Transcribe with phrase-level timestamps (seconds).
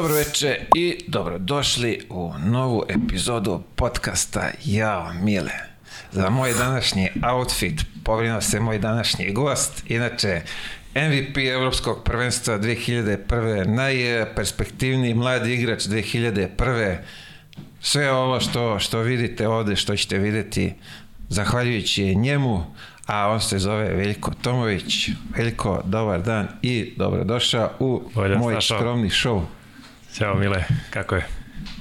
[0.00, 5.52] Dobro veče i dobrodošli u novu epizodu podcasta Jao Mile.
[6.12, 10.40] Za moj današnji outfit pobrinuo se moj današnji gost, inače
[10.94, 13.66] MVP Evropskog prvenstva 2001.
[13.66, 16.96] Najperspektivniji mladi igrač 2001.
[17.80, 20.74] Sve ovo što, što vidite ovde, što ćete videti,
[21.28, 22.64] zahvaljujući njemu,
[23.06, 25.08] a on se zove Veljko Tomović.
[25.36, 28.76] Veljko, dobar dan i dobrodošao u Bolje, moj Stašo.
[28.76, 29.42] skromni show.
[30.12, 31.26] Ćao Mile, kako je?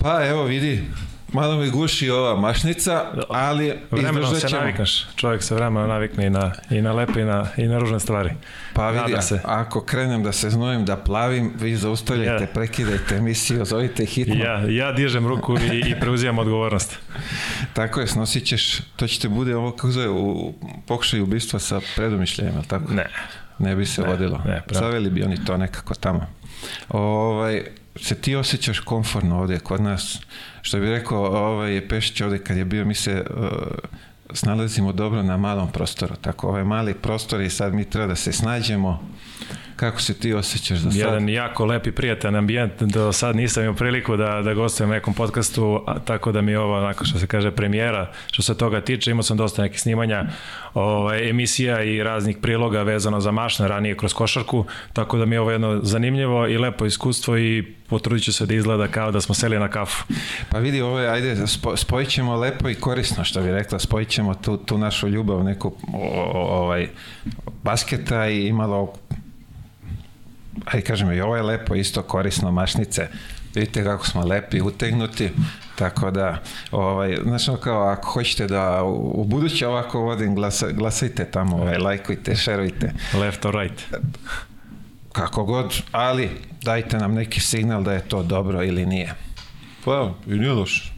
[0.01, 0.83] Pa evo vidi,
[1.27, 4.61] malo mi guši ova mašnica, ali Vremenom se ćemo.
[4.61, 7.99] navikneš, čovjek se vremenom navikne i na, i na lepe i na, i na ružne
[7.99, 8.29] stvari.
[8.73, 9.39] Pa vidi, se.
[9.45, 12.47] ako krenem da se znojim, da plavim, vi zaustavljajte, Ja.
[12.47, 14.35] prekidajte emisiju, zovite hitno.
[14.35, 16.99] Ja, ja dižem ruku i, i preuzimam odgovornost.
[17.73, 20.53] Tako je, snosit ćeš, to će te bude ovo kako zove, u
[20.87, 22.93] pokušaju ubistva sa predomišljajem, ali tako?
[22.93, 23.05] Ne,
[23.59, 24.41] Ne bi se Ne, vodilo.
[24.45, 24.61] ne.
[24.71, 26.25] Zaveli bi oni to nekako tamo.
[26.89, 27.63] Ovaj,
[27.95, 30.19] se ti osjećaš komfortno ovdje kod nas?
[30.61, 33.47] Što bi rekao ovaj, Pešić ovdje kad je bio, mi se uh,
[34.33, 36.15] snalazimo dobro na malom prostoru.
[36.21, 39.09] Tako, ovaj mali prostor i sad mi treba da se snađemo.
[39.79, 40.99] Kako se ti osjećaš za sad?
[40.99, 44.93] jedan jako lep i prijatan ambijent, do sad nisam imao priliku da, da gostujem u
[44.93, 48.57] nekom podcastu, a, tako da mi je ovo, onako što se kaže, premijera, što se
[48.57, 50.25] toga tiče, imao sam dosta nekih snimanja
[50.73, 55.39] ovaj, emisija i raznih priloga vezano za mašne ranije kroz košarku, tako da mi je
[55.39, 59.35] ovo jedno zanimljivo i lepo iskustvo i potrudit ću se da izgleda kao da smo
[59.35, 60.03] seli na kafu.
[60.49, 64.09] Pa vidi, ovo je, ajde, spo, spojit ćemo lepo i korisno, što bi rekla, spojit
[64.09, 65.97] ćemo tu, tu našu ljubav, neku o,
[66.33, 66.87] o, ovaj,
[67.63, 68.93] basketa i malo,
[70.65, 73.07] ajde kažem, i ovo je lepo, isto korisno, mašnice.
[73.55, 75.29] Vidite kako smo lepi, utegnuti,
[75.75, 80.71] tako da, ovaj, znaš, ono kao, ako hoćete da u, u buduće ovako vodim, glasa,
[80.71, 83.95] glasajte tamo, ovaj, lajkujte, šerujte, Left or right.
[85.13, 86.29] kako god, ali
[86.63, 89.13] dajte nam neki signal da je to dobro ili nije.
[89.85, 90.91] Pa, i nije loše.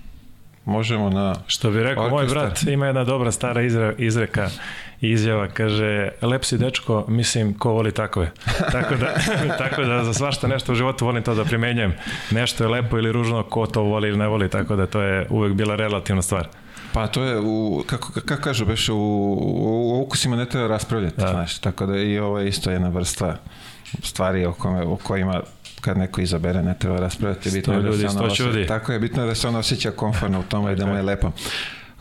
[0.66, 1.36] Možemo na...
[1.48, 2.46] Što bi rekao moj Orkestar.
[2.46, 4.50] brat, ima jedna dobra stara izre, izreka
[5.02, 8.32] izjava, kaže, lep si dečko, mislim, ko voli takove.
[8.72, 9.14] Tako da,
[9.58, 11.94] tako da za svašta nešto u životu volim to da primenjujem.
[12.32, 15.28] Nešto je lepo ili ružno, ko to voli ili ne voli, tako da to je
[15.30, 16.48] uvek bila relativna stvar.
[16.94, 21.22] Pa to je, u, kako, kako kažu, beš, u, u, u ukusima ne treba raspravljati,
[21.22, 21.28] Da.
[21.28, 23.38] znaš, tako da i ovo je isto jedna vrsta
[24.04, 25.42] stvari o, kome, o kojima
[25.82, 27.52] kad neko izabere ne treba raspravljati.
[27.52, 28.68] Bitno Sto da ljudi, se ono sto čudi.
[28.68, 31.02] Tako je, bitno je da se on osjeća komfortno u tome i da mu je
[31.02, 31.32] lepo.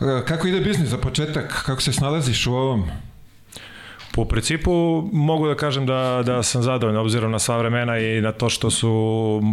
[0.01, 1.63] E, Kako ide biznis za početak?
[1.65, 2.83] Kako se snalaziš u ovom?
[4.13, 4.71] Po principu
[5.13, 8.69] mogu da kažem da, da sam zadovoljan obzirom na sva vremena i na to što
[8.69, 8.89] su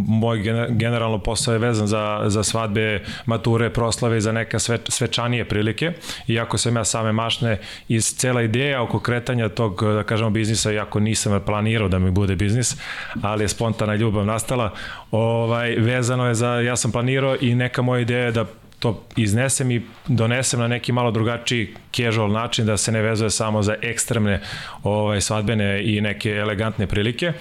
[0.07, 4.79] moj gene- generalno posao je vezan za, za svadbe, mature, proslave i za neka sve,
[4.87, 5.91] svečanije prilike.
[6.27, 10.99] Iako sam ja same mašne iz cela ideja oko kretanja tog, da kažemo, biznisa, iako
[10.99, 12.77] nisam planirao da mi bude biznis,
[13.21, 14.73] ali je spontana ljubav nastala,
[15.11, 18.45] ovaj, vezano je za, ja sam planirao i neka moja ideja je da
[18.79, 23.61] to iznesem i donesem na neki malo drugačiji casual način da se ne vezuje samo
[23.61, 24.41] za ekstremne
[24.83, 27.33] ovaj svadbene i neke elegantne prilike.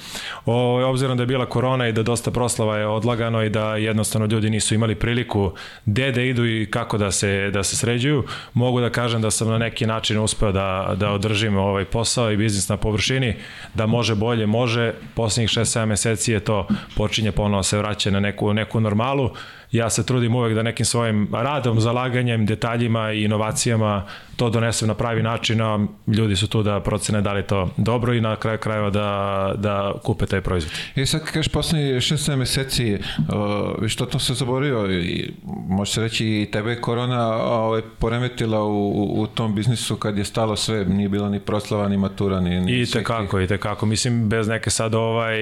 [0.47, 4.27] Ovaj obzirom da je bila korona i da dosta proslava je odlagano i da jednostavno
[4.27, 5.53] ljudi nisu imali priliku
[5.87, 8.25] gde da idu i kako da se da se sređuju,
[8.55, 12.37] mogu da kažem da sam na neki način uspeo da da održim ovaj posao i
[12.37, 13.35] biznis na površini,
[13.75, 14.93] da može bolje, može.
[15.15, 19.31] Poslednjih 6-7 meseci je to počinje ponovo se vraća na neku neku normalu
[19.73, 24.05] ja se trudim uvek da nekim svojim radom, zalaganjem, detaljima i inovacijama
[24.37, 28.15] to donesem na pravi način, a ljudi su tu da procene da li to dobro
[28.15, 30.73] i na kraju krajeva da, da kupe taj proizvod.
[30.95, 35.33] I sad kad kažeš poslednji 6-7 meseci, uh, što to se zaborio i
[35.69, 40.19] može se reći i tebe je korona ovaj, poremetila u, u, u tom biznisu kad
[40.19, 43.87] je stalo sve, nije bilo ni proslava, ni matura, ni, ni I tekako, i tekako.
[43.87, 45.39] Mislim, bez neke sad ovaj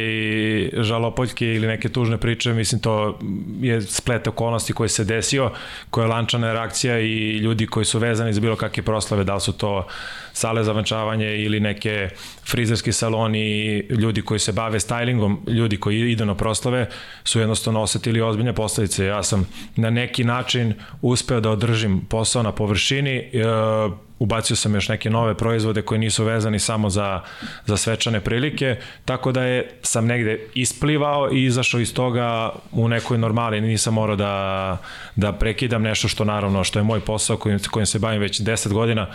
[0.72, 3.18] žalopoljke ili neke tužne priče, mislim, to
[3.60, 5.50] je splet okolnosti koji se desio,
[5.90, 9.40] koja je lančana reakcija i ljudi koji su vezani za bilo kakve proslave, da li
[9.40, 9.86] su to
[10.36, 12.08] sale za venčavanje ili neke
[12.44, 16.88] frizerski saloni, ljudi koji se bave stylingom, ljudi koji idu na proslave,
[17.24, 19.06] su jednostavno osetili ozbiljne posledice.
[19.06, 23.30] Ja sam na neki način uspeo da održim posao na površini, e,
[24.18, 27.20] ubacio sam još neke nove proizvode koji nisu vezani samo za,
[27.66, 33.18] za svečane prilike, tako da je sam negde isplivao i izašao iz toga u nekoj
[33.18, 34.78] normali, nisam morao da,
[35.16, 38.72] da prekidam nešto što naravno, što je moj posao kojim, kojim se bavim već 10
[38.72, 39.06] godina,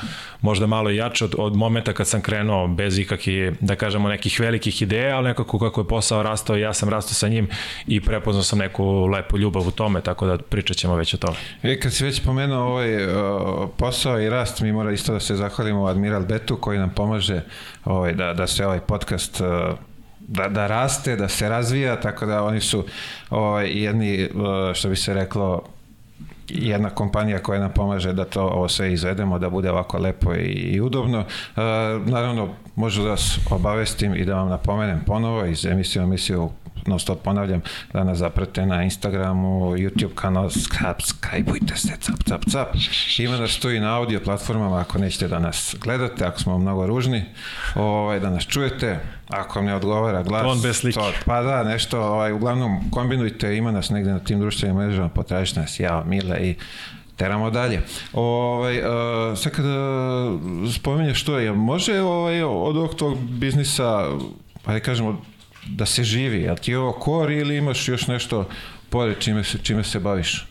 [0.42, 4.40] možda malo i jače od, od momenta kad sam krenuo bez ikakih, da kažemo, nekih
[4.40, 7.48] velikih ideja, ali nekako kako je posao rastao, ja sam rastao sa njim
[7.88, 11.38] i prepoznao sam neku lepu ljubav u tome, tako da pričat ćemo već o tome.
[11.64, 15.36] E, kad si već pomenuo ovaj uh, posao i rast, mi mora isto da se
[15.36, 17.42] zahvalimo Admiral Betu koji nam pomaže
[17.86, 19.48] ovaj, da, da se ovaj podcast uh,
[20.20, 22.86] da, da raste, da se razvija, tako da oni su
[23.30, 24.30] ovaj, jedni,
[24.74, 25.64] što bi se reklo,
[26.54, 30.48] jedna kompanija koja nam pomaže da to ovo sve izvedemo, da bude ovako lepo i,
[30.48, 31.20] i udobno.
[31.20, 31.26] E,
[32.06, 36.50] naravno, možda da vas obavestim i da vam napomenem ponovo iz emisije emisiju
[36.88, 37.62] non stop ponavljam,
[37.94, 42.68] da nas zaprate na Instagramu, YouTube kanal, subscribeujte se, cap, cap, cap.
[43.20, 46.86] Ima nas tu i na audio platformama ako nećete da nas gledate, ako smo mnogo
[46.86, 47.24] ružni,
[47.76, 51.00] ovaj, da nas čujete, ako vam ne odgovara glas, On bez slike.
[51.00, 55.60] to, pa da, nešto, ovaj, uglavnom kombinujte, ima nas negde na tim društvenim mrežama, potražite
[55.60, 56.56] nas, ja, Mile i
[57.16, 57.82] teramo dalje.
[58.14, 59.78] Ovaj, uh, sad kada
[60.74, 64.08] spominješ što je, može ovaj, od ovog tog biznisa,
[64.64, 65.22] pa da kažemo,
[65.66, 68.50] da se živi, a ti je ovo kor ili imaš još nešto
[68.90, 70.46] pored čime se, čime se baviš?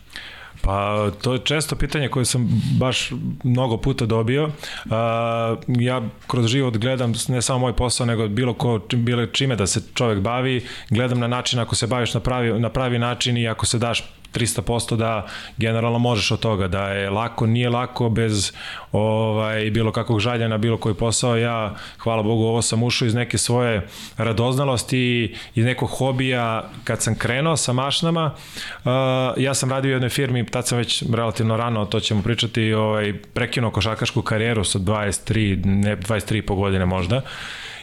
[0.61, 3.11] Pa to je često pitanje koje sam baš
[3.43, 4.49] mnogo puta dobio.
[5.67, 9.81] Ja kroz život gledam ne samo moj posao, nego bilo ko, bilo čime da se
[9.93, 13.65] čovek bavi, gledam na način ako se baviš na pravi, na pravi način i ako
[13.65, 18.51] se daš 300% da generalno možeš od toga, da je lako, nije lako bez
[18.91, 21.37] ovaj, bilo kakvog žalja na bilo koji posao.
[21.37, 23.87] Ja, hvala Bogu, ovo sam ušao iz neke svoje
[24.17, 26.69] radoznalosti, iz nekog hobija.
[26.83, 28.91] Kad sam krenuo sa mašnama, uh,
[29.37, 33.13] ja sam radio u jednoj firmi, tad sam već relativno rano, to ćemo pričati, ovaj,
[33.33, 37.21] prekinuo košakašku karijeru sa 23, ne 23 po godine možda.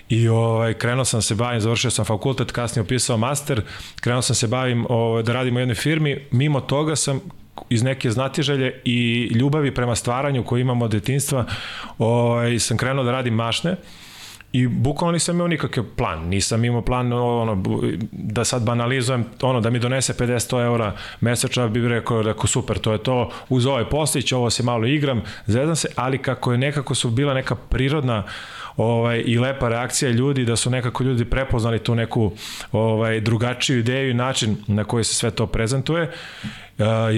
[0.09, 3.63] I ovaj, krenuo sam se bavim, završio sam fakultet, kasnije upisao master,
[4.01, 6.27] krenuo sam se bavim ovaj, da radim u jednoj firmi.
[6.31, 7.21] Mimo toga sam
[7.69, 11.45] iz neke znatiželje i ljubavi prema stvaranju koje imamo od detinstva,
[11.99, 13.77] ovaj, sam krenuo da radim mašne.
[14.53, 17.63] I bukvalno nisam imao nikakav plan, nisam imao plan ono,
[18.13, 22.93] da sad banalizujem, ono, da mi donese 50 eura mesečno, bi rekao, rekao super, to
[22.93, 26.95] je to, uz ovaj postić, ovo se malo igram, zezam se, ali kako je nekako
[26.95, 28.25] su bila neka prirodna
[28.79, 32.33] ovaj, i lepa reakcija ljudi, da su nekako ljudi prepoznali tu neku
[32.73, 36.11] ovaj, drugačiju ideju i način na koji se sve to prezentuje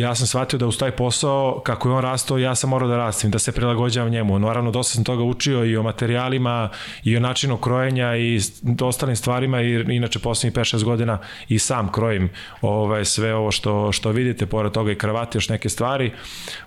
[0.01, 2.97] ja sam shvatio da uz taj posao, kako je on rastao, ja sam morao da
[2.97, 4.39] rastim, da se prilagođavam njemu.
[4.39, 6.69] Naravno, dosta sam toga učio i o materijalima,
[7.05, 8.41] i o načinu krojenja i
[8.83, 11.19] ostalim stvarima, i inače poslednjih 5-6 godina
[11.49, 12.31] i sam krojim
[12.62, 16.12] ovaj, sve ovo što, što vidite, pored toga i kravati, još neke stvari.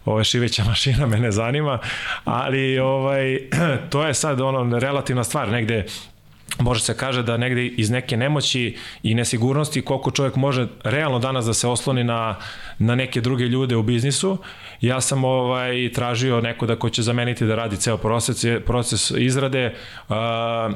[0.05, 1.79] Ove, šiveća mašina me ne zanima,
[2.23, 3.37] ali ovaj,
[3.91, 5.85] to je sad ono relativna stvar, negde
[6.59, 11.45] može se kaže da negde iz neke nemoći i nesigurnosti koliko čovjek može realno danas
[11.45, 12.35] da se osloni na,
[12.79, 14.37] na neke druge ljude u biznisu.
[14.83, 19.73] Ja sam ovaj tražio neko da ko će zameniti da radi ceo proces, proces izrade.
[20.09, 20.15] Uh,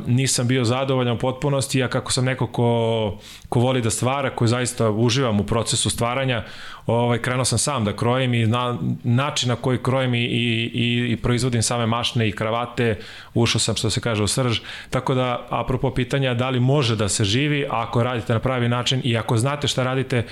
[0.05, 3.17] nisam bio zadovoljan u potpunosti, a kako sam neko ko,
[3.49, 6.43] ko voli da stvara, ko zaista uživam u procesu stvaranja,
[6.85, 11.17] ovaj, krenuo sam sam da krojim i na, način na koji krojim i, i, i
[11.17, 12.99] proizvodim same mašne i kravate,
[13.33, 14.59] ušao sam što se kaže u srž,
[14.89, 19.01] tako da apropo pitanja da li može da se živi ako radite na pravi način
[19.03, 20.23] i ako znate šta radite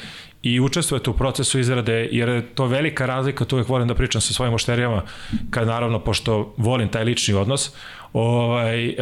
[0.46, 4.22] i učestvujete u procesu izrade, jer je to velika razlika, tu uvek volim da pričam
[4.22, 5.02] sa svojim ošterijama,
[5.50, 7.72] kad naravno, pošto volim taj lični odnos,
[8.14, 8.96] ovaj, e,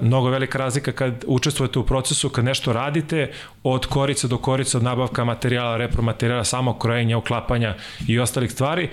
[0.00, 3.32] mnogo velika razlika kad učestvujete u procesu, kad nešto radite,
[3.62, 7.74] od korice do korice, od nabavka materijala, repromaterijala, samo krojenja, uklapanja
[8.08, 8.88] i ostalih stvari.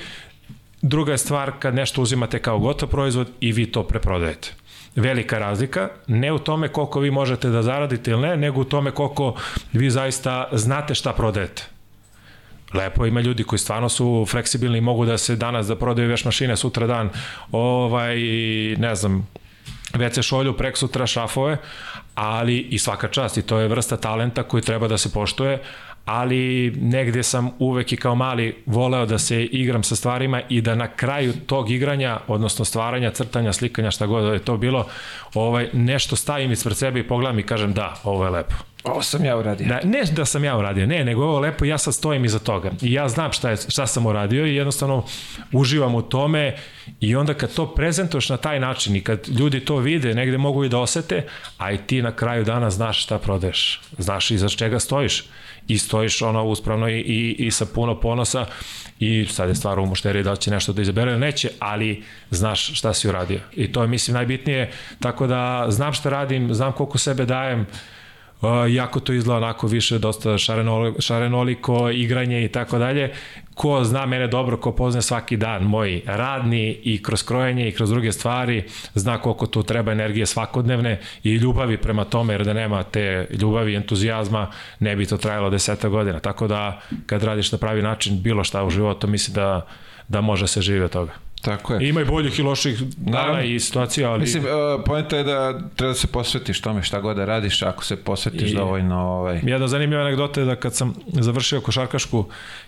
[0.81, 4.53] Druga je stvar kad nešto uzimate kao gotov proizvod i vi to preprodajete
[4.95, 8.91] velika razlika, ne u tome koliko vi možete da zaradite ili ne, nego u tome
[8.91, 9.35] koliko
[9.73, 11.80] vi zaista znate šta prodajete.
[12.73, 16.25] Lepo ima ljudi koji stvarno su fleksibilni i mogu da se danas da prodaju veš
[16.25, 17.09] mašine, sutra dan
[17.51, 18.15] ovaj,
[18.77, 19.27] ne znam,
[19.93, 21.57] WC šolju, prek sutra šafove,
[22.15, 25.61] ali i svaka čast i to je vrsta talenta koji treba da se poštuje,
[26.05, 30.75] ali negde sam uvek i kao mali voleo da se igram sa stvarima i da
[30.75, 34.87] na kraju tog igranja, odnosno stvaranja, crtanja, slikanja, šta god da je to bilo,
[35.33, 38.55] ovaj, nešto stavim ispred sebe i pogledam i kažem da, ovo je lepo.
[38.83, 39.67] Ovo sam ja uradio.
[39.67, 42.71] Da, ne da sam ja uradio, ne, nego ovo lepo, ja sad stojim iza toga.
[42.81, 45.05] I ja znam šta, je, šta sam uradio i jednostavno
[45.51, 46.55] uživam u tome
[46.99, 50.63] i onda kad to prezentuješ na taj način i kad ljudi to vide, negde mogu
[50.63, 51.25] i da osete,
[51.57, 55.23] a i ti na kraju dana znaš šta prodeš, znaš iza čega stojiš
[55.67, 58.45] i stojiš ono uspravno i, i, i sa puno ponosa
[58.99, 62.93] i sad je stvar u mušteriji da će nešto da izabere neće, ali znaš šta
[62.93, 63.39] si uradio.
[63.55, 68.00] I to je mislim najbitnije, tako da znam šta radim, znam koliko sebe dajem, Uh,
[68.69, 73.13] jako to izgleda onako više dosta šarenoliko, šarenoliko igranje i tako dalje.
[73.53, 77.89] Ko zna mene dobro, ko pozna svaki dan moj radni i kroz krojenje i kroz
[77.89, 78.63] druge stvari,
[78.95, 83.73] zna koliko tu treba energije svakodnevne i ljubavi prema tome, jer da nema te ljubavi
[83.73, 86.19] i entuzijazma, ne bi to trajalo deseta godina.
[86.19, 89.67] Tako da, kad radiš na pravi način bilo šta u životu, mislim da,
[90.07, 91.30] da može se živi od toga.
[91.41, 91.89] Tako je.
[91.89, 94.21] Ima i boljih i loših dana i situacija, ali...
[94.21, 94.49] Mislim, uh,
[94.85, 98.51] pojenta je da treba da se posvetiš tome šta god da radiš, ako se posvetiš
[98.51, 98.99] I- dovoljno...
[98.99, 102.25] Ovaj, Jedna zanimljiva anegdota je da kad sam završio košarkašku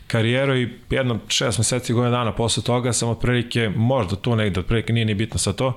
[0.08, 4.94] karijeru i jedno šest meseci, godina dana posle toga sam otprilike, možda tu negde, otprilike
[4.94, 5.74] nije ni bitno sa to, a,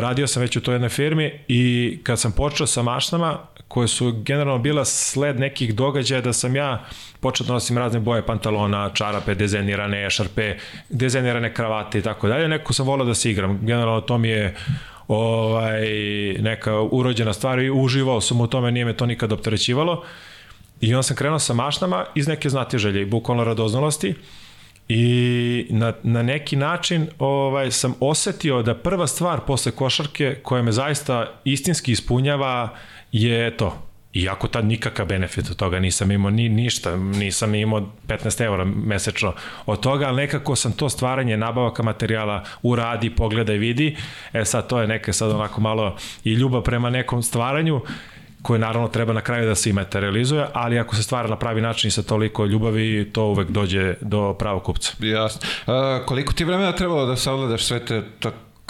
[0.00, 3.38] radio sam već u toj jednoj firmi i kad sam počeo sa mašnama,
[3.68, 6.84] koje su generalno bila sled nekih događaja da sam ja
[7.20, 10.56] počeo da nosim razne boje pantalona, čarape, dizajnirane šarpe,
[10.88, 12.48] dizajnirane kravate i tako dalje.
[12.48, 13.58] Neko sam volao da se igram.
[13.62, 14.54] Generalno to mi je
[15.08, 15.88] ovaj,
[16.38, 20.04] neka urođena stvar i uživao sam u tome, nije me to nikad opterećivalo.
[20.80, 24.14] I onda sam krenuo sa mašnama iz neke znatiželje i bukvalno radoznalosti
[24.92, 30.72] i na, na neki način ovaj sam osetio da prva stvar posle košarke koja me
[30.72, 32.68] zaista istinski ispunjava
[33.12, 33.82] je to.
[34.14, 39.34] Iako tad nikakav benefit od toga nisam imao ni, ništa, nisam imao 15 eura mesečno
[39.66, 43.96] od toga, ali nekako sam to stvaranje nabavaka materijala uradi, pogleda i vidi.
[44.32, 47.80] E sad to je neka sad onako malo i ljubav prema nekom stvaranju
[48.42, 51.60] koje naravno treba na kraju da se i materializuje, ali ako se stvara na pravi
[51.60, 54.92] način i sa toliko ljubavi, to uvek dođe do pravog kupca.
[54.98, 55.40] Jasno.
[55.66, 58.02] A, koliko ti vremena trebalo da savladaš sve te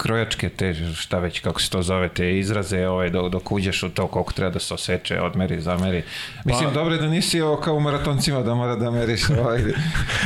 [0.02, 3.90] krojačke te, šta već, kako se to zove, te izraze, ovaj, dok, dok uđeš u
[3.90, 6.02] to koliko treba da se oseče, odmeri, zameri.
[6.44, 9.60] Mislim, Pa- dobro je da nisi ovo kao u maratoncima da mora da meriš ovaj,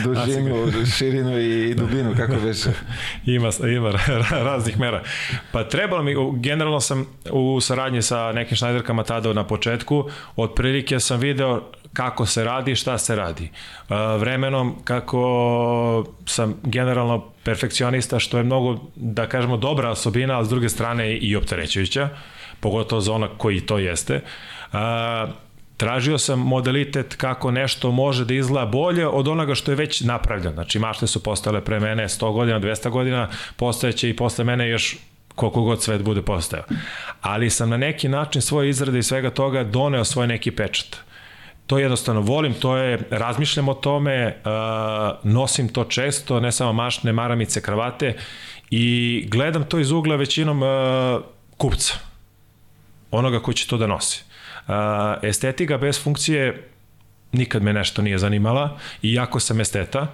[0.05, 2.71] dužinu, širinu i dubinu, kako beše.
[3.37, 3.91] Ima, ima
[4.31, 5.03] raznih mera.
[5.53, 11.21] Pa trebalo mi, generalno sam u saradnji sa nekim šnajderkama tada na početku, otprilike sam
[11.21, 11.63] video
[11.95, 13.51] kako se radi, šta se radi.
[13.89, 20.49] Uh, vremenom, kako sam generalno perfekcionista, što je mnogo, da kažemo, dobra osobina, a s
[20.49, 22.09] druge strane i opterećujuća,
[22.61, 24.21] pogotovo za ona koji to jeste.
[24.73, 24.79] Uh,
[25.77, 30.53] tražio sam modalitet kako nešto može da izgleda bolje od onoga što je već napravljeno.
[30.53, 34.97] Znači, mašte su postale pre mene 100 godina, 200 godina, postojeće i posle mene još
[35.35, 36.65] koliko god svet bude postojao.
[37.21, 40.97] Ali sam na neki način svoje izrade i svega toga doneo svoj neki pečat.
[41.67, 47.13] To jednostavno volim, to je, razmišljam o tome, uh, nosim to često, ne samo mašne,
[47.13, 48.17] maramice, kravate
[48.71, 50.69] i gledam to iz ugla većinom uh,
[51.57, 51.95] kupca,
[53.11, 54.25] onoga ko će to da nosi.
[54.69, 54.75] Uh,
[55.23, 56.69] estetika bez funkcije
[57.33, 60.07] nikad me nešto nije zanimala, iako sam esteta,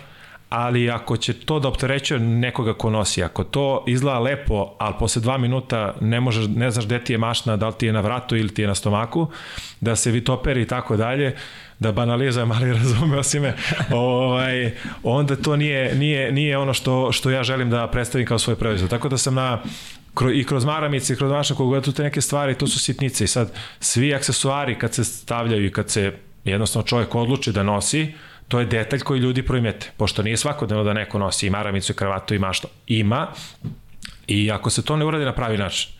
[0.51, 5.23] ali ako će to da opterećuje nekoga ko nosi, ako to izgleda lepo, ali posle
[5.23, 8.01] dva minuta ne, možeš, ne znaš gde ti je mašna, da li ti je na
[8.01, 9.27] vratu ili ti je na stomaku,
[9.81, 11.37] da se vitoperi i tako dalje,
[11.79, 13.55] da banalizujem, ali razumeo si me,
[13.91, 18.57] ovaj, onda to nije, nije, nije ono što, što ja želim da predstavim kao svoj
[18.57, 18.91] proizvod.
[18.91, 19.63] Tako da sam na,
[20.35, 23.27] i kroz maramice i kroz mašna kogu tu te neke stvari, to su sitnice i
[23.27, 26.13] sad svi aksesuari kad se stavljaju i kad se
[26.45, 28.13] jednostavno čovjek odluči da nosi,
[28.51, 31.95] to je detalj koji ljudi primete, pošto nije svakodnevno da neko nosi i maramicu i
[31.95, 32.69] kravatu i mašto.
[32.87, 33.29] Ima,
[34.27, 35.93] i ako se to ne uradi na pravi način,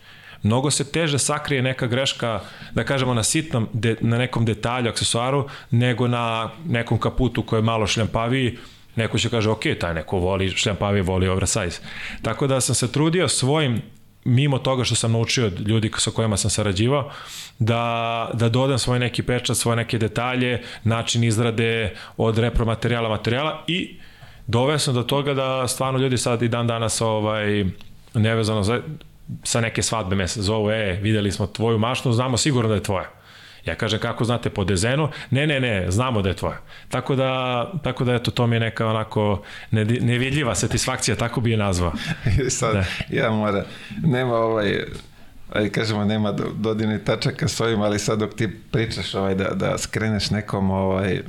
[0.43, 2.39] mnogo se teže sakrije neka greška,
[2.73, 7.63] da kažemo na sitnom, de, na nekom detalju, aksesuaru, nego na nekom kaputu koji je
[7.63, 8.57] malo šljampaviji,
[8.95, 11.79] neko će kaže, ok, taj neko voli šljampaviji, voli oversize.
[12.21, 13.81] Tako da sam se trudio svojim
[14.23, 17.11] mimo toga što sam naučio od ljudi sa kojima sam sarađivao,
[17.59, 23.99] da, da dodam svoj neki pečat, svoje neke detalje, način izrade od repromaterijala, materijala i
[24.47, 27.65] doveo sam do toga da stvarno ljudi sad i dan danas ovaj,
[28.13, 28.81] nevezano za,
[29.43, 33.20] sa neke svadbe me zovu, e, videli smo tvoju mašnu, znamo sigurno da je tvoja.
[33.65, 36.57] Ja kažem kako znate po dezenu, ne, ne, ne, znamo da je tvoja.
[36.89, 39.43] Tako da, tako da eto, to mi je neka onako
[40.01, 41.91] nevidljiva satisfakcija, tako bi je nazvao.
[42.49, 42.83] Sad, da.
[43.09, 43.65] ja mora,
[44.03, 44.83] nema ovaj,
[45.53, 49.77] aj kažemo nema dodini tačaka s ovim, ali sad dok ti pričaš ovaj, da, da
[49.77, 51.21] skreneš nekom ovaj,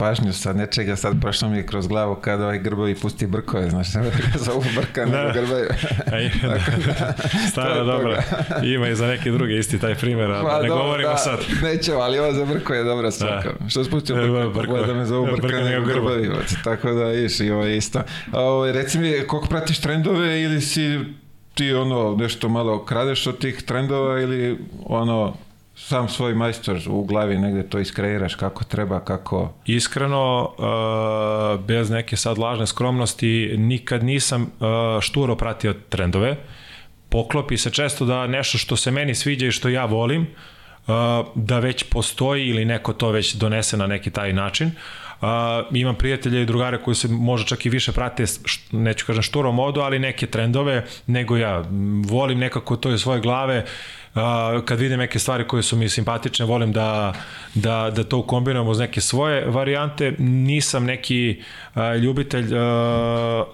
[0.00, 3.94] pažnju sa nečega, sad prošlo mi je kroz glavu kada ovaj grbovi pusti brkove, znaš,
[3.94, 4.02] ne
[4.32, 5.22] da za ovu brka, da.
[5.22, 5.66] nego grbovi.
[6.14, 7.12] Aj, da.
[7.50, 8.22] Stara, dobra.
[8.74, 11.38] Ima i za neke druge isti taj primjer, ali pa, ne dobro, govorimo da, sad.
[11.62, 13.52] Nećemo, ali ovo za brko je dobra svaka.
[13.60, 13.68] Da.
[13.68, 14.86] Što spustio brko?
[14.86, 16.30] Da me zovu brka, brka nego grbovi.
[16.64, 18.02] Tako da, iš, i ovo je isto.
[18.32, 20.98] Ovaj, reci mi, koliko pratiš trendove ili si
[21.54, 25.36] ti ono nešto malo kradeš od tih trendova ili ono
[25.80, 29.52] sam svoj majstor u glavi negde to iskreiraš kako treba, kako...
[29.66, 36.36] Iskreno, uh, bez neke sad lažne skromnosti, nikad nisam uh, šturo pratio trendove.
[37.08, 40.26] Poklopi se često da nešto što se meni sviđa i što ja volim, uh,
[41.34, 44.70] da već postoji ili neko to već donese na neki taj način.
[45.20, 45.26] Uh,
[45.72, 48.24] imam prijatelje i drugare koji se možda čak i više prate,
[48.72, 51.64] neću kažem šturo modu, ali neke trendove nego ja.
[52.06, 53.99] Volim nekako to iz svoje glave, Uh,
[54.64, 57.12] kad vidim neke stvari koje su mi simpatične, volim da,
[57.54, 60.14] da, da to ukombinujem uz neke svoje varijante.
[60.18, 61.42] Nisam neki
[61.74, 63.46] uh, ljubitelj uh,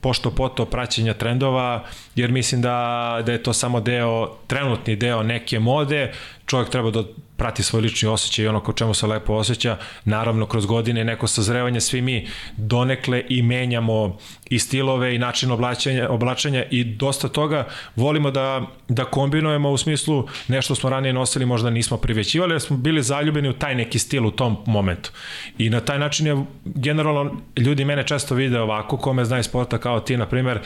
[0.00, 5.58] pošto poto praćenja trendova, jer mislim da, da je to samo deo, trenutni deo neke
[5.58, 6.12] mode,
[6.46, 7.04] čovjek treba da
[7.40, 11.26] prati svoj lični osjećaj i ono ko čemu se lepo osjeća, naravno kroz godine neko
[11.26, 14.18] sazrevanje, svi mi donekle i menjamo
[14.50, 17.66] i stilove i način oblačenja, oblačenja i dosta toga
[17.96, 22.76] volimo da, da kombinujemo u smislu nešto smo ranije nosili možda nismo privećivali, jer smo
[22.76, 25.10] bili zaljubljeni u taj neki stil u tom momentu.
[25.58, 29.78] I na taj način je generalno ljudi mene često vide ovako, kome zna iz sporta
[29.78, 30.60] kao ti, na primer,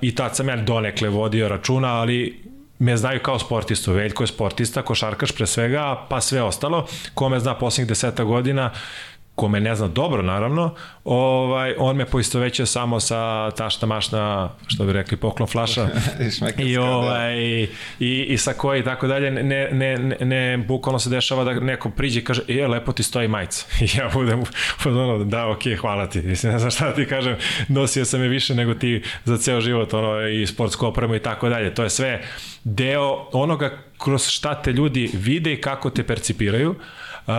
[0.00, 2.53] i tad sam ja donekle vodio računa, ali
[2.84, 7.40] me znaju kao sportistu, Veljko je sportista, košarkaš pre svega, pa sve ostalo, ko me
[7.40, 8.70] zna poslednjih deseta godina,
[9.34, 10.74] ko me ne zna dobro naravno,
[11.04, 15.88] ovaj, on me poistovećuje samo sa tašta mašna, što bi rekli, poklon flaša
[16.58, 16.82] i, da.
[16.82, 17.36] ovaj,
[18.00, 21.52] i, i sa koji i tako dalje, ne, ne, ne, ne, bukvalno se dešava da
[21.52, 23.66] neko priđe i kaže, je, lepo ti stoji majica.
[23.84, 24.42] I ja budem,
[24.84, 26.22] ono, da, ok, hvala ti.
[26.22, 27.36] Mislim, ne znam šta ti kažem,
[27.68, 31.48] nosio sam je više nego ti za ceo život, ono, i sportsku opremu i tako
[31.48, 31.74] dalje.
[31.74, 32.22] To je sve
[32.64, 36.74] deo onoga kroz šta te ljudi vide i kako te percipiraju.
[37.26, 37.34] Uh,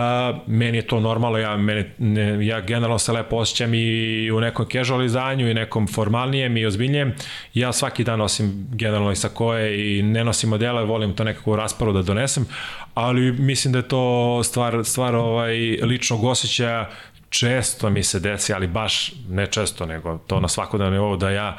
[0.46, 4.66] meni je to normalno, ja, mene, ne, ja generalno se lepo osjećam i u nekom
[4.72, 7.14] casual izdanju i nekom formalnijem i ozbiljnijem.
[7.54, 11.56] Ja svaki dan nosim generalno i sakoje i ne nosim modele, volim to nekako u
[11.56, 12.46] rasparu da donesem,
[12.94, 16.90] ali mislim da je to stvar, stvar ovaj, ličnog osjećaja
[17.28, 21.58] često mi se desi, ali baš ne često, nego to na svakodnevnom nivou da ja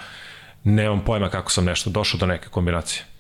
[0.64, 3.17] nemam pojma kako sam nešto došao do neke kombinacije.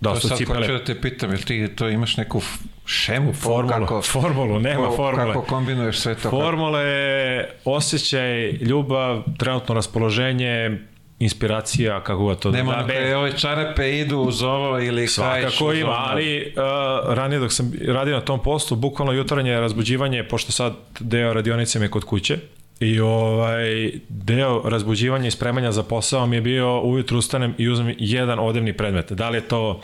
[0.00, 0.58] Da, to sad cipele.
[0.58, 2.40] hoću da te pitam, jel ti to imaš neku
[2.86, 3.32] šemu?
[3.32, 5.32] Formulu, kako, formulu, nema formule.
[5.32, 6.30] Kako kombinuješ sve to?
[6.30, 10.78] Formula je osjećaj, ljubav, trenutno raspoloženje,
[11.18, 12.86] inspiracija, kako ga to Nema da...
[12.86, 15.98] Nema ove čarape idu uz ovo ili Svakako ima, ono.
[15.98, 21.32] ali uh, ranije dok sam radio na tom postu, bukvalno jutarnje razbuđivanje, pošto sad deo
[21.32, 22.38] radionice mi kod kuće,
[22.80, 27.94] I ovaj deo razbuđivanja i spremanja za posao mi je bio ujutru ustanem i uzmem
[27.98, 29.12] jedan odevni predmet.
[29.12, 29.80] Da li je to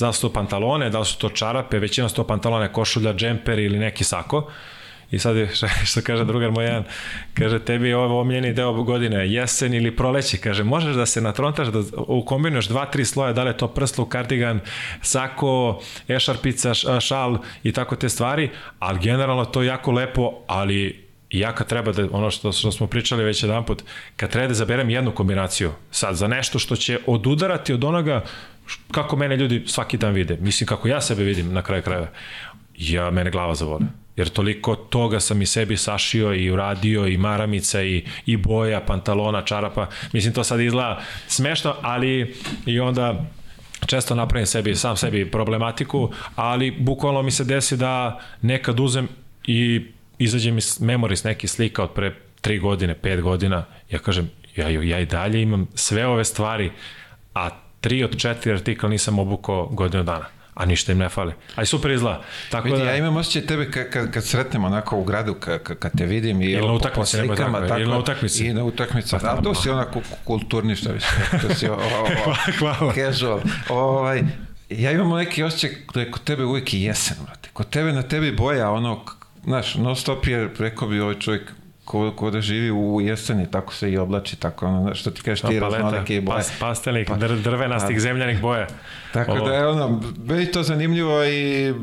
[0.00, 3.58] da su to pantalone, da li su to čarape, većina su to pantalone, košulja, džemper
[3.58, 4.50] ili neki sako.
[5.10, 5.48] I sad je,
[5.90, 6.84] što kaže drugar moj jedan,
[7.34, 11.68] kaže, tebi je ovo omljeni deo godine, jesen ili proleće, kaže, možeš da se natrontaš,
[11.68, 14.60] da ukombinuješ dva, tri sloja, da li je to prsluk, kardigan,
[15.02, 21.38] sako, ešarpica, šal i tako te stvari, ali generalno to je jako lepo, ali I
[21.38, 23.82] ja kad treba da, ono što, što smo pričali već jedan put,
[24.16, 28.24] kad treba da zaberem jednu kombinaciju, sad za nešto što će odudarati od onoga
[28.90, 32.08] kako mene ljudi svaki dan vide, mislim kako ja sebe vidim na kraju krajeva,
[32.78, 33.86] ja, mene glava zavole.
[34.16, 39.42] Jer toliko toga sam i sebi sašio i uradio i maramica i, i boja, pantalona,
[39.42, 39.86] čarapa.
[40.12, 42.34] Mislim, to sad izgleda smešno, ali
[42.66, 43.24] i onda
[43.86, 49.08] često napravim sebi, sam sebi problematiku, ali bukvalno mi se desi da nekad uzem
[49.46, 49.86] i
[50.18, 55.00] izađe mi memoris neki slika od pre 3 godine, 5 godina, ja kažem, ja, ja
[55.00, 56.72] i dalje imam sve ove stvari,
[57.34, 57.50] a
[57.80, 60.26] tri od četiri artikla nisam obukao godinu dana
[60.58, 61.32] a ništa im ne fali.
[61.56, 62.22] Aj super izgleda.
[62.50, 62.84] Tako Vidi, da...
[62.84, 66.42] ja imam osjećaj tebe kad, kad, kad sretnemo onako u gradu, kad, kad te vidim
[66.42, 68.46] i ili na utakmici, po slikama, tako, ili na utakmici.
[68.46, 69.16] I na utakmici.
[69.20, 71.06] Pa, to si onako kulturni, što više.
[71.42, 72.94] To si o, o, o, Hvala.
[72.94, 73.40] casual.
[73.68, 74.22] Ovaj,
[74.68, 77.48] ja imam neki osjećaj da je kod tebe uvijek i jesen, brate.
[77.52, 79.04] Kod tebe na tebi boja ono
[79.48, 81.52] znaš, non stop je, rekao bi ovaj čovjek,
[81.84, 85.48] ko, ko da živi u jeseni, tako se i oblači, tako ono, što ti kažeš
[85.48, 86.36] ti raznolike boje.
[86.36, 88.66] Pas, pastelik, pa, dr, drvenastih pa, zemljanih boja.
[89.12, 89.48] Tako Ovo.
[89.48, 91.74] da je ono, meni to zanimljivo i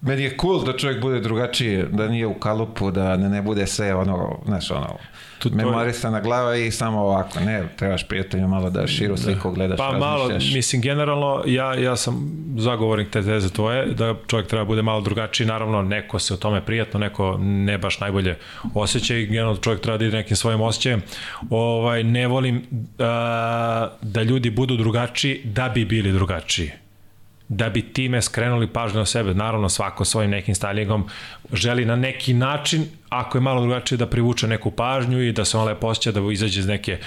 [0.00, 3.66] meni je cool da čovjek bude drugačiji, da nije u kalupu, da ne, ne bude
[3.66, 4.96] sve ono, znaš, ono,
[5.38, 9.22] tu, memorisana glava i samo ovako, ne, trebaš prijatelju malo da širu da.
[9.22, 14.48] sliku gledaš, Pa malo, mislim, generalno, ja, ja sam zagovornik te teze tvoje, da čovjek
[14.48, 18.36] treba bude malo drugačiji, naravno, neko se o tome prijatno, neko ne baš najbolje
[18.74, 21.02] osjeća i generalno čovjek treba da ide nekim svojim osjećajem.
[21.50, 22.62] Ovaj, ne volim
[22.98, 26.70] a, da ljudi budu drugačiji da bi bili drugačiji
[27.48, 29.34] da bi time skrenuli pažnju na sebe.
[29.34, 31.02] Naravno, svako svojim nekim stylingom
[31.52, 35.58] želi na neki način, ako je malo drugačije, da privuče neku pažnju i da se
[35.58, 36.98] on lepo osjeća, da izađe iz neke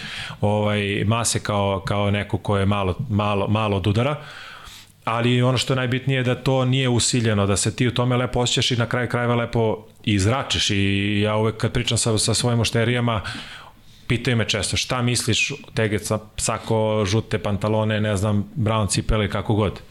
[0.41, 4.15] ovaj, mase kao, kao neko ko je malo, malo, malo od udara.
[5.05, 8.17] Ali ono što je najbitnije je da to nije usiljeno, da se ti u tome
[8.17, 10.69] lepo osjećaš i na kraju krajeva lepo izračeš.
[10.69, 13.21] I ja uvek kad pričam sa, sa svojim ošterijama,
[14.07, 19.81] pitaju me često šta misliš tegeca, sako, žute pantalone, ne znam, brown cipele, kako god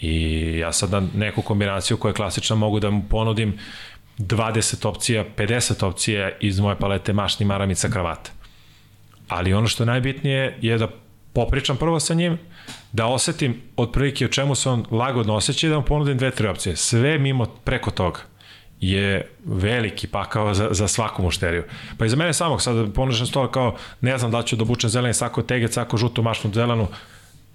[0.00, 3.58] I ja sad neku kombinaciju koja je klasična mogu da mu ponudim
[4.18, 8.30] 20 opcija, 50 opcija iz moje palete mašni maramica kravata.
[9.28, 10.88] Ali ono što je najbitnije je da
[11.32, 12.38] popričam prvo sa njim,
[12.92, 16.48] da osetim otprilike o čemu se on lagodno osjeća i da mu ponudim dve, tri
[16.48, 16.76] opcije.
[16.76, 18.20] Sve mimo preko toga
[18.80, 21.64] je veliki pakao za, za svaku mušteriju.
[21.98, 24.90] Pa i za mene samog, sad ponašam stola kao, ne znam da ću da obučem
[24.90, 26.88] zeleni sako tegec, sako žutu mašnu zelenu,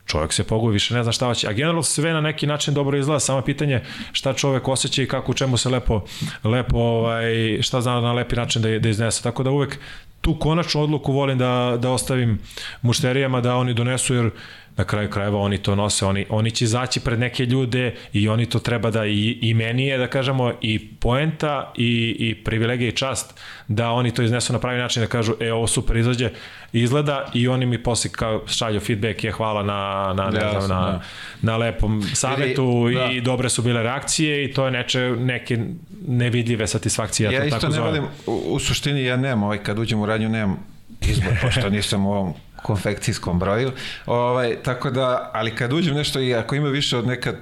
[0.06, 1.48] čovjek se pogubi, više ne zna šta hoće.
[1.48, 5.32] A generalno sve na neki način dobro izgleda, samo pitanje šta čovjek osjeća i kako
[5.32, 6.02] u čemu se lepo,
[6.44, 9.24] lepo ovaj, šta zna na lepi način da, da iznese.
[9.24, 9.80] Tako da uvek
[10.22, 12.39] tu konačnu odluku volim da, da ostavim
[12.82, 14.30] mušterijama da oni donesu, jer
[14.77, 18.45] na kraju krajeva oni to nose, oni, oni će izaći pred neke ljude i oni
[18.45, 22.91] to treba da i, i meni je da kažemo i poenta i, i privilegija i
[22.91, 26.29] čast da oni to iznesu na pravi način da kažu e ovo super izađe
[26.73, 30.91] izgleda i oni mi posle kao šalju feedback je hvala na, na, ne znam, na,
[30.91, 31.01] da.
[31.41, 33.11] na lepom savetu da.
[33.11, 35.59] i dobre su bile reakcije i to je neče, neke
[36.07, 37.31] nevidljive satisfakcije.
[37.31, 40.05] Ja, ja isto tako ne volim, u, u suštini ja nemam, ovaj, kad uđem u
[40.05, 40.59] radnju nemam
[41.01, 42.33] izbor, pošto nisam u ovom
[42.65, 43.71] konfekcijskom broju.
[44.06, 47.34] Ovaj, tako da, ali kad uđem nešto i ako ima više od neka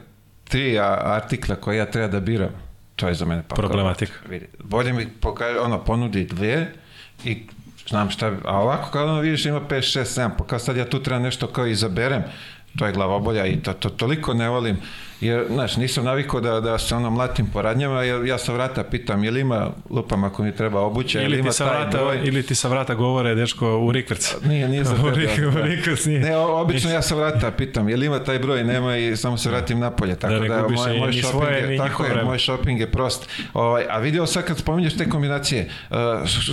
[0.43, 2.49] tri artikla koje ja treba da biram,
[2.95, 4.13] to je za mene pa problematika.
[4.29, 6.71] Vidi, bolje mi pokaže, ono, ponudi dve
[7.23, 7.38] i
[7.88, 10.89] znam šta, a ovako kad ono vidiš ima 5, 6, 7, pa kao sad ja
[10.89, 12.23] tu treba nešto kao izaberem,
[12.77, 14.77] to je glavobolja i to, to toliko ne volim
[15.25, 18.83] jer, znaš, nisam navikao da, da se ono mlatim po radnjama, jer ja sa vrata
[18.83, 22.19] pitam, je li ima, lupam ako mi treba obuća, ili, ima sa vrata, broj?
[22.23, 24.36] Ili ti sa vrata govore, dečko, u rikvrc.
[24.49, 25.47] Nije, nije za tebe.
[25.47, 26.19] u rikvrc nije.
[26.19, 29.49] Ne, obično ja sa vrata pitam, je li ima taj broj, nema i samo se
[29.49, 32.91] vratim napolje, tako da, da moj, moj shopping svoje, je, tako je, moj shopping je
[32.91, 33.29] prost.
[33.53, 35.97] Ovaj, a vidio sad kad spominješ te kombinacije, uh,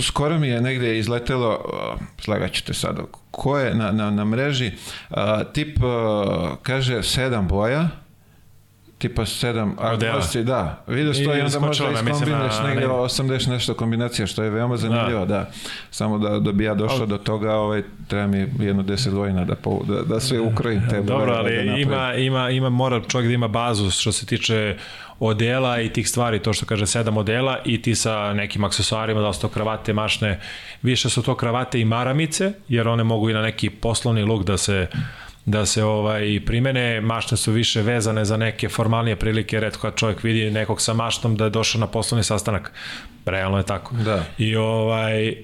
[0.03, 2.99] skoro mi je negde izletelo, uh, slagaću te sad,
[3.31, 4.71] ko je na, na, na mreži,
[5.09, 5.17] uh,
[5.53, 7.89] tip uh, kaže sedam boja,
[9.01, 10.83] tipa 7 agnosti, da.
[10.87, 15.25] Vidio što je onda možda iskombinaš na, negdje 80 nešto kombinacija, što je veoma zanimljivo,
[15.25, 15.25] da.
[15.25, 15.51] da.
[15.91, 19.55] Samo da, da bi ja došao do toga, ovaj, treba mi jedno 10 godina da,
[19.55, 23.33] po, da, da sve ukrojim te Dobro, ali da ima, ima, ima, mora čovjek da
[23.33, 24.77] ima bazu što se tiče
[25.19, 29.33] odela i tih stvari, to što kaže sedam odela i ti sa nekim aksesuarima, da
[29.33, 30.39] su to kravate, mašne,
[30.81, 34.57] više su to kravate i maramice, jer one mogu i na neki poslovni luk da
[34.57, 34.87] se
[35.45, 40.23] da se ovaj primene, mašne su više vezane za neke formalnije prilike, redko kad čovjek
[40.23, 42.71] vidi nekog sa maštom da je došao na poslovni sastanak.
[43.25, 43.95] Realno je tako.
[43.95, 44.23] Da.
[44.37, 45.35] I ovaj, uh,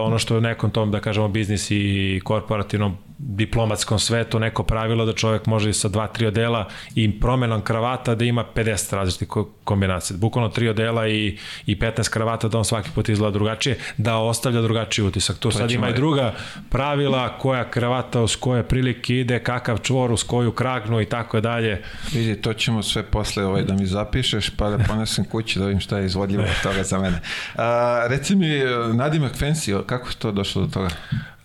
[0.00, 5.04] ono što je u nekom tom, da kažemo, biznis i korporativnom diplomatskom svetu neko pravilo
[5.04, 9.28] da čovjek može sa dva, tri odela i promenom kravata da ima 50 različitih
[9.64, 10.16] kombinacija.
[10.16, 14.62] Bukvalno tri odela i, i 15 kravata da on svaki put izgleda drugačije, da ostavlja
[14.62, 15.38] drugačiji utisak.
[15.38, 16.34] Tu sad ima i druga
[16.70, 21.82] pravila, koja kravata uz koje prilike ide, kakav čvor uz koju kragnu i tako dalje.
[22.12, 25.80] Vidi, to ćemo sve posle ovaj, da mi zapišeš, pa da ponesem kući da vidim
[25.80, 27.20] šta je izvodljivo od toga za mene.
[27.54, 28.48] A, reci mi,
[28.94, 30.88] Nadimak Fancy, kako je to došlo do toga?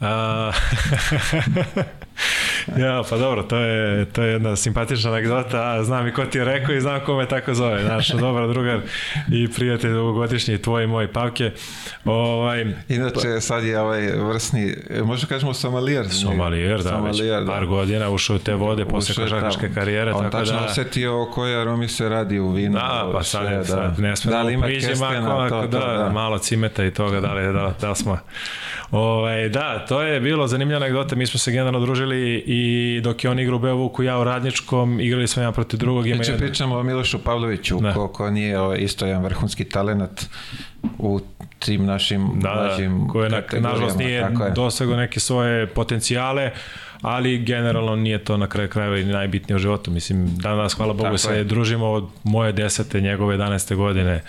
[0.01, 0.51] A,
[2.83, 6.45] ja, pa dobro, to je, to je jedna simpatična anegdota, znam i ko ti je
[6.45, 8.79] rekao i znam ko me tako zove, znaš, dobar drugar
[9.31, 11.51] i prijatelj dugogodišnji tvoj i moj Pavke.
[12.05, 16.09] Ovaj, Inače, pa, sad je ovaj vrsni, možda kažemo somalijer.
[16.09, 17.51] Somalijer, da, somalijer, već da.
[17.51, 20.13] par godina ušao u te vode posle košarkaške karijere.
[20.13, 22.73] On tako tačno da, osetio o kojoj aromi se radi u vinu.
[22.73, 25.79] Da, pa sad, je, sad da, ne sme da, li ima kestena, to, to, da,
[25.79, 28.17] da, malo cimeta i toga, da li, da, da smo
[28.91, 32.10] Ovaj, da, to je bilo zanimljiva anegdota, mi smo se generalno družili
[32.45, 36.07] i dok je on igrao u Beovuku, ja u Radničkom, igrali smo jedan protiv drugog.
[36.07, 36.39] Ima jedan...
[36.39, 37.93] pričamo o Milošu Pavloviću, da.
[37.93, 40.25] ko, ko nije isto jedan vrhunski talent
[40.97, 41.19] u
[41.59, 46.51] tim našim da, da mlađim koje na, nažalost nije dosegao neke svoje potencijale,
[47.01, 49.91] ali generalno nije to na kraju krajeva i najbitnije u životu.
[49.91, 51.43] Mislim, danas, hvala Bogu, Tako se je.
[51.43, 53.75] družimo od moje desete, njegove 11.
[53.75, 54.21] godine.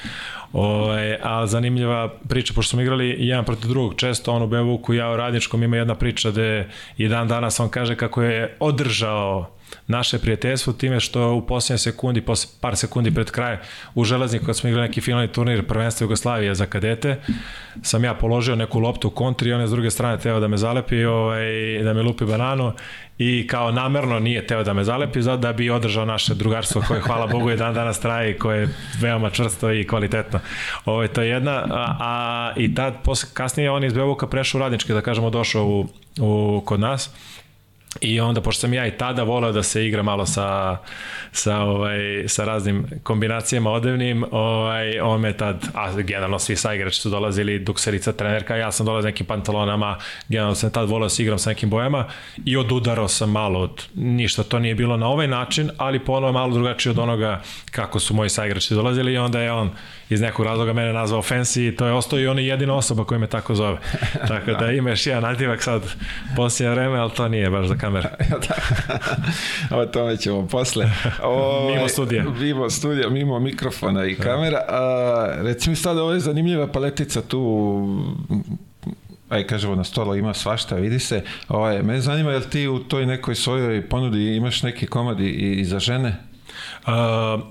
[0.53, 4.95] O, ovaj, a zanimljiva priča, pošto smo igrali jedan protiv drugog, često on u Bevuku,
[4.95, 9.47] ja u Radničkom, ima jedna priča gde i dan danas on kaže kako je održao
[9.87, 13.57] naše prijateljstvo time što u posljednje sekundi, posle par sekundi pred kraj
[13.95, 17.21] u Železniku kad smo igrali neki finalni turnir prvenstva Jugoslavije za kadete,
[17.83, 20.49] sam ja položio neku loptu u kontri i on je s druge strane teo da
[20.49, 21.45] me zalepi, ovaj,
[21.85, 22.73] da me lupi bananu
[23.19, 27.01] i kao namerno nije teo da me zalepi zato da bi održao naše drugarstvo koje
[27.01, 28.69] hvala Bogu je dan danas traje i koje je
[29.01, 30.41] veoma čvrsto i kvalitetno.
[30.85, 34.59] Ovo ovaj, to je jedna, a, a i tad posle, kasnije on iz Beovuka prešao
[34.59, 35.87] u radničke, da kažemo došao u,
[36.21, 37.11] u, kod nas
[38.01, 40.77] I onda, pošto sam ja i tada volao da se igra malo sa,
[41.33, 47.11] sa, ovaj, sa raznim kombinacijama odevnim, ovaj, on me tad, a generalno svi saigrači su
[47.11, 51.39] dolazili, dukserica, trenerka, ja sam dolazio nekim pantalonama, generalno sam tad volao da se igram
[51.39, 52.09] sa nekim bojama
[52.45, 56.55] i odudarao sam malo od ništa, to nije bilo na ovaj način, ali ponovo malo
[56.55, 59.71] drugačije od onoga kako su moji saigrači dolazili i onda je on
[60.13, 63.05] iz nekog razloga mene nazvao Fancy i to je ostao i on je jedina osoba
[63.05, 63.79] koja me tako zove.
[64.29, 65.83] Tako da ima još jedan nadivak sad
[66.37, 68.09] posljednje vreme, ali to nije baš za kamere.
[69.81, 70.91] o tome ćemo posle.
[71.23, 72.25] O, mimo studija.
[72.41, 74.59] Mimo studija, mimo mikrofona i kamera.
[74.69, 77.83] A, reci mi sad, ovo je zanimljiva paletica tu
[79.29, 81.23] aj kažemo na stolu ima svašta, vidi se.
[81.49, 85.65] Ovaj, me zanima jel ti u toj nekoj svojoj ponudi imaš neki komad i, i
[85.65, 86.32] za žene?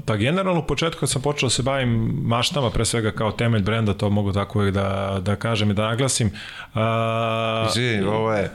[0.06, 1.89] Pa generalno u početku kad sam počeo da se bavim
[2.24, 5.88] maštama, pre svega kao temelj brenda, to mogu tako uvijek da, da kažem i da
[5.88, 6.28] naglasim.
[6.28, 8.52] Uh, Živi, ovo je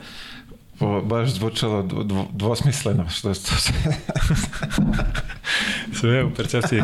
[0.79, 1.87] Ovo baš zvučalo
[2.31, 3.51] dvosmisleno, što je to
[5.99, 6.81] Sve u percepciji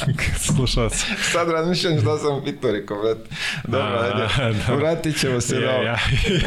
[0.46, 1.06] slušalaca.
[1.32, 3.18] Sad razmišljam šta sam pitao, rekao, brat.
[3.64, 4.28] Dobro, ajde,
[4.66, 4.74] da.
[4.74, 5.82] vratit ćemo se ja.
[5.82, 5.98] Ja,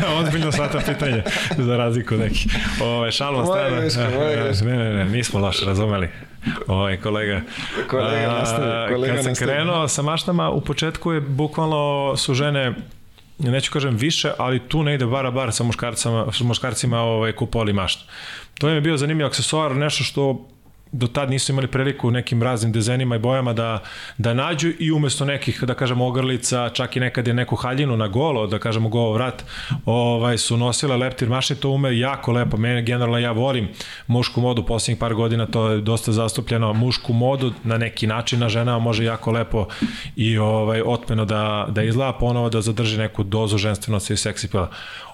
[0.02, 1.24] ja ozbiljno shvatam pitanje,
[1.58, 2.50] za razliku neki.
[2.82, 4.10] Ove, šalom greška.
[4.66, 6.10] Ne, ne, ne, nismo loše razumeli.
[6.68, 7.42] Ovaj kolega.
[7.90, 9.52] Kolega nastavi, kolega Kad sam nastavi.
[9.52, 12.76] krenuo sa maštama, u početku je bukvalno su žene
[13.40, 17.74] neću kažem više, ali tu ne ide bara bar sa muškarcima, sa muškarcima ovaj, kupovali
[17.74, 18.04] maštu.
[18.60, 20.48] To je bio zanimljiv aksesuar, nešto što
[20.92, 23.84] do tad nisu imali priliku u nekim raznim dizajnima i bojama da,
[24.18, 28.08] da nađu i umesto nekih, da kažemo, ogrlica, čak i nekad je neku haljinu na
[28.08, 29.46] golo, da kažemo golo vrat,
[29.86, 32.58] ovaj, su nosile leptir mašne, to ume jako lepo.
[32.58, 33.70] Mene generalno ja volim
[34.08, 38.50] mušku modu, posljednjih par godina to je dosta zastupljeno, mušku modu na neki način na
[38.50, 39.68] ženama može jako lepo
[40.16, 44.70] i ovaj, otmeno da, da izgleda ponovo da zadrži neku dozu ženstvenosti i seksi pila.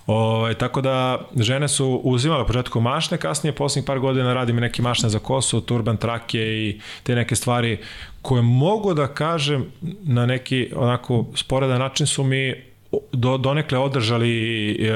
[0.07, 5.09] Ovaj, tako da žene su uzimale početku mašne, kasnije poslednjih par godina radim neke mašne
[5.09, 7.77] za kosu, turban trake i te neke stvari
[8.21, 9.71] koje mogu da kažem
[10.03, 12.53] na neki onako sporedan način su mi
[13.11, 14.91] do, donekle održali e,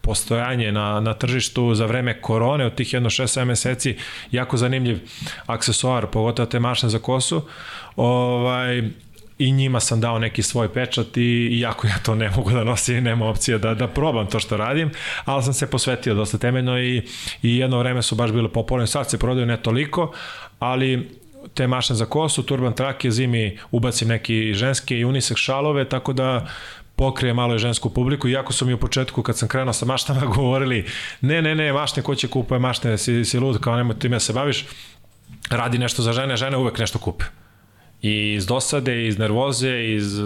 [0.00, 3.96] postojanje na, na tržištu za vreme korone od tih jedno 6-7 meseci
[4.30, 4.98] jako zanimljiv
[5.46, 7.42] aksesuar, pogotovo te mašne za kosu.
[7.96, 8.82] Ovaj,
[9.38, 13.04] i njima sam dao neki svoj pečat i iako ja to ne mogu da nosim,
[13.04, 14.90] nema opcije da, da probam to što radim,
[15.24, 17.02] ali sam se posvetio dosta temeljno i,
[17.42, 20.12] i jedno vreme su baš bile popularne, sad se prodaju ne toliko,
[20.58, 21.10] ali
[21.54, 26.46] te mašne za kosu, turban trake, zimi ubacim neki ženske i unisex šalove, tako da
[26.96, 30.20] pokrije malo i žensku publiku, iako su mi u početku kad sam krenuo sa maštama
[30.36, 30.86] govorili
[31.20, 34.32] ne, ne, ne, mašne, ko će kupuje mašne, si, si lud, kao nemoj time se
[34.32, 34.64] baviš,
[35.50, 37.24] radi nešto za žene, žene uvek nešto kupe
[38.06, 40.20] i iz dosade, iz nervoze, iz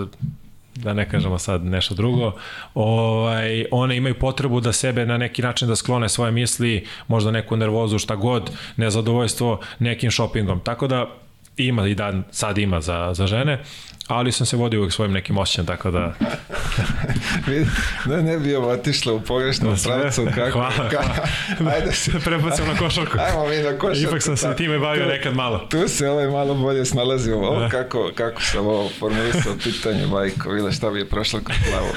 [0.74, 2.32] da ne kažemo sad nešto drugo,
[2.74, 7.56] ovaj, one imaju potrebu da sebe na neki način da sklone svoje misli, možda neku
[7.56, 10.60] nervozu, šta god, nezadovoljstvo nekim shoppingom.
[10.60, 11.06] Tako da
[11.56, 13.62] ima i dan, sad ima za, za žene,
[14.14, 16.14] ali sam se vodio uvek svojim nekim osjećam, tako da...
[18.06, 20.26] ne, ne bi ovo otišlo u pogrešnom pravcu.
[20.34, 21.72] Kako, hvala, hvala.
[21.74, 22.10] Ajde se...
[22.24, 23.18] Prebacimo na košarku.
[23.18, 24.08] Ajmo mi na košarku.
[24.08, 25.58] Ipak sam se time bavio tu, nekad malo.
[25.58, 27.36] Tu se ovaj malo bolje snalazio.
[27.36, 27.68] Ovo, da.
[27.68, 31.92] kako, kako sam ovo formulisao pitanje, majko, vila šta bi je prošlo kroz glavu.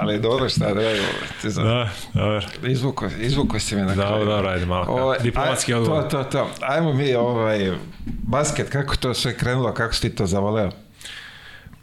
[0.00, 1.02] Ali dobro šta da je.
[1.42, 1.66] Ti znam.
[1.66, 2.40] Da, dobro.
[2.66, 4.10] Izvuko, izvuko si me na kraju.
[4.10, 4.86] Dobro, dobro, ajde malo.
[4.88, 6.08] Ovaj, Diplomatski aj, odgovor.
[6.08, 6.50] To, to, to.
[6.60, 7.72] Ajmo mi ovaj,
[8.06, 10.70] basket, kako to sve krenulo, kako si ti to zavoleo?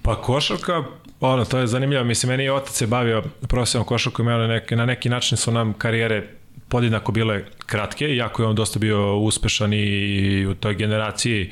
[0.08, 0.84] Pa košarka,
[1.20, 2.04] ono, to je zanimljivo.
[2.04, 5.52] Mislim, meni je otac se bavio profesionalnom košarkom i ono, neki, na neki način su
[5.52, 6.28] nam karijere
[6.70, 11.52] podjednako bile kratke, iako je on dosta bio uspešan i u toj generaciji.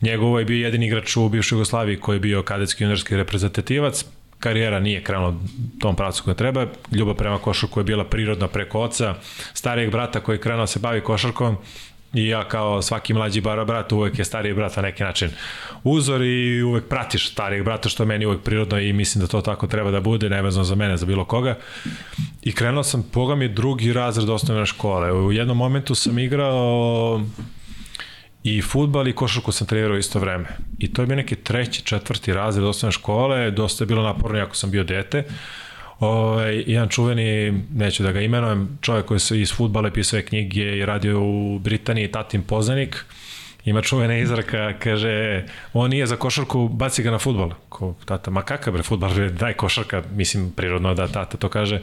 [0.00, 4.04] Njegovo je bio jedini igrač u bivšoj Jugoslaviji koji je bio kadetski juniorski reprezentativac,
[4.38, 5.34] karijera nije krenula
[5.80, 9.14] tom pravcu koja treba, ljubav prema košarku je bila prirodna preko oca,
[9.54, 11.56] starijeg brata koji je krenuo da se bavi košarkom,
[12.14, 15.30] I ja kao svaki mlađi bara brat uvek je stariji brat na neki način
[15.84, 19.66] uzor i uvek pratiš starijeg brata što meni uvek prirodno i mislim da to tako
[19.66, 21.58] treba da bude, nevezano za mene, za bilo koga.
[22.42, 25.12] I krenuo sam, poga mi drugi razred osnovne škole.
[25.12, 27.20] U jednom momentu sam igrao
[28.44, 30.48] i futbal i košarku sam trenirao isto vreme.
[30.78, 34.56] I to je bio neki treći, četvrti razred osnovne škole, dosta je bilo naporno ako
[34.56, 35.24] sam bio dete.
[36.00, 40.86] Ovaj, jedan čuveni, neću da ga imenujem, čovjek koji se iz futbala pisao knjige i
[40.86, 43.04] radio u Britaniji, tatin poznanik,
[43.64, 47.50] ima čuvena izraka, kaže, on nije za košarku, baci ga na futbol.
[47.68, 51.80] Ko, tata, ma kakav bre futbol, daj košarka, mislim, prirodno da tata to kaže,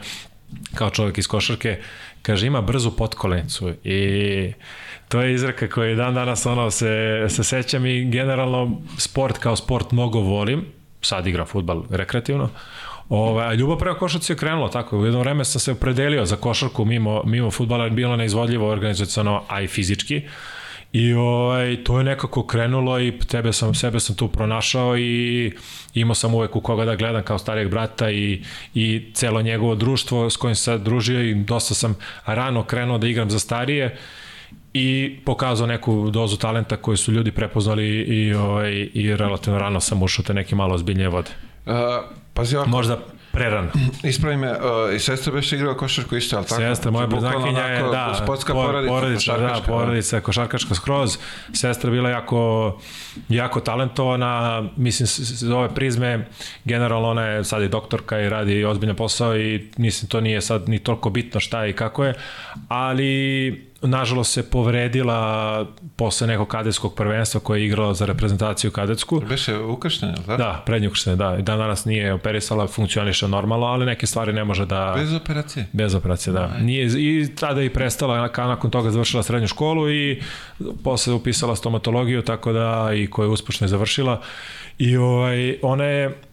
[0.74, 1.78] kao čovjek iz košarke,
[2.22, 3.70] kaže, ima brzu potkolenicu.
[3.84, 4.52] I
[5.08, 9.92] to je izraka koja dan danas ono se, se sećam i generalno sport kao sport
[9.92, 10.64] mnogo volim,
[11.02, 12.50] sad igram futbal rekreativno,
[13.08, 14.98] Ove, a ljubav prema košarci je krenula tako.
[14.98, 19.60] U jedno vreme sam se opredelio za košarku mimo, mimo futbala, bilo neizvodljivo organizacijano, a
[19.60, 20.22] i fizički.
[20.92, 25.52] I ovaj, to je nekako krenulo i tebe sam, sebe sam tu pronašao i
[25.94, 28.42] imao sam uvek u koga da gledam kao starijeg brata i,
[28.74, 33.30] i celo njegovo društvo s kojim se družio i dosta sam rano krenuo da igram
[33.30, 33.96] za starije
[34.74, 40.02] i pokazao neku dozu talenta koju su ljudi prepoznali i, ovaj, i relativno rano sam
[40.02, 41.30] ušao te neke malo ozbiljnije vode.
[41.66, 41.74] Uh,
[42.38, 42.70] pazi ovako.
[42.70, 42.98] Možda
[43.32, 43.68] prerano.
[44.02, 46.60] Ispravi me, uh, i sestra beše igrala košarku isto, ali tako?
[46.60, 51.18] Sestra, moja beznakinja je, da, sportska por, porodica, porodica, da, porodica, košarkaška skroz.
[51.52, 52.80] Sestra bila jako,
[53.28, 56.26] jako talentovana, mislim, s ove prizme,
[56.64, 60.68] generalno ona je sad i doktorka i radi ozbiljan posao i mislim, to nije sad
[60.68, 62.14] ni toliko bitno šta i kako je,
[62.68, 69.22] ali nažalost se povredila posle nekog kadetskog prvenstva koje je igrala za reprezentaciju kadetsku.
[69.28, 70.36] Beše ukrštene, da?
[70.36, 71.36] Da, prednje ukrštene, da.
[71.36, 74.92] Dan danas nije operisala, funkcioniše normalno, ali neke stvari ne može da...
[74.96, 75.66] Bez operacije?
[75.72, 76.52] Bez operacije, da.
[76.54, 76.62] Aj.
[76.62, 80.22] Nije, I tada i prestala, nakon toga završila srednju školu i
[80.84, 84.20] posle upisala stomatologiju, tako da i koju je uspešno završila.
[84.78, 86.27] I ovaj, ona je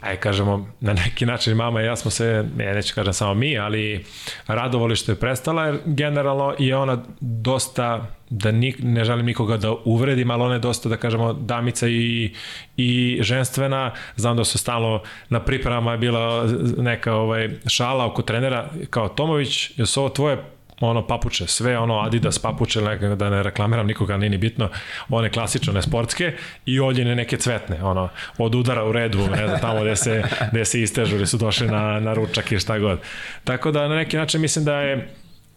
[0.00, 3.58] aj kažemo, na neki način mama i ja smo se, ne, neću kažem samo mi,
[3.58, 4.04] ali
[4.46, 9.72] radovali što je prestala, jer generalno je ona dosta, da ni, ne želim nikoga da
[9.84, 12.34] uvredim, ali ona je dosta, da kažemo, damica i,
[12.76, 18.70] i ženstvena, znam da su stalno na pripremama je bila neka ovaj, šala oko trenera,
[18.90, 23.86] kao Tomović, jesu ovo tvoje ono papuče, sve ono Adidas papuče, nekako da ne reklamiram
[23.86, 24.68] nikoga, nije ni bitno,
[25.08, 26.32] one klasične, ne sportske
[26.66, 30.64] i oljene neke cvetne, ono, od udara u redu, ne znam, tamo gde se, gde
[30.64, 32.98] se istežu, gde su došli na, na ručak i šta god.
[33.44, 35.08] Tako da na neki način mislim da je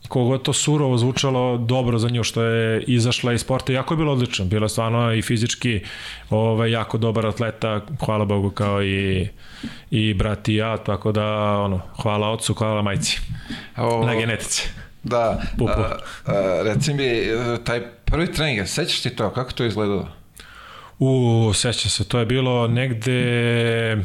[0.08, 4.12] kogo to surovo zvučalo dobro za nju što je izašla iz sporta jako je bilo
[4.12, 5.82] odlično bilo je stvarno i fizički
[6.30, 9.28] ovaj, jako dobar atleta hvala Bogu kao i,
[9.92, 11.26] i brat i ja tako da
[11.60, 13.20] ono, hvala ocu hvala majci
[13.78, 14.70] o, na genetici
[15.04, 15.42] Da.
[15.68, 17.10] A, a, reci mi,
[17.64, 20.08] taj prvi trening, sećaš ti to, kako to izgledalo?
[21.00, 23.98] U, sećam se, to je bilo negde,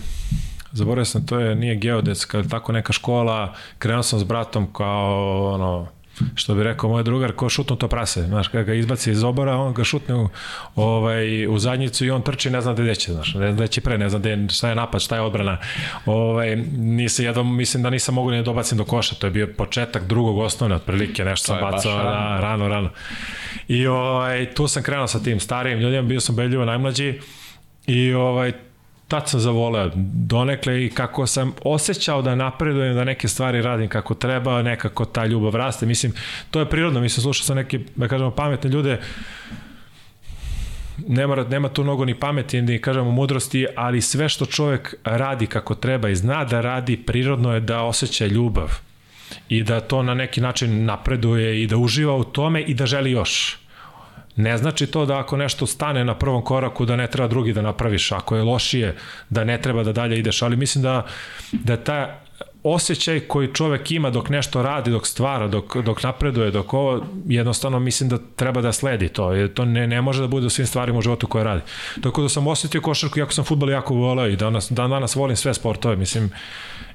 [0.73, 5.89] zaboravio sam, to je, nije geodetska, tako neka škola, krenuo sam s bratom kao, ono,
[6.35, 9.57] što bi rekao moj drugar, ko šutnu to prase, znaš, kada ga izbaci iz obora,
[9.57, 10.29] on ga šutne u,
[10.77, 13.81] ovaj, u zadnjicu i on trči, ne zna gde će, znaš, ne zna gde će
[13.81, 15.59] pre, ne zna gde, šta je napad, šta je odbrana.
[16.07, 19.49] Ovaj, nisam jednom, mislim da nisam mogu ni da dobacim do koša, to je bio
[19.57, 22.11] početak drugog osnovne, otprilike, nešto sam bacao, rano.
[22.11, 22.91] Da, rano, rano.
[23.69, 27.21] I ovaj, tu sam krenuo sa tim starijim ljudima, bio sam beljivo najmlađi,
[27.87, 28.53] I ovaj,
[29.09, 34.15] tad sam zavoleo donekle i kako sam osjećao da napredujem, da neke stvari radim kako
[34.15, 35.87] treba, nekako ta ljubav raste.
[35.87, 36.13] Mislim,
[36.51, 39.01] to je prirodno, mislim, slušao sam neke, da kažemo, pametne ljude,
[41.09, 45.75] nema, nema tu mnogo ni pameti, ni kažemo mudrosti, ali sve što čovek radi kako
[45.75, 48.71] treba i zna da radi, prirodno je da osjeća ljubav
[49.49, 53.11] i da to na neki način napreduje i da uživa u tome i da želi
[53.11, 53.59] još.
[54.37, 57.63] Ne znači to da ako nešto stane na prvom koraku da ne treba drugi da
[57.63, 58.97] napraviš, ako je lošije
[59.31, 61.07] da ne treba da dalje ideš, ali mislim da,
[61.53, 62.21] da ta
[62.63, 67.79] osjećaj koji čovek ima dok nešto radi, dok stvara, dok, dok napreduje, dok ovo, jednostavno
[67.79, 69.33] mislim da treba da sledi to.
[69.33, 71.63] Jer to ne, ne može da bude u svim stvarima u životu koje radi.
[72.03, 75.37] Tako da sam osetio košarku, jako sam futbol jako volao i danas, dan danas volim
[75.37, 75.97] sve sportove.
[75.97, 76.31] Mislim,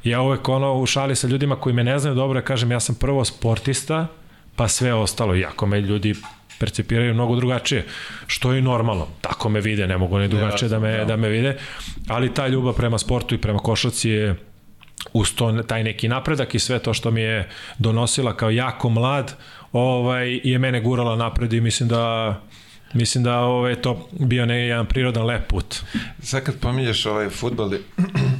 [0.04, 2.96] ja uvek ono u šali sa ljudima koji me ne znaju dobro, kažem ja sam
[2.96, 4.08] prvo sportista,
[4.56, 5.36] pa sve ostalo.
[5.36, 6.16] Iako me ljudi
[6.62, 7.86] percipiraju mnogo drugačije,
[8.28, 9.08] što je i normalno.
[9.22, 11.58] Tako me vide, ne mogu ne drugačije da me, da me vide,
[12.08, 14.36] ali ta ljubav prema sportu i prema košarci je
[15.14, 19.34] uz to taj neki napredak i sve to što mi je donosila kao jako mlad,
[19.74, 22.42] ovaj je mene gurala napred i mislim da
[22.94, 25.76] Mislim da ovo je to bio ne jedan prirodan lep put.
[26.22, 27.72] Sad kad pominješ ovaj futbol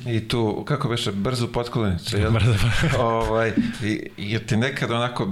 [0.08, 2.32] i tu, kako beše, brzu potkolenicu, jel?
[2.32, 2.54] Brzo.
[3.00, 3.52] ovaj,
[4.18, 5.28] je ti nekad onako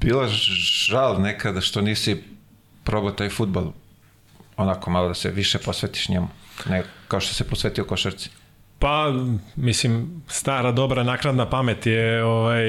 [0.00, 0.26] bila
[0.88, 2.22] žal nekada što nisi
[2.84, 3.72] probao taj futbol
[4.56, 6.28] onako malo da se više posvetiš njemu,
[6.68, 8.30] ne kao što se posvetio košarci?
[8.78, 9.12] Pa,
[9.56, 12.64] mislim, stara, dobra, nakradna pamet je ovaj,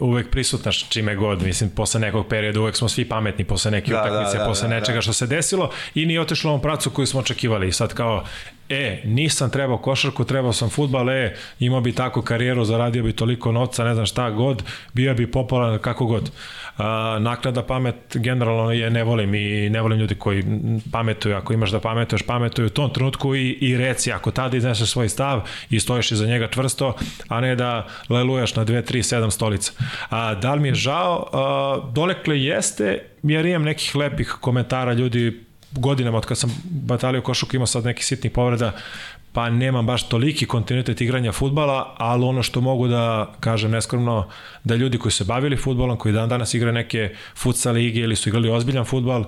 [0.00, 1.42] uvek prisutna čime god.
[1.42, 4.68] Mislim, posle nekog perioda uvek smo svi pametni posle neke da, utakmice, da, da, posle
[4.68, 5.02] da, nečega da.
[5.02, 7.68] što se desilo i nije otišlo u ovom pracu koju smo očekivali.
[7.68, 8.24] I sad kao,
[8.68, 13.52] e, nisam trebao košarku, trebao sam futbal, e, imao bi takvu karijeru, zaradio bi toliko
[13.52, 16.30] novca, ne znam šta god, bio bi popularan kako god.
[16.30, 16.61] A,
[17.20, 20.44] naknada pamet generalno je ne volim i ne volim ljudi koji
[20.92, 24.90] pametuju, ako imaš da pametuješ, pametuju u tom trenutku i, i reci, ako tada izneseš
[24.90, 26.96] svoj stav i stojiš iza njega čvrsto,
[27.28, 29.72] a ne da lelujaš na 2, 3, 7 stolica.
[30.10, 31.28] A, da li mi je žao?
[31.32, 37.54] A, donekle jeste, jer imam nekih lepih komentara ljudi godinama od kad sam batalio košuk
[37.54, 38.72] imao sad neki sitni povreda,
[39.32, 44.28] pa nemam baš toliki kontinuitet igranja futbala, ali ono što mogu da kažem neskromno,
[44.64, 48.28] da ljudi koji se bavili futbolom, koji dan danas igraju neke futsal lige ili su
[48.28, 49.24] igrali ozbiljan futbal,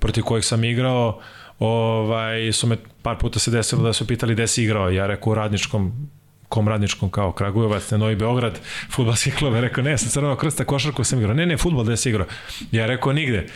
[0.00, 1.20] protiv kojih sam igrao,
[1.58, 5.30] ovaj, su me par puta se desilo da su pitali gde si igrao, ja rekao
[5.30, 6.08] u radničkom
[6.48, 8.58] kom radničkom kao Kragujevac, na Novi Beograd,
[8.90, 9.54] futbalski klub.
[9.54, 11.34] Ja rekao, ne, sa Crvenog krsta košarku sam igrao.
[11.34, 12.26] Ne, ne, futbol da si igrao.
[12.72, 13.46] Ja rekao, nigde.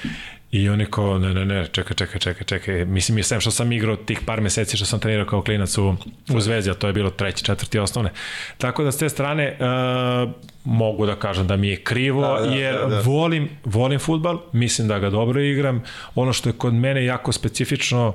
[0.53, 2.85] I oni kao, ne, ne, ne, čekaj, čekaj, čekaj, čekaj.
[2.85, 5.95] Mislim, je sem što sam igrao tih par meseci što sam trenirao kao klinac u,
[6.35, 8.11] u Zvezdi, a to je bilo treći, četvrti osnovne.
[8.59, 10.31] Tako da s te strane uh,
[10.65, 13.01] mogu da kažem da mi je krivo, da, da, jer da, da.
[13.01, 15.83] volim, volim futbal, mislim da ga dobro igram.
[16.15, 18.15] Ono što je kod mene jako specifično,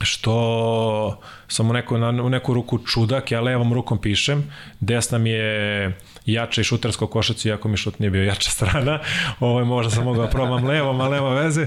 [0.00, 5.30] što sam u neku, na, u neku ruku čudak, ja levom rukom pišem, desna mi
[5.30, 5.92] je
[6.26, 8.98] jače i šutersko košac, iako mi šut nije bio jača strana.
[9.40, 11.66] Ovaj, možda sam mogao da probam levom, a nema veze.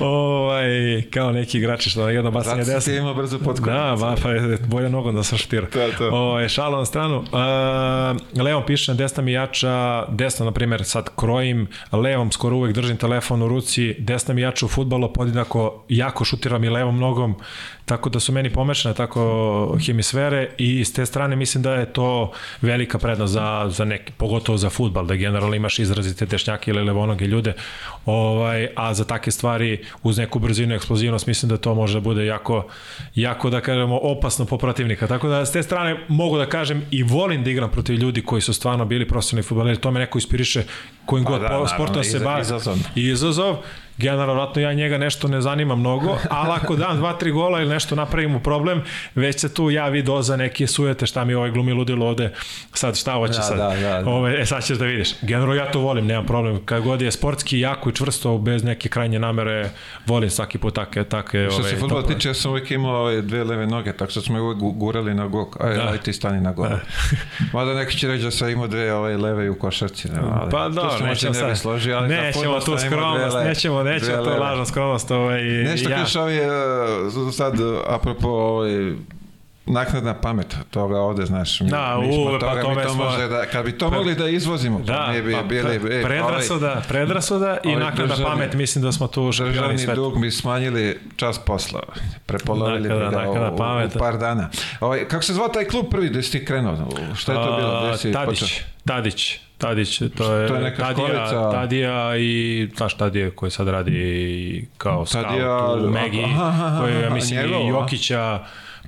[0.00, 0.66] Ovaj,
[1.10, 2.72] kao neki igrači što jedno bacanje desno.
[2.72, 3.66] Zato si ima brzo potkup.
[3.66, 5.66] Da, ba, pa je bolje nogom da sam šutira.
[5.66, 6.08] To, to.
[6.08, 7.18] Ovaj, šalo na stranu.
[7.18, 12.96] Uh, levom pišem, desna mi jača, desna, na primjer, sad krojim, levom skoro uvek držim
[12.96, 17.34] telefon u ruci, desna mi jača u futbolu, podjednako jako šutiram i levom nogom,
[17.84, 22.32] tako da su meni pomešane tako hemisfere i s te strane mislim da je to
[22.62, 27.26] velika prednost za, za neki, pogotovo za futbal, da generalno imaš izrazite tešnjake ili levonoge
[27.26, 27.52] ljude,
[28.06, 32.00] ovaj, a za take stvari uz neku brzinu i eksplozivnost mislim da to može da
[32.00, 32.66] bude jako,
[33.14, 37.02] jako da kažemo opasno po protivnika, tako da s te strane mogu da kažem i
[37.02, 40.64] volim da igram protiv ljudi koji su stvarno bili profesionalni futbaleri, to me neko ispiriše
[41.06, 42.40] kojim pa god da, sportom se bavi.
[42.40, 42.76] Izazov.
[42.94, 43.56] Izazov
[43.98, 47.70] generalno, vratno ja njega nešto ne zanima mnogo, ali ako dam dva, tri gola ili
[47.70, 48.82] nešto napravim problem,
[49.14, 52.32] već se tu javi doza neke sujete šta mi ovaj glumi ludilo ovde,
[52.72, 53.58] sad šta hoće da, sad.
[53.58, 54.10] Da, da, da.
[54.10, 55.08] Ove, e, sad ćeš da vidiš.
[55.22, 56.60] Generalno ja to volim, nemam problem.
[56.64, 59.70] Kad god je sportski jako i čvrsto, bez neke krajnje namere,
[60.06, 63.44] volim svaki put take, take Što se futbola tiče, ja sam uvijek imao ove dve
[63.44, 65.46] leve noge, tako što smo uvijek gurali na gol.
[65.60, 65.82] Aj, da.
[65.82, 66.68] aj ti stani na gol.
[66.68, 66.80] Da.
[67.52, 70.08] Mada neki će reći da sam imao dve ove leve u košarci.
[70.08, 71.58] Ne, ali, pa da, nećemo sad.
[71.58, 75.10] Složi, ali nećemo tu skromnost, nećemo neće to je lažna skromnost.
[75.10, 75.96] Ovaj, Nešto ja.
[75.96, 76.38] kažeš ovaj,
[77.32, 77.54] sad,
[77.88, 78.94] apropo ovaj,
[79.66, 83.04] naknadna pamet toga ovde, znaš, mi, da, mi smo u, toga, pa mi to smo,
[83.04, 85.74] može da, kad bi to mogli da izvozimo, da, mi bi pa, bili...
[85.74, 89.94] E, predrasuda, ovaj, predrasuda i naknadna državni, pamet, mislim da smo tu šampioni sveta.
[89.94, 91.80] dug mi smanjili čas posla,
[92.26, 93.96] prepolovili nakada, ga nakada u, pamet.
[93.96, 94.50] u, par dana.
[94.80, 96.76] Ovaj, kako se zvao taj klub prvi gde si ti krenuo?
[97.16, 97.86] Šta je to bilo?
[97.88, 98.58] Gde si Tadić, počeo?
[98.86, 99.40] Tadić.
[99.64, 101.50] Tadić, to je, to je neka Tadija, školica.
[101.50, 106.24] Tadija i, znaš, Tadija koji sad radi kao Tadija, scout u Megi,
[106.80, 108.40] koji ja mislim i Jokića,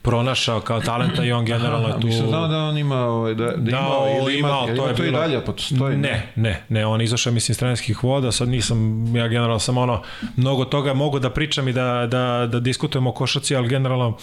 [0.07, 2.07] pronašao kao talenta i on generalno je tu...
[2.07, 3.89] Mislim znao da on ima, ovaj, da, da, da ima,
[4.21, 5.19] ili ima, ima to je to bilo...
[5.19, 5.97] i dalje postoji.
[5.97, 10.03] Ne, ne, ne, on izašao mislim iz trenerskih voda, sad nisam, ja generalno sam ono,
[10.37, 14.17] mnogo toga mogu da pričam i da, da, da diskutujemo o košaci, ali generalno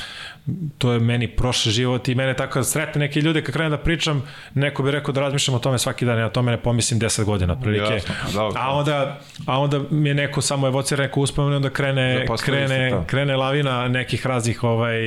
[0.77, 3.77] to je meni prošle život i mene tako da sretne neke ljude kad krenem da
[3.77, 4.23] pričam,
[4.53, 7.23] neko bi rekao da razmišljam o tome svaki dan, ja o tome ne pomislim 10
[7.23, 7.93] godina prilike.
[7.93, 12.25] Jasno, da, a onda a onda mi je neko samo evocira neku uspomenu onda krene
[12.27, 14.99] da krene krene lavina nekih raznih ovaj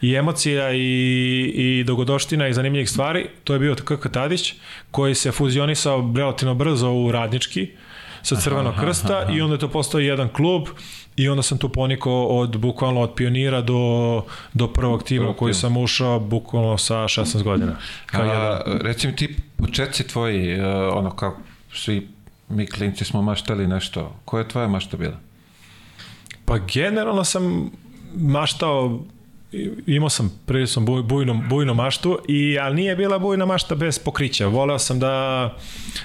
[0.00, 3.26] i emocija i i dogodoština i zanimljivih stvari.
[3.44, 4.54] To je bio KK Tadić
[4.90, 7.68] koji se fuzionisao relativno brzo u Radnički
[8.24, 9.32] sa Crvenog krsta aha, aha.
[9.32, 10.68] i onda je to postao jedan klub
[11.16, 14.22] I onda sam tu ponikao od bukvalno od pionira do,
[14.52, 17.76] do prvog tima u koji sam ušao bukvalno sa 16 godina.
[18.06, 18.80] Kao A, jedan...
[18.80, 21.36] Recimo ti početci tvoji, uh, ono kao
[21.72, 22.08] svi
[22.48, 24.16] mi klinci smo maštali nešto.
[24.24, 25.16] Koja je tvoja mašta bila?
[26.44, 27.70] Pa generalno sam
[28.16, 29.00] maštao
[29.86, 34.46] imao sam prilično buj, bujnu, bujnu maštu, i, ali nije bila bujna mašta bez pokrića.
[34.46, 35.56] Voleo sam da,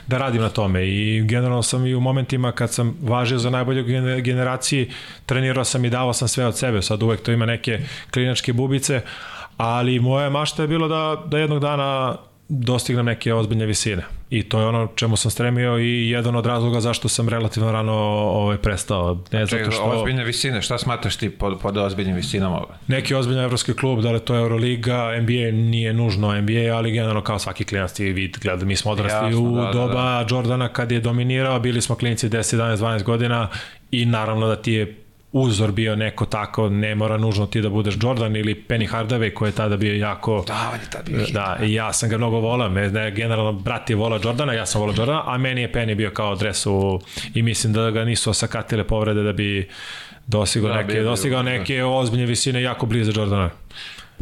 [0.07, 3.83] da radim na tome i generalno sam i u momentima kad sam važio za najbolju
[4.21, 4.91] generaciji,
[5.25, 6.81] trenirao sam i davao sam sve od sebe.
[6.81, 7.79] Sad uvek to ima neke
[8.13, 9.01] klinačke bubice,
[9.57, 12.17] ali moja mašta je bilo da, da jednog dana
[12.49, 14.03] dostignem neke ozbiljne visine.
[14.29, 17.93] I to je ono čemu sam stremio i jedan od razloga zašto sam relativno rano
[17.93, 19.23] ovaj, prestao.
[19.31, 19.83] Ne Čekaj, zato što...
[19.83, 22.61] Ozbiljne visine, šta smatraš ti pod, pod ozbiljnim visinama?
[22.87, 27.21] Neki ozbiljni evropski klub, da li to je Euroliga, NBA nije nužno NBA, ali generalno
[27.21, 30.25] kao svaki klinac ti vid, gleda, mi smo odrasli Jasno, u da, doba da, da.
[30.29, 33.47] Jordana kad je dominirao, bili smo klinici 10, 11, 12 godina
[33.91, 34.97] i naravno da ti je
[35.31, 39.49] uzor bio neko tako, ne mora nužno ti da budeš Jordan ili Penny Hardaway koji
[39.49, 40.43] je tada bio jako...
[40.47, 43.89] Da, on je tada bio Da, i ja sam ga mnogo volao, ne, generalno brat
[43.89, 46.99] je volao Jordana, ja sam volao Jordana, a meni je Penny bio kao dres u,
[47.33, 49.69] i mislim da ga nisu osakatile povrede da bi
[50.27, 53.49] dosigao da, neke, dosigao neke ozbiljne visine jako blizu Jordana.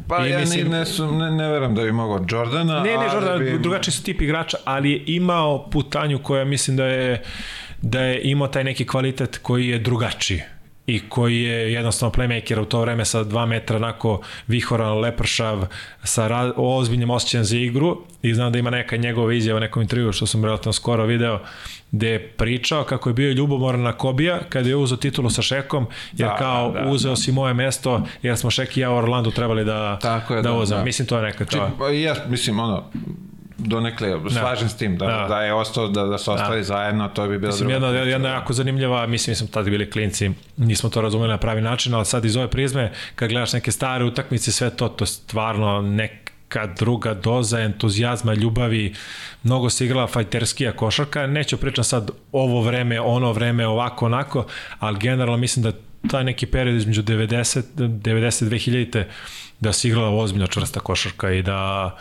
[0.07, 2.83] Pa I ja mislim, ne, ne, ne, ne veram da bi mogao Jordana.
[2.83, 3.59] Ne, ne, Jordan, bi...
[3.59, 7.23] drugačiji su tip igrača, ali je imao putanju koja mislim da je
[7.81, 10.41] da je imao taj neki kvalitet koji je drugačiji
[10.87, 15.65] i koji je jednostavno playmaker u to vreme sa 2 metra onako vihoran, lepršav,
[16.03, 19.81] sa ra, ozbiljnim osjećajem za igru i znam da ima neka njegova izjava u nekom
[19.81, 21.39] intervju što sam relativno skoro video
[21.91, 25.87] gde je pričao kako je bio ljubomoran na Kobija kada je uzeo titulu sa Šekom,
[26.13, 27.15] jer da, kao da, da, uzeo da.
[27.15, 30.49] si moje mesto, jer smo Šek i ja u Orlandu trebali da, Tako je, da,
[30.49, 30.77] da uzem.
[30.77, 30.83] Da.
[30.83, 31.45] Mislim, to je neka.
[31.45, 32.83] Či, pa ja, mislim, ono,
[33.57, 34.29] donekle da.
[34.29, 35.25] slažem s tim da, da.
[35.29, 36.63] da je ostao da, da se ostali da.
[36.63, 38.03] zajedno, to bi bilo mislim, jedna, priča.
[38.03, 42.05] jedna jako zanimljiva, mislim, mislim tada bili klinci, nismo to razumeli na pravi način, ali
[42.05, 47.13] sad iz ove prizme, kad gledaš neke stare utakmice, sve to, to stvarno neka druga
[47.13, 48.93] doza entuzijazma, ljubavi,
[49.43, 54.45] mnogo se igrala fajterskija košarka, neću pričam sad ovo vreme, ono vreme, ovako, onako,
[54.79, 55.71] ali generalno mislim da
[56.09, 59.03] taj neki period između 90, 90 2000
[59.59, 61.91] da se igrala ozbiljno čvrsta košarka i da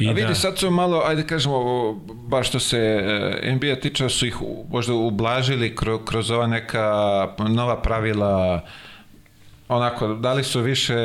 [0.00, 0.34] I A vidi, da.
[0.34, 1.92] sad su malo, ajde kažemo,
[2.28, 2.78] baš što se
[3.42, 4.36] e, NBA tiče, su ih
[4.70, 6.92] možda ublažili kroz, kroz ova neka
[7.38, 8.60] nova pravila
[9.68, 10.96] onako, dali su više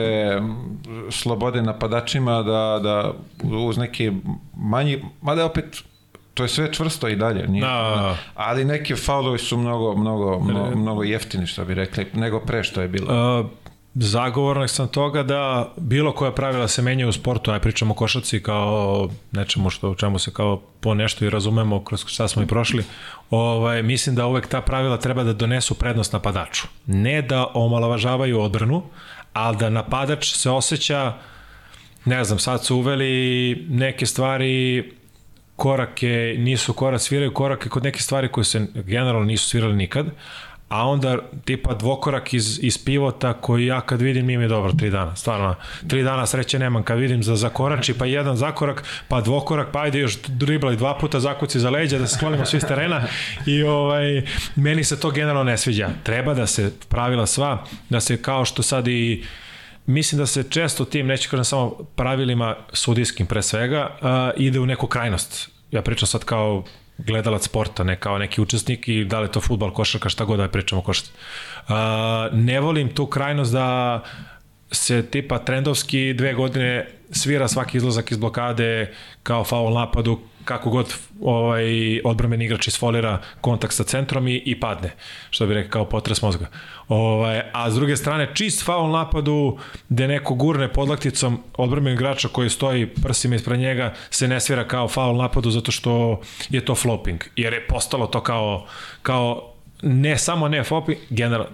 [1.10, 3.14] slobode napadačima da, da
[3.44, 4.12] uz neki
[4.58, 5.84] manji, mada opet
[6.34, 8.18] to je sve čvrsto i dalje, nije, da.
[8.36, 12.82] ali neki faulovi su mnogo, mnogo, mnogo, mnogo jeftini, što bi rekli, nego pre što
[12.82, 13.40] je bilo.
[13.40, 13.46] Uh,
[13.96, 18.44] zagovornik sam toga da bilo koja pravila se menjaju u sportu, aj pričamo o košaci
[18.44, 22.48] kao nečemu što u čemu se kao po nešto i razumemo kroz šta smo i
[22.48, 22.84] prošli.
[23.30, 26.68] Ovaj mislim da uvek ta pravila treba da donesu prednost napadaču.
[26.86, 28.84] Ne da omalovažavaju odbranu,
[29.34, 31.14] ali da napadač se osjeća
[32.06, 34.92] ne znam, sad su uveli neke stvari
[35.56, 40.06] korake, nisu korak, sviraju korake kod neke stvari koje se generalno nisu svirali nikad,
[40.70, 44.90] a onda tipa dvokorak iz, iz pivota koji ja kad vidim nije mi dobro tri
[44.90, 45.56] dana, stvarno,
[45.88, 50.00] tri dana sreće nemam kad vidim za zakorači, pa jedan zakorak, pa dvokorak, pa ajde
[50.00, 53.04] još driblaj dva puta zakuci za leđa da se sklonimo svi s terena
[53.46, 54.22] i ovaj,
[54.56, 55.90] meni se to generalno ne sviđa.
[56.04, 59.24] Treba da se pravila sva, da se kao što sad i
[59.86, 64.08] mislim da se često tim, neće kažem samo pravilima sudijskim pre svega, uh,
[64.42, 65.50] ide u neku krajnost.
[65.72, 66.64] Ja pričam sad kao
[66.98, 70.48] gledalac sporta, ne kao neki učesnik i da li to futbal, košarka, šta god da
[70.48, 70.92] pričamo o.
[70.92, 71.76] Uh,
[72.34, 74.02] ne volim tu krajnost da
[74.72, 78.94] se tipa trendovski dve godine svira svaki izlazak iz blokade
[79.24, 81.66] kao faul napadu, kako god ovaj
[82.04, 84.96] odbrambeni igrač isfolira kontakt sa centrom i, i padne,
[85.30, 86.50] što bi rekao kao potres mozga.
[86.88, 89.58] Ovaj, a s druge strane, čist faul napadu
[89.90, 94.88] gde neko gurne podlakticom odbrambenog igrača koji stoji prsima ispred njega se ne svira kao
[94.88, 98.66] faul napadu zato što je to flopping, jer je postalo to kao,
[99.02, 101.48] kao ne samo ne FOPI, general,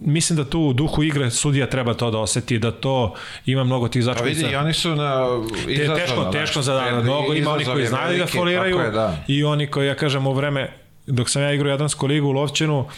[0.00, 3.14] mislim da tu u duhu igre sudija treba to da oseti, da to
[3.46, 4.40] ima mnogo tih začupica.
[4.40, 5.26] Pa vidi, oni su na
[5.68, 5.96] izazovno.
[5.96, 9.24] Teško, teško za da, mnogo, ima oni koji znaju da foliraju je, da.
[9.28, 10.72] i oni koji, ja kažem, u vreme,
[11.06, 12.88] dok sam ja igrao Jadransku ligu u Lovćenu,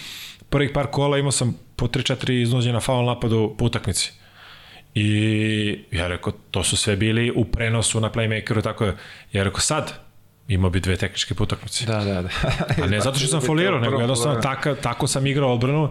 [0.51, 4.13] prvih par kola imao sam po 3-4 iznuđena faul napadu po utakmici.
[4.95, 8.97] I ja rekao, to su sve bili u prenosu na playmakeru, tako je.
[9.33, 10.04] Ja rekao, sad,
[10.49, 11.87] imao bi dve tehničke putakmice.
[11.87, 12.29] Da, da, da.
[12.85, 15.91] A ne zato što sam folirao, nego jednostavno tako, tako sam igrao odbranu, uh,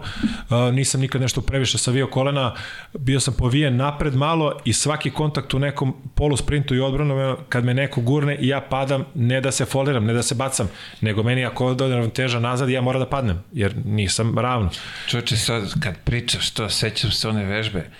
[0.74, 2.54] nisam nikad nešto previše savio kolena,
[2.92, 7.64] bio sam povijen napred malo i svaki kontakt u nekom polu sprintu i odbranu, kad
[7.64, 10.68] me neko gurne i ja padam, ne da se foliram, ne da se bacam,
[11.00, 14.70] nego meni ako odam teža nazad, ja moram da padnem, jer nisam ravno.
[15.08, 17.90] Čoče, sad kad pričaš to, sećam se one vežbe,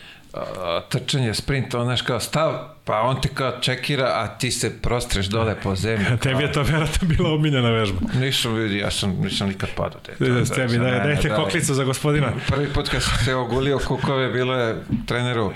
[0.88, 2.52] trčanje, sprint, on znaš kao stav,
[2.84, 6.06] pa on te kao čekira, a ti se prostreš dole po zemlji.
[6.22, 8.00] Tebi je to vjerojatno bila omiljena vežba.
[8.14, 10.00] Nisam vidi, ja sam, nisam nikad padao.
[10.00, 12.32] Te, to, da, tebi, daj, dajte daj, koklicu za gospodina.
[12.46, 14.76] Prvi put kad sam se ogulio kukove, bilo je
[15.06, 15.52] treneru,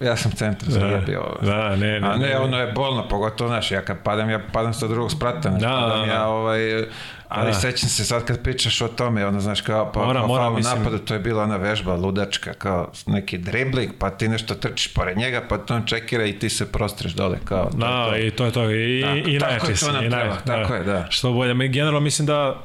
[0.00, 1.22] ja sam centar za da, bio.
[1.42, 2.08] Da, ne, ne.
[2.08, 5.12] A ne, ne, ono je bolno, pogotovo, znaš, ja kad padam, ja padam sa drugog
[5.12, 6.12] sprata, znači, da, padam da, da.
[6.12, 6.84] ja ovaj,
[7.28, 7.54] Ali da.
[7.54, 10.78] sećam se sad kad pričaš o tome, ono, znaš, kao, pa, mora, pa mora, mislim...
[10.78, 15.16] napadu, to je bila ona vežba ludačka, kao neki dribling, pa ti nešto trčiš pored
[15.16, 17.64] njega, pa to on čekira i ti se prostriš dole, kao.
[17.70, 18.16] To, da, to.
[18.16, 19.86] i to je to, i, da, i najjači se.
[20.04, 20.76] I najjači, tako da.
[20.76, 21.06] je, da.
[21.10, 22.62] Što bolje, mi generalno mislim da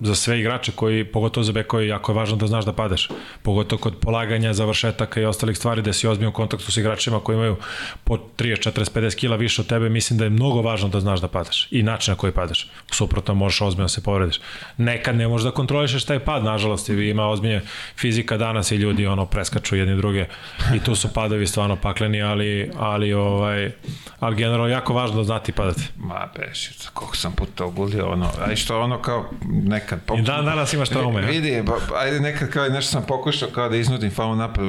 [0.00, 3.08] za sve igrače koji, pogotovo za bekovi, jako je važno da znaš da padeš.
[3.42, 7.36] Pogotovo kod polaganja, završetaka i ostalih stvari, da si ozbiljno u kontaktu s igračima koji
[7.36, 7.56] imaju
[8.04, 11.20] po 30, 40, 50 kila više od tebe, mislim da je mnogo važno da znaš
[11.20, 12.70] da padaš i način na koji padaš.
[12.90, 14.40] Suprotno možeš ozbiljno da se povrediš.
[14.76, 17.60] Nekad ne možeš da kontrolišeš taj pad, nažalost, ima ozbiljne
[17.96, 20.26] fizika danas i ljudi ono preskaču jedni druge
[20.74, 23.70] i tu su padovi stvarno pakleni, ali, ali, ovaj,
[24.20, 25.82] ali generalno jako važno znati padati.
[25.96, 30.22] Ma beši, koliko sam puta ogulio, ono, a što ono kao nekad pokušao.
[30.22, 31.22] I dan danas imaš traume.
[31.22, 34.64] Vidi, ba, ajde nekad kao nešto sam pokušao kao da iznudim faul napad,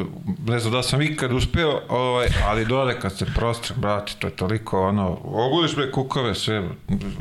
[0.47, 4.35] ne znam da sam ikad uspeo, ovaj, ali dole kad se prostre, brati, to je
[4.35, 6.69] toliko ono, oguliš bre kukove sve,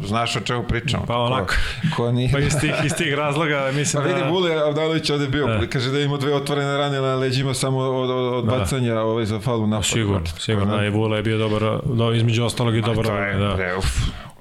[0.05, 1.01] znaš o čemu pričam.
[1.07, 1.55] Pa onako.
[1.97, 2.33] Ko, ko nije.
[2.33, 4.29] Pa iz tih, iz tih razloga mislim Pa vidi, da...
[4.29, 5.67] Vule Avdalović ovde bio, Da.
[5.67, 8.51] kaže da ima dve otvorene rane na leđima samo od, od, od Da.
[8.51, 9.85] bacanja ovaj, za falu napad.
[9.87, 13.35] Sigurno, sigurno, da, i Vula je bio dobar, do, između ostalog i dobar, To je,
[13.35, 13.55] da.
[13.55, 13.87] bre, uf.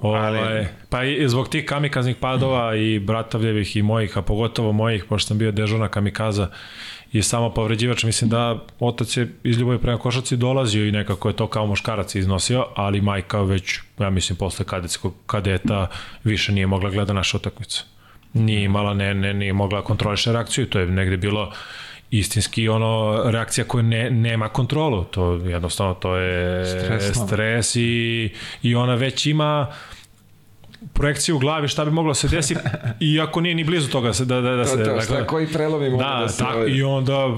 [0.00, 5.04] Ovaj, Ali- pa i zbog tih kamikaznih padova i Bratavljevih i mojih, a pogotovo mojih,
[5.04, 6.48] pošto sam bio dežurna kamikaza
[7.12, 11.36] i samo povređivač, mislim da otac je iz ljubavi prema košarci dolazio i nekako je
[11.36, 15.86] to kao muškarac iznosio, ali majka već, ja mislim, posle kadetskog kadeta
[16.24, 17.80] više nije mogla gleda naše utakmice.
[18.32, 21.52] Nije imala, ne, ne, nije mogla kontroliše reakciju, to je negde bilo
[22.10, 27.26] istinski ono reakcija koja ne, nema kontrolu, to jednostavno to je Stresno.
[27.26, 28.30] stres i,
[28.62, 29.66] i ona već ima
[30.92, 32.56] projekciju u glavi šta bi moglo da se desi
[33.00, 35.26] iako nije ni blizu toga da se da da da se To, to, da šta,
[35.26, 36.38] koji prelomi mogu da, da, se...
[36.38, 37.36] tak, i onda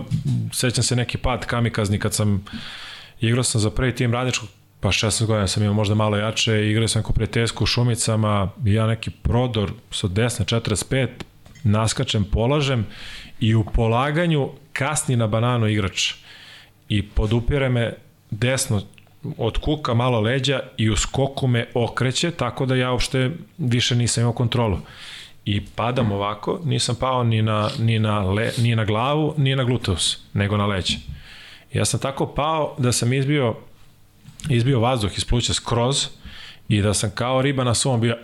[0.52, 2.44] sećam se neki pad kamikazni kad sam
[3.20, 4.48] igrao sam za prvi tim Radničkog
[4.80, 8.86] pa 16 godina sam imao možda malo jače, igrao sam ko prijateljsku u Šumicama, ja
[8.86, 11.08] neki prodor sa desne 45,
[11.64, 12.86] naskačem, polažem
[13.40, 16.14] i u polaganju kasni na bananu igrač
[16.88, 17.92] i podupire me
[18.30, 18.82] desno
[19.38, 24.20] od kuka malo leđa i u skoku me okreće, tako da ja uopšte više nisam
[24.20, 24.78] imao kontrolu.
[25.44, 29.64] I padam ovako, nisam pao ni na, ni na, le, ni na glavu, ni na
[29.64, 30.96] gluteus, nego na leđe.
[31.72, 33.54] Ja sam tako pao da sam izbio
[34.48, 36.06] izbio vazduh iz pluća skroz
[36.68, 38.16] i da sam kao riba na svom bio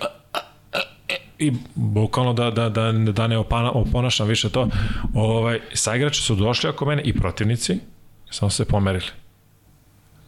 [1.38, 4.68] i bukvalno da, da, da, da ne opana, oponašam više to.
[5.14, 7.78] Ovaj, saigrači su došli oko mene i protivnici,
[8.30, 9.06] samo se pomerili.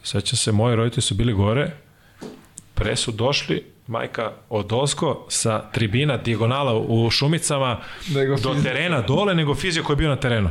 [0.03, 1.71] Sećam se, moji roditelji su bili gore,
[2.75, 7.81] pre su došli, majka od Osko sa tribina dijagonala u Šumicama
[8.15, 10.51] Nego do terena dole nego fizio koji je bio na terenu.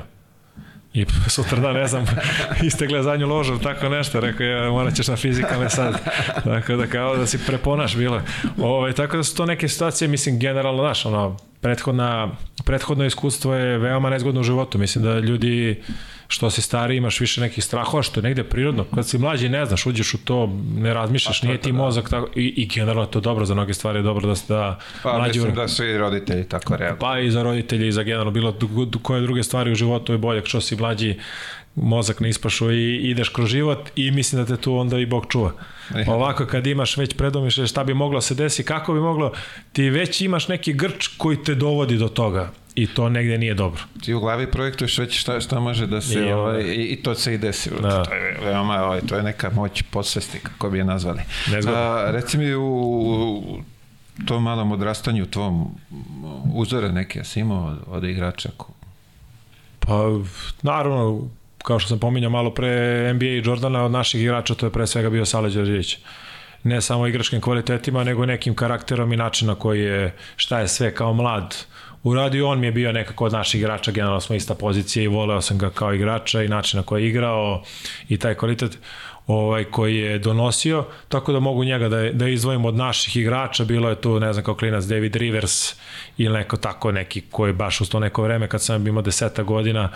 [0.94, 2.06] I sutra da, ne znam,
[2.68, 5.94] istegle zadnju ložu tako nešto, rekao je, morat ćeš na fizikalne sad.
[6.44, 8.22] Tako da kao da si preponaš bilo.
[8.58, 12.32] Ove, tako da su to neke situacije, mislim, generalno, znaš, ono, prethodna,
[12.66, 14.78] prethodno iskustvo je veoma nezgodno u životu.
[14.78, 15.84] Mislim da ljudi,
[16.32, 18.86] što si stari, imaš više nekih strahova, što je negde prirodno.
[18.86, 20.38] Kad si mlađi, ne znaš, uđeš u to,
[20.76, 24.00] ne razmišljaš, nije ti mozak tako, i, i generalno je to dobro za mnoge stvari,
[24.00, 27.00] je dobro da, se- da Pa mlađi mislim da svi roditelji tako reaguju.
[27.00, 28.56] pa i za roditelje i za generalno bilo
[29.02, 31.16] koje druge stvari u životu je bolje što si mlađi
[31.82, 35.26] mozak ne ispašu i ideš kroz život i mislim da te tu onda i Bog
[35.30, 35.52] čuva.
[35.96, 36.06] E.
[36.08, 39.32] Ovako kad imaš već predomišlje šta bi moglo se desi, kako bi moglo,
[39.74, 43.82] ti već imaš neki grč koji te dovodi do toga i to negde nije dobro.
[44.04, 47.16] Ti u glavi projektuješ već šta, šta može da se, I, ovaj, i, i to
[47.16, 47.70] se i desi.
[47.70, 47.88] Da.
[47.88, 48.04] Da.
[48.04, 51.20] To je veoma, ovaj, to je neka moć podsvesti, kako bi je nazvali.
[51.68, 53.58] A, reci mi u, u
[54.26, 55.68] tom malom odrastanju tvom
[56.54, 58.74] uzore neke si imao od, od igrača ko-
[59.80, 60.04] Pa,
[60.62, 61.28] naravno,
[61.64, 64.88] kao što sam pominjao malo pre NBA i Jordana, od naših igrača to je pre
[64.88, 65.98] svega bio Sale Đorđević.
[66.64, 71.14] Ne samo igračkim kvalitetima, nego nekim karakterom i načina koji je, šta je sve kao
[71.14, 71.56] mlad
[72.04, 72.48] uradio.
[72.48, 75.58] On mi je bio nekako od naših igrača, generalno smo ista pozicija i voleo sam
[75.58, 77.64] ga kao igrača i način na koji je igrao
[78.10, 78.78] i taj kvalitet
[79.30, 83.90] ovaj koji je donosio, tako da mogu njega da, da izdvojim od naših igrača, bilo
[83.90, 85.76] je tu, ne znam, kao klinac David Rivers
[86.18, 89.44] ili neko tako neki koji je baš uz to neko vreme kad sam imao deseta
[89.44, 89.90] godina,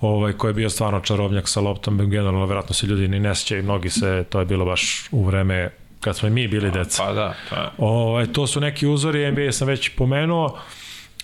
[0.00, 3.62] ovaj, koji je bio stvarno čarobnjak sa loptom, generalno verovatno se ljudi ni ne sjećaju,
[3.62, 5.70] mnogi se, to je bilo baš u vreme
[6.00, 7.04] kad smo i mi bili deca.
[7.04, 7.72] Pa da, pa.
[7.78, 10.58] Ovaj, to su neki uzori, NBA sam već pomenuo,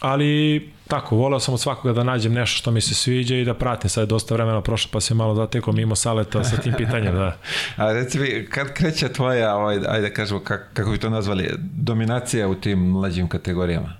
[0.01, 3.55] ali tako, voleo sam od svakoga da nađem nešto što mi se sviđa i da
[3.55, 3.90] pratim.
[3.90, 7.14] Sad je dosta vremena prošlo, pa se malo zatekao mimo saleta sa tim pitanjem.
[7.14, 7.36] Da.
[7.84, 11.51] A reci mi, kad kreće tvoja, ovaj, ajde da kažemo, kak, kako bi to nazvali,
[11.59, 13.92] dominacija u tim mlađim kategorijama?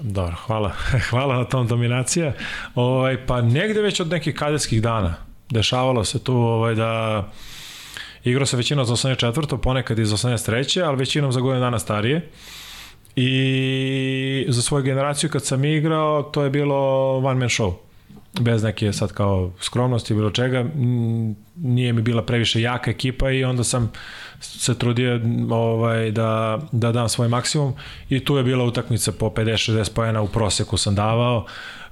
[0.00, 0.72] Dobro, hvala.
[1.10, 2.32] hvala na tom dominacija.
[2.74, 5.14] Ovaj, pa negde već od nekih kadetskih dana
[5.50, 7.24] dešavalo se tu ovaj, da
[8.24, 9.56] igrao se većinom za 84.
[9.56, 10.84] ponekad i za 83.
[10.84, 12.30] ali većinom za godinu dana starije.
[13.16, 17.74] I za svoju generaciju kad sam igrao, to je bilo one man show.
[18.40, 20.64] Bez neke sad kao skromnosti, bilo čega.
[21.56, 23.92] Nije mi bila previše jaka ekipa i onda sam
[24.40, 27.74] se trudio ovaj, da, da dam svoj maksimum
[28.08, 31.46] i tu je bila utakmica po 50-60 pojena u proseku sam davao.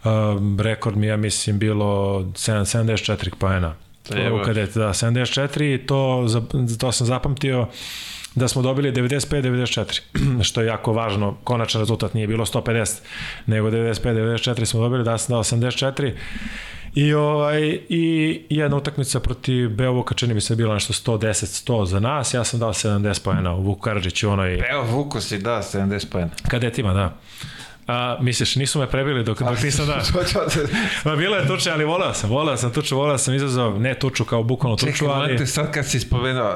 [0.04, 3.74] Um, rekord mi je, mislim, bilo 7, 74 pojena.
[4.14, 4.40] Evo.
[4.40, 6.26] U kadet, da, 74 i to,
[6.78, 7.66] to sam zapamtio
[8.34, 10.00] da smo dobili 95-94,
[10.48, 12.98] što je jako važno, konačan rezultat nije bilo 150,
[13.46, 16.12] nego 95-94 smo dobili, da sam dao 84,
[16.94, 22.34] I, ovaj, I jedna utakmica protiv Beovuka, čini mi se bilo nešto 110-100 za nas,
[22.34, 26.30] ja sam dao 70 pojena u Vuku Karadžiću, onoj Evo, Vuko si da, 70 pojena.
[26.48, 27.16] kadetima, da.
[27.86, 30.02] A, misliš, nisu me prebili dok, dok nisam da...
[31.10, 34.24] Ma bilo je tuče, ali volao sam, volao sam tuču, volao sam izazov, ne tuču
[34.24, 35.32] kao bukvalno tuču, Čekaj, ali...
[35.32, 36.52] Čekaj, sad kad si spomenuo,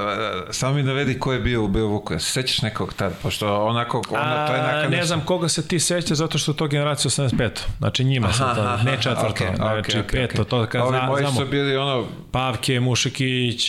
[0.50, 4.46] samo mi navedi ko je bio u Beovuku, se sećaš nekog tad, pošto onako, ono,
[4.46, 4.88] to je neka...
[4.88, 7.50] Ne znam koga se ti seća, zato što to generacija 85.
[7.78, 11.06] Znači njima sam to, ne četvrto, okay, znači okay, okay, peto, to kad Ovi zna,
[11.06, 11.40] moji znamo.
[11.40, 12.06] su bili ono...
[12.30, 13.66] Pavke, Mušikić,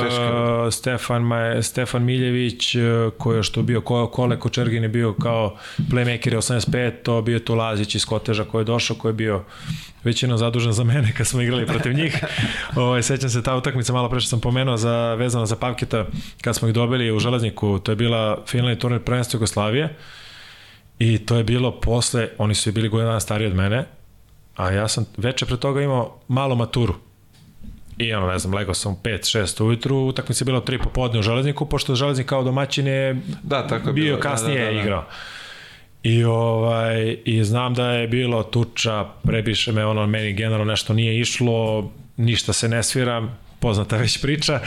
[0.00, 0.68] teško.
[0.70, 2.76] Stefan, Maj, Stefan Miljević,
[3.18, 5.56] koji je što bio, ko, Kole Kočergin je bio kao
[5.90, 6.67] playmaker 85,
[7.02, 9.44] to bio tu Lazić iz Koteža koji je došao, koji je bio
[10.04, 12.24] većino zadužen za mene kad smo igrali protiv njih.
[12.76, 16.06] Ovaj sećam se ta utakmica malo pre što sam pomenuo za vezano za Pavketa
[16.42, 19.96] kad smo ih dobili u Železniku, to je bila finalni turnir prvenstva Jugoslavije.
[20.98, 23.84] I to je bilo posle, oni su bili godina dana stariji od mene,
[24.56, 26.94] a ja sam veče pre toga imao malo maturu.
[27.98, 31.66] I ono, ne znam, legao sam 5-6 ujutru, utakmica je bila 3 popodne u Železniku,
[31.66, 34.20] pošto Železnik kao domaćin je da, tako je bio bilo.
[34.20, 34.82] kasnije da, da, da, da.
[34.82, 35.04] igrao.
[36.02, 41.20] I, ovaj, I znam da je bilo tuča, prebiše me, ono, meni generalno nešto nije
[41.20, 43.28] išlo, ništa se ne svira,
[43.60, 44.60] poznata već priča,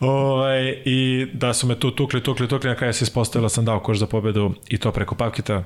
[0.00, 3.80] ovaj, i da su me tu tukli, tukli, tukli, na kraju se ispostavila sam dao
[3.80, 5.62] koš za pobedu i to preko Pavkita,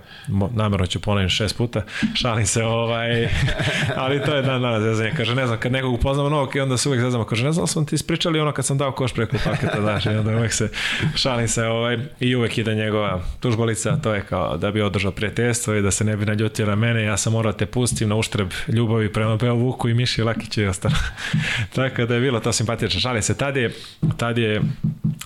[0.55, 1.83] namjerno ću ponovim šest puta,
[2.15, 3.29] šalim se, ovaj,
[4.03, 6.77] ali to je dan danas zezanje, kaže, ne znam, kad nekog upoznamo novog i onda
[6.77, 9.37] se uvek zezamo, kaže, ne znam, sam ti ispričali ono kad sam dao koš preko
[9.45, 10.69] Pavkita, znaš, i onda uvek se,
[11.15, 15.75] šalim se, ovaj, i uvek ide njegova tužbolica, to je kao da bi održao prijateljstvo
[15.75, 18.51] i da se ne bi naljutio na mene, ja sam morao te pustim na uštreb
[18.69, 20.95] ljubavi prema Beo Vuku i Miši Lakiću i ostalo.
[21.77, 23.01] Tako da je bilo to simpatično.
[23.01, 23.75] Šali se, tad je,
[24.17, 24.63] tad je,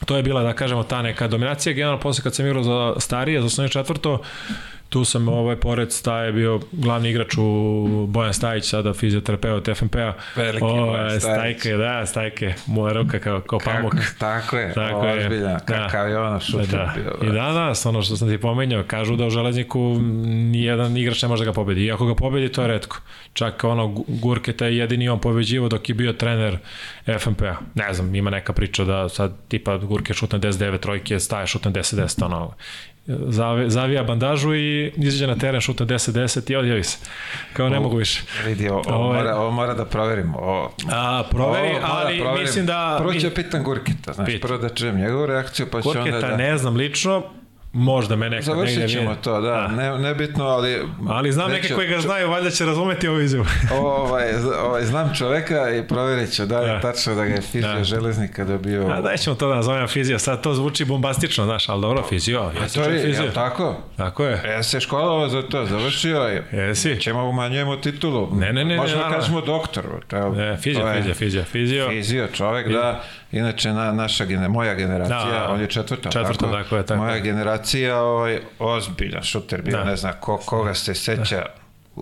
[0.04, 1.72] to je bila, da kažemo, ta neka dominacija.
[1.72, 4.22] Generalno, posle kad sam igrao za starije, za osnovno četvrto,
[4.88, 10.12] tu sam ovaj pored Staje bio glavni igrač u Bojan Stajić, sada fizioterapeut FNP-a.
[10.36, 11.22] Veliki o, Bojan Stajić.
[11.22, 13.94] Stajke, da, Stajke, moja ruka kao, kao pamuk.
[14.18, 15.58] Tako je, Tako je.
[15.66, 16.94] kakav je ono šuter da.
[16.96, 17.30] bio.
[17.30, 21.44] I danas, ono što sam ti pomenjao, kažu da u železniku nijedan igrač ne može
[21.44, 21.84] da ga pobedi.
[21.84, 23.00] I ako ga pobedi, to je redko.
[23.32, 26.58] Čak ono, Gurketa je jedini on pobeđivo dok je bio trener
[27.18, 27.56] FNP-a.
[27.74, 32.24] Ne znam, ima neka priča da sad tipa Gurke šutne 10-9 trojke, staje šutne 10-10,
[32.24, 32.52] ono,
[33.66, 36.98] zavija bandažu i izađe na teren, šuta 10-10 i odjavi se.
[37.52, 38.22] Kao ne O, mogu više.
[38.46, 40.38] Vidi, ovo, ovo, mora, ovo mora da proverimo.
[40.38, 42.42] Ovo, A, proveri, ovo ali da proverim.
[42.46, 42.96] mislim da...
[42.98, 44.42] Prvo ću pitan Gurkita, znaš, Pit.
[44.42, 46.36] prvo da čujem njegovu reakciju, pa ću onda Gurketa da...
[46.36, 47.22] ne znam lično,
[47.76, 49.16] možda me nekad negdje Završit ćemo nije.
[49.16, 50.78] to, da, ne, nebitno, ali...
[51.08, 53.46] Ali znam neke je- koji ga znaju, valjda će razumeti ovu izjavu.
[53.74, 54.24] ovaj,
[54.60, 56.80] ovaj, znam čoveka i proverit ću da li je Da.
[56.82, 57.84] tačno da ga je fizio Da.
[57.84, 58.86] železnika dobio...
[58.88, 62.50] A daj ćemo to da nazovem fizio, sad to zvuči bombastično, znaš, ali dobro, fizio,
[62.54, 63.22] jesi to je, fizio.
[63.22, 63.76] jel tako?
[63.96, 64.42] Tako je.
[64.58, 66.44] E, se školovao za to, završio je.
[66.52, 67.00] Jesi?
[67.00, 68.28] Ćemo umanjujemo titulu.
[68.32, 69.84] Ne, ne, ne, Možemo ne, da kažemo doktor.
[70.06, 71.88] To je, Ne, fizio, to je fizio, fizio, fizio.
[71.90, 73.02] Fizio, čovek, da.
[73.36, 76.10] Inače, na, naša, gene, moja generacija, Da, on je četvrta.
[76.10, 79.84] četvrta, tako je, tako Moja generacija, ovaj, ozbiljan šuter bio, Da.
[79.84, 81.46] ne znam ko, koga se seća,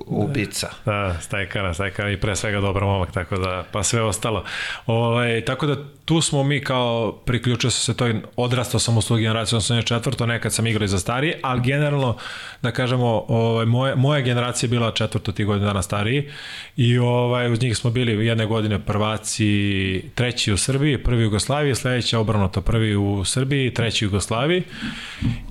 [0.07, 0.69] ubica.
[0.85, 4.45] Da, stajkara, stajkara i pre svega dobar momak, tako da, pa sve ostalo.
[4.87, 9.23] Ovaj, tako da tu smo mi kao, priključio sam se toj, odrastao sam u svoju
[9.23, 12.17] generaciju, sam četvrto, nekad sam igrao i za stariji, ali generalno,
[12.63, 16.29] da kažemo, ovaj, moje, moja generacija je bila četvrto tih godina dana stariji
[16.77, 21.75] i ovaj, uz njih smo bili jedne godine prvaci, treći u Srbiji, prvi u Jugoslaviji,
[21.75, 24.63] sledeća obrnuto, prvi u Srbiji, treći u Jugoslaviji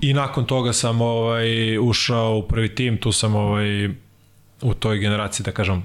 [0.00, 3.88] i nakon toga sam ovaj, ušao u prvi tim, tu sam ovaj,
[4.64, 5.84] u toj generaciji, da kažem,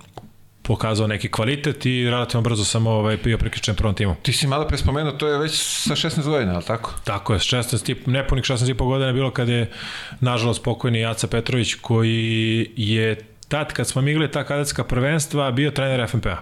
[0.61, 4.15] pokazao neki kvalitet i relativno brzo sam ovaj, bio priključen prvom timu.
[4.21, 6.93] Ti si malo pre spomenuo, to je već sa 16 godina, ali tako?
[7.03, 9.71] Tako je, 16, tip, nepunih 16 i po godina je bilo kad je,
[10.19, 13.15] nažalost, pokojni Jaca Petrović, koji je
[13.47, 16.37] tad, kad smo mi igrali ta kadetska prvenstva, bio trener FNP-a.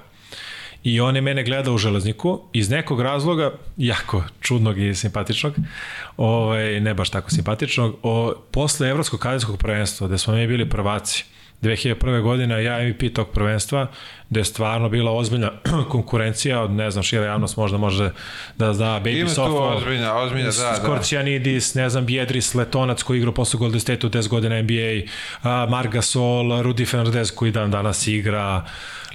[0.83, 5.53] I on je mene gledao u železniku iz nekog razloga, jako čudnog i simpatičnog,
[6.17, 11.25] ovaj, ne baš tako simpatičnog, o, posle Evropskog kadetskog prvenstva, gde smo mi bili prvaci,
[11.61, 12.21] 2001.
[12.21, 13.87] godina ja MVP tog prvenstva,
[14.29, 15.51] gde je stvarno bila ozbiljna
[15.91, 18.11] konkurencija od, ne znam, šira javnost možda može
[18.57, 20.75] da zna Baby Ima tu Softball, ozbiljna, ozbiljna, da, da.
[20.75, 25.11] Skorcianidis, ne znam, Biedris, Letonac koji igrao posle Golden State u 10 godina NBA,
[25.43, 28.65] a, Margasol, Rudy Fernandez koji dan danas igra.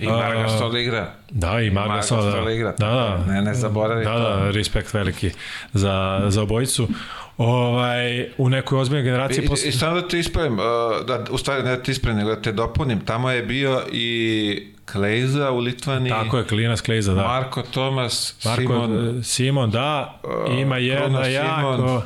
[0.01, 1.13] I Margasol igra.
[1.31, 2.19] Da, i Margasol.
[2.19, 2.75] Da, Margasol igra.
[2.79, 3.33] da, da.
[3.33, 4.21] Ne, ne zaboravi da, to.
[4.21, 5.31] Da, respekt veliki
[5.73, 6.89] za, za obojicu.
[7.37, 9.45] Ovaj, u nekoj ozbiljnoj generaciji...
[9.45, 9.69] I, posle...
[9.69, 12.43] I samo da te ispravim, uh, da, u stvari ne da te ispravim, nego da
[12.43, 16.09] te dopunim, tamo je bio i Klejza u Litvani.
[16.09, 17.23] Tako je, Klinas Klejza, da.
[17.23, 19.23] Marko Tomas, Marko, Simon.
[19.25, 20.21] Simon, da,
[20.59, 21.77] ima uh, jedna jako...
[21.77, 21.97] Simon,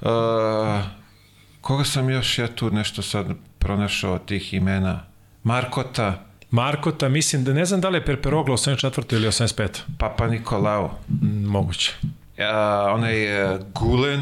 [0.00, 0.80] uh,
[1.60, 3.26] koga sam još ja tu nešto sad
[3.58, 5.00] pronašao od tih imena?
[5.42, 9.14] Markota, Markota, mislim da ne znam da li je Perperoglo 84.
[9.14, 9.68] ili 85.
[9.98, 10.98] Papa Nikolao,
[11.46, 11.92] Moguće.
[12.02, 14.20] uh, onaj uh, Gulen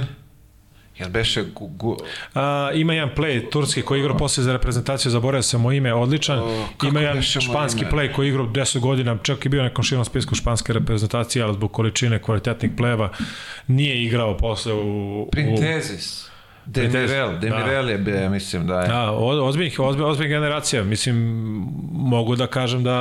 [0.98, 1.96] Jel beše gu, gu...
[2.34, 6.38] A, ima jedan play turski koji igra posle za reprezentaciju, zaboravio sam mu ime, odličan.
[6.38, 7.90] O, ima jedan španski ime?
[7.90, 11.54] play koji igra 10 godina, čak i bio na nekom širom spisku španske reprezentacije, ali
[11.54, 13.12] zbog količine kvalitetnih pleva
[13.66, 15.22] nije igrao posle u...
[15.22, 15.60] u Printezis.
[15.60, 16.30] Printezis,
[16.66, 18.88] Demirel, Demirel je bio, mislim da je.
[18.88, 20.84] Da, ozbiljnih, ozbiljnih, ozbiljnih generacija.
[20.84, 21.16] Mislim,
[21.92, 22.96] mogu da kažem da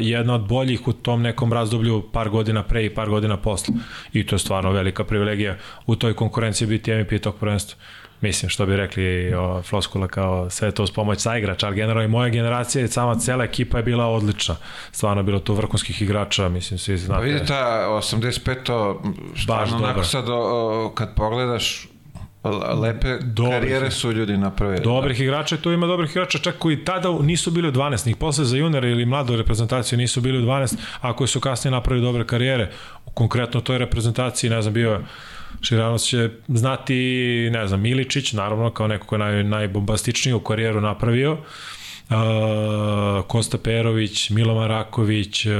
[0.00, 3.74] jedna od boljih u tom nekom razdoblju par godina pre i par godina posle.
[4.12, 5.56] I to je stvarno velika privilegija
[5.86, 7.78] u toj konkurenciji biti MVP tog prvenstva.
[8.20, 12.02] Mislim, što bi rekli o, Floskula kao sve to uz pomoć sa igrača, ali generalno
[12.04, 14.56] i moja generacija i sama cela ekipa je bila odlična.
[14.92, 17.24] Stvarno je bilo tu vrhunskih igrača, mislim, svi Pa znate.
[17.24, 18.96] vidi ta 85.
[19.42, 21.88] stvarno onako sad o, kad pogledaš
[22.82, 23.52] lepe Dobrih.
[23.52, 24.84] karijere su ljudi napravili.
[24.84, 28.44] Dobrih igrača, tu ima dobrih igrača, čak koji tada nisu bili u 12, njih posle
[28.44, 32.26] za juniore ili mladu reprezentaciju nisu bili u 12, a koji su kasnije napravili dobre
[32.26, 32.70] karijere.
[33.14, 35.00] Konkretno toj reprezentaciji, ne znam, bio je
[35.60, 36.94] Širanos će znati,
[37.52, 41.38] ne znam, Miličić, naravno, kao neko ko je naj, najbombastičniju karijeru napravio, uh,
[43.26, 45.52] Kosta Perović, Milo Maraković, uh,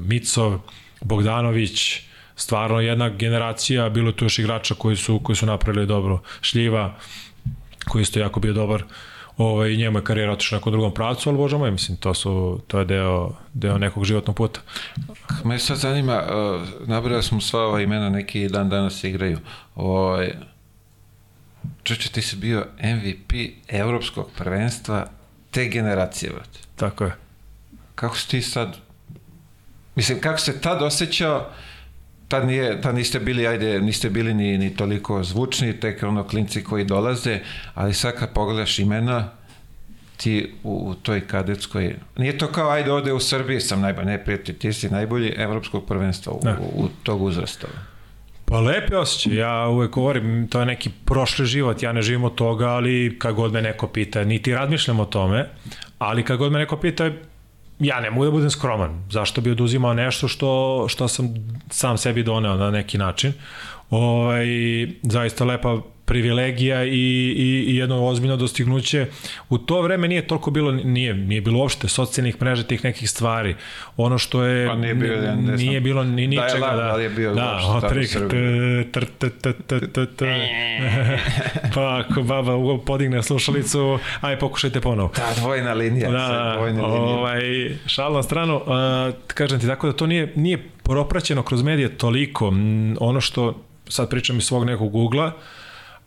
[0.00, 0.58] Micov,
[1.00, 2.00] Bogdanović,
[2.36, 6.20] stvarno jedna generacija, bilo je tu još igrača koji su, koji su napravili dobro.
[6.40, 6.94] Šljiva,
[7.88, 8.84] koji je isto jako bio dobar,
[9.36, 12.78] ovaj, njemu je karijera otišla nekom drugom pravcu, ali bože moj, mislim, to, su, to
[12.78, 14.60] je deo, deo nekog životnog puta.
[15.44, 19.38] Me sad zanima, uh, nabrao smo sva ova imena, neki dan danas igraju.
[19.74, 20.32] Ovaj,
[21.82, 23.32] Čuče, ti si bio MVP
[23.68, 25.06] evropskog prvenstva
[25.50, 26.58] te generacije, brate.
[26.76, 27.12] Tako je.
[27.94, 28.76] Kako si ti sad,
[29.94, 31.50] mislim, kako se tad osjećao,
[32.32, 36.64] tad, nije, tad niste bili, ajde, niste bili ni, ni toliko zvučni, tek ono klinci
[36.64, 37.38] koji dolaze,
[37.74, 39.28] ali sad kad pogledaš imena,
[40.16, 44.24] ti u, u toj kadetskoj, nije to kao, ajde, ovde u Srbiji sam najbolji, ne
[44.24, 46.56] prijatelj, ti si najbolji evropskog prvenstva u, Da.
[46.60, 47.68] u, u tog uzrasta.
[48.44, 52.34] Pa lepe osjećaj, ja uvek govorim, to je neki prošli život, ja ne živim od
[52.34, 55.48] toga, ali kad god me neko pita, niti razmišljam o tome,
[55.98, 57.10] ali kad god me neko pita,
[57.82, 59.04] ja ne mogu da budem skroman.
[59.10, 61.34] Zašto bi oduzimao nešto što, što sam
[61.70, 63.32] sam sebi doneo na neki način.
[63.90, 64.46] Ovaj,
[65.02, 65.80] zaista lepa
[66.12, 69.06] privilegija i, i, i jedno ozbiljno dostignuće.
[69.48, 73.54] U to vreme nije toliko bilo, nije, nije bilo uopšte socijalnih mreža tih nekih stvari.
[73.96, 76.48] Ono što je, Pa nije bio, ja ne nije bilo ni ničega.
[76.50, 78.42] Dial-up, Da, ali je bio da, uopšte tamo u Srbiji.
[81.74, 85.08] pa ako baba podigne slušalicu, aj pokušajte ponovo.
[85.08, 87.16] Ta dvojna linija, Da, dvojna linija.
[87.16, 87.40] ovaj,
[87.86, 88.62] šal na stranu, uh,
[89.26, 92.52] kažem ti tako da to nije, nije propraćeno kroz medije toliko.
[93.00, 95.32] Ono što sad pričam iz svog nekog ugla,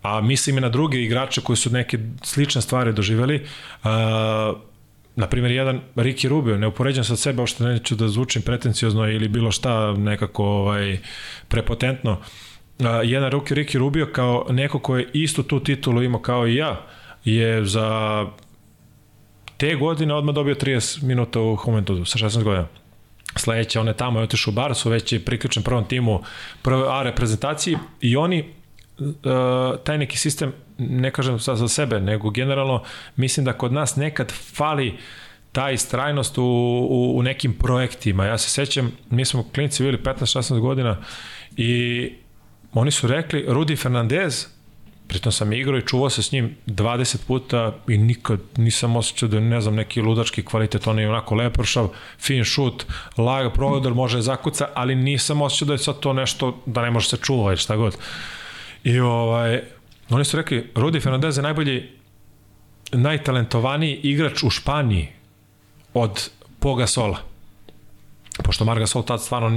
[0.06, 3.36] a mislim i na druge igrače koji su neke slične stvari doživeli,
[3.84, 3.90] uh,
[5.16, 9.28] na primjer jedan Ricky Rubio, ne upoređam sa sebe, uopšte neću da zvučim pretenciozno ili
[9.28, 10.98] bilo šta nekako ovaj,
[11.48, 16.48] prepotentno, uh, jedan Ricky, Ricky Rubio kao neko ko je istu tu titulu imao kao
[16.48, 16.82] i ja,
[17.26, 18.26] je za
[19.58, 22.68] te godine odmah dobio 30 minuta u Juventudu sa 16 godina.
[23.36, 26.22] Sledeće, on je tamo je otišao u Barsu, već je priključen prvom timu
[26.62, 28.55] prve A reprezentaciji i oni
[29.84, 32.84] taj neki sistem, ne kažem sad za sebe, nego generalno
[33.16, 34.98] mislim da kod nas nekad fali
[35.52, 36.44] ta istrajnost u,
[36.90, 38.26] u, u nekim projektima.
[38.26, 40.98] Ja se sećam, mi smo klinici bili 15-16 godina
[41.58, 42.12] i
[42.74, 44.48] oni su rekli, Rudi Fernandez,
[45.08, 49.40] pritom sam igrao i čuvao se s njim 20 puta i nikad nisam osjećao da
[49.40, 51.90] ne znam, neki ludački kvalitet, on je onako lepršav,
[52.20, 52.86] fin šut,
[53.18, 56.92] laga, provodar, može da zakuca, ali nisam osjećao da je sad to nešto, da ne
[56.92, 57.98] može se čuva ili šta god.
[58.86, 59.62] I ovaj,
[60.10, 61.90] oni su rekli, Rudi Fernandez je najbolji,
[62.92, 65.08] najtalentovaniji igrač u Španiji
[65.94, 66.30] od
[66.60, 67.35] Poga Sola
[68.38, 69.50] pošto Marga Sol tad stvarno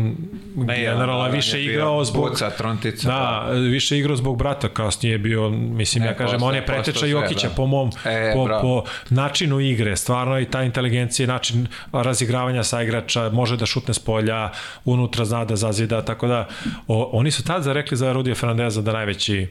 [0.57, 3.09] Ne, generalno on- on više igrao zbog Buca, trontica.
[3.09, 6.67] Da, više igrao zbog brata, kasnije je bio, mislim, Ne, ja kažem, postao- on je
[6.67, 8.63] preteča Jokića po mom, E, po, bravo.
[8.63, 13.99] po načinu igre, stvarno i ta inteligencija, način razigravanja sa igrača, može da šutne s
[13.99, 14.51] polja,
[14.85, 16.49] unutra zna da zazida, tako da,
[16.89, 19.47] o, oni su tad zarekli za Rudija Fernandeza da najveći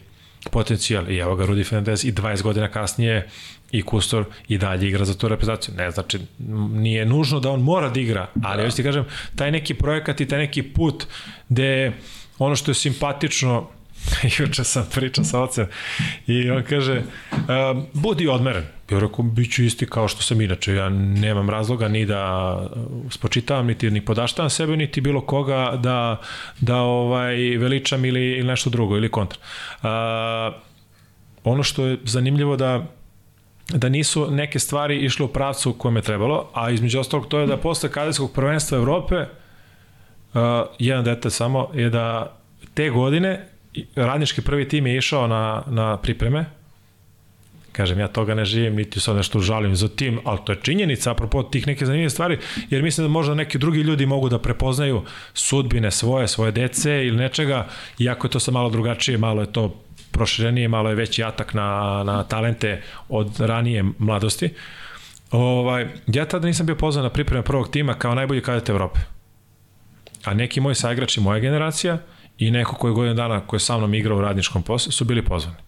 [0.51, 3.29] potencijal, i evo ga Rudi Fernandez i 20 godina kasnije
[3.71, 5.75] i Kustor i dalje igra za tu reprezentaciju.
[5.77, 6.19] Ne znači,
[6.71, 8.63] nije nužno da on mora da igra, ali da.
[8.63, 11.05] ja ti kažem, taj neki projekat i taj neki put
[11.49, 11.91] gde
[12.39, 13.69] ono što je simpatično
[14.39, 15.67] juče sam pričao sa ocem
[16.27, 17.01] i on kaže
[17.33, 20.73] um, budi odmeren ja rekao bit ću isti kao što sam inače.
[20.73, 22.57] Ja nemam razloga ni da
[23.09, 26.21] spočitavam niti ni podaštavam sebe niti bilo koga da,
[26.59, 29.39] da ovaj veličam ili, ili nešto drugo ili kontra.
[29.83, 29.87] Uh,
[31.43, 32.85] ono što je zanimljivo da
[33.69, 37.39] da nisu neke stvari išle u pravcu u kojem je trebalo, a između ostalog to
[37.39, 39.27] je da posle kadetskog prvenstva Evrope uh,
[40.79, 42.37] jedan dete samo je da
[42.73, 43.47] te godine
[43.95, 46.45] radnički prvi tim je išao na, na pripreme,
[47.77, 51.11] kažem, ja toga ne živim, niti sad nešto žalim za tim, ali to je činjenica,
[51.11, 52.37] apropo tih neke zanimljive stvari,
[52.69, 55.01] jer mislim da možda neki drugi ljudi mogu da prepoznaju
[55.33, 57.67] sudbine svoje, svoje dece ili nečega,
[57.99, 59.75] iako je to sa malo drugačije, malo je to
[60.11, 64.49] proširenije, malo je veći atak na, na talente od ranije mladosti.
[65.31, 68.99] Ovaj, ja tada nisam bio pozvan na pripreme prvog tima kao najbolji kadet Evrope.
[70.25, 71.97] A neki moji saigrači, moja generacija
[72.37, 75.05] i neko koji je godinu dana koji je sa mnom igrao u radničkom poslu su
[75.05, 75.66] bili pozvani.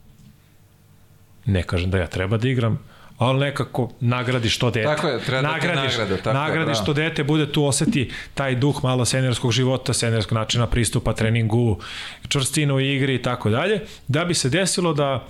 [1.50, 2.80] Ne kažem da ja treba da igram,
[3.18, 4.86] ali nekako nagradi što dete.
[4.86, 6.24] Tako je, treba nagradiš, da nagradu.
[6.24, 10.68] Tako nagradiš je, što dete bude tu oseti taj duh malo seniorskog života, seniorskog načina
[10.68, 11.80] pristupa treningu,
[12.28, 15.26] čvrstinu u igri i tako dalje, da bi se desilo da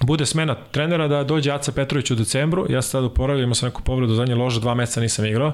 [0.00, 3.68] bude smena trenera da dođe Aca Petrović u decembru, ja sam tada uporavio, imao sam
[3.68, 5.52] neku povredu zadnje lože, dva meseca nisam igrao,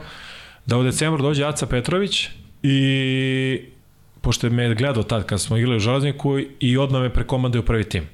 [0.66, 2.28] da u decembru dođe Aca Petrović
[2.62, 3.61] i
[4.20, 7.64] pošto je me gledao tad kad smo igrali u Železniku i odmah me prekomanduje u
[7.64, 8.09] prvi tim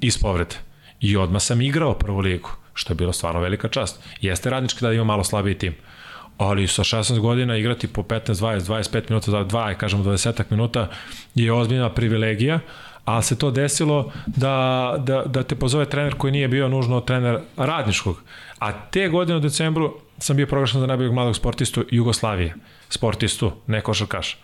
[0.00, 0.71] iz povrede.
[1.02, 4.00] I odmah sam igrao prvu ligu, što je bilo stvarno velika čast.
[4.20, 5.74] Jeste radnički da ima malo slabiji tim,
[6.38, 10.88] ali sa 16 godina igrati po 15, 20, 25 minuta, 2, kažemo 20 minuta
[11.34, 12.60] je ozbiljna privilegija,
[13.04, 17.38] ali se to desilo da, da, da te pozove trener koji nije bio nužno trener
[17.56, 18.22] radničkog.
[18.58, 22.54] A te godine u decembru sam bio proglašen za najboljeg mladog sportistu Jugoslavije.
[22.88, 24.38] Sportistu, ne košarkaš.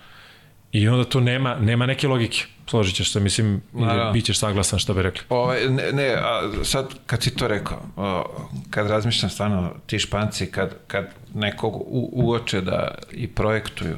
[0.72, 2.44] I onda tu nema, nema neke logike.
[2.66, 4.10] Složit ćeš se, mislim, da.
[4.12, 5.22] bit ćeš saglasan što bi rekli.
[5.28, 8.24] Ove, ne, ne, a sad kad si to rekao, o,
[8.70, 13.96] kad razmišljam stvarno, ti španci, kad, kad nekog u, uoče da i projektuju,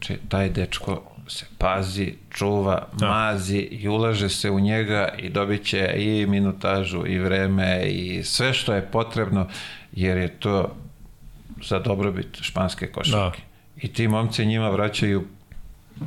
[0.00, 3.08] či taj dečko se pazi, čuva, da.
[3.08, 8.52] mazi i ulaže se u njega i dobit će i minutažu i vreme i sve
[8.52, 9.48] što je potrebno
[9.92, 10.74] jer je to
[11.68, 13.40] za dobrobit španske košarke.
[13.40, 13.82] Da.
[13.82, 15.24] I ti momci njima vraćaju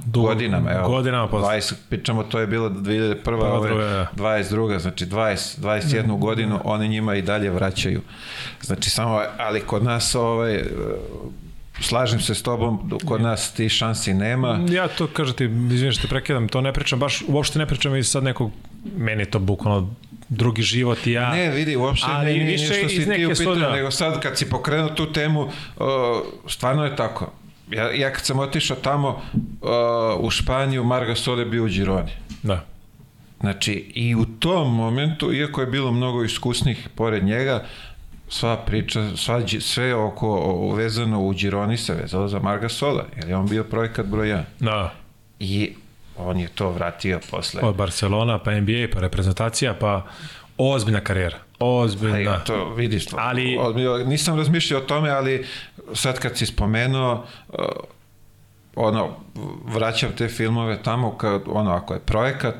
[0.05, 0.87] Du, godinama, evo.
[0.87, 1.55] Godinama posle.
[1.55, 3.23] 20, pričamo, to je bilo 2001.
[3.23, 4.79] Prva, ove, druga, 22.
[4.79, 6.19] Znači 20, 21 mm.
[6.19, 8.01] godinu oni njima i dalje vraćaju.
[8.61, 10.63] Znači samo, ali kod nas ovaj,
[11.81, 14.59] slažem se s tobom, kod nas ti šansi nema.
[14.69, 17.95] Ja to, kažem ti, izvinim što te prekidam, to ne pričam, baš uopšte ne pričam
[17.95, 18.51] i sad nekog,
[18.97, 19.95] meni je to bukvalno
[20.29, 21.31] drugi život i ja.
[21.31, 24.89] Ne, vidi, uopšte ali ne, više što si ti upitao, nego sad kad si pokrenuo
[24.89, 27.31] tu temu, o, stvarno je tako.
[27.72, 29.22] Ja, ja kad sam otišao tamo
[29.61, 32.11] o, u Španiju, Marga Sole bio u Gironi.
[32.43, 32.66] Da.
[33.39, 37.66] Znači, i u tom momentu, iako je bilo mnogo iskusnih pored njega,
[38.30, 43.36] sva priča, sva, sve oko vezano u Gironi se vezalo za Marga Sola, jer je
[43.36, 44.43] on bio projekat broj 1.
[44.59, 44.93] Da.
[45.39, 45.74] I
[46.18, 47.61] on je to vratio posle.
[47.61, 50.05] Od Barcelona, pa NBA, pa reprezentacija, pa
[50.57, 51.44] ozbiljna karijera.
[51.60, 52.18] Ozbiljna.
[52.18, 53.06] Ja, to vidiš.
[53.18, 53.58] Ali...
[53.60, 55.45] Ozbiljno, nisam razmišljao o tome, ali
[55.93, 57.60] sad kad si spomenuo, uh,
[58.76, 59.10] ono,
[59.66, 62.56] vraćam te filmove tamo, kad, ono, ako je projekat,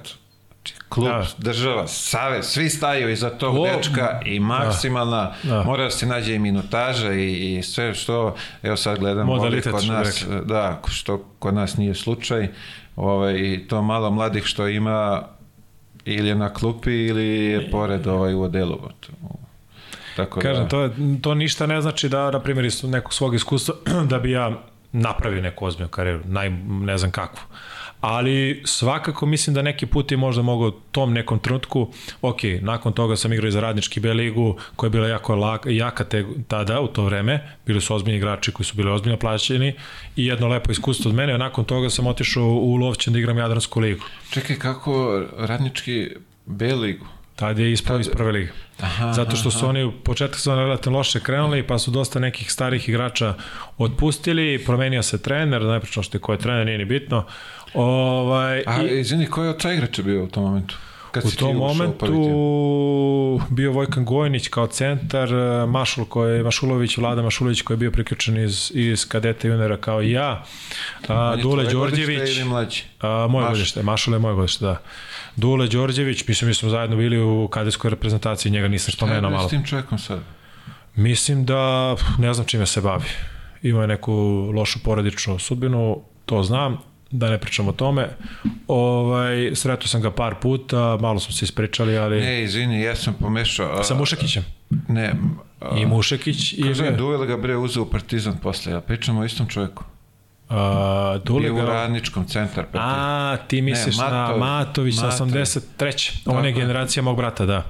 [0.90, 1.26] klub, da.
[1.38, 4.46] država, savez, svi staju iza tog o, dečka i da.
[4.46, 5.56] maksimalna, da.
[5.56, 5.64] Da.
[5.64, 9.86] mora da se nađe i minutaža i, i sve što, evo sad gledam ovdje kod
[9.88, 12.48] nas, da, što kod nas nije slučaj,
[12.96, 15.24] ovaj, to malo mladih što ima
[16.06, 18.80] ili je na klupi ili je pored ovaj, u odelu.
[20.16, 20.70] Tako Kažem, da...
[20.70, 20.90] to,
[21.22, 23.76] to ništa ne znači da, na primjer, iz nekog svog iskustva,
[24.10, 24.52] da bi ja
[24.92, 27.42] napravio neku ozbiljnu karijeru, naj, ne znam kakvu
[28.08, 31.88] ali svakako mislim da neki put je možda mogao tom nekom trenutku,
[32.22, 35.70] ok, nakon toga sam igrao i za radnički B ligu, koja je bila jako laka,
[35.70, 39.74] jaka te, tada, u to vreme, bili su ozbiljni igrači koji su bili ozbiljno plaćeni
[40.16, 43.38] i jedno lepo iskustvo od mene, a nakon toga sam otišao u Lovćen da igram
[43.38, 44.04] Jadransku ligu.
[44.30, 46.10] Čekaj, kako radnički
[46.46, 47.06] B ligu?
[47.36, 48.52] Tad je ispao iz prve lige.
[48.80, 49.68] Aha, Zato što su aha.
[49.68, 53.34] oni u početku su relativno loše krenuli, pa su dosta nekih starih igrača
[53.78, 57.26] otpustili, promenio se trener, ne pričam što je ko je trener, nije ni bitno.
[57.76, 60.76] Ovaj, A, i, izvini, ko je od igrača bio u tom momentu?
[61.12, 65.30] Kad u tom momentu bio Vojkan Gojnić kao centar,
[65.68, 70.02] Mašul koji je Mašulović, Vlada Mašulović koji je bio priključen iz, iz kadeta juniora kao
[70.02, 70.44] i ja,
[71.08, 72.42] a, Dule Đorđević,
[73.02, 74.82] a, moje godište, Mašul je moje godište, da.
[75.36, 79.48] Dule Đorđević, mislim, mi smo zajedno bili u kadetskoj reprezentaciji, njega nisam spomenuo malo.
[79.48, 80.20] Šta je s tim čovjekom sad?
[80.96, 83.10] Mislim da, ne znam čime se bavi.
[83.62, 84.14] Ima je neku
[84.56, 86.78] lošu porodičnu sudbinu, to znam,
[87.12, 88.10] da ne pričam o tome.
[88.68, 92.22] Ovaj, sretao sam ga par puta, malo smo se ispričali, ali...
[92.22, 93.84] Ne, izvini, ja sam pomešao...
[93.84, 94.46] Sa Mušekićem?
[94.88, 95.14] Ne.
[95.62, 96.64] A, I Mušekić i...
[96.64, 99.84] Kaže, duel ga bre uzeo u Partizan posle, ja pričamo o istom čovjeku.
[100.48, 100.56] Uh,
[101.24, 102.66] Dule Bio u radničkom centar.
[102.66, 102.82] Petar.
[102.86, 105.28] A, ti misliš Ne, na Matov- Matović, Matov.
[105.28, 106.12] 83.
[106.26, 106.54] On Tako je je.
[106.54, 107.64] generacija mog brata, da.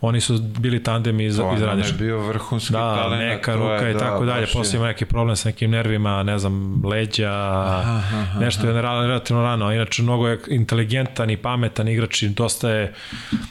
[0.00, 3.22] Oni su bili tandem iz, To, iz on je bio vrhunski Da, talent.
[3.22, 4.40] neka ruka je, i da, tako dalje.
[4.40, 8.00] baš je- Posle ima neki problem sa nekim nervima, ne znam, leđa, aha,
[8.40, 9.72] nešto je relativno rano.
[9.72, 12.94] Inače, mnogo je inteligentan i pametan igrač i dosta je,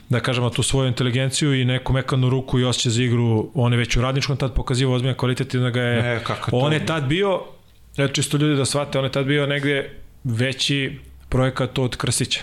[0.10, 3.50] da kažemo, tu svoju inteligenciju i neku mekanu ruku i osjećaj za igru.
[3.56, 6.02] On je već u radničkom tad pokazivao ozbiljan kvalitet i da ga je...
[6.04, 6.58] Ne, kako to?
[6.58, 7.42] on je tad bio,
[7.98, 9.90] ja čisto ljudi da shvate, on je tad bio negde
[10.24, 12.42] veći projekat od Krstića,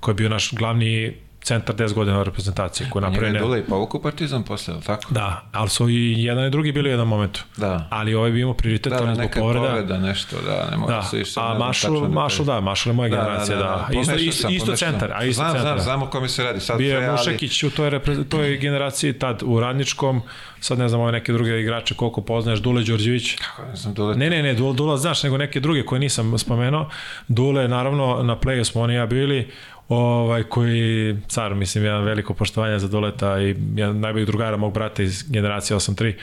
[0.00, 1.14] koji je bio naš glavni
[1.46, 4.80] centar 10 godina u reprezentaciji, koji je Njega je Dule i povukao partizan posle, li
[4.82, 5.14] tako?
[5.14, 7.44] Da, ali su i jedan i drugi bili u jednom momentu.
[7.56, 7.86] Da.
[7.90, 9.66] Ali ovaj bi imao prioritet, Da, da, zbog povreda.
[9.66, 11.32] povreda, nešto, da, ne mogu Da, se više...
[11.36, 13.86] a Mašul, Mašul da, Mašul je moja generacija, da.
[13.90, 14.92] Isto, Pomešao isto, sam, isto pomešao sam.
[14.92, 15.72] centar, a isto znam, centar.
[15.72, 16.60] Znam, znam o kome se radi.
[16.60, 20.22] Sad Bio je ali- Mušekić u toj, repre- toj generaciji tad u Radničkom,
[20.60, 23.34] sad ne znam ove neke druge igrače koliko poznaješ, Dule Đorđević.
[23.36, 24.14] Kako ne znam, Dule...
[24.16, 26.88] Ne, ne, ne, Dula, Dula znaš, nego neke druge koje nisam spomenuo.
[27.28, 29.50] Dule, naravno, na playu smo oni ja bili,
[29.88, 35.02] ovaj, koji, car, mislim, jedan veliko poštovanje za Duleta i jedan najboljih drugara mog brata
[35.02, 36.14] iz generacije 8-3.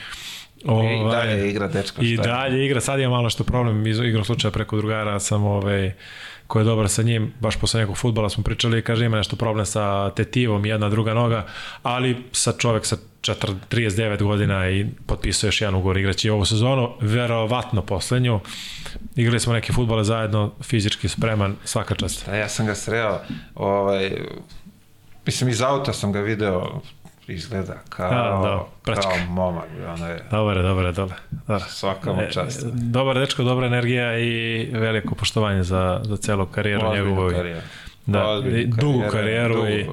[0.64, 2.02] I dalje igra dečko.
[2.02, 2.28] I šta je?
[2.28, 5.92] dalje igra, sad ima malo što problem, igrom slučaja preko drugara sam ovaj,
[6.46, 9.66] ko je dobar sa njim, baš posle nekog futbala smo pričali kaže ima nešto problem
[9.66, 11.46] sa tetivom, jedna druga noga,
[11.82, 16.92] ali sa čovek sa 4, 39 godina i potpisao još jedan ugovor igraći ovu sezonu,
[17.00, 18.40] verovatno poslednju.
[19.16, 22.26] Igrali smo neke futbole zajedno, fizički spreman, svaka čast.
[22.26, 23.20] Da, ja sam ga sreo,
[23.54, 24.12] ovaj,
[25.26, 26.80] mislim, iz auta sam ga video,
[27.28, 29.02] izgleda kao, A, da, praćka.
[29.02, 31.18] kao momak, ono je, Dobar je, dobar je, dobar.
[31.30, 31.62] dobar.
[31.62, 32.62] svaka mu čast.
[32.62, 34.30] E, Dobar dečko, dobra energija i
[34.72, 37.30] veliko poštovanje za, za celu karijeru Ozbiljnu njegovu.
[37.30, 37.60] karijeru.
[38.06, 39.66] Da, Ozbiljnu i dugu karijeru dugu.
[39.68, 39.86] i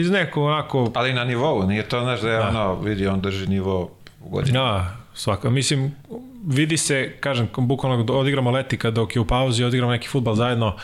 [0.00, 3.46] iz nekog onako Ali na nivou, nije to, znaš, da je ono, vidi, on drži
[3.46, 4.52] nivo godinu.
[4.54, 5.50] Da, svaka.
[5.50, 5.94] Mislim,
[6.46, 10.76] vidi se, kažem, bukvalno odigramo letika dok je u pauzi, odigramo neki futbal zajedno,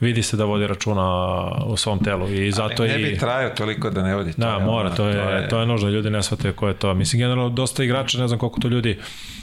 [0.00, 1.04] vidi se da vodi računa
[1.66, 3.04] u svom telu i zato ne i...
[3.04, 4.32] bi trajao toliko da ne vodi.
[4.32, 6.74] to Da, je mora, ono, to je, to je nužno, ljudi ne shvataju ko je
[6.74, 6.94] to.
[6.94, 8.98] Mislim, generalno, dosta igrača, ne znam koliko to ljudi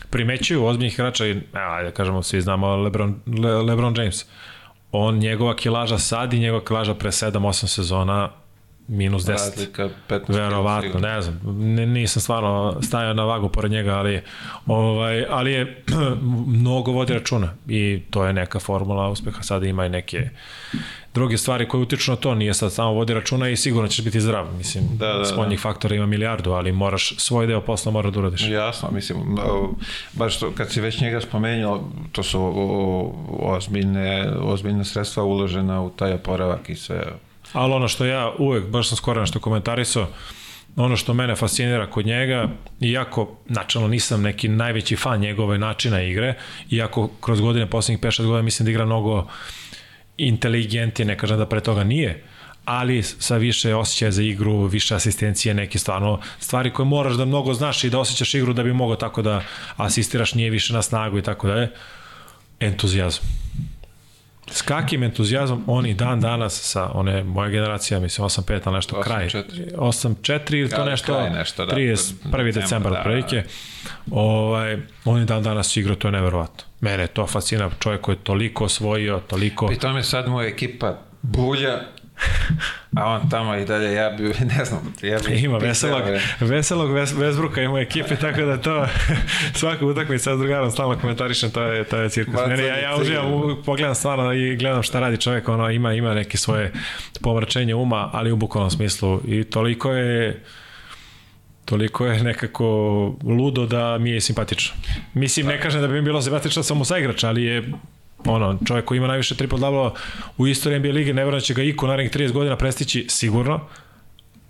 [0.09, 4.25] primećuju, ozbiljnih igrača, i, ajde kažemo, svi znamo Lebron, Le, Lebron James.
[4.91, 8.29] On, njegova kilaža sad i njegova kilaža pre 7-8 sezona,
[8.87, 9.31] minus 10.
[9.31, 11.39] Razlika 15 Verovatno, ne znam,
[11.75, 14.21] ne, nisam stvarno stajao na vagu pored njega, ali,
[14.65, 15.83] ovaj, ali je
[16.59, 20.29] mnogo vodi računa i to je neka formula uspeha, sada ima i neke
[21.13, 24.21] druge stvari koje utiču na to, nije sad samo vodi računa i sigurno ćeš biti
[24.21, 25.25] zdrav, mislim, Da, da, da.
[25.25, 28.47] spoljnih faktora ima milijardu, ali moraš svoj deo posla mora da uradiš.
[28.47, 29.37] Jasno, mislim,
[30.13, 33.13] baš to, kad si već njega spomenuo, to su o, o,
[33.55, 37.03] ozbiljne, ozbiljne sredstva uložena u taj oporavak i sve.
[37.55, 40.07] Ali ono što ja uvek, baš sam skoro nešto komentarisao,
[40.75, 42.49] ono što mene fascinira kod njega,
[42.79, 46.33] iako načalno nisam neki najveći fan njegove načina igre,
[46.71, 49.27] iako kroz godine, poslednjih 5-6 godina mislim da igra mnogo
[50.17, 52.23] inteligentije, ne kažem da pre toga nije,
[52.65, 57.53] ali sa više osjećaja za igru, više asistencije, neke stvarno stvari koje moraš da mnogo
[57.53, 59.43] znaš i da osjećaš igru da bi mogao tako da
[59.77, 61.71] asistiraš, nije više na snagu i tako dalje.
[62.59, 63.44] Entuzijazam.
[64.51, 69.03] S kakim entuzijazmom oni dan danas sa one moje generacija, mislim 8-5, ali nešto 8-4.
[69.03, 69.27] kraj.
[69.27, 71.75] 8-4 ili to nešto, kraj nešto, da.
[71.75, 71.91] 31.
[72.23, 73.43] Decembar, decembar da, otprilike.
[74.11, 76.63] Ovaj, oni dan danas igraju, to je neverovatno.
[76.79, 79.67] Mene je to fascina, čovjek koji je toliko osvojio, toliko...
[79.67, 81.81] Pri tome sad mu je ekipa bulja,
[82.95, 84.23] a on tamo i dalje, ja bi,
[84.57, 85.39] ne znam, ja bi...
[85.39, 86.01] Ima veselog,
[86.39, 88.87] veselog Ves, Vesbruka ima u ekipi, tako da to
[89.59, 92.35] svaka utakmica s drugarom stalno komentarišem, to je, to je cirkus.
[92.35, 93.31] To ja, ja uživam,
[93.65, 96.71] pogledam stvarno i gledam šta radi čovjek, ono, ima, ima neke svoje
[97.21, 100.43] pomračenje uma, ali u bukvalnom smislu i toliko je
[101.65, 102.65] toliko je nekako
[103.23, 104.75] ludo da mi je simpatično.
[105.13, 107.71] Mislim, ne kažem da bi mi bilo simpatično samo sa igrača, ali je
[108.25, 109.91] ono, čovjek koji ima najviše triple double
[110.37, 113.59] u istoriji NBA lige, ne vjerujem da će ga iko narednih 30 godina prestići sigurno.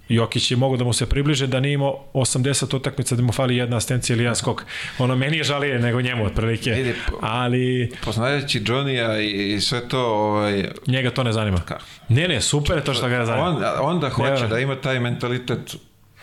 [0.10, 3.58] Jokić je mogo da mu se približe da nije imao 80 utakmica da mu fali
[3.58, 4.64] jedna asistencija ili jedan skok.
[5.00, 10.06] Ono, meni je žalije nego njemu otprilike, Vidi, ali Poznajući Johnny-a i, i sve to,
[10.06, 11.58] ovaj, njega to ne zanima.
[11.58, 11.84] Kako?
[12.10, 13.48] Ne, ne, super je to što ga ne zanima.
[13.48, 14.50] on, onda hoće verujem.
[14.50, 15.76] da ima taj mentalitet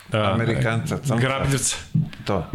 [0.08, 0.32] Da.
[0.32, 0.98] Amerikanca.
[1.04, 1.76] samo Grabljivca.
[2.24, 2.46] To,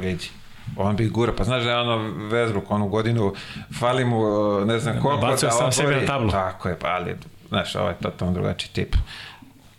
[0.00, 0.28] vidi.
[0.76, 1.96] On bi gura, pa znaš da je ono
[2.30, 3.34] Westbrook, onu godinu,
[3.78, 6.00] fali mu, uh, ne znam koliko Bacio sam sebi obori.
[6.00, 6.30] na tablu.
[6.30, 7.16] Tako je, pa ali,
[7.48, 8.96] znaš, ovo je totalno drugačiji tip.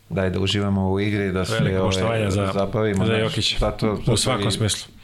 [0.09, 3.05] Daj da uživamo u igri, da se Veliko poštovanje ovaj, za, zabavimo.
[3.05, 3.57] za znaš, Jokića.
[3.59, 4.95] Zato, zato u svakom i smislu.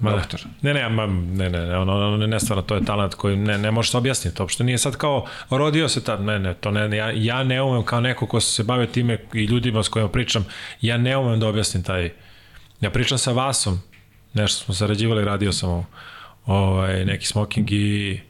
[0.00, 0.22] Ma da.
[0.62, 3.58] Ne, ne, ma, ne, ne, ne, ono, ono, ne stvarno, to je talent koji ne,
[3.58, 6.70] ne može se objasniti, to uopšte nije sad kao rodio se tad, ne, ne, to
[6.70, 10.08] ne, ja, ja ne umem kao neko ko se bavio time i ljudima s kojima
[10.08, 10.46] pričam,
[10.80, 12.10] ja ne umem da objasnim taj,
[12.80, 13.82] ja pričam sa Vasom,
[14.34, 15.84] nešto smo sarađivali, radio sam o,
[16.46, 18.20] ovaj, neki smoking i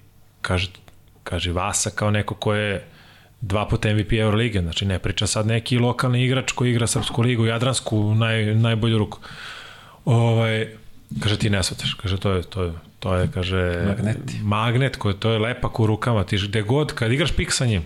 [0.43, 0.70] kaže,
[1.25, 2.85] kaže Vasa kao neko ko je
[3.41, 7.47] dva puta MVP Eurolige, znači ne priča sad neki lokalni igrač koji igra Srpsku ligu,
[7.47, 9.19] Jadransku, naj, najbolju ruku.
[10.05, 10.69] Ovaj,
[11.20, 14.39] kaže ti ne svataš, kaže to je, to je, to je, kaže, Magneti.
[14.43, 17.83] magnet, koji, to je lepak u rukama, ti gde god, kad igraš pik sa njim,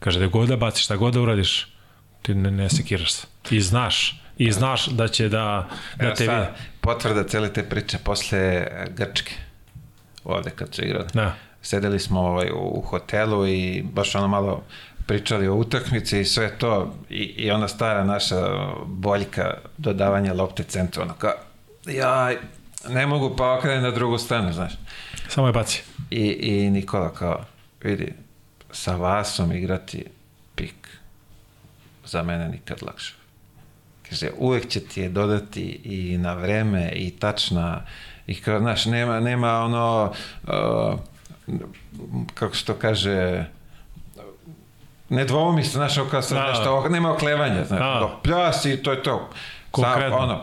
[0.00, 1.66] kaže, gde god da baciš, šta god da uradiš,
[2.22, 3.26] ti ne, ne sekiraš se.
[3.50, 6.46] I znaš, i znaš da će da, da Evo te vidi.
[6.80, 9.32] potvrda cele te priče posle e, Grčke,
[10.24, 11.06] ovde kad su igrali.
[11.14, 11.34] Da.
[11.62, 14.62] Sedeli smo ovaj, u hotelu i baš ono malo
[15.06, 18.36] pričali o utakmici i sve to i, i ona stara naša
[18.86, 21.32] boljka dodavanja lopte centru, ono kao,
[21.86, 22.32] ja
[22.88, 24.72] ne mogu pa okrenem na drugu stranu, znaš.
[25.28, 25.82] Samo je baci.
[26.10, 27.44] I, I Nikola kao,
[27.82, 28.12] vidi,
[28.70, 30.04] sa Vasom igrati
[30.54, 30.88] pik,
[32.06, 33.14] za mene nikad lakše.
[34.14, 37.80] Kaže, uvek će ti je dodati i na vreme i tačna,
[38.26, 40.12] i kao, znaš, nema, nema ono,
[40.44, 40.98] uh,
[42.34, 43.44] kako se to kaže,
[45.08, 46.48] ne dvoumi se, znaš, kao sad Da.
[46.48, 47.98] nešto, nema oklevanja, znaš, Da.
[47.98, 49.30] kao, pljas i to je to.
[49.70, 50.10] Konkretno.
[50.10, 50.40] Sam, ono,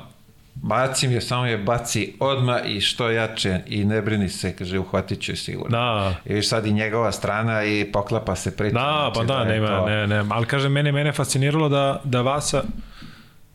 [0.55, 5.21] bacim je, samo je baci odma i što jače i ne brini se, kaže, uhvatit
[5.21, 5.69] ću sigurno.
[5.69, 8.73] Da, I viš sad i njegova strana i poklapa se priča.
[8.73, 12.01] Da, pa znači da, je nema, to- ne, ne, ali kaže, mene, mene fasciniralo da,
[12.03, 12.63] da Vasa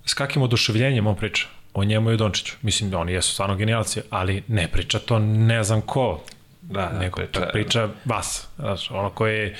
[0.06, 2.52] s kakvim oduševljenjem on priča o njemu i o Dončiću.
[2.62, 6.22] Mislim, oni jesu stvarno genijalci, ali ne priča to ne znam ko,
[6.62, 9.56] Da, da, nego priča- priča, Vas, znaš, ono koji je,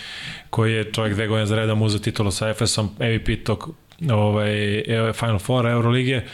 [0.51, 3.74] koji je čovjek dve godine za redom uzeo titulu sa Efesom, MVP tog
[4.10, 4.51] ovaj,
[5.14, 6.27] Final Four Euroligije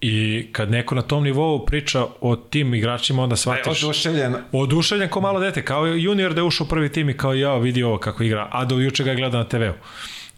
[0.00, 3.82] i kad neko na tom nivou priča o tim igračima, onda E, shvatiš...
[3.82, 4.34] oduševljen.
[4.52, 7.56] Oduševljen ko malo dete, kao junior da je ušao u prvi tim i kao ja
[7.56, 9.72] vidi ovo kako igra, a do juče ga je gledao na TV-u.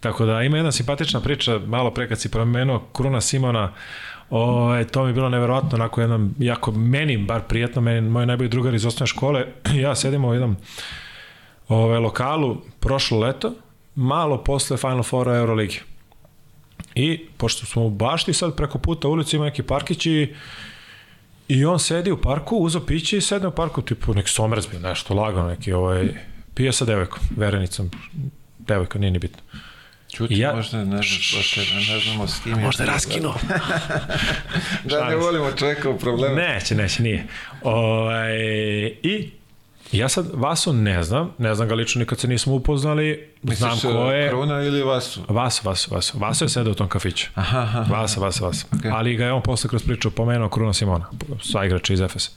[0.01, 3.73] Tako da ima jedna simpatična priča, malo pre kad si promenuo Kruna Simona,
[4.31, 8.27] o, e, to mi je bilo neverovatno, onako jednom, jako meni, bar prijetno, meni, moj
[8.27, 9.47] najbolji drugar iz osnovne škole,
[9.85, 10.57] ja sedimo u jednom
[11.69, 13.55] ove, lokalu prošlo leto,
[13.95, 15.81] malo posle Final Foura Euroligi.
[16.95, 20.35] I pošto smo u bašti sad preko puta ulici ima neki parkić i
[21.49, 24.81] I on sedi u parku, uzo piće i sedne u parku, tipu neki somrez bio,
[24.81, 26.09] nešto lagano, neki ovaj,
[26.55, 27.91] pije sa devojkom, verenicom,
[28.59, 29.43] devojka, nije ni bitno.
[30.11, 31.03] Ja- ja, možda ne, znam,
[31.89, 32.65] ne znamo s kim je.
[32.65, 33.35] Možda je raskinuo.
[34.85, 36.37] Da, ne volimo čovjeka u problemu.
[36.37, 37.27] Neće, neće, nije.
[37.63, 38.37] Ovaj,
[39.03, 39.31] I
[39.93, 43.83] ja sad Vasu ne znam, ne znam ga lično nikad se nismo upoznali, znam Misliš,
[43.85, 44.29] ko je.
[44.29, 45.21] Kruna ili Vasu?
[45.29, 46.19] Vaso, Vaso, Vaso.
[46.19, 47.27] Vaso je sedao u tom kafiću.
[47.35, 47.85] Aha, aha.
[47.91, 48.67] Vaso, Vaso, Vaso.
[48.73, 48.91] Okej.
[48.91, 51.07] Ali ga je on posle kroz priču pomenuo Kruna Simona,
[51.43, 52.31] sa igrača iz Efesa.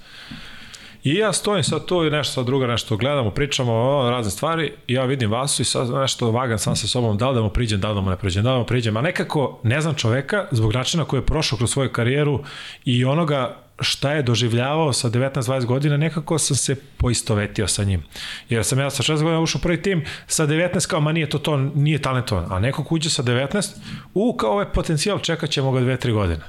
[1.03, 4.73] I ja stojim sad tu i nešto sa druga nešto gledamo, pričamo o razne stvari
[4.87, 7.49] i ja vidim Vasu i sad nešto vagam sam sa sobom da li da mu
[7.49, 9.81] priđem, da li da mu ne priđem, da li da mu priđem, a nekako ne
[9.81, 12.43] znam čoveka zbog načina koji je prošao kroz svoju karijeru
[12.85, 18.03] i onoga šta je doživljavao sa 19-20 godina, nekako sam se poistovetio sa njim.
[18.49, 21.29] Jer sam ja sa 6 godina ušao u prvi tim, sa 19 kao, ma nije
[21.29, 22.45] to to, nije talentovan.
[22.49, 23.69] A neko ko uđe sa 19,
[24.13, 26.43] u, kao ovaj potencijal, čekat ćemo ga 2-3 godine.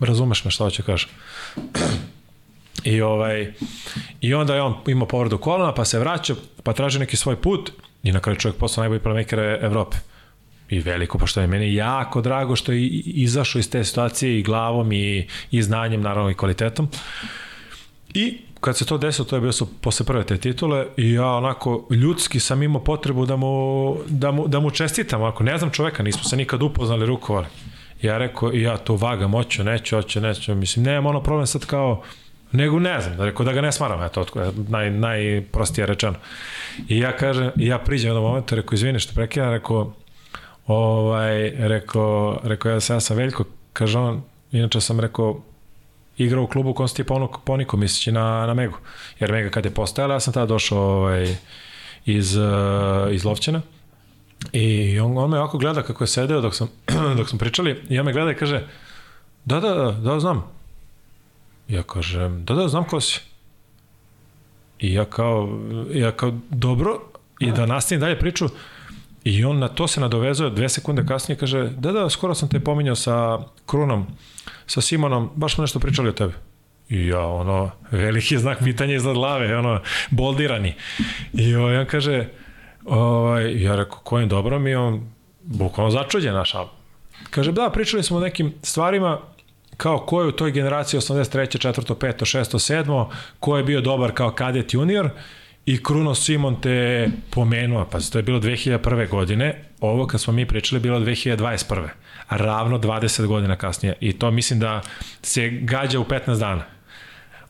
[0.00, 1.08] Razumeš me šta hoće kažem.
[2.84, 3.52] I ovaj
[4.20, 7.72] i onda je on imao povredu kolona, pa se vraća, pa traži neki svoj put
[8.02, 9.96] i na kraju čovjek postao najbolji playmaker Evrope.
[10.68, 11.50] I veliko poštovanje.
[11.50, 16.30] Meni jako drago što je izašao iz te situacije i glavom i, i znanjem, naravno
[16.30, 16.88] i kvalitetom.
[18.14, 21.26] I kad se to desilo, to je bilo su posle prve te titule i ja
[21.26, 25.22] onako ljudski sam imao potrebu da mu, da mu, da mu čestitam.
[25.22, 27.46] Ako ne znam čoveka, nismo se nikad upoznali, rukovali.
[28.02, 30.54] Ja rekao, ja to vagam, hoću, neću, hoću, neću.
[30.54, 32.02] Mislim, nemam ono problem sad kao,
[32.52, 36.14] nego ne znam, da rekao da ga ne smaram, eto, otko- naj, najprostije rečeno.
[36.88, 39.92] I ja kažem, ja priđem jednom momentu, rekao, izvini što prekidam, rekao,
[40.66, 44.22] ovaj, rekao, rekao, ja, sam- ja sam Veljko, kaže on,
[44.52, 45.40] inače sam rekao,
[46.18, 47.04] igrao u klubu kom si
[47.44, 48.76] poniko, misleći na, na Megu.
[49.20, 51.36] Jer Mega kad je postajala, ja sam tada došao ovaj,
[52.06, 52.44] iz, uh,
[53.10, 53.60] iz Lovćena.
[54.52, 56.68] I on, on me ovako gleda kako je sedeo dok sam,
[57.16, 58.66] dok sam pričali i on me gleda i kaže
[59.44, 60.44] da, da, da, da, znam.
[61.72, 63.20] Ja kažem, da, da, znam ko si.
[64.78, 65.60] I ja kao,
[65.92, 67.00] ja kao, dobro,
[67.40, 68.48] i da nastavim dalje priču,
[69.24, 72.60] I on na to se nadovezuje dve sekunde kasnije kaže, da, da, skoro sam te
[72.60, 74.06] pominjao sa Krunom,
[74.66, 76.32] sa Simonom, baš smo nešto pričali o tebi.
[76.88, 79.80] I ja, ono, veliki znak pitanja iznad glave, ono,
[80.10, 80.74] boldirani.
[81.32, 82.28] I ovaj, on kaže,
[82.84, 85.06] ovaj, ja rekao, kojim dobrom i on,
[85.42, 86.52] bukvalno začuđen naš,
[87.30, 89.20] Kaže, da, pričali smo o nekim stvarima
[89.82, 91.68] kao ko je u toj generaciji 83.
[91.68, 91.94] 4.
[91.94, 92.38] 5.
[92.38, 92.84] 6.
[92.84, 93.06] 7.
[93.40, 95.10] ko je bio dobar kao kadet junior
[95.66, 99.08] i Kruno Simon te pomenuo, pa to je bilo 2001.
[99.08, 101.88] godine, ovo kad smo mi pričali bilo 2021.
[102.30, 104.80] Ravno 20 godina kasnije i to mislim da
[105.22, 106.64] se gađa u 15 dana.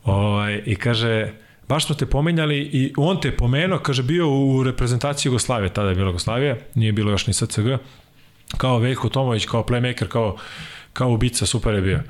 [0.04, 1.32] Ovaj, I kaže,
[1.68, 5.94] baš smo te pomenjali i on te pomenuo, kaže, bio u reprezentaciji Jugoslavije, tada je
[5.94, 7.68] bila Jugoslavija, nije bilo još ni SCG,
[8.56, 10.36] kao Veljko Tomović, kao playmaker, kao,
[10.92, 12.00] kao ubica, super je bio.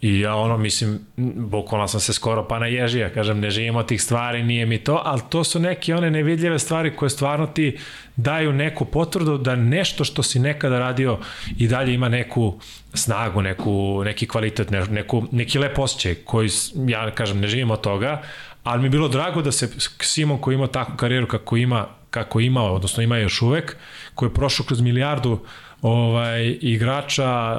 [0.00, 0.98] I ja ono, mislim,
[1.36, 5.20] bukvalno sam se skoro pa naježio, kažem, ne živimo tih stvari, nije mi to, ali
[5.28, 7.78] to su neke one nevidljive stvari koje stvarno ti
[8.16, 11.18] daju neku potvrdu da nešto što si nekada radio
[11.58, 12.60] i dalje ima neku
[12.94, 16.48] snagu, neku, neki kvalitet, ne, neku, neki lep osjećaj koji,
[16.86, 18.22] ja kažem, ne živimo toga,
[18.64, 19.68] ali mi je bilo drago da se
[20.00, 23.76] Simon koji ima takvu karijeru kako ima, kako ima, odnosno ima još uvek,
[24.14, 25.38] koji je prošao kroz milijardu
[25.82, 27.56] ovaj, igrača,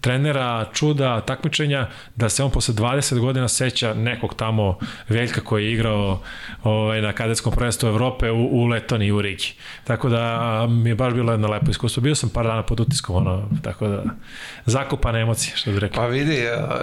[0.00, 4.78] trenera, čuda, takmičenja, da se on posle 20 godina seća nekog tamo
[5.08, 6.20] Veljka koji je igrao
[6.62, 9.52] ovaj, na kadetskom prvenstvu Evrope u, u Letoni i u Rigi.
[9.84, 12.00] Tako da mi je baš bilo jedno lepo iskustvo.
[12.00, 14.02] Bio sam par dana pod utiskom, ono, tako da
[14.66, 16.02] zakupane emocije, što bih rekao.
[16.02, 16.38] Pa vidi,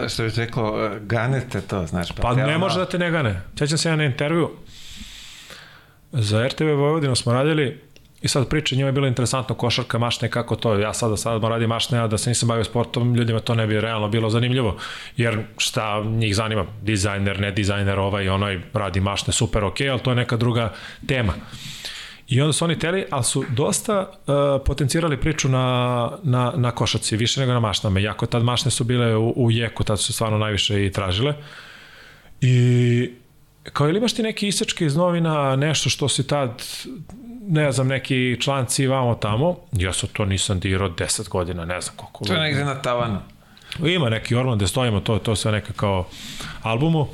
[0.10, 2.12] što bih rekao, ganete to, znaš.
[2.12, 3.42] Pa, pa ne može da te ne gane.
[3.60, 4.52] Sećam se ja na intervju
[6.12, 7.82] za RTV Vojvodinu smo radili
[8.22, 11.70] I sad priča, njima je bilo interesantno košarka, mašne, kako to, ja sada sad radim
[11.70, 14.78] mašne, a da se nisam bavio sportom, ljudima to ne bi realno bilo zanimljivo,
[15.18, 20.12] jer šta njih zanima, dizajner, ne dizajner, ovaj, onaj radi mašne, super, ok, ali to
[20.12, 20.74] je neka druga
[21.08, 21.34] tema.
[22.28, 24.36] I onda su oni teli, ali su dosta uh,
[24.66, 28.00] potencirali priču na, na, na košaci, više nego na mašnama.
[28.00, 31.34] Iako tad mašne su bile u, u jeku, tad su stvarno najviše i tražile.
[32.42, 33.12] I
[33.74, 36.64] kao ili imaš ti neke isečke iz novina, nešto što si tad
[37.48, 41.96] ne znam, neki članci vamo tamo, ja sam to nisam dirao 10 godina, ne znam
[41.96, 42.26] koliko.
[42.26, 43.20] To je negde na tavanu.
[43.86, 46.08] Ima neki Orman gde stojimo, to, to sve neka kao
[46.62, 47.08] albumu.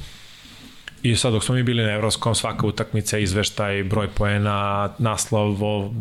[1.04, 5.58] I sad dok smo mi bili na Evropskom, svaka utakmica, izveštaj, broj poena, naslov,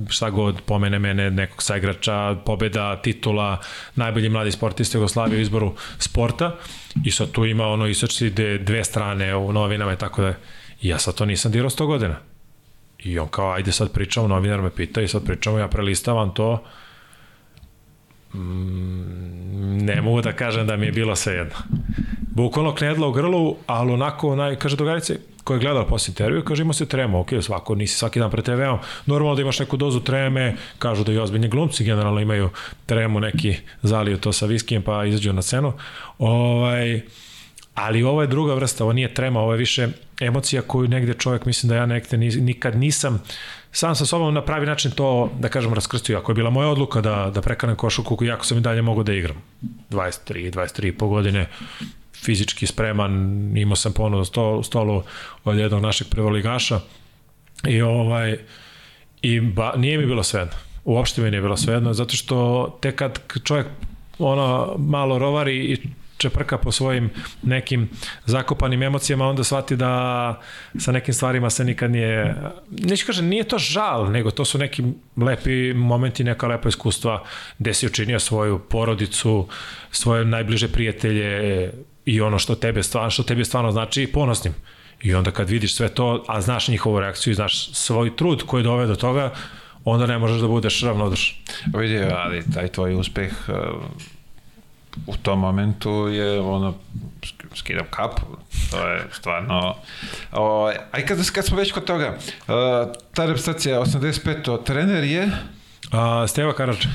[0.09, 3.59] šta god pomene mene, nekog saigrača, pobeda, titula,
[3.94, 6.57] najbolji mladi sportista Jugoslavije u izboru sporta.
[7.05, 8.31] I sad tu ima ono isečci
[8.61, 10.35] dve strane u novinama i tako da.
[10.82, 12.30] Ja sad to nisam dirao 100 godina.
[13.05, 16.64] I on kao, ajde sad pričamo, novinar me pita i sad pričamo, ja prelistavam to,
[18.35, 21.55] mm, ne mogu da kažem da mi je bilo sve jedno.
[22.20, 26.62] Bukvalno knedla u grlu, ali onako, naj, kaže dogarice, ko je gledao posle intervju, kaže
[26.62, 30.01] ima se trema, ok, svako, nisi svaki dan pre TV-om, normalno da imaš neku dozu
[30.01, 32.51] treme, kažu da i ozbiljni glumci generalno imaju
[32.86, 35.72] tremu, neki zaliju to sa viskijem pa izađu na scenu.
[36.18, 37.02] Ovaj,
[37.75, 39.89] ali ovo je druga vrsta, ovo nije trema, ovo je više
[40.21, 43.23] emocija koju negde čovjek, mislim da ja negde nikad nisam
[43.73, 46.19] sam sa sobom na pravi način to, da kažem, raskrstio.
[46.19, 49.13] Ako je bila moja odluka da, da prekanem košuku, jako sam i dalje mogu da
[49.13, 49.37] igram.
[49.91, 51.47] 23, 23 i po godine,
[52.15, 53.13] fizički spreman,
[53.57, 55.03] imao sam ponudu sto, stolu
[55.45, 56.81] od jednog našeg prvoligaša
[57.67, 58.39] i ovaj
[59.23, 60.55] i ba, nije mi bilo svejedno.
[60.85, 63.67] Uopšte mi nije bilo svejedno, zato što tek kad čovjek
[64.19, 65.77] ono malo rovari i
[66.21, 67.11] čeprka po svojim
[67.43, 67.89] nekim
[68.27, 70.41] zakopanim emocijama, onda shvati da
[70.79, 72.37] sa nekim stvarima se nikad nije,
[72.71, 74.83] neću kažem, nije to žal, nego to su neki
[75.17, 77.25] lepi momenti, neka lepa iskustva
[77.59, 79.49] gde si učinio svoju porodicu,
[79.91, 81.73] svoje najbliže prijatelje
[82.05, 84.55] i ono što tebe stvarno, što tebi stvarno znači ponosnim.
[85.03, 88.65] I onda kad vidiš sve to, a znaš njihovu reakciju i znaš svoj trud koji
[88.65, 89.33] dove do toga,
[89.85, 91.37] onda ne možeš da budeš ravnodušan.
[91.75, 93.33] Vidi, ali taj tvoj uspeh
[95.07, 96.75] u tom momentu je ono
[97.55, 98.23] skidam kapu
[98.71, 99.75] to je stvarno
[100.33, 102.55] o, aj kad, kad smo već kod toga uh,
[103.15, 104.65] ta reprezentacija 85.
[104.65, 105.31] trener je
[105.93, 106.89] A, Steva Karadža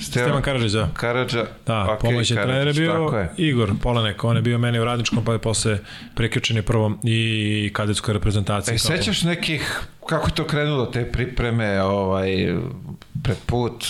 [0.00, 0.88] Stevan, Stevan Karadžić, da.
[0.94, 3.32] Karadža, da, okay, trener je bio je.
[3.36, 5.78] Igor Polanek, on je bio meni u radničkom, pa je posle
[6.14, 8.74] preključen prvom i kadetskoj reprezentaciji.
[8.74, 12.54] E, sećaš nekih, kako je to krenulo, te pripreme, ovaj,
[13.22, 13.84] pred put,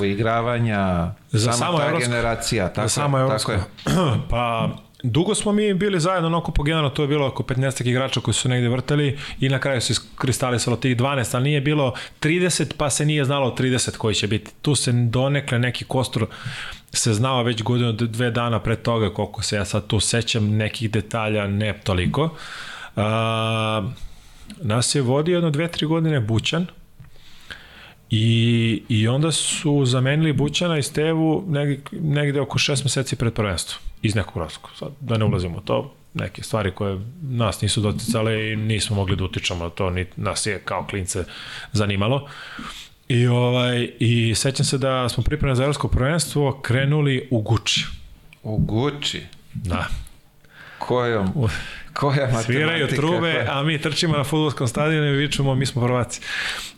[0.00, 3.60] uigravanja, za sama ta evropsko, generacija, tako, za samo tako je.
[4.30, 4.68] pa
[5.02, 8.34] Dugo smo mi bili zajedno na okupu generalno, to je bilo oko 15 igrača koji
[8.34, 12.90] su negde vrtali i na kraju se iskristalisalo tih 12, ali nije bilo 30, pa
[12.90, 14.50] se nije znalo 30 koji će biti.
[14.62, 16.26] Tu se donekle neki kostur
[16.92, 20.90] se znao već godinu, dve dana pre toga, koliko se ja sad tu sećam, nekih
[20.90, 22.34] detalja, ne toliko.
[22.96, 23.90] A,
[24.60, 26.66] nas je vodio jedno dve, tri godine Bućan,
[28.14, 33.80] I, I onda su zamenili Bućana i Stevu negde, negde oko šest meseci pred prvenstvo.
[34.02, 34.68] Iz nekog razloga.
[34.78, 39.16] Sad, da ne ulazimo u to, neke stvari koje nas nisu doticale i nismo mogli
[39.16, 41.24] da utičamo to, ni nas je kao klince
[41.72, 42.28] zanimalo.
[43.08, 47.84] I, ovaj, i sećam se da smo pripremili za evropsko prvenstvo krenuli u Guči.
[48.42, 49.22] U Guči?
[49.54, 49.86] Da.
[50.78, 51.48] kojom,
[51.94, 52.42] koja matematika?
[52.42, 56.20] Sviraju trube, koja- a mi trčimo na futbolskom stadionu i vičemo mi smo prvaci.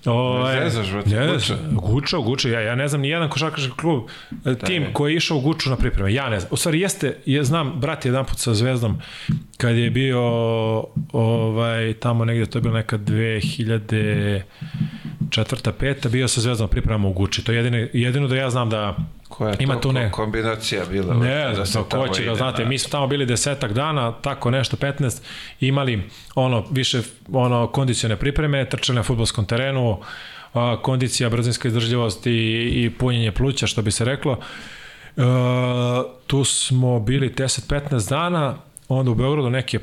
[0.07, 1.57] Ovaj, zezaš, Guča?
[1.73, 4.03] Guča, Guča, ja, ja ne znam ni jedan košarkaški klub,
[4.45, 6.49] e, tim koji je išao u Guču na pripreme, ja ne znam.
[6.53, 9.01] U stvari jeste, je, znam, brat je jedan put sa Zvezdom,
[9.57, 10.21] kad je bio
[11.13, 14.41] ovaj, tamo negde, to je bilo neka 2000
[15.35, 17.45] četvrta, peta, bio sa Zvezdom pripremama u Guči.
[17.45, 18.97] To je jedino, jedino da ja znam da
[19.29, 20.11] Koja je ima to tu ne.
[20.11, 21.15] kombinacija bila?
[21.15, 22.69] Ne, da se ko će ga, znate, da.
[22.69, 25.23] mi smo tamo bili desetak dana, tako nešto, 15,
[25.61, 26.03] imali
[26.35, 27.03] ono, više
[27.33, 30.01] ono, kondicione pripreme, trčali na futbolskom terenu,
[30.53, 32.31] a, kondicija, brzinska izdržljivost i,
[32.85, 34.39] i punjenje pluća, što bi se reklo.
[35.17, 35.23] E,
[36.27, 38.55] tu smo bili 10-15 dana,
[38.89, 39.79] onda u Beogradu neke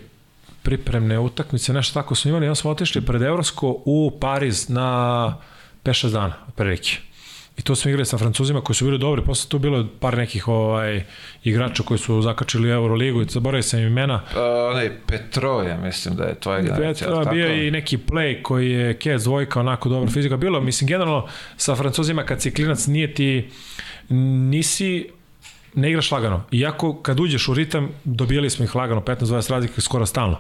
[0.64, 5.38] pripremne utakmice, nešto tako smo imali, onda smo otišli pred Evropsko u Pariz na
[5.84, 6.98] 5-6 dana, prilike.
[7.58, 10.48] I to smo igrali sa Francuzima koji su bili dobri, posle tu bilo par nekih
[10.48, 11.04] ovaj,
[11.44, 14.22] igrača koji su zakačili Euroligu i zaboravio sam imena.
[14.36, 17.08] A, onaj Petrov, ja mislim da je generacija.
[17.08, 17.36] Petra, tako?
[17.36, 20.38] bio je i neki play koji je Kec dvojka, onako dobra fizika.
[20.38, 21.28] Bilo, mislim, generalno
[21.58, 23.50] sa Francuzima kad si klinac nije ti,
[24.50, 25.10] nisi
[25.74, 26.44] ne igraš lagano.
[26.52, 30.40] Iako kad uđeš u ritam, dobijali smo ih lagano, 15-20 razlike skoro stalno.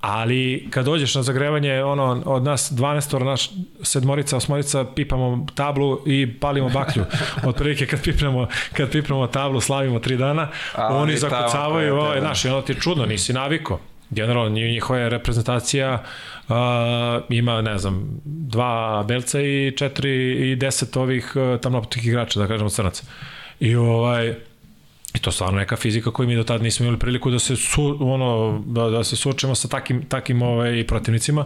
[0.00, 3.50] Ali kad dođeš na zagrevanje, ono, od nas 12 naš
[3.82, 7.04] sedmorica, osmorica, pipamo tablu i palimo baklju.
[7.48, 12.20] Otprilike kad pipnemo, kad pipnemo tablu, slavimo tri dana, A oni zakucavaju, koje, ovaj, da.
[12.20, 13.80] znaš, i ono ti je čudno, nisi naviko.
[14.10, 16.02] Generalno, nji- njihova je reprezentacija
[16.48, 16.54] uh,
[17.28, 22.70] ima, ne znam, dva belca i četiri i deset ovih uh, tamnoptih igrača, da kažemo
[22.70, 23.04] crnaca.
[23.60, 24.34] I ovaj,
[25.16, 27.96] I to stvarno neka fizika koju mi do tada nismo imali priliku da se su,
[28.00, 31.44] ono da, da se suočimo sa takim takim ovaj protivnicima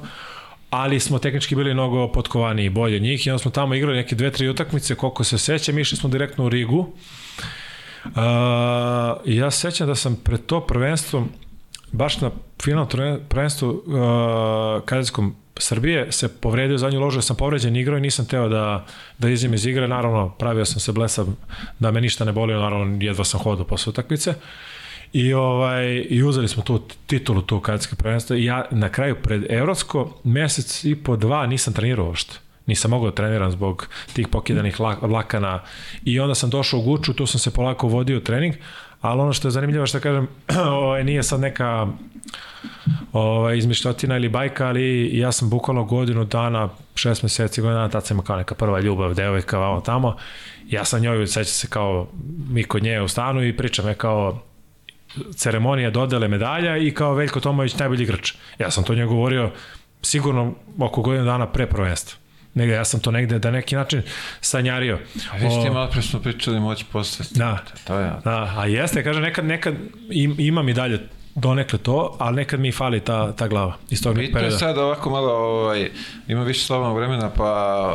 [0.71, 4.15] ali smo tehnički bili mnogo potkovani i bolje njih i onda smo tamo igrali neke
[4.15, 6.79] dve, tri utakmice, koliko se sećam, išli smo direktno u Rigu.
[6.79, 8.13] Uh,
[9.25, 11.27] ja se sećam da sam pred to prvenstvo,
[11.93, 17.99] baš na turne- prvenstvu uh, kadetskom Srbije se povredio zadnju ložu, jer sam povređen igrao
[17.99, 18.87] i nisam teo da,
[19.19, 21.27] da izim iz igre, naravno pravio sam se blesav
[21.79, 24.35] da me ništa ne bolio, naravno jedva sam hodao posle utakmice.
[25.13, 29.47] I, ovaj, I uzeli smo tu titulu tu kadetske prvenstva i ja na kraju pred
[29.49, 32.35] Evropsko mesec i po dva nisam trenirao uopšte.
[32.67, 35.63] Nisam mogao da treniram zbog tih pokidanih la- vlakana
[36.05, 38.55] i onda sam došao u Guču, tu sam se polako vodio trening,
[39.01, 40.29] ali ono što je zanimljivo što kažem,
[40.71, 41.89] ovaj, nije sad neka
[43.13, 48.07] ovaj, izmišljotina ili bajka, ali ja sam bukvalno godinu dana, šest meseci, godinu dana, tad
[48.07, 50.17] sam imao kao neka prva ljubav, devojka, vamo tamo.
[50.69, 52.09] Ja sam njoj, seća se kao
[52.49, 54.43] mi kod nje u stanu i pričam je kao
[55.37, 58.33] ceremonija dodele medalja i kao Veljko Tomović najbolji igrač.
[58.59, 59.51] Ja sam to njoj govorio
[60.03, 62.19] sigurno oko godinu dana pre prvenstva.
[62.55, 64.03] Negde, ja sam to negde da neki način
[64.41, 64.99] sanjario.
[65.33, 67.39] A vi ste O, malo pre smo pričali moć posvesti.
[67.39, 67.59] Da.
[67.87, 69.75] To je, Da, a jeste, kaže, nekad, nekad
[70.11, 71.01] im, imam i dalje
[71.35, 74.59] donekle to, ali nekad mi fali ta, ta glava iz tog Bitno je perioda.
[74.59, 75.91] sad ovako malo, ovaj,
[76.29, 77.95] ima više slobodnog vremena, pa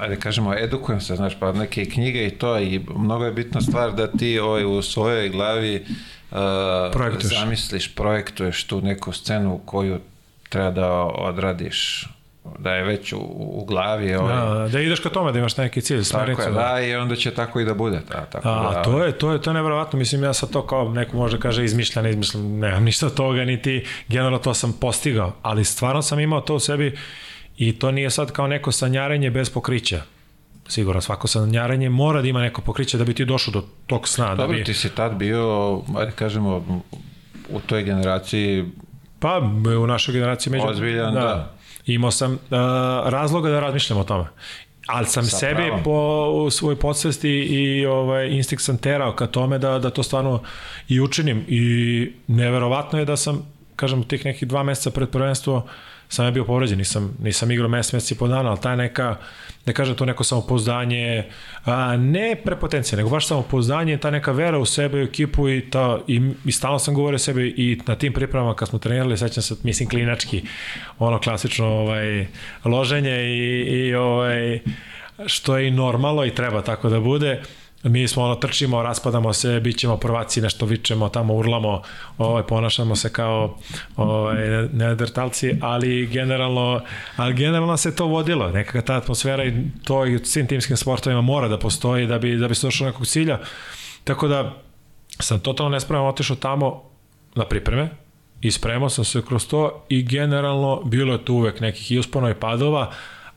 [0.00, 3.92] ajde kažemo, edukujem se, znaš, pa neke knjige i to, i mnogo je bitna stvar
[3.92, 5.84] da ti ovaj, u svojoj glavi
[6.30, 6.38] uh,
[6.92, 7.38] Projektuješ.
[7.38, 9.98] zamisliš, projektuješ tu neku scenu koju
[10.48, 12.08] treba da odradiš
[12.58, 15.80] da je već u, u glavi ovaj, Da, da ideš ka tome, da imaš neki
[15.80, 16.42] cilj, tako smernicu.
[16.42, 19.12] je, da, i onda će tako i da bude ta, tako A, da, to je,
[19.12, 22.10] to je, to je nevjerovatno, mislim ja sad to kao neko može kaže izmišlja, ne
[22.10, 26.54] izmišljam, nemam ništa od toga, niti generalno to sam postigao, ali stvarno sam imao to
[26.54, 26.98] u sebi
[27.56, 30.02] i to nije sad kao neko sanjarenje bez pokrića.
[30.68, 34.28] Sigurno, svako sanjarenje mora da ima neko pokriće da bi ti došao do tog sna.
[34.28, 36.82] Da Dobro, bi, ti si tad bio, ajde kažemo,
[37.50, 38.64] u toj generaciji
[39.22, 39.38] Pa,
[39.82, 40.64] u našoj generaciji među...
[40.66, 41.50] Ozbiljan, da.
[41.86, 42.38] Imao sam uh,
[43.04, 44.24] razloga da razmišljam o tome.
[44.86, 45.82] Ali sam Sa sebi pravom.
[45.82, 50.42] po u svojoj podsvesti i ovaj instinkt sam terao ka tome da da to stvarno
[50.88, 55.66] i učinim i neverovatno je da sam kažem tih nekih dva meseca pred prvenstvo
[56.12, 59.16] sam je bio povređen, nisam, nisam igrao mesec, mesec i po dana, ali taj neka,
[59.66, 61.24] da kažem to neko samopouzdanje,
[61.64, 65.98] a, ne prepotencija, nego baš samopouzdanje, ta neka vera u sebe, u ekipu i, ta,
[66.06, 69.54] i, i stalno sam govorio sebi i na tim pripremama kad smo trenirali, sećam se,
[69.62, 70.42] mislim, klinački,
[70.98, 72.26] ono klasično ovaj,
[72.64, 74.60] loženje i, i ovaj,
[75.26, 77.42] što je i normalno i treba tako da bude,
[77.82, 81.82] mi smo ono trčimo, raspadamo se, bit ćemo prvaci, nešto vičemo, tamo urlamo,
[82.18, 83.56] ovaj, ponašamo se kao
[83.96, 86.80] ovaj, neandertalci, ali generalno,
[87.16, 89.52] ali generalno se to vodilo, nekakva ta atmosfera i
[89.84, 92.84] to i u svim timskim sportovima mora da postoji da bi, da bi se došlo
[92.84, 93.38] do nekog cilja.
[94.04, 94.52] Tako da
[95.20, 96.82] sam totalno nespreman otišao tamo
[97.34, 97.88] na pripreme
[98.40, 102.30] i spremao sam se kroz to i generalno bilo je tu uvek nekih i uspona
[102.30, 102.92] i padova,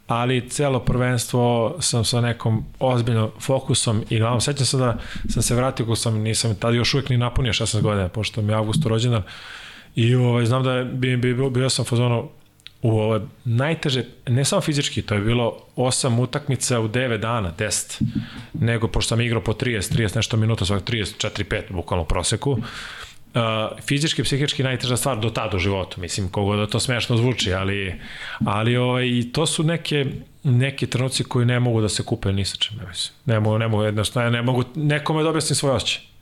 [0.07, 4.41] ali celo prvenstvo sam sa nekom ozbiljnom fokusom i glavom.
[4.41, 4.97] Sećam se da
[5.29, 8.53] sam se vratio ko sam, nisam tada još uvijek ni napunio 16 godina, pošto mi
[8.53, 9.23] je avgusto rođendan.
[9.95, 12.29] I ovaj, znam da je, bi, bi, bio sam fazono
[12.81, 18.01] u ovo najteže, ne samo fizički, to je bilo 8 utakmica u 9 dana, 10,
[18.53, 22.57] nego pošto sam igrao po 30, 30 nešto minuta, svak 30, 4, 5, bukvalno proseku,
[23.35, 27.53] uh, fizički, psihički najteža stvar do tada u životu, mislim, kogo da to smešno zvuči,
[27.53, 27.95] ali,
[28.45, 30.05] ali ovaj, to su neke,
[30.43, 33.13] neki trenuci koji ne mogu da se kupe ni sa čim, mislim.
[33.25, 36.14] Ne mogu, ne mogu, jednostavno, ne mogu nekome da objasnim svoj osjećaj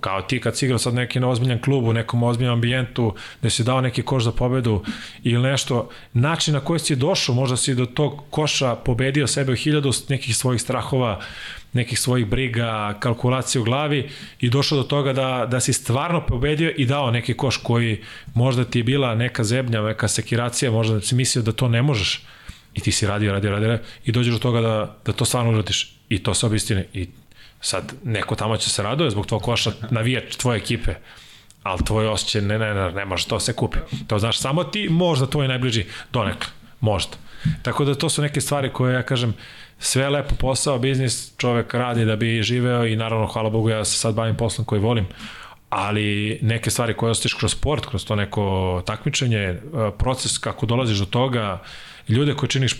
[0.00, 3.50] kao ti kad si igrao sad neki na ozbiljan klub u nekom ozbiljnom ambijentu da
[3.50, 4.82] si dao neki koš za pobedu
[5.22, 9.56] ili nešto, način na koji si došao, možda si do tog koša pobedio sebe u
[9.56, 11.20] hiljadu nekih svojih strahova,
[11.72, 14.10] nekih svojih briga, kalkulacije u glavi
[14.40, 18.02] i došao do toga da, da si stvarno pobedio i dao neki koš koji
[18.34, 21.82] možda ti je bila neka zebnja, neka sekiracija, možda da si mislio da to ne
[21.82, 22.22] možeš.
[22.74, 25.94] I ti si radio, radio, radio i dođeš do toga da, da to stvarno uradiš.
[26.08, 27.08] I to se obistine i
[27.60, 30.94] Sad, neko tamo će se raduje zbog tvojeg koša, navijač tvoje ekipe,
[31.62, 33.78] ali tvoj osjećaj, ne, ne, ne, ne može to se kupi.
[34.06, 37.16] To znaš, samo ti, možda tvoj najbliži, donekle, možda.
[37.62, 39.34] Tako da to su neke stvari koje, ja kažem,
[39.78, 43.98] sve lepo posao, biznis, čovek radi da bi živeo i naravno, hvala Bogu, ja se
[43.98, 45.06] sad bavim poslom koji volim,
[45.70, 49.58] ali neke stvari koje ostaviš kroz sport, kroz to neko takmičenje, e,
[49.98, 51.62] proces kako dolaziš do toga,
[52.08, 52.78] ljude koje činiš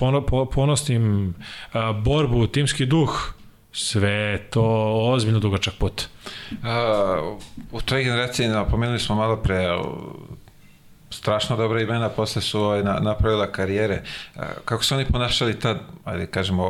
[0.53, 3.35] ponosnim, e, borbu, timski duh,
[3.79, 4.65] sve to
[5.13, 6.07] ozbiljno dugačak put.
[6.65, 7.35] A,
[7.73, 9.67] u toj generaciji, napomenuli smo malo pre,
[11.11, 14.03] strašno dobra imena, posle su ovaj, na, napravila karijere.
[14.65, 16.67] Kako su oni ponašali tad, ajde kažemo,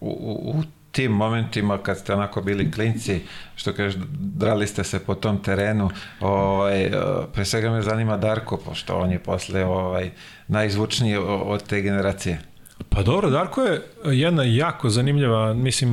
[0.00, 3.20] u, u, u tim momentima kad ste onako bili klinci,
[3.56, 5.90] što kažeš, drali ste se po tom terenu,
[6.20, 6.90] ovaj,
[7.32, 10.10] pre svega me zanima Darko, pošto on je posle ovaj,
[10.48, 12.40] najizvučniji od te generacije.
[12.88, 15.90] Pa dobro, Darko je jedna jako zanimljiva, mislim,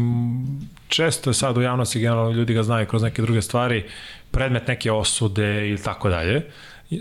[0.88, 3.86] često je sad u javnosti generalno ljudi ga znaju kroz neke druge stvari,
[4.32, 6.42] predmet neke osude ili tako dalje.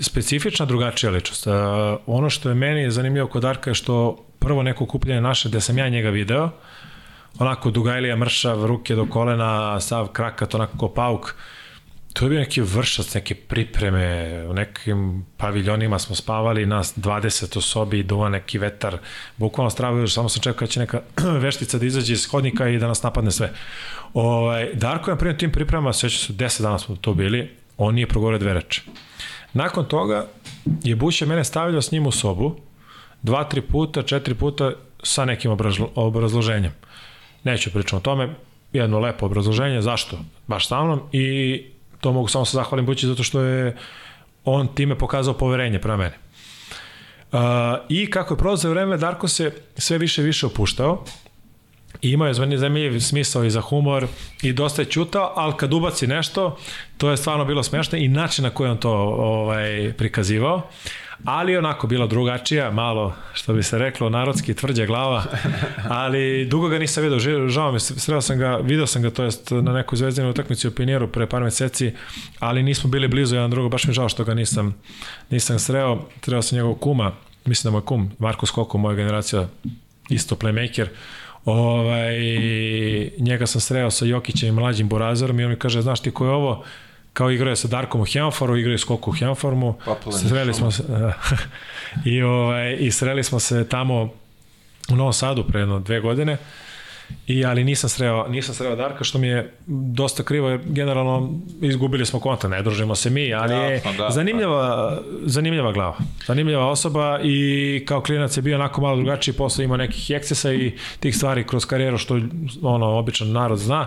[0.00, 1.46] Specifična drugačija ličnost.
[2.06, 5.78] Ono što je meni zanimljivo kod Darka je što prvo neko kupljenje naše, gde sam
[5.78, 6.50] ja njega video,
[7.38, 11.34] onako dugajlija mršav, ruke do kolena, sav krakat, onako ko pauk,
[12.14, 17.60] To je bio neki vršac, neke pripreme, u nekim paviljonima smo spavali, nas 20 u
[17.60, 18.98] sobi, duva neki vetar,
[19.36, 21.00] bukvalno stravo, samo sam čekao da će neka
[21.44, 23.52] veštica da izađe iz hodnika i da nas napadne sve.
[24.12, 28.06] Ovaj, Darko je primio tim pripremama, sveća su 10 dana smo tu bili, on nije
[28.06, 28.82] progovorio dve reče.
[29.52, 30.26] Nakon toga
[30.82, 32.56] je Buše mene stavljao s njim u sobu,
[33.22, 34.72] dva, tri puta, četiri puta
[35.02, 35.50] sa nekim
[35.94, 36.72] obrazloženjem.
[37.44, 38.34] Neću pričati o tome,
[38.72, 40.18] jedno lepo obrazloženje, zašto?
[40.46, 43.76] Baš sa mnom i to mogu samo se zahvalim Bući zato što je
[44.44, 46.18] on time pokazao poverenje prema mene.
[47.32, 47.40] Uh,
[47.88, 51.04] I kako je prolazio vreme, Darko se sve više i više opuštao
[52.04, 54.06] i imao je zanimljiv smisao i za humor
[54.42, 56.56] i dosta je čutao, ali kad ubaci nešto,
[56.96, 60.62] to je stvarno bilo smešno i način na koji on to ovaj, prikazivao.
[61.24, 65.24] Ali onako bila drugačija, malo, što bi se reklo, narodski tvrđa glava,
[65.88, 69.50] ali dugo ga nisam vidio, žao mi, sreo sam ga, video sam ga, to jest
[69.50, 71.92] na nekoj zvezdinoj utakmici u Pinjeru pre par meseci,
[72.38, 74.74] ali nismo bili blizu jedan drugo, baš mi žao što ga nisam,
[75.30, 77.12] nisam sreo, trebao sam njegov kuma,
[77.44, 79.48] mislim da moj kum, Marko Skoko, moja generacija,
[80.08, 80.86] isto playmaker,
[81.44, 82.18] ovaj,
[83.18, 86.24] njega sam sreo sa Jokićem i mlađim Borazarom i on mi kaže, znaš ti ko
[86.24, 86.64] je ovo?
[87.14, 89.74] kao igrao sa Darkom u Hemforu, igrao je skoku u Hemformu.
[90.28, 90.82] Sreli smo se,
[92.12, 94.10] i, ovaj, I sreli smo se tamo
[94.90, 96.36] u Novom Sadu pre jedno dve godine.
[97.26, 102.06] I, ali nisam sreo, nisam sreo Darka, što mi je dosta krivo, jer generalno izgubili
[102.06, 105.02] smo konta, ne družimo se mi, ali je da, zanimljiva, da.
[105.22, 105.96] zanimljiva glava,
[106.26, 110.72] zanimljiva osoba i kao klinac je bio onako malo drugačiji, posle imao nekih ekscesa i
[111.00, 112.20] tih stvari kroz karijeru, što
[112.62, 113.86] ono, običan narod zna.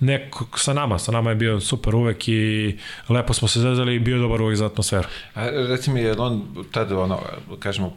[0.00, 2.78] Neko sa nama, sa nama je bio super uvek i
[3.08, 5.08] lepo smo se zezali i bio dobar uvek za atmosferu.
[5.34, 6.42] A reci mi, je on
[6.72, 7.18] tad, ono,
[7.58, 7.96] kažemo,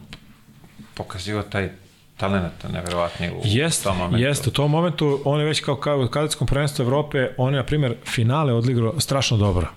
[0.94, 1.70] pokazio taj
[2.16, 4.18] talent neverovatni u jest, tom momentu.
[4.18, 7.56] Jeste, u tom momentu on je već kao, kao u kadetskom prvenstvu Evrope, on je,
[7.56, 9.68] na primjer, finale odigrao strašno dobro.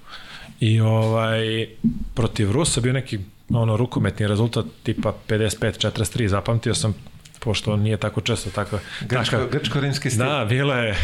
[0.60, 1.68] I ovaj,
[2.14, 3.20] protiv Rusa bio neki
[3.50, 6.94] ono, rukometni rezultat tipa 55-43, zapamtio sam
[7.40, 10.26] pošto nije tako često tako grčko, grčko-rimski stil.
[10.26, 10.96] Da, bilo je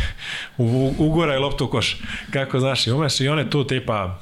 [0.58, 2.02] u, ugora i loptu u koš.
[2.32, 4.20] Kako znaš, i umeš i one tu tipa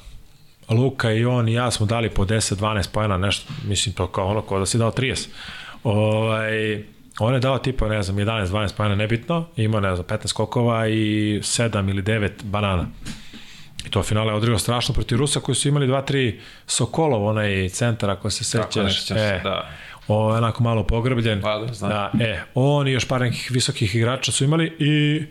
[0.68, 4.42] Luka i on i ja smo dali po 10-12 pojena, nešto, mislim to kao ono,
[4.42, 5.28] kao da si dao 30.
[5.84, 6.84] Ovaj,
[7.26, 11.40] on je dao tipa, ne znam, 11-12 pojena, nebitno, ima, ne znam, 15 skokova i
[11.42, 12.86] 7 ili 9 banana.
[13.86, 18.10] I to finale je odrigao strašno protiv Rusa koji su imali 2-3 Sokolov, onaj centar,
[18.10, 19.06] ako se sećaš.
[19.06, 19.68] Tako, e, da
[20.08, 21.40] o, onako malo pogrbljen.
[21.40, 21.90] Pa da, znam.
[21.90, 25.22] Da, e, on i još par nekih visokih igrača su imali i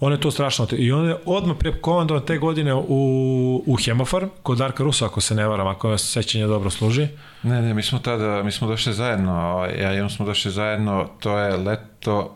[0.00, 0.66] on je to strašno.
[0.72, 5.34] I on je odmah prekomandovan te godine u, u Hemofarm, kod Darka Rusa, ako se
[5.34, 7.08] ne varam, ako me sećanje dobro služi.
[7.42, 11.08] Ne, ne, mi smo tada, mi smo došli zajedno, ja i on smo došli zajedno,
[11.20, 12.34] to je leto...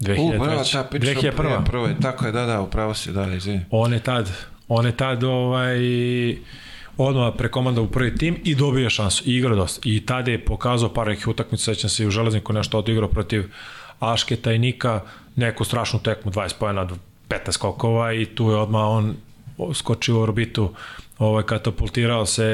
[0.00, 0.36] 2003.
[0.36, 1.64] U, bravo, ta priča 2001.
[1.64, 3.60] Prvo je, tako je, da, da, upravo si, da, izvini.
[3.70, 4.30] On je tad,
[4.68, 5.78] on je tad ovaj,
[6.96, 9.80] odmah prekomandao u prvi tim i dobio šansu i igrao dosta.
[9.84, 13.50] I tada je pokazao par nekih utakmica, sećam se i u Železniku nešto odigrao protiv
[14.00, 15.00] Ašketa i Nika,
[15.38, 16.88] neku strašnu tekmu, 20 pojena,
[17.28, 19.16] 15 skokova i tu je odmah on
[19.74, 20.70] skočio u orbitu,
[21.18, 22.44] ovaj, katapultirao se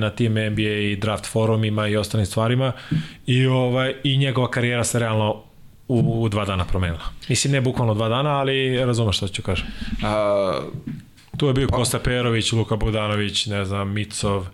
[0.00, 2.72] na tim NBA i draft forumima i ostalim stvarima
[3.26, 5.42] i, ovaj, i njegova karijera se realno
[5.88, 7.04] u, u dva dana promenila.
[7.28, 9.66] Mislim, ne bukvalno dva dana, ali razumeš što ću kažem.
[10.04, 10.60] A,
[11.36, 14.46] Tu je bio Kosta Perović, Luka Bogdanović, ne znam, Micov,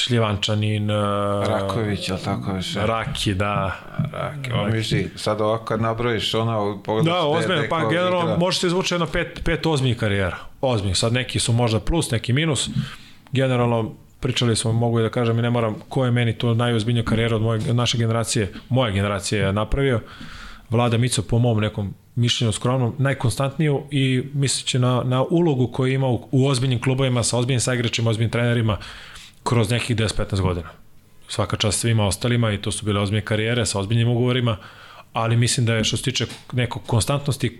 [0.00, 2.80] Šljivančanin, uh, Raković, li tako više?
[2.86, 3.76] Raki, da.
[4.12, 7.12] Raki, on misli, sad ovako kad nabrojiš, ona pogledaš...
[7.12, 8.36] Da, ozbiljno, pa generalno igra.
[8.38, 10.36] može se izvući jedno pet, pet ozbiljnih karijera.
[10.60, 12.70] Ozbiljnih, sad neki su možda plus, neki minus.
[13.32, 17.04] Generalno, pričali smo, mogu i da kažem i ne moram, ko je meni to najozbiljnija
[17.04, 20.00] karijera od moje, naše generacije, moje generacije je napravio.
[20.70, 26.08] Vlada Mico po mom nekom mišljenju skromnom, najkonstantniju i misleći na, na ulogu koju ima
[26.08, 28.78] u, u ozbiljnim klubovima, sa ozbiljnim saigračima, ozbiljnim trenerima,
[29.44, 30.68] kroz nekih 10-15 godina.
[31.28, 34.56] Svaka čast svima ostalima i to su bile ozbiljne karijere sa ozbiljnim ugovorima,
[35.12, 37.56] ali mislim da je što se tiče nekog konstantnosti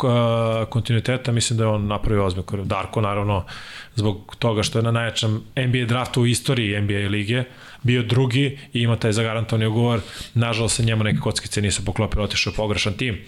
[0.68, 2.68] kontinuiteta, mislim da je on napravio ozbiljnu karijeru.
[2.68, 3.44] Darko naravno
[3.94, 7.44] zbog toga što je na najjačem NBA draftu u istoriji NBA lige
[7.82, 10.00] bio drugi i ima taj zagarantovani ugovor.
[10.34, 13.18] Nažalost se njemu neke kockice nisu poklopile, otišao pogrešan tim.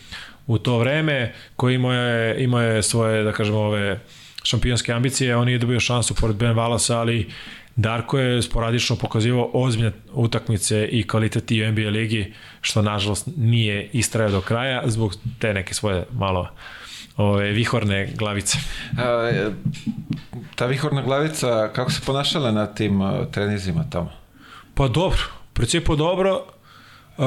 [0.46, 4.00] U to vreme koji imao je, imao je svoje, da kažemo, ove
[4.42, 7.30] šampionske ambicije, on je dobio šansu pored Ben Valasa, ali
[7.76, 13.88] Darko je sporadično pokazivao ozbiljne utakmice i kvalitet i u NBA ligi, što nažalost nije
[13.92, 16.48] istrajao do kraja zbog te neke svoje malo
[17.16, 18.58] ove, vihorne glavice.
[18.98, 19.30] A,
[20.54, 24.10] ta vihorna glavica, kako se ponašala na tim uh, trenizima tamo?
[24.74, 25.20] Pa dobro,
[25.50, 26.44] u principu dobro,
[27.16, 27.24] Uh,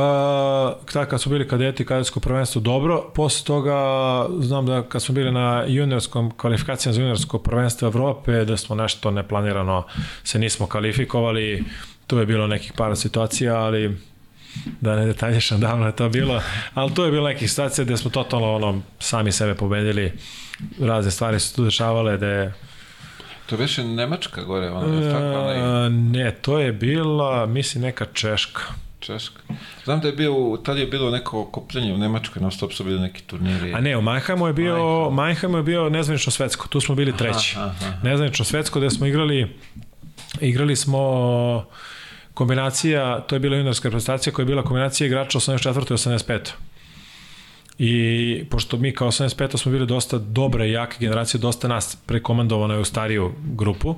[0.93, 3.77] tako kad smo bili kadeti, kadetsko prvenstvo dobro, posle toga
[4.39, 9.11] znam da kad smo bili na juniorskom kvalifikacijama za juniorsko prvenstvo Evrope, da smo nešto
[9.11, 9.83] neplanirano
[10.23, 11.63] se nismo kvalifikovali,
[12.07, 13.97] tu je bilo nekih par situacija, ali
[14.81, 16.41] da ne detaljišam davno je to bilo,
[16.73, 20.13] ali tu je bilo nekih situacija gde smo totalno ono, sami sebe pobedili,
[20.79, 22.53] razne stvari su tu dešavale, da je
[23.45, 28.61] To беше Nemačka gore, ona je tako, E, ne, to je bila, mislim, neka Češka.
[29.05, 29.41] Češka.
[29.83, 32.99] Znam da je bio, tad je bilo neko okupljenje u Nemačkoj, non stop su bili
[32.99, 33.73] neki turniri.
[33.73, 37.55] A ne, u Mannheimu je bio, Mannheimu je bio nezvanično svetsko, tu smo bili treći.
[37.57, 37.97] Aha, aha.
[38.03, 39.55] Nezvanično svetsko gde smo igrali,
[40.41, 41.65] igrali smo
[42.33, 45.79] kombinacija, to je bila juniorska reprezentacija koja je bila kombinacija igrača 84.
[45.79, 46.39] i 85.
[47.77, 49.57] I pošto mi kao 85.
[49.57, 53.95] smo bili dosta dobre i jake generacije, dosta nas prekomandovano je u stariju grupu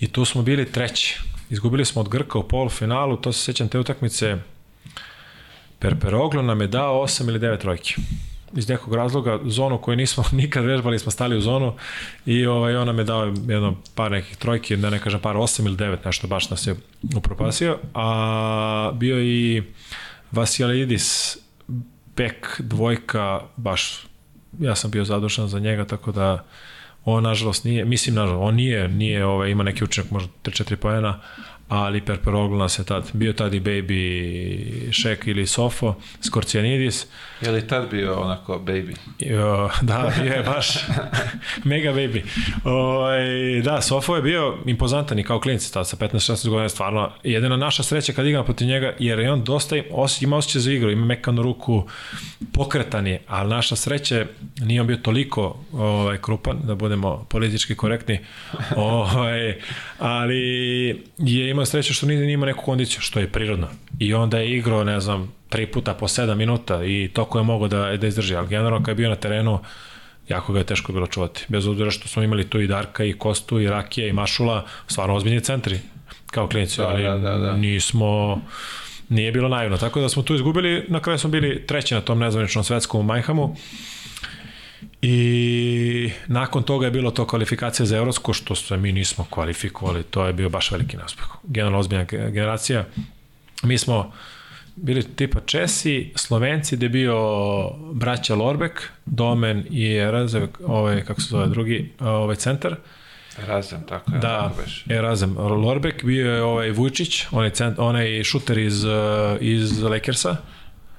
[0.00, 1.20] i tu smo bili treći.
[1.50, 4.36] Izgubili smo od Grka u polufinalu, to se sećam te utakmice,
[5.80, 7.94] Perperoglo nam je dao 8 ili 9 trojki.
[8.56, 11.74] Iz nekog razloga, zonu koju nismo nikad vežbali, smo stali u zonu
[12.26, 15.66] i ovaj, on nam je dao jedno par nekih trojki, da ne kažem par 8
[15.66, 16.74] ili 9, nešto baš nas je
[17.16, 17.78] upropasio.
[17.94, 19.62] A bio i
[20.32, 21.38] Vasilidis,
[22.16, 24.06] bek, dvojka, baš
[24.58, 26.44] ja sam bio zadušan za njega, tako da
[27.04, 31.20] on nažalost nije, mislim nažalost, on nije, nije ovaj, ima neki učinak možda 3-4 pojena,
[31.70, 34.22] ali Perperoglu nas je tad, bio tad i Baby
[34.92, 37.06] Šek ili Sofo, Skorcianidis,
[37.40, 38.94] Je li tad bio onako baby?
[39.36, 40.66] O, da, je baš
[41.64, 42.22] mega baby.
[42.64, 43.06] O,
[43.62, 47.82] da, Sofo je bio impozantan i kao klinic, tada sa 15-16 godina stvarno jedina naša
[47.82, 50.90] sreća kad igram protiv njega, jer je on dosta im- os, ima osjećaj za igru,
[50.90, 51.86] ima mekanu ruku,
[52.52, 54.26] pokretan je, ali naša sreća je,
[54.60, 58.18] nije on bio toliko ovaj, krupan, da budemo politički korektni,
[58.76, 59.58] ovaj,
[59.98, 60.38] ali
[61.18, 63.68] je imao sreće što nije, imao neku kondiciju, što je prirodno.
[63.98, 67.68] I onda je igrao, ne znam, tri puta po sedam minuta i toko je mogo
[67.68, 69.58] da, da izdrži, ali generalno kad je bio na terenu,
[70.28, 71.44] jako ga je teško bilo čuvati.
[71.48, 75.14] Bez obzira što smo imali tu i Darka, i Kostu, i Rakija, i Mašula, stvarno
[75.14, 75.78] ozbiljni centri
[76.30, 77.56] kao klinici, Da, ali da, da, da.
[77.56, 78.40] nismo
[79.08, 79.76] nije bilo naivno.
[79.76, 83.04] Tako da smo tu izgubili, na kraju smo bili treći na tom nezvaničnom svetskom u
[83.04, 83.56] Majhamu.
[85.02, 90.26] I nakon toga je bilo to kvalifikacija za Evropsko, što se mi nismo kvalifikovali, to
[90.26, 91.26] je bio baš veliki neuspeh.
[91.44, 92.84] Generalno ozbiljna ge- generacija.
[93.62, 94.12] Mi smo
[94.76, 97.16] bili tipa Česi, Slovenci, gde je bio
[97.92, 102.76] braća Lorbek, Domen i Erazev, ovaj, kako se zove drugi, ovaj centar,
[103.46, 104.18] Razem, tako je.
[104.18, 104.52] Da,
[104.88, 105.36] Razem.
[105.38, 108.84] Lorbek bio je ovaj Vujčić, onaj, cent, onaj šuter iz,
[109.40, 110.36] iz Lakersa.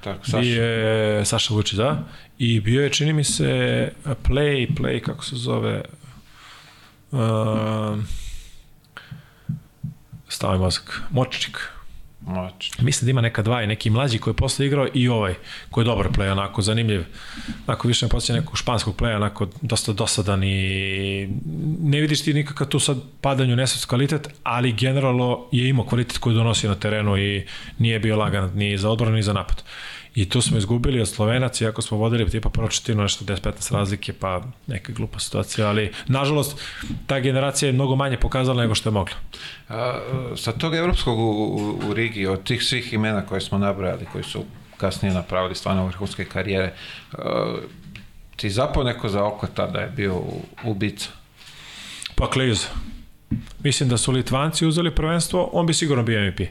[0.03, 0.37] Tako, Saša.
[0.47, 2.03] Je Saša Vučić, da.
[2.43, 3.45] I bio je, čini mi se,
[4.23, 5.81] play, play, kako se zove,
[7.11, 7.19] uh,
[10.27, 11.57] stavi mozak, Močičik.
[12.26, 12.72] Moć.
[12.80, 15.34] Mislim da ima neka dva i neki mlađi koji je posle igrao i ovaj
[15.72, 17.03] koji je dobar play, onako zanimljiv.
[17.68, 21.30] Onako više ne podsjeća nekog španskog playa, onako dosta dosadan i
[21.81, 26.35] ne vidiš ti nikakav tu sad padanju nesvest kvalitet, ali generalno je imao kvalitet koji
[26.35, 27.47] donosi na terenu i
[27.80, 29.63] nije bio lagan ni za odbranu ni za napad.
[30.15, 34.13] I tu smo izgubili od Slovenaca, iako smo vodili tipa prvo četvrtinu, nešto 10-15 razlike,
[34.13, 36.61] pa neka glupa situacija, ali nažalost
[37.07, 39.15] ta generacija je mnogo manje pokazala nego što je mogla.
[39.69, 39.99] A,
[40.35, 44.23] sa tog evropskog u, u, u Rigi, od tih svih imena koje smo nabrali, koji
[44.23, 44.43] su
[44.77, 46.73] kasnije napravili stvarno vrhunske karijere,
[47.13, 47.55] a,
[48.35, 50.21] ti zapao neko za oko tada je bio
[50.63, 51.09] ubica?
[52.15, 52.65] Pa Kliz.
[53.63, 56.41] Mislim da su Litvanci uzeli prvenstvo, on bi sigurno bio MVP.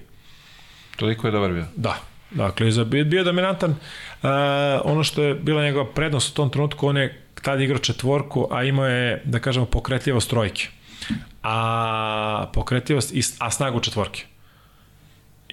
[0.96, 1.64] Toliko je dobar bio?
[1.76, 3.70] Da, Dakle, bio, dominantan.
[3.70, 4.28] Uh,
[4.84, 8.64] ono što je bila njegova prednost u tom trenutku, on je tada igrao četvorku, a
[8.64, 10.68] imao je, da kažemo, pokretljivost trojke.
[11.42, 14.24] A pokretljivost, a snagu četvorke.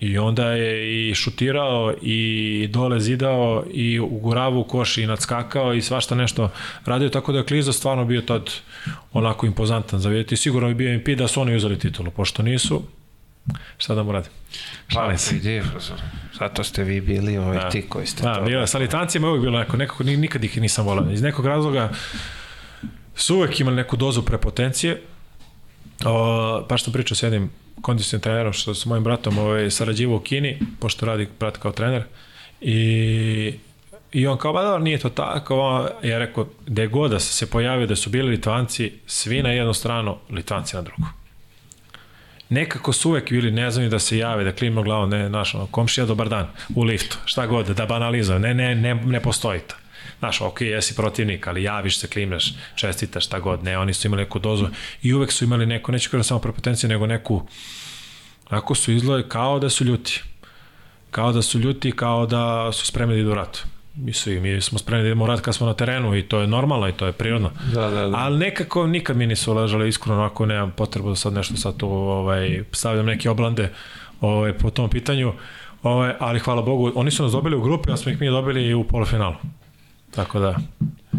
[0.02, 6.16] I onda je i šutirao i dole zidao i u koš i nadskakao i svašta
[6.16, 6.52] nešto
[6.86, 8.52] radio, tako da je Kliza stvarno bio tad
[9.14, 10.38] onako impozantan za vidjeti.
[10.38, 12.84] Sigurno bi bio MP da su oni uzeli titulu, pošto nisu,
[13.78, 14.32] šta da mu radim?
[14.88, 15.36] Šalim se.
[15.36, 15.62] Vidi,
[16.40, 17.70] zato ste vi bili ovaj da.
[17.70, 18.42] ti koji ste da, to.
[18.42, 21.12] Bila, sa Litancima je uvijek bilo neko, nekako nikad ih nisam volao.
[21.12, 21.90] Iz nekog razloga
[23.16, 25.02] su uvek imali neku dozu prepotencije.
[26.06, 27.50] O, pa što pričao s jednim
[27.82, 32.04] kondicionim trenerom, što s mojim bratom ovaj, sarađivo u Kini, pošto radi brat kao trener.
[32.62, 33.54] I
[34.12, 35.88] I on kao, ba dobro, nije to tako.
[36.04, 40.18] Ja rekao, gde god da se pojavio da su bili Litvanci, svi na jednu stranu,
[40.30, 41.08] Litvanci na drugu
[42.50, 46.06] nekako su uvek bili neznani da se jave, da klimnu glavom, ne, znaš, ono, komšija,
[46.06, 49.76] dobar dan, u liftu, šta god, da banalizujem, ne, ne, ne, ne postoji to.
[50.20, 54.24] Znaš, ok, jesi protivnik, ali javiš se, klimneš, čestitaš, šta god, ne, oni su imali
[54.24, 54.68] neku dozu
[55.02, 57.48] i uvek su imali neku, neću kada samo prepotencije, nego neku,
[58.50, 60.24] ako su izgledali kao da su ljuti.
[61.12, 63.64] Kao da su ljuti, kao da su spremni da idu u ratu
[63.98, 66.48] mi, svi, mi smo spremni da idemo rad kad smo na terenu i to je
[66.48, 67.52] normalno i to je prirodno.
[67.74, 68.18] Da, da, da.
[68.18, 71.90] Ali nekako nikad mi nisu ležali iskreno, ako nemam potrebu da sad nešto sad tu
[71.90, 73.70] ovaj, stavljam neke oblande
[74.22, 75.34] ovaj, po tom pitanju.
[75.84, 78.74] Ovaj, ali hvala Bogu, oni su nas dobili u grupi, a smo ih mi dobili
[78.74, 79.36] u polufinalu.
[80.12, 80.56] Tako da...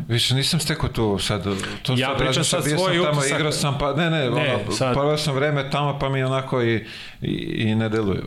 [0.08, 1.44] Više nisam stekao tu sad,
[1.82, 4.72] to ja sad pričam sad svoj sam tamo, igrao sam, pa ne, ne, ne ono,
[4.72, 4.94] sad...
[4.94, 6.84] prvo sam vreme tamo, pa mi onako i,
[7.22, 8.22] i, i ne deluje.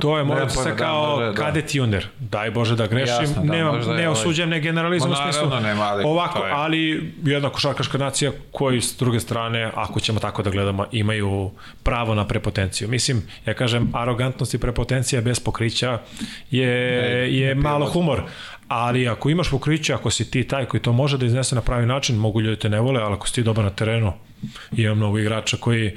[0.00, 3.74] To je moj utisak kao da, kadet junior, daj Bože da grešim, Jasno, da, Nemam,
[3.74, 6.52] ne ovaj- osuđujem, ne generalizujem u smislu, nema, ali, ovako, je.
[6.52, 11.50] ali jedna košarkaška nacija koji s druge strane, ako ćemo tako da gledamo, imaju
[11.82, 12.88] pravo na prepotenciju.
[12.88, 15.98] Mislim, ja kažem, arogantnost i prepotencija bez pokrića
[16.50, 16.68] je,
[17.38, 18.22] je malo humor,
[18.68, 21.86] ali ako imaš pokriće, ako si ti taj koji to može da iznese na pravi
[21.86, 24.12] način, mogu ljudi te ne vole, ali ako si ti dobar na terenu,
[24.72, 25.92] ima mnogo igrača koji,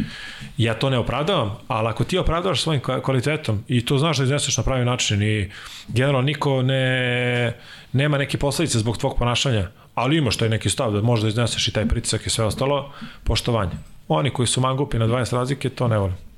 [0.57, 4.57] ja to ne opravdavam, ali ako ti opravdavaš svojim kvalitetom i to znaš da izneseš
[4.57, 5.51] na pravi način i
[5.87, 7.53] generalno niko ne,
[7.93, 11.73] nema neke posledice zbog tvog ponašanja, ali imaš taj neki stav da možda izneseš i
[11.73, 12.93] taj pritisak i sve ostalo,
[13.23, 13.71] poštovanje.
[14.07, 16.30] Oni koji su mangupi na 20 razlike, to ne volim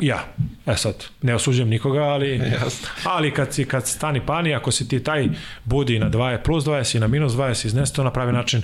[0.00, 0.24] ja,
[0.66, 2.30] e sad, ne osuđujem nikoga, ali,
[2.62, 2.88] Jasno.
[3.04, 5.28] ali kad, si, kad stani pani, ako si ti taj
[5.64, 8.62] budi na 20 plus 20 i na minus 20, iznesi to na pravi način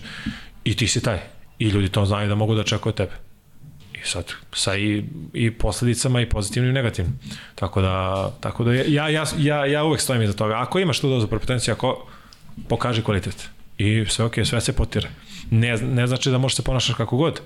[0.65, 1.19] i ti si taj.
[1.59, 3.13] I ljudi to znaju da mogu da čekaju tebe.
[3.93, 7.19] I sad, sa i, i posledicama i pozitivnim i negativnim.
[7.55, 10.55] Tako da, tako da ja, ja, ja, ja uvek stojim iza toga.
[10.59, 12.07] Ako imaš tu dozu prepotencije, ako
[12.69, 13.49] pokaži kvalitet.
[13.79, 15.09] I sve ok, sve se potire.
[15.51, 17.41] Ne, ne znači da možeš se ponašati kako god,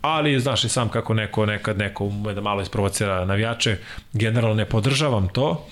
[0.00, 3.78] ali znaš i sam kako neko nekad neko ume da malo isprovocira navijače,
[4.12, 5.66] generalno ne podržavam to,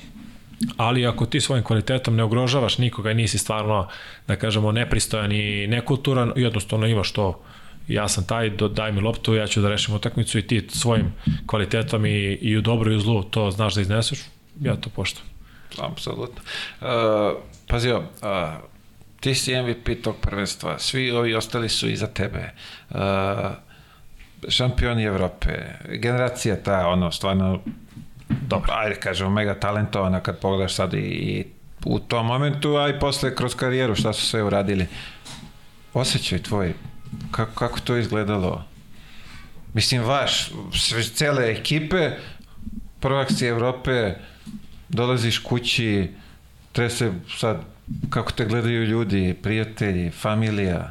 [0.76, 3.88] ali ako ti svojim kvalitetom ne ugrožavaš nikoga i nisi stvarno,
[4.28, 7.42] da kažemo, nepristojan i nekulturan, jednostavno imaš to
[7.88, 11.12] ja sam taj, daj mi loptu, ja ću da rešim utakmicu i ti svojim
[11.46, 14.20] kvalitetom i, i u dobru i u zlu to znaš da izneseš,
[14.60, 15.24] ja to poštam.
[15.78, 16.42] Apsolutno.
[16.80, 16.86] Uh,
[17.68, 18.04] pazio, uh,
[19.20, 22.50] ti si MVP tog prvenstva, svi ovi ostali su iza tebe.
[22.90, 22.96] Uh,
[24.48, 25.52] šampioni Evrope,
[25.88, 27.60] generacija ta, ono, stvarno,
[28.28, 31.44] dobro, ajde kažemo, mega talentovana kad pogledaš sad i, i
[31.84, 34.86] u tom momentu, a i posle kroz karijeru šta su sve uradili.
[35.94, 36.74] Osjećaj tvoj,
[37.30, 38.64] kako, kako to izgledalo?
[39.74, 42.10] Mislim, vaš, sve, cele ekipe,
[43.00, 44.14] prvak si Evrope,
[44.88, 46.08] dolaziš kući,
[46.72, 47.60] treba se sad,
[48.10, 50.90] kako te gledaju ljudi, prijatelji, familija?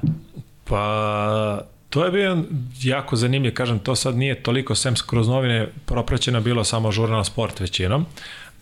[0.64, 1.62] Pa,
[1.96, 2.44] To je bio
[2.84, 7.60] jako zanimljiv, kažem, to sad nije toliko sem kroz novine propraćeno bilo samo žurnal sport
[7.60, 8.06] većinom,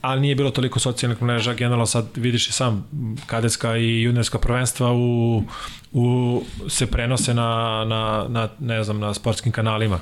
[0.02, 2.88] ali nije bilo toliko socijalnih mreža, generalno sad vidiš i sam
[3.26, 5.44] kadetska i juniorska prvenstva u,
[5.92, 10.00] u, se prenose na, na, na, ne znam, na sportskim kanalima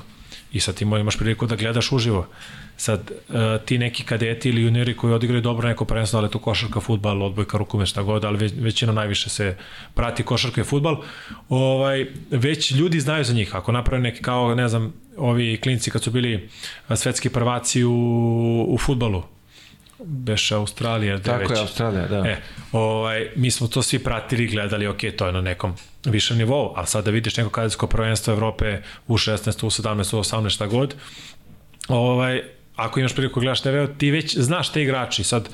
[0.52, 2.26] i sad ti imaš priliku da gledaš uživo.
[2.76, 3.34] Sad, uh,
[3.64, 7.58] ti neki kadeti ili juniori koji odigraju dobro neko prvenstvo, ali to košarka, futbal, odbojka,
[7.58, 9.56] rukomet, šta god, ali već, većinom najviše se
[9.94, 10.96] prati košarka i futbal,
[11.48, 13.54] ovaj, već ljudi znaju za njih.
[13.54, 16.48] Ako naprave neki kao, ne znam, ovi klinci kad su bili
[16.96, 19.22] svetski prvaci u, u futbalu,
[20.04, 21.18] beše Australija.
[21.18, 21.50] Tako već.
[21.50, 22.28] je, Australija, da.
[22.28, 22.36] E,
[22.72, 25.74] ovaj, mi smo to svi pratili, gledali, ok, to je na nekom
[26.04, 30.20] višem nivou, a sad da vidiš neko kadetsko prvenstvo Evrope u 16, u 17, u
[30.20, 30.94] 18, šta god,
[31.88, 32.42] ovaj,
[32.76, 35.48] ako imaš priliku da gledaš TV, ti već znaš te igrači, sad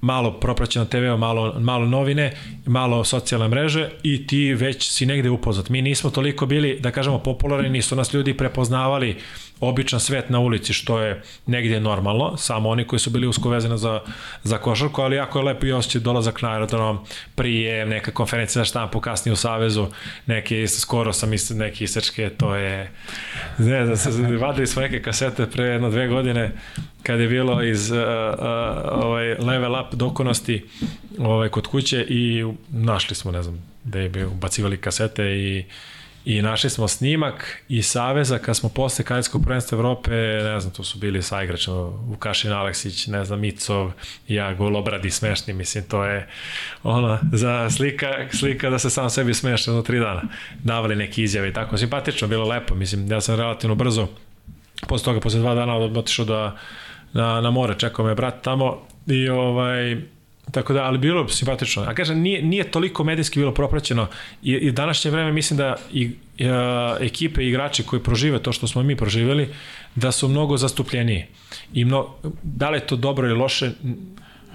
[0.00, 2.36] malo propraćeno TV, malo, malo novine,
[2.66, 5.68] malo socijalne mreže i ti već si negde upoznat.
[5.68, 9.16] Mi nismo toliko bili, da kažemo, popularni, nisu nas ljudi prepoznavali
[9.60, 13.78] običan svet na ulici, što je negdje normalno, samo oni koji su bili usko vezani
[13.78, 14.00] za,
[14.42, 16.98] za košarku, ali jako je lepo i osjećaj dolazak na aerodrom,
[17.34, 19.86] prije neka konferencija za štampu, kasnije u Savezu,
[20.26, 22.90] neke, skoro sam mislim, neke isečke, to je,
[23.58, 26.52] ne znam, vadili smo neke kasete pre jedno dve godine,
[27.02, 28.04] kad je bilo iz uh, uh,
[29.04, 30.64] ovaj level up dokonosti
[31.18, 35.64] ovaj kod kuće i našli smo ne znam da je bio ubacivali kasete i
[36.26, 40.10] i našli smo snimak i Saveza kad smo posle kadetskog prvenstva Evrope,
[40.44, 41.40] ne znam, to su bili sa
[42.06, 43.92] Vukašin Aleksić, ne znam, Micov,
[44.28, 46.28] ja, golobradi smešni, mislim, to je
[46.82, 50.22] ono, za slika, slika da se sam sebi smeš jedno tri dana.
[50.62, 54.08] Davali neke izjave i tako, simpatično, bilo lepo, mislim, ja sam relativno brzo,
[54.88, 56.56] posle toga, posle dva dana otišao da
[57.12, 59.96] na, na more, čekao me brat tamo i ovaj,
[60.50, 61.82] Tako da, ali bilo simpatično.
[61.82, 64.06] A kažem, nije, nije toliko medijski bilo propraćeno
[64.42, 66.46] i, i današnje vreme mislim da i, i
[67.00, 69.48] ekipe i igrači koji prožive to što smo mi proživeli,
[69.94, 71.24] da su mnogo zastupljeniji.
[71.72, 72.08] I mno,
[72.42, 73.70] da li je to dobro ili loše,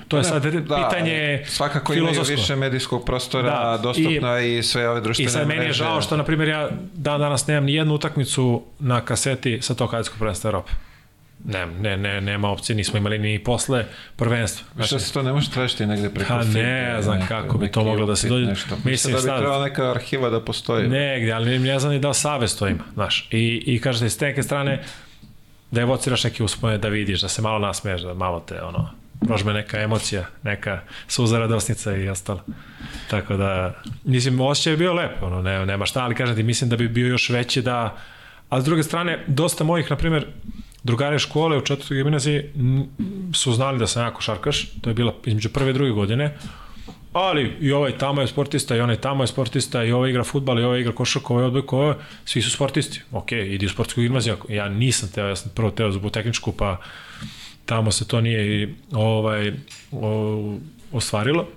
[0.08, 2.24] to je sad da, pitanje svakako filozofsko.
[2.24, 5.38] imaju više medijskog prostora da, dostupno i, i sve ove društvene mreže.
[5.38, 8.64] I sad meni je žao što, na primjer, ja dan danas nemam ni jednu utakmicu
[8.80, 10.72] na kaseti sa tog kadetskog prvenstva Europe.
[11.46, 13.86] Ne, ne, ne, nema opcije, nismo imali ni posle
[14.16, 14.68] prvenstva.
[14.76, 17.72] Znači, Šta se to ne može tražiti negde preko Ha, ne, znam neka, kako bi
[17.72, 18.46] to moglo da se dođe.
[18.46, 18.78] Nešto.
[18.84, 20.88] Mislim da bi sad, trebala neka arhiva da postoji.
[20.88, 23.28] Negde, ali ne znam ni da savest to ima, znaš.
[23.32, 24.84] I, i kažete, s neke strane,
[25.72, 28.90] da evociraš neke uspone, da vidiš, da se malo nasmeješ, da malo te, ono,
[29.28, 32.44] prožme neka emocija, neka suza radosnica i ostalo.
[33.10, 33.74] Tako da,
[34.04, 36.88] mislim, osjećaj je bio lepo, ono, ne, nema šta, ali kažem ti, mislim da bi
[36.88, 37.98] bio još veći da,
[38.50, 40.28] a s druge strane, dosta mojih, na primjer,
[40.84, 42.44] drugare škole u četvrtoj gimnaziji
[43.34, 46.38] su znali da sam jako šarkaš, to je bila između prve i druge godine,
[47.14, 50.60] ali i ovaj tamo je sportista, i onaj tamo je sportista, i ovaj igra futbal,
[50.60, 51.96] i ovaj igra košarku, ovaj odbojku, ovaj,
[52.26, 53.02] svi su sportisti.
[53.12, 56.78] Ok, idi u sportsku gimnaziju, ja nisam teo, ja sam prvo teo zbog tehničku, pa
[57.66, 59.54] tamo se to nije ovaj,
[59.92, 60.58] o,
[60.92, 61.48] ostvarilo.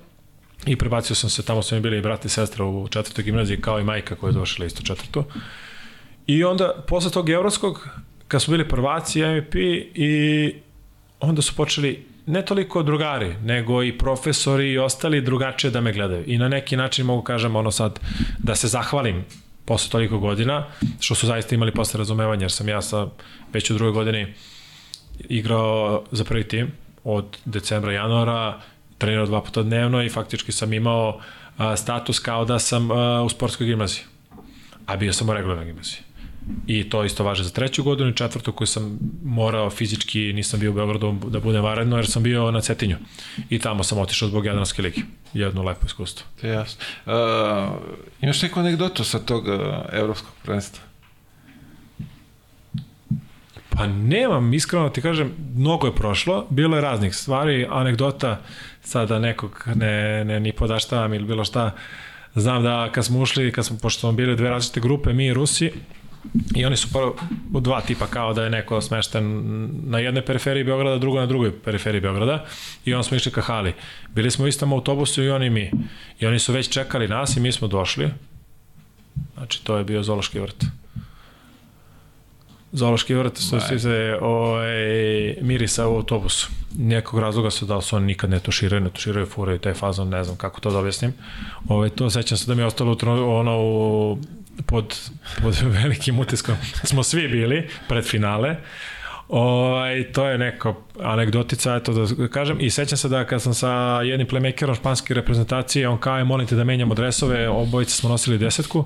[0.67, 3.61] I prebacio sam se, tamo su mi bili i brat i sestra u četvrtoj gimnaziji,
[3.61, 5.25] kao i majka koja je došla isto četvrtu.
[6.27, 7.89] I onda, posle tog evropskog,
[8.29, 9.55] kad smo bili prvaci MVP
[9.95, 10.55] i
[11.21, 16.25] onda su počeli ne toliko drugari, nego i profesori i ostali drugačije da me gledaju.
[16.27, 18.01] I na neki način mogu kažem ono sad
[18.39, 19.25] da se zahvalim
[19.65, 20.67] posle toliko godina,
[21.01, 23.07] što su zaista imali posle razumevanja, jer sam ja sa
[23.53, 24.35] već u drugoj godini
[25.29, 26.73] igrao za prvi tim
[27.05, 28.61] od decembra, januara,
[28.99, 31.21] trenirao dva puta dnevno i faktički sam imao
[31.57, 34.05] a, status kao da sam a, u sportskoj gimnaziji.
[34.87, 36.03] A bio sam u regularnoj gimnaziji.
[36.66, 40.71] I to isto važe za treću godinu i četvrtu koju sam morao fizički, nisam bio
[40.71, 42.97] u Beogradu da budem varedno jer sam bio na Cetinju.
[43.51, 45.03] I tamo sam otišao zbog Jadranske ligi.
[45.35, 46.27] Jedno lepo iskustvo.
[46.41, 46.85] To je jasno.
[47.07, 47.12] Uh,
[48.21, 49.55] imaš neku anegdotu sa tog uh,
[49.93, 50.83] evropskog prvenstva?
[53.71, 58.41] Pa nemam, iskreno ti kažem, mnogo je prošlo, bilo je raznih stvari, anegdota,
[58.83, 61.71] sada nekog ne, ne ni podaštavam ili bilo šta,
[62.35, 65.35] znam da kad smo ušli, kad smo, pošto smo bili dve različite grupe, mi i
[65.35, 65.73] Rusi,
[66.55, 67.17] I oni su prvo
[67.53, 69.43] u dva tipa kao da je neko smešten
[69.87, 72.45] na jednoj periferiji Beograda, drugo na drugoj periferiji Beograda
[72.85, 73.75] i onda smo išli ka hali.
[74.15, 75.71] Bili smo u istom autobusu i oni i mi.
[76.21, 78.11] I oni su već čekali nas i mi smo došli.
[79.35, 80.65] Znači to je bio Zološki vrt.
[82.73, 84.75] Zološki vrt su se se ovaj,
[85.41, 86.49] mirisa u autobusu.
[86.79, 90.25] Nekog razloga su da su oni nikad ne tuširaju, ne tuširaju, furaju taj fazon, ne
[90.25, 91.13] znam kako to da objasnim.
[91.69, 92.97] Ovaj, to sećam se da mi je ostalo
[93.39, 94.19] ono u
[94.66, 95.10] pod,
[95.43, 98.56] pod velikim utiskom smo svi bili pred finale.
[99.28, 102.60] Ovaj, to je neko anegdotica, eto da kažem.
[102.60, 106.47] I sećam se da kad sam sa jednim playmakerom španske reprezentacije, on kao je, molim
[106.47, 108.85] te da menjamo dresove, obojice smo nosili desetku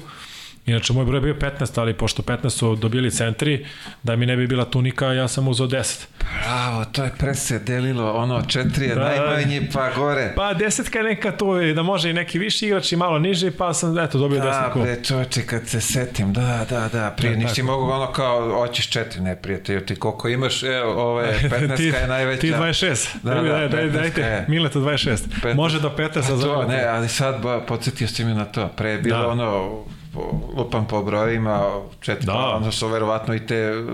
[0.69, 3.67] Inače, moj broj je bio 15, ali pošto 15 su dobili centri,
[4.03, 6.07] da mi ne bi bila tunika, ja sam uzao 10.
[6.45, 10.33] Bravo, to je pre se delilo, ono, četiri je da, najmanje, pa gore.
[10.37, 13.75] Pa desetka je neka to, da može i neki viši igrač i malo niži, pa
[13.75, 14.79] sam, eto, dobio da, desetku.
[14.79, 18.51] Da, bre, čoveče, kad se setim, da, da, da, prije da, nisi mogu ono kao,
[18.51, 22.41] hoćeš četiri, ne, prijatelju, ti koliko imaš, evo, ove, 15 ti, je najveća.
[22.41, 24.45] Ti 26, da, da, da, daj, dajte, je.
[24.49, 25.55] Mileto 26, 15.
[25.55, 28.91] može do 15 za to, ne, ali sad, ba, podsjetio si mi na to, pre
[28.91, 29.29] je bilo da.
[29.29, 29.85] ono,
[30.57, 32.55] lupam po brojima, četiri, da.
[32.57, 33.85] onda su verovatno i te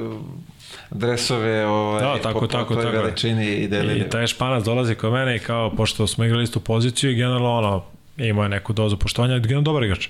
[0.90, 2.96] dresove ovaj, da, tako, po, tako, po toj tako.
[2.96, 3.98] veličini i delili.
[3.98, 7.52] I taj španac dolazi kod mene i kao, pošto smo igrali istu poziciju i generalno
[7.52, 7.84] ono,
[8.16, 10.09] imao je neku dozu poštovanja, generalno dobar igrač.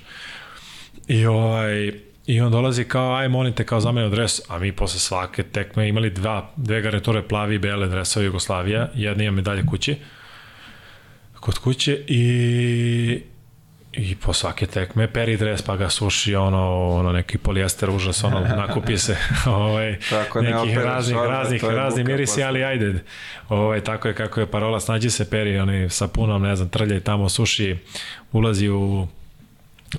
[1.07, 1.91] I ovaj,
[2.25, 5.43] I on dolazi kao, aj molim te kao za mene dres, a mi posle svake
[5.43, 9.95] tekme imali dva, dve garniture plavi i bele dresova Jugoslavija, jedna ima medalje kući,
[11.39, 13.21] kod kuće i
[13.97, 18.39] I po svake tekme peri dres pa ga suši ono, ono neki polijester užas, ono
[18.67, 23.03] nakupi se ovaj, tako, nekih raznih, raznih, raznih mirisi, ali ajde.
[23.49, 26.99] Ovaj, tako je kako je parola, snađi se peri oni sa punom, ne znam, trljaj
[26.99, 27.77] tamo, suši,
[28.31, 29.07] ulazi u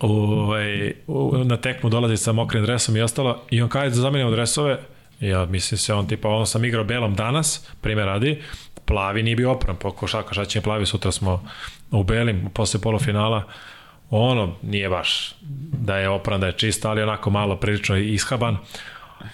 [0.03, 3.97] u, ovaj, u, na tekmu dolazi sa mokrim dresom i ostalo i on kaže da
[3.97, 4.79] zamenimo dresove
[5.21, 8.43] ja mislim se on tipa on sam igrao belom danas, primjer radi
[8.85, 11.49] plavi nije bio opran, po košaka šta će plavi, sutra smo
[11.91, 13.45] u belim posle polufinala
[14.11, 15.35] ono nije baš
[15.73, 18.57] da je opran, da je čist, ali onako malo prilično ishaban.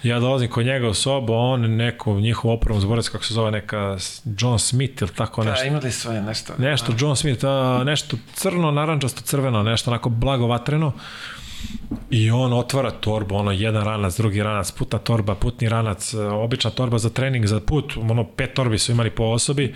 [0.03, 3.97] Ja dolazim kod njega u sobu, on neku njihovu opravu zborac, kako se zove neka
[4.39, 5.63] John Smith ili tako da, nešto.
[5.63, 6.53] Da, imali svoje nešto.
[6.57, 6.97] Nešto, da.
[6.99, 10.91] John Smith, a, nešto crno, narančasto, crveno, nešto onako blago vatreno.
[12.09, 16.97] I on otvara torbu, ono jedan ranac, drugi ranac, putna torba, putni ranac, obična torba
[16.97, 19.75] za trening, za put, ono pet torbi su imali po osobi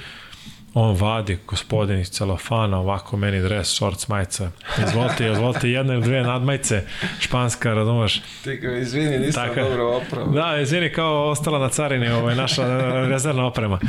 [0.80, 4.52] on vadi gospodin iz celofana, ovako meni dres, shorts, majica.
[4.88, 6.84] Izvolite, izvolite jedna ili dve nadmajice,
[7.20, 8.22] španska, razumeš?
[8.44, 10.32] Ti ga, izvini, nisam Tako, dobro opravo.
[10.32, 12.64] Da, izvini, kao ostala na carini, ovaj, naša
[13.08, 13.80] rezervna oprema.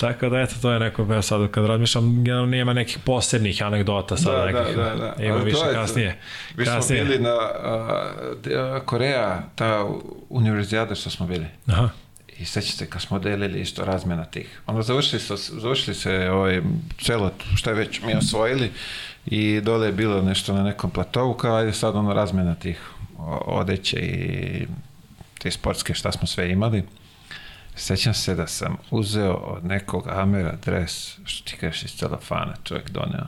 [0.00, 4.16] Tako da, eto, to je neko, ja sad kad razmišljam, generalno nema nekih posebnih anegdota
[4.16, 5.24] sad, da, nekih, da, da, da.
[5.24, 6.18] ima više je, kasnije.
[6.56, 7.04] Mi smo kasnije.
[7.04, 9.86] bili na a, Koreja, ta
[10.28, 11.46] univerzijada što smo bili.
[11.66, 11.88] Aha.
[12.38, 14.60] I sećate kad smo delili isto razmena tih.
[14.66, 16.62] Onda završili, su, završili se ovaj,
[17.00, 18.70] celo što je već mi osvojili
[19.26, 22.80] i dole je bilo nešto na nekom platovu kao ajde sad ono razmena tih
[23.46, 24.66] odeće i
[25.38, 26.84] te sportske šta smo sve imali.
[27.74, 32.90] Sećam se da sam uzeo od nekog Amera dres, što ti kažeš iz celofana, čovjek
[32.90, 33.26] doneo.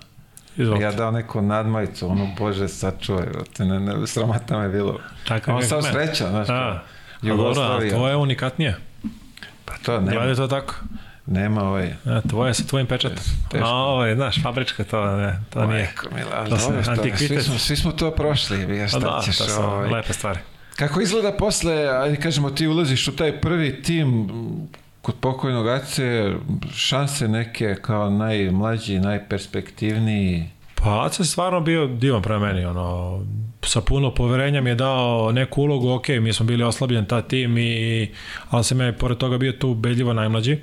[0.56, 0.84] Izvolite.
[0.84, 3.26] Ja dao neku nadmajicu, ono, bože, sačuvaj,
[3.58, 4.98] ne, ne, sramata me bilo.
[5.28, 6.48] Tako On sam srećan, znaš,
[7.22, 7.76] Jugoslavija.
[7.76, 8.76] A dobro, a to je unikatnije.
[9.68, 10.10] Pa to nema.
[10.10, 10.74] Gleda to tako.
[11.26, 11.94] Nema ovaj.
[12.04, 13.24] A, tvoje sa tvojim pečatom.
[13.50, 13.66] Teško.
[13.66, 16.24] A ovo je, znaš, fabrička to, ne, to Majko, nije.
[16.24, 19.44] Mila, to dobro, što, svi, smo, svi smo to prošli, ja šta da, ćeš to
[19.44, 19.90] su ovaj.
[19.90, 20.38] lepe stvari.
[20.76, 24.28] Kako izgleda posle, ajde kažemo, ti ulaziš u taj prvi tim
[25.02, 26.32] kod pokojnog Ace,
[26.74, 30.50] šanse neke kao najmlađi, najperspektivniji?
[30.82, 33.20] Pa Ace je stvarno bio divan prema meni, ono,
[33.62, 37.58] sa puno poverenja mi je dao neku ulogu, ok, mi smo bili oslabljen ta tim,
[37.58, 38.08] i,
[38.50, 40.58] ali sam ja pored toga bio tu bedljivo najmlađi.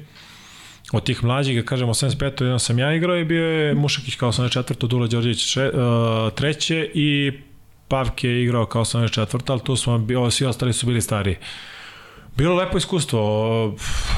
[0.92, 2.44] Od tih mlađih, ga kažem, 85.
[2.44, 4.88] jedan sam ja igrao i bio je Mušakić kao 84.
[4.88, 7.32] Dula Đorđević še, uh, treće i
[7.88, 9.42] Pavke je igrao kao 84.
[9.48, 11.36] ali tu smo, bio, svi ostali su bili stariji.
[12.38, 13.76] Bilo lepo iskustvo,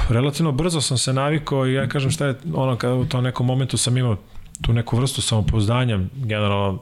[0.10, 3.46] relativno brzo sam se navikao i ja kažem šta je ono kada u tom nekom
[3.46, 4.18] momentu sam imao
[4.62, 6.80] tu neku vrstu samopouzdanja, generalno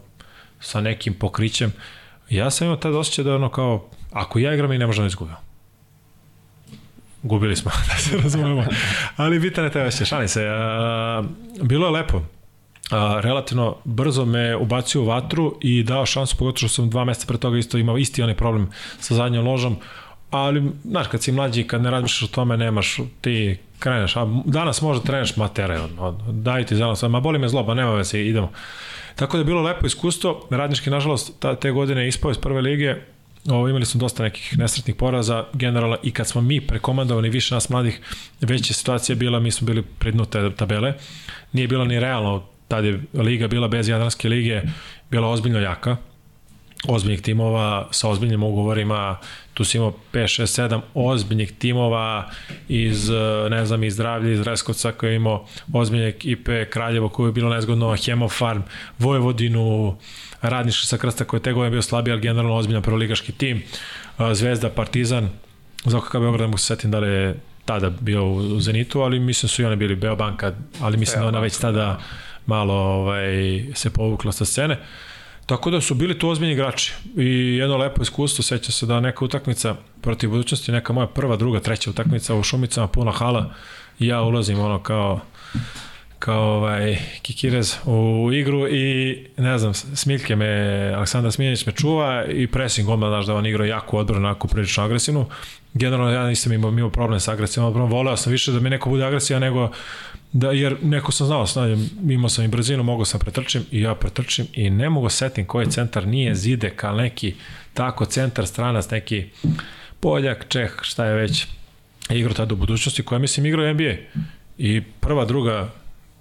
[0.60, 1.74] sa nekim pokrićem.
[2.30, 5.08] Ja sam imao tad osjećaj da ono kao, ako ja igram i ne možemo da
[5.08, 5.38] izgubimo.
[7.24, 8.66] Gubili smo, da se razumemo.
[9.16, 10.48] Ali bitan je taj osjećaj, šalim se.
[10.50, 11.24] A,
[11.62, 12.22] bilo je lepo.
[12.92, 17.28] A, relativno brzo me ubacio u vatru i dao šansu, pogotovo što sam dva meseca
[17.28, 18.70] pre toga isto imao isti onaj problem
[19.00, 19.78] sa zadnjom ložom,
[20.36, 24.82] ali, znaš, kad si mlađi, kad ne razmišljaš o tome, nemaš, ti kreneš, a danas
[24.82, 25.80] možda treneš matere,
[26.28, 28.52] daj ti zeleno, ma boli me zloba, nema veze, idemo.
[29.16, 30.48] Tako da je bilo lepo iskustvo.
[30.50, 32.96] Radnički, nažalost, ta, te godine ispao iz prve lige,
[33.50, 37.70] Ovo, imali smo dosta nekih nesretnih poraza, generalno i kad smo mi prekomandovani više nas
[37.70, 38.02] mladih,
[38.42, 40.94] veća situacija bila, mi smo bili prednute tabele,
[41.54, 44.62] nije bilo ni realno, tad je liga bila bez Jadranske lige,
[45.12, 45.98] bila ozbiljno jaka,
[46.88, 49.18] ozbiljnih timova sa ozbiljnim ugovorima,
[49.54, 52.30] tu si imao 5, 6, 7 ozbiljnih timova
[52.68, 53.10] iz,
[53.50, 57.50] ne znam, iz Zdravlja, iz Reskovca koji je imao ozbiljne ekipe, Kraljevo koje je bilo
[57.50, 58.62] nezgodno, Hemofarm,
[59.00, 59.98] Vojvodinu,
[60.42, 63.64] Radnički sa Krsta koji je te godine bio slabiji, ali generalno ozbiljan prvoligaški tim,
[64.34, 65.30] Zvezda, Partizan,
[65.86, 67.36] za OKK Beograd ne mogu se setim da li je
[67.66, 71.40] tada bio u Zenitu, ali mislim su i one bili Beobanka, ali mislim da ona
[71.40, 72.00] već tada
[72.46, 74.78] malo ovaj, se povukla sa scene.
[75.46, 76.94] Tako da su bili tu ozbiljni igrači.
[77.18, 81.60] I jedno lepo iskustvo, seća se da neka utakmica protiv budućnosti, neka moja prva, druga,
[81.60, 83.54] treća utakmica u Šumicama, puna hala.
[84.00, 85.20] I ja ulazim ono kao
[86.20, 90.48] kao ovaj, Kikirez u igru i ne znam, Smiljke me,
[90.96, 94.84] Aleksandar Smiljanić me čuva i pressing odmah, znaš da on igra jako odbrano, onako prilično
[94.84, 95.26] agresivnu.
[95.74, 98.90] Generalno ja nisam imao, imao problem sa agresijom, odbrano, voleo sam više da mi neko
[98.90, 99.72] bude agresija nego
[100.36, 103.96] da, jer neko sam znao, znam, imao sam i brzinu, mogao sam pretrčim i ja
[103.96, 107.36] pretrčim i ne mogu setim koji centar nije zide kao neki
[107.74, 109.26] tako centar stranac, neki
[110.00, 111.48] Poljak, Čeh, šta je već
[112.10, 113.94] igrao tada u budućnosti, koja mislim igrao NBA.
[114.58, 115.70] I prva, druga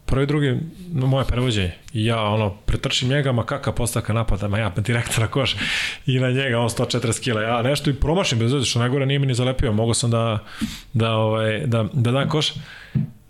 [0.07, 0.59] prvi, drugi,
[0.93, 1.73] no, moje prevođenje.
[1.93, 5.57] I ja ono, pretrčim njega, ma kakva postavka napada, ma ja direktor na koš
[6.07, 7.43] i na njega on 140 kila.
[7.43, 9.73] Ja nešto i promašim bez veze, što najgore nije mi ni zalepio.
[9.73, 10.39] Mogu sam da,
[10.93, 12.53] da, ovaj, da, da dam koš.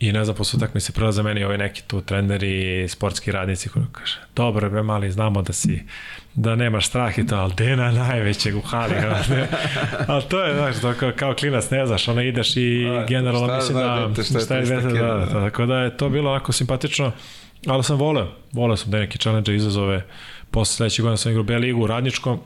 [0.05, 3.85] I ne znam, posle mi se prelaze meni ovi neki tu treneri, sportski radnici koji
[3.93, 5.83] kaže, dobro bre mali, znamo da si
[6.35, 8.95] da nemaš strah i to, ali Dena najvećeg u hali.
[10.09, 13.57] ali to je, znaš, to kao, kao klinac, ne znaš, ono ideš i A, generalno
[13.57, 17.13] mislim da, šta, šta je veze, da, da, tako da je to bilo onako simpatično,
[17.67, 20.05] ali sam voleo, voleo sam da neki challenge izazove,
[20.51, 22.41] posle sledećeg godina sam igrao B ligu u Radničkom,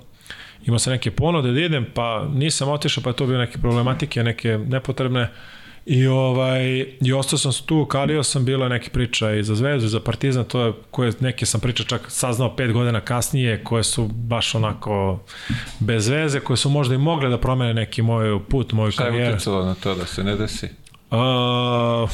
[0.65, 4.23] imao sam neke ponude da idem, pa nisam otišao, pa je to bio neke problematike,
[4.23, 5.29] neke nepotrebne,
[5.91, 9.89] I, ovaj, i ostao sam tu, kalio sam, bilo neke priča i za Zvezdu i
[9.89, 14.07] za Partizan, to je, koje neke sam priča čak saznao pet godina kasnije, koje su
[14.07, 15.21] baš onako
[15.81, 19.25] bez veze, koje su možda i mogle da promene neki moj put, moju karijeru.
[19.25, 20.69] Šta je utjecalo na to da se ne desi?
[21.11, 22.11] Uh,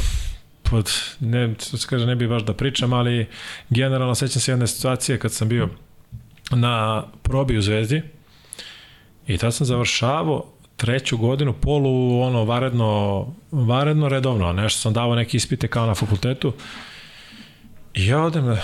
[0.71, 0.91] pod,
[1.21, 3.27] ne, se kaže, ne bi baš da pričam, ali
[3.71, 5.69] generalno sećam se jedne situacije kad sam bio
[6.51, 8.03] na probi u Zvezdi
[9.27, 15.37] i tad sam završavao treću godinu polu ono varedno, varedno redovno, nešto sam davao neke
[15.37, 16.53] ispite kao na fakultetu
[17.95, 18.57] i ja odem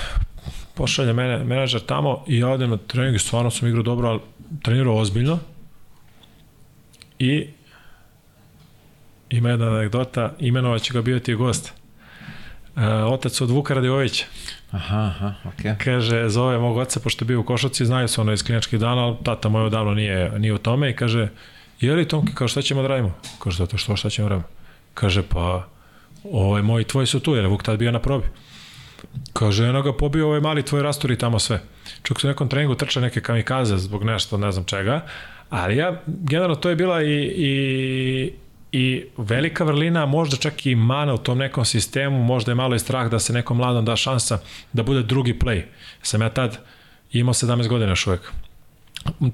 [0.74, 4.20] pošalja mene menadžer tamo i ja odem na trening i stvarno sam igrao dobro, ali
[4.62, 5.38] trenirao ozbiljno
[7.18, 7.46] i
[9.30, 11.72] ima jedna anegdota, imenovaće ga bio ti gost.
[12.76, 12.82] Uh,
[13.12, 14.24] otac od Vuka Radivovića.
[14.70, 15.70] Aha, aha, okej.
[15.70, 15.84] Okay.
[15.84, 19.00] Kaže, zove mog oca, pošto je bio u Košaci, znaju se ono iz kliničkih dana,
[19.00, 21.28] ali tata moj odavno nije, nije u tome i kaže,
[21.80, 23.14] je li Tomke, kao šta ćemo da radimo?
[23.38, 24.48] Kaže, zato što šta ćemo da radimo?
[24.94, 25.68] Kaže, pa,
[26.24, 28.26] ovaj, moji tvoji su tu, jer je Vuk tad bio na probi.
[29.32, 31.62] Kaže, eno ga pobio ovaj mali tvoj rastori tamo sve.
[32.02, 35.06] Čak su u nekom treningu trča neke kamikaze zbog nešto, ne znam čega,
[35.50, 38.32] ali ja, generalno, to je bila i, i,
[38.72, 42.78] i velika vrlina, možda čak i mana u tom nekom sistemu, možda je malo i
[42.78, 44.38] strah da se nekom mladom da šansa
[44.72, 45.62] da bude drugi play.
[46.02, 46.58] Sam ja tad
[47.12, 48.32] imao 17 godina još uvek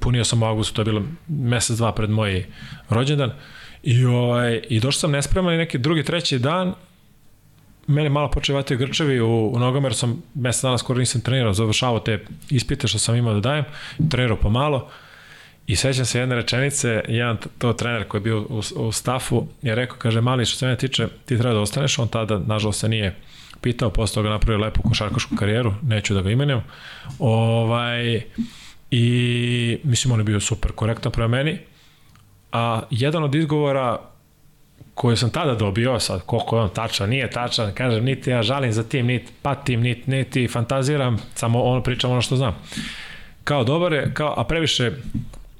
[0.01, 2.47] punio sam u augustu, to je bilo mesec, dva pred moj
[2.89, 3.33] rođendan,
[3.83, 6.75] i, ovaj, i došao sam nespreman i neki drugi, treći dan,
[7.87, 12.01] mene malo počevati grčevi u, u nogama, jer sam mesec dana skoro nisam trenirao, završavao
[12.01, 13.65] te ispite što sam imao da dajem,
[14.11, 14.91] trenirao pomalo,
[15.67, 19.75] I sećam se jedne rečenice, jedan to trener koji je bio u, u stafu je
[19.75, 22.89] rekao, kaže, mali što se mene tiče, ti treba da ostaneš, on tada, nažalost, se
[22.89, 23.17] nije
[23.61, 26.63] pitao, posle toga napravio lepu košarkašku karijeru, neću da ga imenem,
[27.19, 28.23] ovaj,
[28.91, 31.59] I mislim on je bio super korektan prema meni.
[32.53, 33.99] A jedan od izgovora
[34.95, 38.73] koje sam tada dobio, sad koliko je on tačan, nije tačan, kažem, niti ja žalim
[38.73, 42.57] za tim, niti patim, niti, niti fantaziram, samo ono pričam ono što znam.
[43.45, 44.93] Kao dobar je, kao, a previše,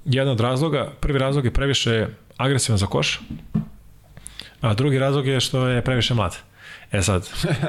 [0.05, 3.21] jedan od razloga, prvi razlog je previše agresivan za koš,
[4.61, 6.37] a drugi razlog je što je previše mlad.
[6.93, 7.29] E sad,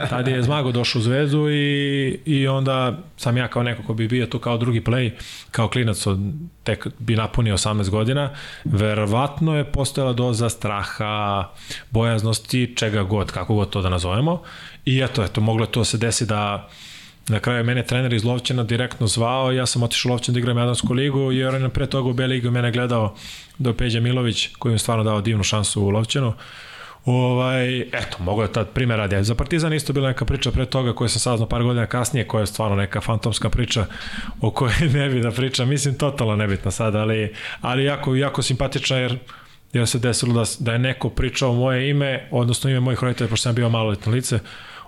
[0.09, 4.07] tada je Zmago došao u Zvezdu i, i onda sam ja kao neko ko bi
[4.07, 5.11] bio tu kao drugi play,
[5.51, 6.19] kao klinac od,
[6.63, 8.29] tek bi napunio 18 godina,
[8.63, 11.49] verovatno je postojala doza straha,
[11.91, 14.41] bojaznosti, čega god, kako god to da nazovemo.
[14.85, 16.69] I eto, eto, moglo je to se desi da
[17.29, 20.57] Na kraju mene trener iz Lovćena direktno zvao, ja sam otišao u Lovćen da igram
[20.57, 23.15] Jadransku ligu, jer on pre toga u B ligu mene gledao
[23.57, 26.33] do Peđa Milović, koji mi stvarno dao divnu šansu u Lovćenu.
[27.05, 29.23] Ovaj, eto, mogo je tad primjer radi.
[29.23, 32.41] Za Partizan isto bila neka priča pre toga koju sam saznao par godina kasnije, koja
[32.41, 33.85] je stvarno neka fantomska priča
[34.41, 35.69] o kojoj ne bi da pričam.
[35.69, 39.17] Mislim, totalno nebitna sad, ali, ali jako, jako simpatična jer
[39.73, 43.43] jer se desilo da, da je neko pričao moje ime, odnosno ime mojih roditelja, pošto
[43.43, 44.39] sam bio maloletno lice,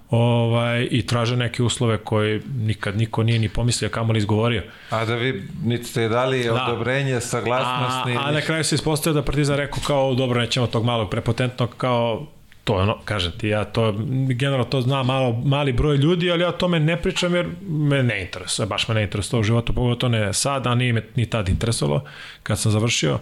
[0.10, 4.64] ovaj, i traže neke uslove koje nikad niko nije ni pomislio kamo li izgovorio.
[4.90, 6.54] A da vi niti ste dali da.
[6.54, 8.18] odobrenje, saglasnost?
[8.18, 11.76] A, a na kraju se ispostavio da Partizan rekao kao dobro, nećemo tog malog prepotentnog
[11.78, 12.28] kao
[12.64, 13.94] to ono, kažem ti, ja to,
[14.28, 18.04] generalno to zna malo, mali broj ljudi, ali ja o tome ne pričam jer me
[18.04, 21.26] ne interesuje, baš me ne interesuje u životu, pogotovo ne sad, a nije me ni
[21.26, 22.04] tad interesovalo
[22.44, 23.14] kad sam završio.
[23.14, 23.20] Uh,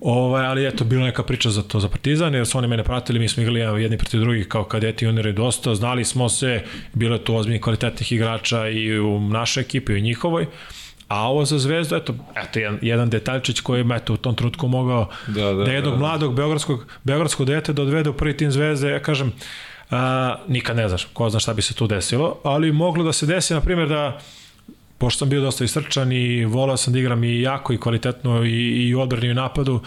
[0.00, 3.18] Ovaj, ali eto, bila neka priča za to, za Partizan, jer su oni mene pratili,
[3.18, 6.62] mi smo igrali jedni protiv drugih kao kadeti juniori dosta, znali smo se,
[6.94, 10.46] bilo je tu ozbiljnih kvalitetnih igrača i u našoj ekipi i u njihovoj,
[11.08, 14.68] A ovo za Zvezdu, eto, eto jedan, jedan detaljčić koji je eto, u tom trutku
[14.68, 16.06] mogao da, da, da jednog da, da.
[16.06, 19.32] mladog beogradskog, beogradskog dete da odvede u prvi tim Zvezde, ja kažem,
[19.90, 23.26] a, nikad ne znaš, ko zna šta bi se tu desilo, ali moglo da se
[23.26, 24.20] desi, na primjer, da
[24.98, 28.88] pošto sam bio dosta istrčan i volao sam da igram i jako i kvalitetno i,
[28.88, 29.80] i odbrani i napadu,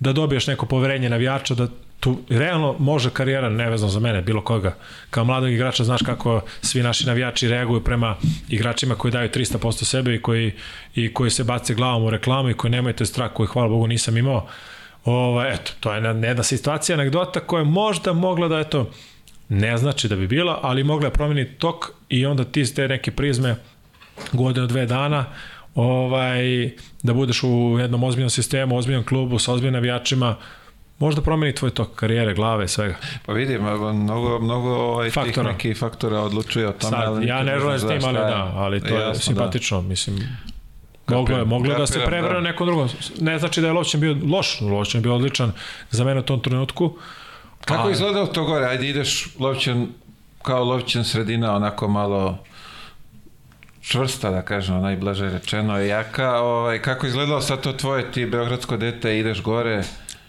[0.00, 1.68] da dobiješ neko poverenje navijača, da
[2.00, 4.76] tu realno može karijera, nevezano za mene, bilo koga.
[5.10, 8.16] Kao mladog igrača znaš kako svi naši navijači reaguju prema
[8.48, 10.52] igračima koji daju 300% sebe i koji,
[10.94, 13.86] i koji se bace glavom u reklamu i koji nemaju te strah koji, hvala Bogu,
[13.86, 14.46] nisam imao.
[15.04, 18.90] Ovo, eto, to je jedna situacija, anegdota koja je možda mogla da, eto,
[19.48, 23.10] ne znači da bi bila, ali mogla je promeniti tok i onda ti te neke
[23.10, 23.56] prizme
[24.32, 25.24] godinu, dve dana
[25.76, 26.70] ovaj,
[27.02, 30.36] da budeš u jednom ozbiljnom sistemu, ozbiljnom klubu sa ozbiljnim navijačima,
[30.98, 32.96] možda promeni tvoj tok karijere, glave, svega.
[33.26, 33.62] Pa vidim,
[33.94, 35.32] mnogo, mnogo ovaj, faktora.
[35.32, 36.96] tih nekih faktora odlučuje o tome.
[36.96, 39.88] Sad, ali ja ne želim s tim, ali da, ali to je, je simpatično, da.
[39.88, 40.18] mislim.
[41.08, 42.40] Moglo je, moglo da se da.
[42.40, 42.88] neko drugo.
[43.20, 45.52] Ne znači da je Lovćan bio loš, Lovćan bio odličan
[45.90, 46.96] za mene u tom trenutku.
[47.64, 47.90] Kako a...
[47.90, 48.66] izgledao to gore?
[48.66, 49.86] Ajde ideš Lovćan
[50.42, 52.38] kao Lovćan sredina, onako malo
[53.86, 56.40] čvrsta, da kažem, najblaže rečeno, jaka.
[56.40, 59.82] Ovaj, kako izgledalo sad to tvoje, ti beogradsko dete, ideš gore?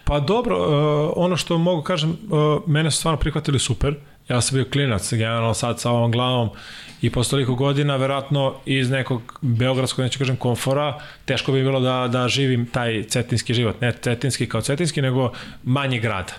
[0.03, 3.95] Pa dobro, uh, ono što mogu kažem, uh, mene su stvarno prihvatili super.
[4.29, 6.49] Ja sam bio klinac, generalno sad sa ovom glavom
[7.01, 12.07] i posle toliko godina, verovatno iz nekog beogradskog, neću kažem, komfora, teško bi bilo da,
[12.11, 13.81] da živim taj cetinski život.
[13.81, 15.31] Ne cetinski kao cetinski, nego
[15.63, 16.33] manji grad.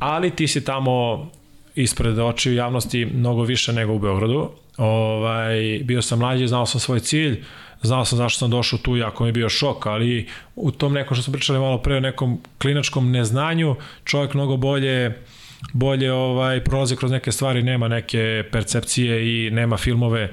[0.00, 1.26] Ali ti si tamo
[1.74, 4.50] ispred očiju javnosti mnogo više nego u Beogradu.
[4.76, 7.44] Ovaj, bio sam mlađi, znao sam svoj cilj,
[7.82, 11.14] znao sam zašto sam došao tu, jako mi je bio šok, ali u tom nekom
[11.14, 15.18] što smo pričali malo pre o nekom klinačkom neznanju, čovjek mnogo bolje
[15.72, 20.30] bolje ovaj prolazi kroz neke stvari, nema neke percepcije i nema filmove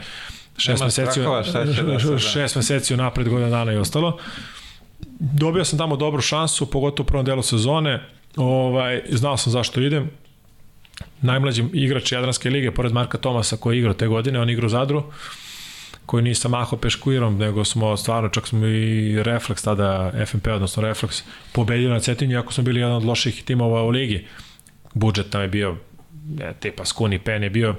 [0.58, 2.20] šest meseci, strahova, da da.
[2.20, 4.18] šest meseci napred godina dana i ostalo.
[5.20, 8.02] Dobio sam tamo dobru šansu, pogotovo u prvom delu sezone,
[8.36, 10.10] ovaj, znao sam zašto idem,
[11.22, 14.70] najmlađi igrač Jadranske lige, pored Marka Tomasa koji je igrao te godine, on igra u
[14.70, 15.04] Zadru,
[16.06, 21.24] koji nisam maho peškuirom, nego smo stvarno, čak smo i Reflex tada, FNP, odnosno Reflex,
[21.54, 24.28] pobedili na Cetinju, ako smo bili jedan od loših timova u ligi.
[24.94, 25.78] Budžet nam je bio,
[26.30, 27.76] ne, tipa Skuni Pen je bio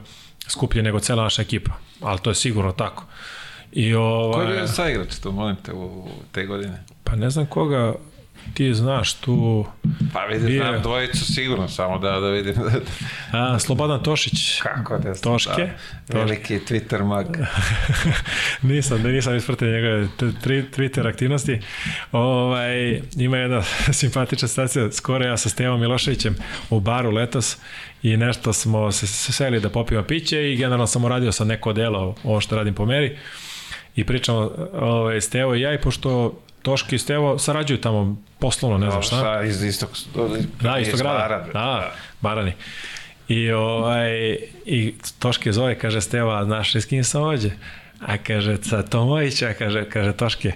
[0.49, 3.05] skuplji nego cela naša ekipa, ali to je sigurno tako.
[3.73, 6.85] I ovaj, Ko je bio saigrač to, molim te, u te godine?
[7.05, 7.95] Pa ne znam koga,
[8.55, 9.67] ti znaš tu...
[10.13, 10.63] Pa vidim, bio...
[10.63, 12.55] znam dvojicu sigurno, samo da, da vidim.
[13.33, 14.61] A, Slobodan Tošić.
[14.61, 15.71] Kako da Toške.
[16.09, 17.27] Da, veliki Twitter mag.
[18.63, 20.09] nisam, nisam ispratio njegove
[20.49, 21.61] Twitter aktivnosti.
[22.13, 23.63] Ovaj, ima jedna
[24.01, 26.37] simpatična stacija, skoro ja sa Stevom Miloševićem
[26.71, 27.59] u baru letos
[28.03, 32.15] i nešto smo se seli da popijemo piće i generalno sam uradio sa neko delo
[32.25, 33.19] ovo što radim po meri
[33.97, 38.91] i pričamo ovaj, Stevo i ja i pošto Toški i Stevo sarađuju tamo poslovno, ne
[38.91, 39.16] znam šta.
[39.16, 39.91] Šta, iz istog,
[40.61, 41.28] da, istog grada.
[41.28, 42.53] Da, da, Barani.
[43.28, 47.51] I, ovaj, i Toške zove, kaže Steva, znaš s kim sam ođe?
[48.01, 50.53] A kaže, sa Tomovića, kaže, kaže Toške,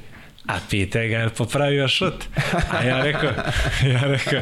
[0.47, 2.25] a pite ga je popravio šut.
[2.71, 3.31] A ja rekao,
[3.93, 4.41] ja rekao,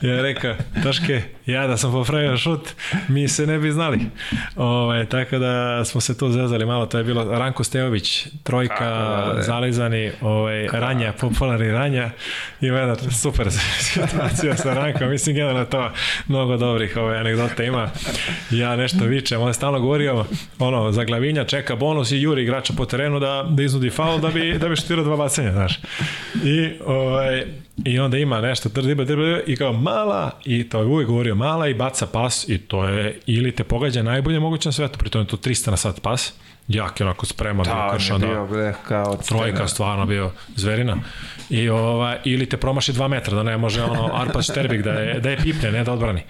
[0.00, 2.68] ja rekao, Toške, ja da sam popravio šut,
[3.08, 4.00] mi se ne bi znali.
[4.56, 9.32] Ovaj, tako da smo se tu zezali malo, to je bilo Ranko Steović, trojka, da,
[9.36, 12.10] da, zalizani, ovaj, ranja, popularni ranja
[12.60, 13.46] i jedna super
[13.92, 15.90] situacija sa Rankom, mislim generalno to
[16.28, 17.90] mnogo dobrih ovaj, anegdota ima.
[18.50, 20.24] Ja nešto vičem, on je stalno govorio,
[20.58, 24.28] ono, za glavinja čeka bonus i juri igrača po terenu da, da iznudi faul da
[24.28, 25.78] bi, da bi šutirao dva bacanja, znaš.
[26.44, 27.44] I, ovaj,
[27.84, 31.68] I onda ima nešto, drdiba, drdiba, i kao mala, i to je uvijek govorio mala
[31.68, 35.26] i baca pas i to je, ili te pogađa najbolje moguće na svetu, pritom je
[35.26, 36.32] to 300 na sat pas,
[36.68, 40.96] jak je onako spreman, da, kršan, da, bio kao trojka stvarno bio zverina.
[41.50, 45.20] I ova, ili te promaši 2 metra, da ne može ono Arpad Šterbik da je,
[45.20, 46.22] da je pipne, ne da odbrani.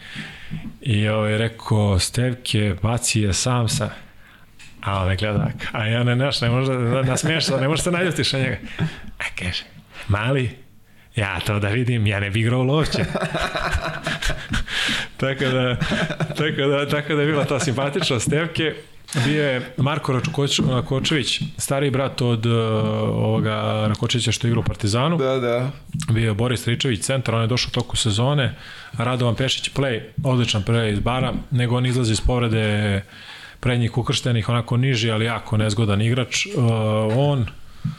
[0.81, 3.90] I ovaj, rekao, Stevke, baci je sam sa,
[4.82, 7.90] a on ne gleda, a ja ne naš, ne može da nasmiješ, ne može se
[7.90, 8.56] naljutiš na njega.
[9.18, 9.64] A kaže,
[10.09, 10.65] mali,
[11.16, 12.98] ja to da vidim, ja ne bi igrao lovće.
[15.20, 15.76] tako, da,
[16.28, 18.74] tako, da, tako da je bila ta simpatična Stevke.
[19.24, 20.20] Bio je Marko
[20.68, 22.52] Rakočević, stariji brat od uh,
[23.09, 25.16] ovoga Rakočevića što je igrao u Partizanu.
[25.16, 25.70] Da, da.
[26.10, 28.55] Bio je Boris Ričević, centar, on je došao u toku sezone.
[28.98, 33.02] Radovan Pešić, play, odličan play iz bara, nego on izlazi iz povrede
[33.60, 36.47] prednjih ukrštenih, onako niži, ali jako nezgodan igrač.
[36.47, 36.62] Uh,
[37.16, 37.47] on,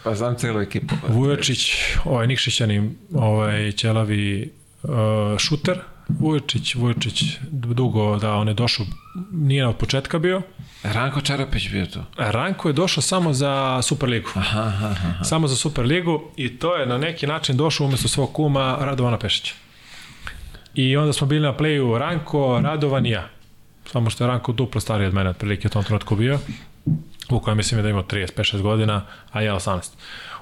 [0.04, 0.96] Pa znam celu ekipu.
[1.08, 1.74] Vujočić,
[2.06, 4.52] ovaj Nikšićani, ovaj Ćelavi
[4.84, 4.90] uh,
[5.38, 8.86] šuter, Vujočić, Vujočić dugo da on je došao,
[9.32, 10.42] nije od početka bio,
[10.84, 12.00] Ranko Čarapić bio tu.
[12.18, 14.30] Ranko je došao samo za Superligu.
[14.36, 15.24] Aha, aha, aha.
[15.24, 19.54] Samo za Superligu i to je na neki način došao umesto svog kuma Radovana Pešića.
[20.76, 23.30] I onda smo bili na playu Ranko, Radovan i ja.
[23.92, 26.40] Samo što je Ranko duplo stariji od mene, otprilike u tom trenutku bio.
[27.28, 29.90] Kojem mislim da imao 35-6 godina, a ja 18.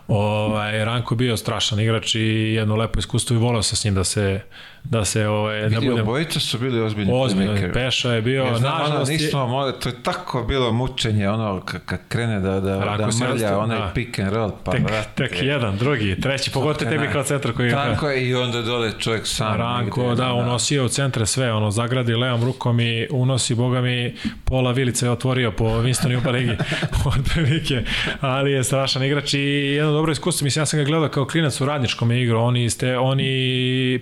[0.07, 3.95] Ovaj, Ranko je bio strašan igrač i jedno lepo iskustvo i voleo se s njim
[3.95, 4.41] da se
[4.85, 7.73] da se ovaj da Vidi, budem obojica su bili ozbiljni ozbiljno.
[7.73, 11.29] Peša je bio Ja znam, ono, nažalost je- nismo, mo- to je tako bilo mučenje,
[11.29, 13.91] ono, kad krene da, da, da se mrlja rastu- onaj da.
[13.95, 15.09] pick and roll, pa tek, vrate.
[15.17, 17.71] tek jedan, drugi, treći, pogotovo tebi kao centar koji.
[17.71, 19.57] Tako je, i onda dole čovjek sam.
[19.57, 24.15] Ranko, negde, da, unosio u centre sve, ono, zagradi levom rukom i unosi, boga mi,
[24.45, 26.15] pola vilice je otvorio po Winston i
[27.07, 27.83] od prilike,
[28.21, 29.39] ali je strašan igrač i
[29.71, 32.69] jedno dobro iskustvo, mislim, ja sam ga gledao kao klinac u radničkom je igrao, oni,
[32.69, 33.25] ste, oni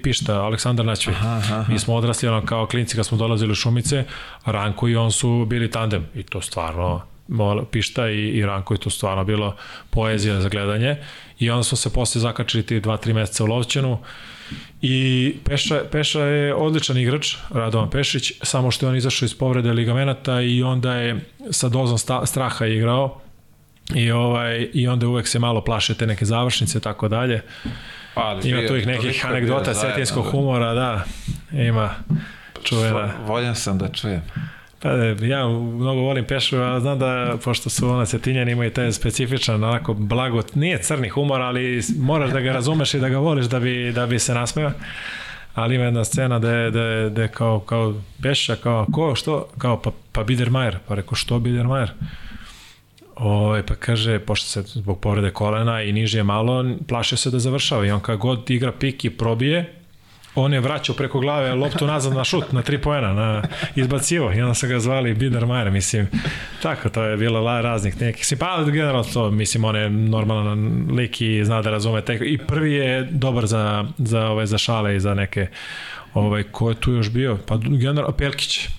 [0.03, 1.14] pišta, Aleksandar Naćvi,
[1.68, 4.04] mi smo odrasli ono, kao klinci kad smo dolazili u Šumice,
[4.45, 6.06] Ranko i on su bili tandem.
[6.16, 7.02] I to stvarno
[7.72, 9.56] Pišta i, i Ranko je to stvarno bilo
[9.90, 10.98] poezija za gledanje.
[11.40, 13.98] I onda smo se posle zakačili ti dva, tri meseca u Lovćenu.
[14.82, 19.74] I Peša, Peša je odličan igrač, Radovan Pešić, samo što je on izašao iz povrede
[19.74, 23.22] ligamenata i onda je sa dozom sta, straha igrao.
[23.95, 27.41] I ovaj i onda uvek se malo plaše te neke završnice i tako dalje.
[28.15, 30.22] Ali Ima bio- tu ih nekih anegdota da.
[30.22, 31.03] humora, da.
[31.52, 31.90] Ima
[32.64, 33.14] čuvena.
[33.26, 34.22] Voljan sam da čujem.
[34.80, 34.90] Pa,
[35.26, 39.94] ja mnogo volim Pešu, a znam da, pošto su ona cetinjani, imaju taj specifičan, onako
[39.94, 43.91] blagot, nije crni humor, ali moraš da ga razumeš i da ga voliš da bi,
[43.95, 44.72] da bi se nasmeo.
[45.56, 49.15] Ali ima jedna scena da je, da je, da je kao, kao Peša, kao, ko,
[49.15, 49.48] što?
[49.57, 50.77] Kao, pa, pa Biedermajer.
[50.88, 51.91] Pa rekao, što Biedermajer?
[53.15, 57.40] Ove, pa kaže, pošto se zbog povrede kolena i niže je malo, plašio se da
[57.40, 57.85] završava.
[57.85, 59.84] I on kad god igra pik i probije,
[60.35, 63.44] on je vraćao preko glave loptu nazad na šut, na tri poena, na
[63.76, 64.34] izbacivo.
[64.34, 66.07] I onda su ga zvali Biedermajer, mislim,
[66.61, 70.88] tako, to je bilo la, raznih nekih, mislim, pa generalno to, mislim, on je normalan
[70.91, 74.95] lik i zna da razume tek, i prvi je dobar za, za, ove, za šale
[74.95, 75.48] i za neke,
[76.14, 78.69] ovaj, ko je tu još bio, pa generalno, Pelkić,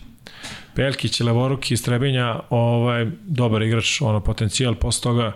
[0.77, 5.33] Pelkić, levoruki iz Trebinja, ovaj, dobar igrač, ono, potencijal, posle toga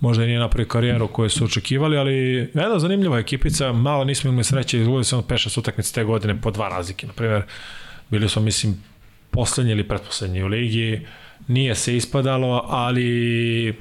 [0.00, 2.12] možda i nije napravio karijeru koju su očekivali, ali
[2.54, 6.50] jedna zanimljiva ekipica, malo nismo imali sreće, izgledali samo peša s utakmice te godine po
[6.50, 7.42] dva razlike, na primjer,
[8.10, 8.82] bili smo, mislim,
[9.30, 11.06] poslednji ili pretposlednji u ligi,
[11.48, 13.74] nije se ispadalo, ali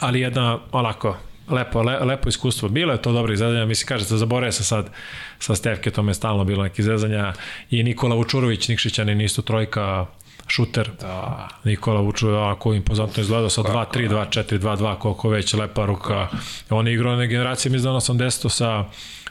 [0.00, 1.16] ali jedna onako
[1.48, 2.68] lepo, le, lepo iskustvo.
[2.68, 4.90] Bilo je to dobro izvezanja, mislim, kažete, zaboravio se sad
[5.38, 7.32] sa Stevke, to je stalno bilo neki izvezanja
[7.70, 10.06] i Nikola Vučurović, Nikšićanin, isto trojka,
[10.52, 10.90] šuter.
[11.00, 11.48] Da.
[11.64, 16.28] Nikola Vučurović, ako impozantno izgledao sa 2-3, 2-4, 2-2, koliko već, lepa ruka.
[16.70, 18.84] On je igrao na generaciji, mislim da on 80 sa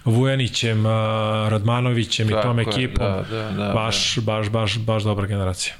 [0.06, 0.86] Vujanićem,
[1.50, 3.06] Radmanovićem i Tako tom ekipom.
[3.06, 5.74] da, da, da, baš, baš, baš, baš dobra generacija.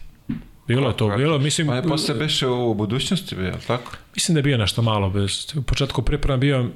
[0.68, 3.92] Bilo je to, Kako- bilo, mislim, On je posle beše u budućnosti bio, jel tako?
[4.16, 5.10] Mislim da je bio nešto malo.
[5.10, 6.70] Bez, u početku priprema bio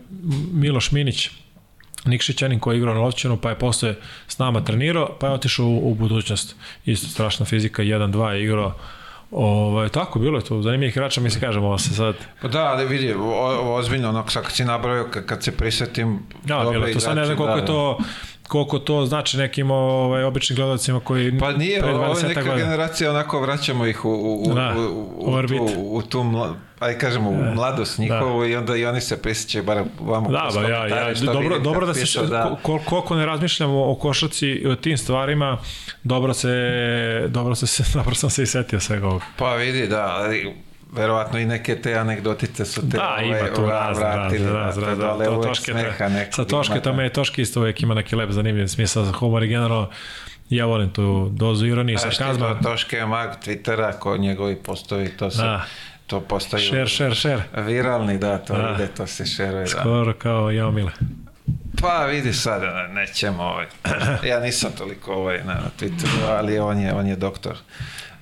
[0.53, 1.29] Miloš Minić,
[2.05, 3.95] Nikšićanin koji je igrao na Lovćenu, pa je posle
[4.27, 6.55] s nama trenirao, pa je otišao u, u budućnost.
[6.85, 8.73] Isto strašna fizika, 1-2 je igrao.
[9.31, 10.61] Ovaj, tako, bilo je to.
[10.61, 12.15] Zanimljivih igrača, mi se kažemo ovo se sad.
[12.41, 16.19] Pa da, ali vidi, o, ozbiljno, onako sad kad si nabrojao, kad, se prisetim...
[16.49, 16.99] Ja, dobre bilo je to.
[16.99, 17.97] Sad ne znam igrače, koliko da, je to
[18.47, 22.57] koliko to znači nekim ovaj, običnim gledalcima koji Pa nije, ovo je 20 neka godina.
[22.65, 25.57] generacija, onako vraćamo ih u, u, u, Da, u, u u, u, orbit.
[25.57, 29.63] tu, u tu mla, aj kažemo, u mladost njihovu i onda i oni se prisjećaju
[29.63, 32.57] bar vamo Da, ba, ja, ja, dobro, dobro da se pišu, da.
[32.61, 35.57] kol, koliko ne razmišljamo o košarci i o tim stvarima,
[36.03, 36.49] dobro se
[37.27, 39.25] dobro se dobro sam se i setio svega ovoga.
[39.37, 40.53] Pa vidi, da, ali
[40.91, 44.85] verovatno i neke te anegdotice su te Da, ovaj, ima tu vra- razne, vratili, razne,
[44.85, 48.15] da, razne, to toške, smeha nekog sa toške tamo je toške isto uvek ima neki
[48.15, 49.89] lep zanimljiv smisao za humor i generalno
[50.49, 52.53] ja volim tu dozu ironije, Znaš ti sarkazma.
[52.53, 55.65] to Toške je mag Twittera, ko njegovi postovi, to se, Da.
[56.07, 57.43] To postaju Share, share, share.
[57.57, 58.73] viralni, da, to Da.
[58.75, 59.67] ide, to se šeruje, da.
[59.69, 60.91] Skoro kao jao mile.
[61.81, 63.65] Pa vidi sad, nećemo ovaj.
[64.29, 67.55] Ja nisam toliko ovaj na, na Twitteru, ali on je, on je doktor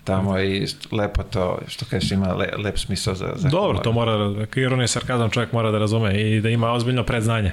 [0.03, 3.84] tamo i lepo to, što kažeš, ima le, lep smisao za, za Dobro, humor.
[3.84, 7.51] to mora, da- ironija i sarkazam čovjek mora da razume i da ima ozbiljno predznanje.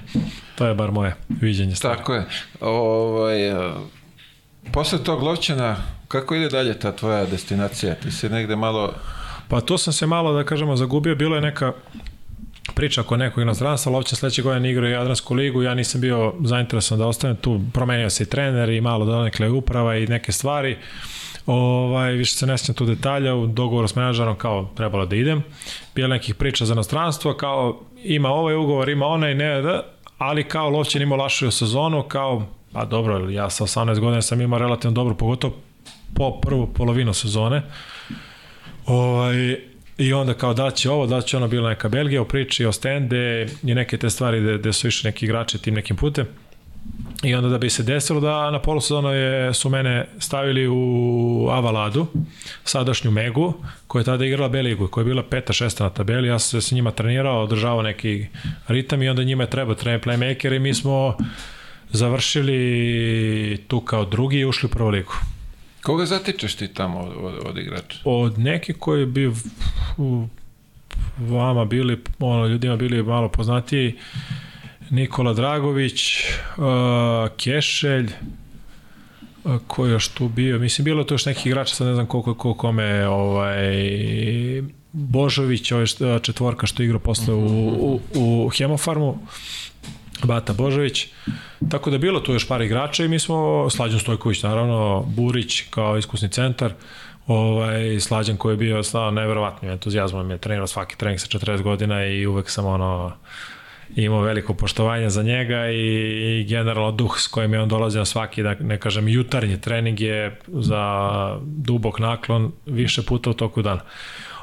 [0.55, 1.99] To je bar moje viđenje stvari.
[1.99, 2.25] Tako je.
[2.61, 3.71] Ovaj, e,
[4.73, 5.77] posle tog lovčana,
[6.09, 7.95] kako ide dalje ta tvoja destinacija?
[7.95, 8.95] Ti si negde malo...
[9.51, 11.15] Pa tu sam se malo, da kažemo, zagubio.
[11.15, 11.73] Bilo je neka
[12.75, 17.07] priča oko nekog inostranstva, Lovćan sledeće godine igrao Jadransku ligu, ja nisam bio zainteresovan da
[17.07, 20.77] ostanem tu, promenio se i trener i malo donekle uprava i neke stvari.
[21.47, 25.43] Ovaj, više se ne sjećam tu detalja, u dogovoru s menadžerom kao trebalo da idem.
[25.95, 29.83] Bilo nekih priča za inostranstvo, kao ima ovaj ugovor, ima onaj, ne, da,
[30.19, 34.59] ali kao Lovćan imao lašiju sezonu, kao, pa dobro, ja sa 18 godina sam imao
[34.59, 35.55] relativno dobro, pogotovo
[36.15, 37.63] po prvu polovinu sezone.
[38.91, 39.57] Ovaj,
[39.99, 42.73] I onda kao da će ovo, da će ono bila neka Belgija u priči o
[42.73, 46.27] stende i neke te stvari gde, gde su išli neki igrači tim nekim putem.
[47.23, 52.07] I onda da bi se desilo da na polusezonu je, su mene stavili u Avaladu,
[52.65, 53.55] sadašnju Megu,
[53.87, 56.29] koja je tada igrala Beligu, koja je bila peta, šesta na tabeli.
[56.29, 58.27] Ja sam se s njima trenirao, održavao neki
[58.69, 61.17] ritam i onda njima je treba trener playmaker i mi smo
[61.91, 65.13] završili tu kao drugi i ušli u prvu ligu.
[65.83, 67.99] Koga zatičeš ti tamo od, od, od igrača?
[68.05, 69.33] Od neki koji bi
[71.19, 73.95] vama bili, ono, ljudima bili malo poznatiji,
[74.91, 76.25] Nikola Dragović,
[76.57, 76.65] uh,
[77.37, 78.09] Kešelj,
[79.45, 82.07] uh, ko je još tu bio, mislim bilo to još neki igrača, sad ne znam
[82.07, 83.67] koliko ko kome, ovaj,
[84.93, 85.87] Božović, ovaj
[86.23, 87.47] četvorka što igra posle u,
[87.85, 89.19] u, u Hemofarmu,
[90.27, 91.07] Bata Božović.
[91.71, 95.99] Tako da bilo tu još par igrača i mi smo, Slađan Stojković naravno, Burić kao
[95.99, 96.73] iskusni centar,
[97.27, 102.07] ovaj, Slađan koji je bio stvarno neverovatnim entuzijazmom, je trenirao svaki trening sa 40 godina
[102.07, 103.13] i uvek sam ono,
[103.97, 108.05] imao veliko poštovanje za njega i, i generalno duh s kojim je on dolazi na
[108.05, 113.81] svaki, da ne kažem, jutarnji trening je za dubok naklon više puta u toku dana.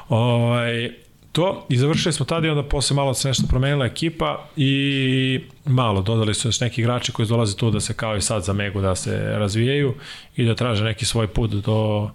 [0.08, 0.90] Ovaj,
[1.38, 6.02] to i završili smo tada i onda posle malo se nešto promenila ekipa i malo
[6.02, 8.80] dodali su još neki igrači koji dolaze tu da se kao i sad za Megu
[8.80, 9.94] da se razvijaju
[10.36, 12.10] i da traže neki svoj put do,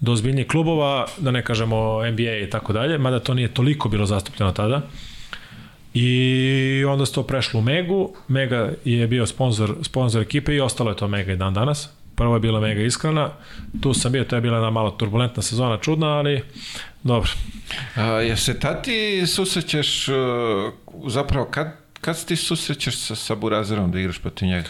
[0.00, 4.06] do ozbiljnijih klubova, da ne kažemo NBA i tako dalje, mada to nije toliko bilo
[4.06, 4.82] zastupljeno tada.
[5.94, 10.90] I onda se to prešlo u Megu, Mega je bio sponsor, sponsor ekipe i ostalo
[10.90, 11.90] je to Mega i dan danas.
[12.16, 13.30] Prvo je bila Mega iskrena,
[13.82, 16.42] tu sam bio, to je bila jedna malo turbulentna sezona, čudna, ali
[17.02, 17.30] dobro.
[17.96, 20.14] A, je se tati susrećeš, uh,
[21.06, 24.68] zapravo kad, kad se ti susrećeš sa, sa Burazerom da igraš protiv njega?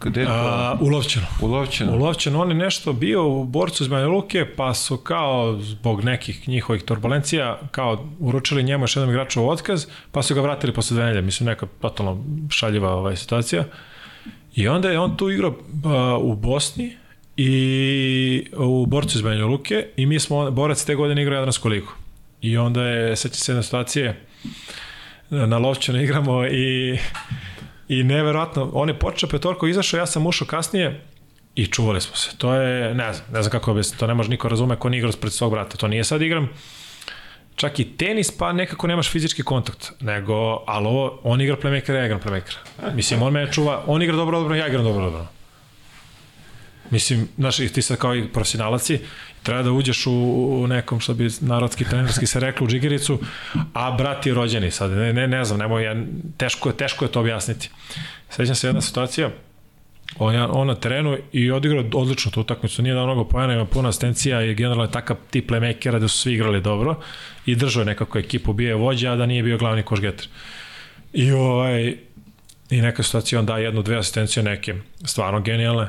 [0.00, 0.26] Gde?
[0.28, 1.26] A, u Lovćenu.
[1.40, 1.92] U Lovćenu.
[1.92, 2.40] U Lovćenu.
[2.40, 6.82] On je nešto bio u borcu iz Banja Luke, pa su kao zbog nekih njihovih
[6.82, 11.22] turbulencija kao uručili njemu još jednom igraču otkaz, pa su ga vratili posle dve nedelje.
[11.22, 13.64] Mislim, neka totalno šaljiva ovaj situacija.
[14.54, 16.96] I onda je on tu igrao uh, u Bosni
[17.36, 21.92] i u borcu iz Banja Luke i mi smo, borac te godine igrao Jadransku ligu.
[22.40, 24.20] I onda je, seća se jedna situacije,
[25.30, 26.98] na Lovćenu igramo i
[27.88, 31.00] I neverovatno, on je počeo petorko, izašao, ja sam ušao kasnije
[31.54, 32.36] i čuvali smo se.
[32.38, 34.98] To je, ne znam, ne znam kako bi to ne može niko razume ko nije
[34.98, 35.76] igrao pred svog brata.
[35.76, 36.48] To nije sad igram
[37.58, 42.04] čak i tenis, pa nekako nemaš fizički kontakt, nego, ali ovo, on igra playmaker, ja
[42.04, 42.56] igram playmaker.
[42.94, 45.26] Mislim, on me čuva, on igra dobro, dobro, ja igram dobro, dobro.
[46.90, 48.98] Mislim, znaš, ti sad kao i profesionalaci,
[49.42, 50.12] treba da uđeš u,
[50.62, 53.18] u nekom, što bi narodski trenerski se reklo, u džigericu,
[53.74, 55.96] a brat je rođeni sad, ne, ne, ne znam, nemoj, ja,
[56.36, 57.70] teško, je, teško je to objasniti.
[58.30, 59.30] Sećam se jedna situacija,
[60.18, 63.88] on, on na terenu i odigrao odlično tu utakmicu, nije dao mnogo pojena, ima puno
[63.88, 67.00] asistencija i generalno je takav tip playmakera da su svi igrali dobro
[67.46, 70.28] i držao je nekako ekipu, bio je vođa, a da nije bio glavni košgeter.
[71.12, 71.96] I ovaj,
[72.70, 74.74] i neka situacija on da jednu, dve asistencije neke,
[75.04, 75.86] stvarno genijalne,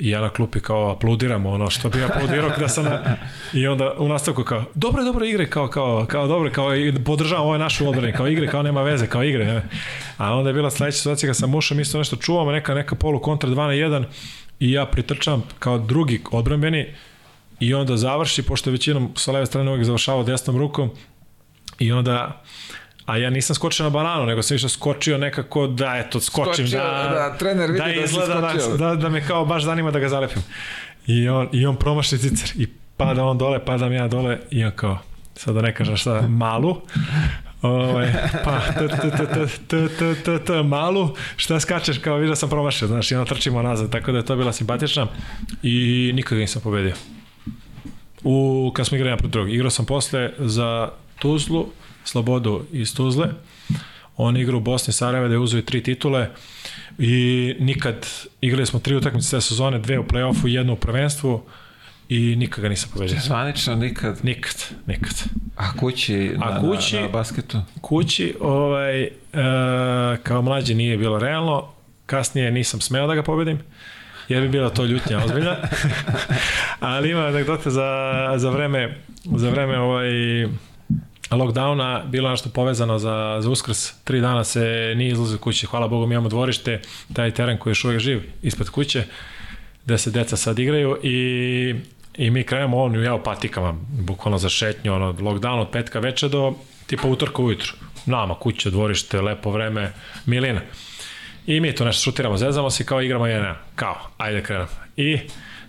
[0.00, 3.16] I ja na klupi kao aplaudiram ono što bi aplaudirao kada sam na...
[3.52, 7.46] I onda u nastavku kao, dobro, dobro igre, kao, kao, kao dobro, kao i podržavam
[7.46, 9.44] ovaj našu odbrani, kao igre, kao nema veze, kao igre.
[9.44, 9.62] Ne?
[10.16, 13.20] A onda je bila sledeća situacija kada sam mi isto nešto čuvamo, neka, neka polu
[13.20, 14.04] kontra 2 na 1
[14.60, 16.86] i ja pritrčam kao drugi odbrambeni
[17.60, 20.90] i onda završi, pošto većinom sa leve strane uvijek završavao desnom rukom
[21.78, 22.42] i onda
[23.10, 26.78] a ja nisam skočio na bananu, nego sam više skočio nekako da, eto, skočim, skočio,
[26.78, 29.98] da, da, trener vidi da, da izgleda, da, da, da me kao baš zanima da
[29.98, 30.42] ga zalepim.
[31.06, 32.66] I on, i on promaši cicer i
[32.96, 34.98] pada on dole, padam ja dole i on kao,
[35.34, 36.76] sad da ne kažem šta, malu,
[37.62, 38.12] Ovaj
[38.44, 42.88] pa t t t t t t t malu šta skačeš kao vidio sam promašio
[42.88, 45.06] znači ja trčimo nazad tako da je to bila simpatična
[45.62, 46.94] i nikoga nisam pobedio.
[48.24, 50.88] U kad smo igrali protiv drugog, igrao sam posle za
[51.18, 51.66] Tuzlu
[52.04, 53.28] Slobodu iz Tuzle.
[54.16, 56.28] On igra u Bosni Sarajeva da je uzeo tri titule
[56.98, 58.06] i nikad,
[58.40, 61.42] igrali smo tri utakmice te sezone, dve u play-offu, jednu u prvenstvu
[62.08, 63.16] i nikad ga nisam pobedio.
[63.20, 64.18] Zvanično nikad?
[64.22, 64.54] Nikad,
[64.86, 65.14] nikad.
[65.56, 67.58] A kući na, A kući, na, na basketu?
[67.80, 69.10] Kući, ovaj, e,
[70.22, 71.68] kao mlađi nije bilo realno,
[72.06, 73.58] kasnije nisam smeo da ga pobedim,
[74.28, 75.56] jer bi bila to ljutnja ozbiljna.
[76.80, 77.88] Ali ima anegdote za,
[78.36, 78.94] za vreme,
[79.24, 80.08] za vreme ovaj,
[81.36, 83.92] lockdowna bilo nešto povezano za, za uskrs.
[84.04, 85.66] Tri dana se nije izlazio kuće.
[85.66, 86.80] Hvala Bogu mi imamo dvorište,
[87.12, 89.04] taj teren koji je još uvijek živ ispred kuće,
[89.84, 91.74] gde se deca sad igraju i,
[92.14, 96.28] i mi krenemo on ja u patikama, bukvalno za šetnju, ono, lockdown od petka veče
[96.28, 96.54] do
[96.86, 97.72] tipa utorka ujutru.
[98.06, 99.92] Nama, kuće, dvorište, lepo vreme,
[100.26, 100.60] milina.
[101.46, 104.68] I mi to nešto šutiramo, zezamo se kao igramo jedan, kao, ajde krenemo.
[104.96, 105.18] I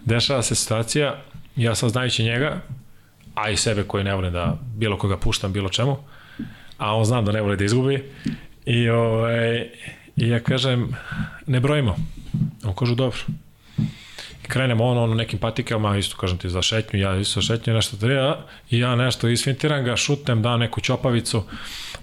[0.06, 1.22] dešava se situacija,
[1.56, 2.62] ja sam znajući njega,
[3.36, 5.98] a i sebe koji ne volim da bilo koga puštam bilo čemu,
[6.78, 8.04] a on znam da ne voli da izgubi.
[8.66, 9.70] I, ovaj,
[10.16, 10.96] i ja kažem,
[11.48, 11.96] ne brojimo.
[12.64, 13.20] On kažu, dobro.
[14.44, 17.98] I krenemo ono, ono nekim patikama, isto kažem ti za šetnju, ja isto šetnju nešto
[17.98, 18.38] treba,
[18.70, 21.44] i ja nešto isfintiram ga, šutnem, dam neku čopavicu,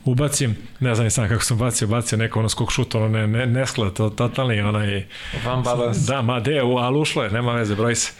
[0.05, 3.27] ubacim, ne znam ni sam kako sam bacio, bacio neko ono skok šut, ono ne,
[3.27, 5.07] ne, nesklad, to totalni onaj...
[5.45, 5.99] Van balans.
[5.99, 8.13] Da, ma de, ali ušlo je, nema veze, broj se.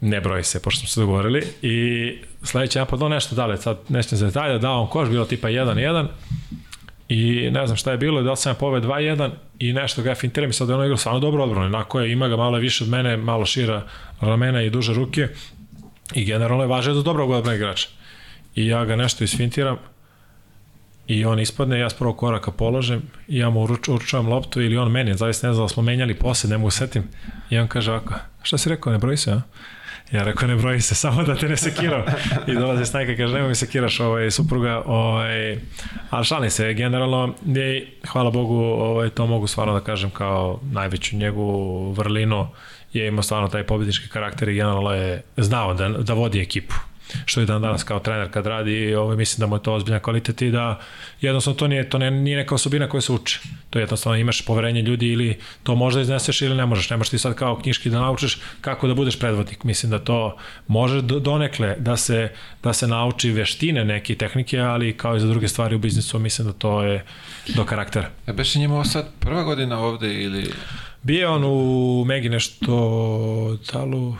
[0.00, 1.42] Ne broji se, pošto smo se dogovorili.
[1.62, 5.48] I sledeći napad, no nešto dalje, sad nešto za detalje, dao on koš, bilo tipa
[5.48, 6.06] 1-1,
[7.08, 10.50] i ne znam šta je bilo, da sam ja poved 2-1 i nešto ga fintiram
[10.50, 12.90] i sad je ono igrao stvarno dobro odbrano, onako je, ima ga malo više od
[12.90, 13.82] mene, malo šira
[14.20, 15.28] ramena i duže ruke
[16.14, 17.88] i generalno je važno za dobrog odbrana igrača.
[18.54, 19.76] I ja ga nešto isfintiram
[21.06, 24.76] i on ispadne, ja s prvog koraka položem i ja mu uruč, uručavam loptu ili
[24.76, 27.02] on meni, zavisno ne znam da smo menjali posle, ne mogu setim
[27.50, 29.40] i on kaže ovako, šta si rekao, ne broji se, a?
[30.12, 32.04] Ja rekao, ne broji se, samo da te ne sekirao.
[32.46, 34.82] I dolazi snajka, kaže, nemoj mi sekiraš ovaj, supruga.
[34.86, 35.58] Ovaj,
[36.10, 41.16] ali šalim se, generalno, je, hvala Bogu, ovaj, to mogu stvarno da kažem kao najveću
[41.16, 42.48] njegovu vrlinu
[42.92, 46.74] je imao stvarno taj pobednički karakter i generalno je znao da, da vodi ekipu
[47.24, 50.00] što je dan danas kao trener kad radi, ovaj, mislim da mu je to ozbiljna
[50.00, 50.80] kvalitet i da
[51.20, 53.40] jednostavno to nije, to ne, nije neka osobina koja se uči.
[53.70, 56.90] To je jednostavno imaš poverenje ljudi ili to možda izneseš ili ne možeš.
[56.90, 59.64] Ne možeš ti sad kao knjiški da naučiš kako da budeš predvodnik.
[59.64, 60.36] Mislim da to
[60.66, 62.32] može donekle da se,
[62.62, 66.46] da se nauči veštine neke tehnike, ali kao i za druge stvari u biznisu mislim
[66.46, 67.04] da to je
[67.54, 68.10] do karaktera.
[68.26, 70.52] Ja beše njemu sad prva godina ovde ili...
[71.02, 74.14] Bio on u Megi nešto, talu,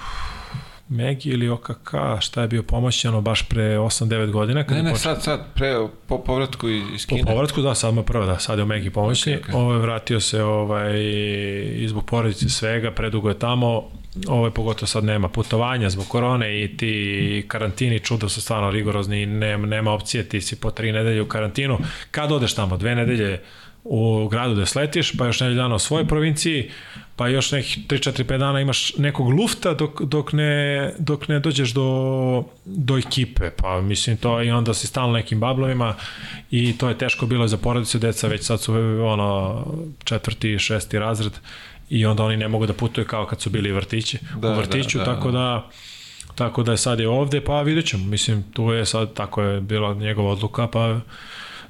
[0.89, 4.65] Megi ili OKK, šta je bio pomoćeno baš pre 8-9 godina.
[4.65, 5.75] Kad ne, ne, sad, sad, pre,
[6.07, 7.23] po povratku iz Kine.
[7.23, 9.33] Po povratku, da, sad mu prvo, da, sad je u Megi pomoćni.
[9.33, 9.57] Okay, okay.
[9.57, 10.93] Ovo je vratio se ovaj,
[11.75, 13.91] izbog porodice svega, predugo je tamo,
[14.29, 19.23] ovo je pogotovo sad nema putovanja zbog korone i ti karantini čudo su stvarno rigorozni
[19.23, 21.79] i nema, nema opcije, ti si po tri nedelje u karantinu.
[22.11, 22.77] Kad odeš tamo?
[22.77, 23.43] Dve nedelje
[23.91, 26.71] u gradu da sletiš, pa još nedelju dana u svojoj provinciji,
[27.17, 32.45] pa još nekih 3-4-5 dana imaš nekog lufta dok, dok, ne, dok ne dođeš do,
[32.65, 35.95] do ekipe, pa mislim to i onda si stalno nekim bablovima
[36.51, 38.75] i to je teško bilo za porodicu deca, već sad su
[39.05, 39.65] ono
[40.05, 41.33] četvrti, šesti razred
[41.91, 44.99] i onda oni ne mogu da putuju kao kad su bili vrtići, da, u vrtiću,
[44.99, 45.71] da, da, tako da
[46.35, 49.61] tako da je sad je ovde, pa vidjet ćemo, mislim tu je sad, tako je
[49.61, 51.01] bila njegova odluka, pa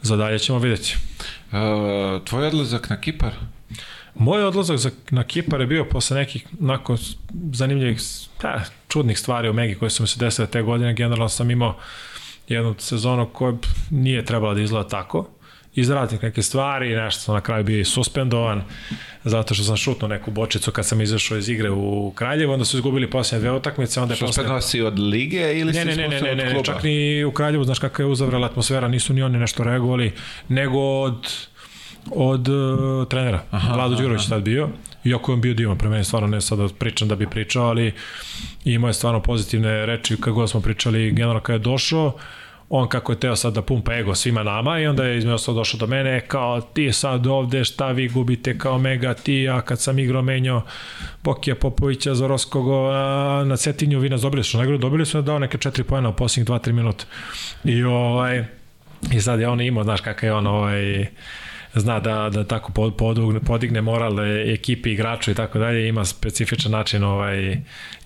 [0.02, 0.96] za dalje ćemo vidjeti.
[1.52, 3.32] Uh, tvoj odlazak na Kipar?
[4.14, 6.98] Moj odlazak za, na Kipar je bio posle nekih nakon
[7.52, 8.00] zanimljivih,
[8.42, 10.94] da, čudnih stvari u Megi koje su mi se desile te godine.
[10.94, 11.76] Generalno sam imao
[12.48, 13.52] jednu sezonu koja
[13.90, 15.28] nije trebala da izgleda tako.
[15.74, 18.62] Iz raznih neke stvari, nešto sam na kraju bio i suspendovan,
[19.24, 22.76] zato što sam šutnuo neku bočicu kad sam izašao iz igre u Kraljevu, onda su
[22.76, 24.26] izgubili posljednje dve utakmice, onda je posle...
[24.26, 27.32] Suspendovao si od lige ili ne, si ne, ne, ne, ne, ne, čak ni u
[27.32, 30.12] Kraljevu, znaš kakva je uzavrala atmosfera, nisu ni oni nešto reagovali,
[30.48, 31.28] nego od
[32.10, 33.42] od uh, trenera.
[33.50, 34.68] Aha, Vlado Đurović tad bio.
[35.04, 37.66] Iako je on bio divan, pre mene stvarno ne sad da pričam da bi pričao,
[37.66, 37.92] ali
[38.64, 42.16] imao je stvarno pozitivne reči kad god smo pričali, generalno kad je došao,
[42.70, 45.78] on kako je teo sad da pumpa ego svima nama i onda je sad došao
[45.78, 49.98] do mene kao ti sad ovde šta vi gubite kao mega ti ja kad sam
[49.98, 50.62] igrao menjao
[51.24, 52.66] Bokija Popovića Zorovskog
[53.46, 56.48] na Cetinju vi nas dobili su najgore dobili su dao neke 4 pojena u posljednjih
[56.48, 57.04] 2-3 minuta
[57.64, 58.44] i ovaj
[59.12, 61.06] i sad je on imao znaš kakav je on ovaj
[61.74, 64.20] zna da, da tako podigne, podigne moral
[64.54, 67.56] ekipi, igraču i tako dalje, ima specifičan način ovaj,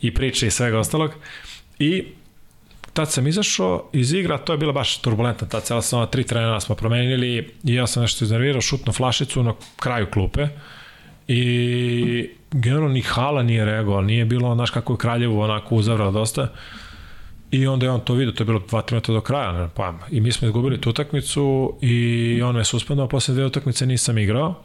[0.01, 1.11] i priče i svega ostalog.
[1.79, 2.05] I
[2.93, 6.61] tad sam izašao iz igra, to je bila baš turbulentna ta cela sezona, tri trenera
[6.61, 10.49] smo promenili i ja sam nešto iznervirao, šutno flašicu na kraju klupe
[11.29, 16.49] i generalno ni Hala nije reagovao, nije bilo, znaš kako je Kraljevo onako uzavrao dosta
[17.53, 19.95] I onda je on to vidio, to je bilo 2-3 minuta do kraja, ne pa.
[20.11, 24.63] I mi smo izgubili tu utakmicu i on me suspendovao, posle dve utakmice nisam igrao.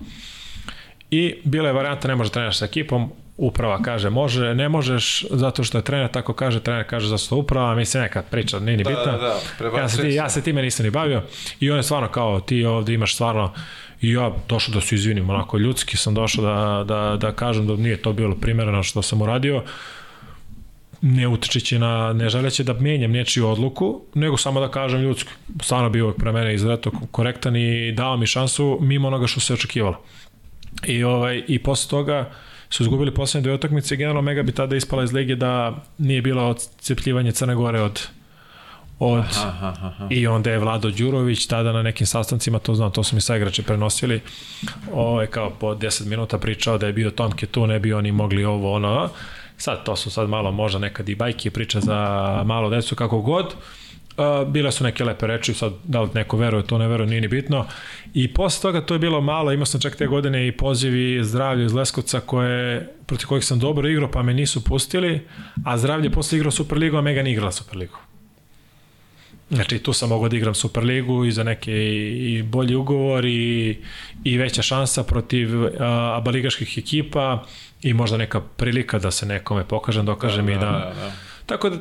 [1.11, 5.63] I bila je varijanta, ne može treniraš sa ekipom, uprava kaže može, ne možeš, zato
[5.63, 8.77] što je trener tako kaže, trener kaže za sto uprava, mi se nekad priča, nije
[8.77, 9.11] ni da, bitno.
[9.11, 11.23] Da, da, ja, se, ti, ja se time nisam ni bavio
[11.59, 13.53] i on je stvarno kao, ti ovde imaš stvarno,
[14.01, 17.75] i ja došao da se izvinim, onako ljudski sam došao da, da, da kažem da
[17.75, 19.63] nije to bilo primjereno što sam uradio,
[21.01, 25.29] ne utičeći na, ne želeći da menjam nečiju odluku, nego samo da kažem ljudski,
[25.61, 30.01] stvarno bio pre mene izvreto korektan i dao mi šansu mimo onoga što se očekivalo.
[30.85, 32.31] I, ovaj, i posle toga
[32.69, 36.21] su izgubili poslednje dve utakmice i generalno Mega bi tada ispala iz lige da nije
[36.21, 38.07] bilo odcepljivanje Crne Gore od
[38.99, 40.07] od aha, aha, aha.
[40.09, 43.63] i onda je Vlado Đurović tada na nekim sastancima, to znam, to su mi saigrači
[43.63, 44.21] prenosili,
[44.93, 48.11] ovo je kao po 10 minuta pričao da je bio Tomke tu, ne bi oni
[48.11, 49.09] mogli ovo, ono,
[49.57, 53.55] Sad, to su sad malo možda nekad i bajke priče za malo decu, kako god.
[54.17, 57.21] Uh, bile su neke lepe reči, sad da li neko veruje, to ne veruje, nije
[57.21, 57.65] ni bitno.
[58.13, 61.65] I posle toga to je bilo malo, imao sam čak te godine i pozivi zdravlje
[61.65, 65.27] iz Leskovca koje, protiv kojih sam dobro igrao, pa me nisu pustili,
[65.65, 67.97] a zdravlje posle igrao Superligu, a Mega nije igrala Superligu.
[69.49, 73.77] Znači, tu sam mogao da igram Superligu i za neke i bolji ugovor i,
[74.23, 75.71] i veća šansa protiv uh,
[76.13, 77.43] abaligaških ekipa
[77.81, 80.61] i možda neka prilika da se nekome pokažem, dokažem da, i da...
[80.61, 81.11] da, da.
[81.45, 81.77] Tako da,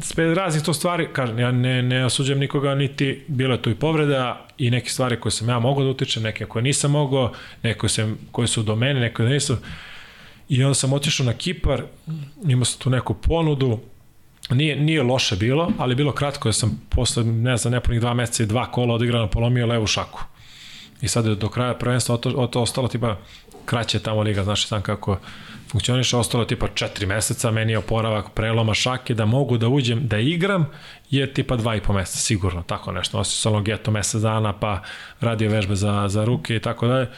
[0.00, 3.74] sve raznih to stvari, kažem, ja ne, ne osuđam nikoga, niti bilo je tu i
[3.74, 7.32] povreda i neke stvari koje sam ja mogao da utičem, neke koje nisam mogao,
[7.62, 9.56] neke koje, sam, koje su do mene, neke koje nisu.
[10.48, 11.82] I onda sam otišao na Kipar,
[12.48, 13.78] imao sam tu neku ponudu,
[14.50, 18.42] Nije, nije loše bilo, ali bilo kratko, ja sam posle, ne znam, nepunih dva meseca
[18.42, 20.20] i dva kola odigrano polomio levu šaku.
[21.00, 23.16] I sad do kraja prvenstva to, to ostalo tipa
[23.64, 25.18] kraće tamo liga, znaš sam kako
[25.74, 30.18] funkcioniše, ostalo tipa četiri meseca, meni je oporavak preloma šake da mogu da uđem, da
[30.18, 30.66] igram,
[31.10, 33.18] je tipa dva i po meseca, sigurno, tako nešto.
[33.18, 34.82] Nosio sam longeto mesec dana, pa
[35.20, 37.08] radio vežbe za, za ruke i tako dalje.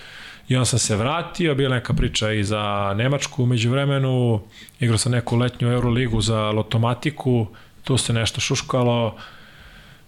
[0.49, 4.41] I onda sam se vratio, bila neka priča i za Nemačku umeđu vremenu,
[4.81, 7.47] igrao sam neku letnju Euroligu za Lotomatiku,
[7.85, 9.17] tu se nešto šuškalo,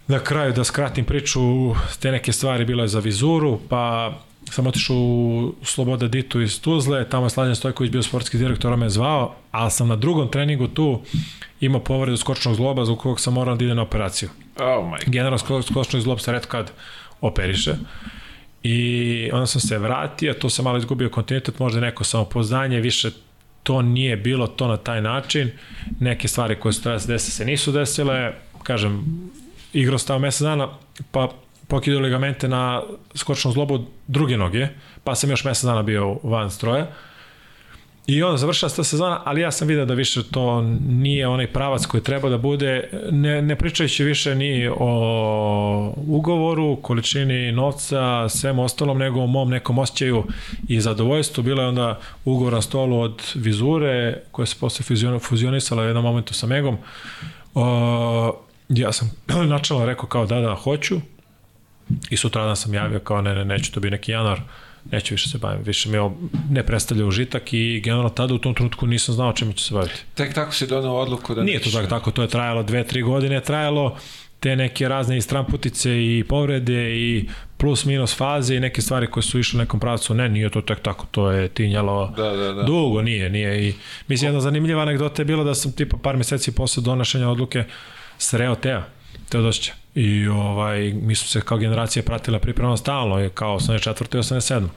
[0.06, 1.40] na kraju da skratim priču,
[2.00, 4.12] te neke stvari bilo je za vizuru, pa
[4.54, 8.78] sam otišao u Sloboda Ditu iz Tuzle, tamo je Slađan Stojković bio sportski direktor, on
[8.78, 11.00] me zvao, ali sam na drugom treningu tu
[11.60, 14.28] imao povredu skočnog zloba za kojeg sam morao da ide na operaciju.
[14.56, 16.72] Oh my Generalno skočni zlob se kad
[17.20, 17.74] operiše.
[18.62, 23.10] I onda sam se vratio, tu sam malo izgubio kontinuitet, možda neko samopoznanje, više
[23.62, 25.50] to nije bilo to na taj način.
[26.00, 28.32] Neke stvari koje su trebali da se desile se nisu desile.
[28.62, 29.04] Kažem,
[29.72, 30.68] igrao stao mesec dana,
[31.10, 31.28] pa
[31.68, 32.82] pokidao ligamente na
[33.14, 34.68] skočnom zlobu druge noge,
[35.04, 36.86] pa sam još mesec dana bio van stroja.
[38.08, 41.86] I onda završava ta sezona, ali ja sam vidio da više to nije onaj pravac
[41.86, 48.98] koji treba da bude, ne, ne pričajući više ni o ugovoru, količini novca, svem ostalom,
[48.98, 50.24] nego o mom nekom osjećaju
[50.68, 51.42] i zadovoljstvu.
[51.42, 56.34] Bila je onda ugovor na stolu od Vizure, koja se posle fuzionisala u jednom momentu
[56.34, 56.78] sa Megom.
[57.54, 59.10] O, ja sam
[59.54, 61.00] načalno rekao kao da, da, hoću.
[62.10, 64.40] I sutradan sam javio kao ne, ne, neću to biti neki januar
[64.90, 66.16] neću više se bavim, više mi ovo
[66.51, 70.05] ne predstavlja užitak i generalno tada u tom trenutku nisam znao čemu ću se baviti.
[70.15, 73.02] Tek tako si donao odluku da Nije to tako, tako, to je trajalo dve, tri
[73.02, 73.97] godine, trajalo
[74.40, 79.23] te neke razne i stramputice i povrede i plus minus faze i neke stvari koje
[79.23, 82.52] su išle u nekom pravcu, ne, nije to tek tako, to je tinjalo da, da,
[82.52, 82.62] da.
[82.62, 83.74] dugo, nije, nije i
[84.09, 87.65] mislim jedna zanimljiva anegdota je bila da sam tipa par meseci posle donošenja odluke
[88.19, 88.86] sreo Teja,
[89.28, 94.16] Teodosića i ovaj, mi smo se kao generacija pratila pripremno stalno, kao 84.
[94.16, 94.68] i 87.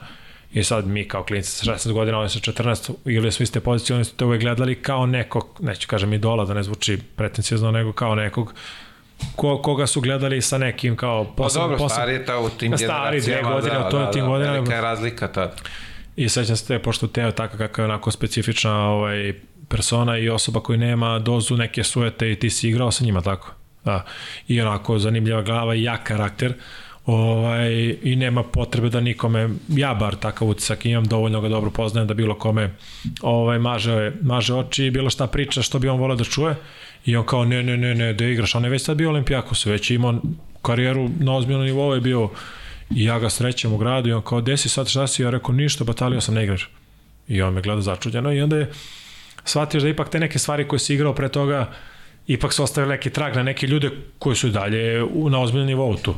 [0.52, 3.96] I sad mi kao klinici sa 16 godina, oni sa 14, ili su iste pozicije,
[3.96, 7.92] oni su te uvek gledali kao nekog, neću kažem idola, da ne zvuči pretencijezno, nego
[7.92, 8.54] kao nekog
[9.36, 11.62] ko, koga su gledali sa nekim kao posebno...
[11.62, 14.10] Pa dobro, posebno, stari je to u tim stari dve godine, da, to je da,
[14.10, 14.54] tim da, godinama.
[14.54, 15.60] Velika je razlika tad.
[16.16, 19.34] I sećam se te, pošto Teo tako kakav je onako specifična ovaj,
[19.68, 23.61] persona i osoba koji nema dozu neke sujete i ti si igrao sa njima, tako?
[23.84, 24.04] Da.
[24.48, 26.54] I onako zanimljiva glava i jak karakter.
[27.06, 32.08] Ovaj, I nema potrebe da nikome, ja bar takav utisak imam, dovoljno ga dobro poznajem
[32.08, 32.70] da bilo kome
[33.22, 36.54] ovaj, maže, maže oči i bilo šta priča što bi on volao da čuje.
[37.04, 38.54] I on kao, ne, ne, ne, ne, da igraš.
[38.54, 40.14] On je već sad bio Olimpijakos, već imao
[40.62, 42.30] karijeru na ozbiljnom nivou je bio
[42.90, 45.22] i ja ga srećem u gradu i on kao, desi sad šta si?
[45.22, 46.70] Ja rekao, ništa, batalio sam, ne igraš.
[47.28, 48.70] I on me gleda začuđeno i onda je
[49.44, 51.72] shvatio da ipak te neke stvari koje si igrao pre toga,
[52.26, 55.96] ipak su ostavili neki trag na neke ljude koji su dalje u, na ozbiljnom nivou
[55.96, 56.14] tu.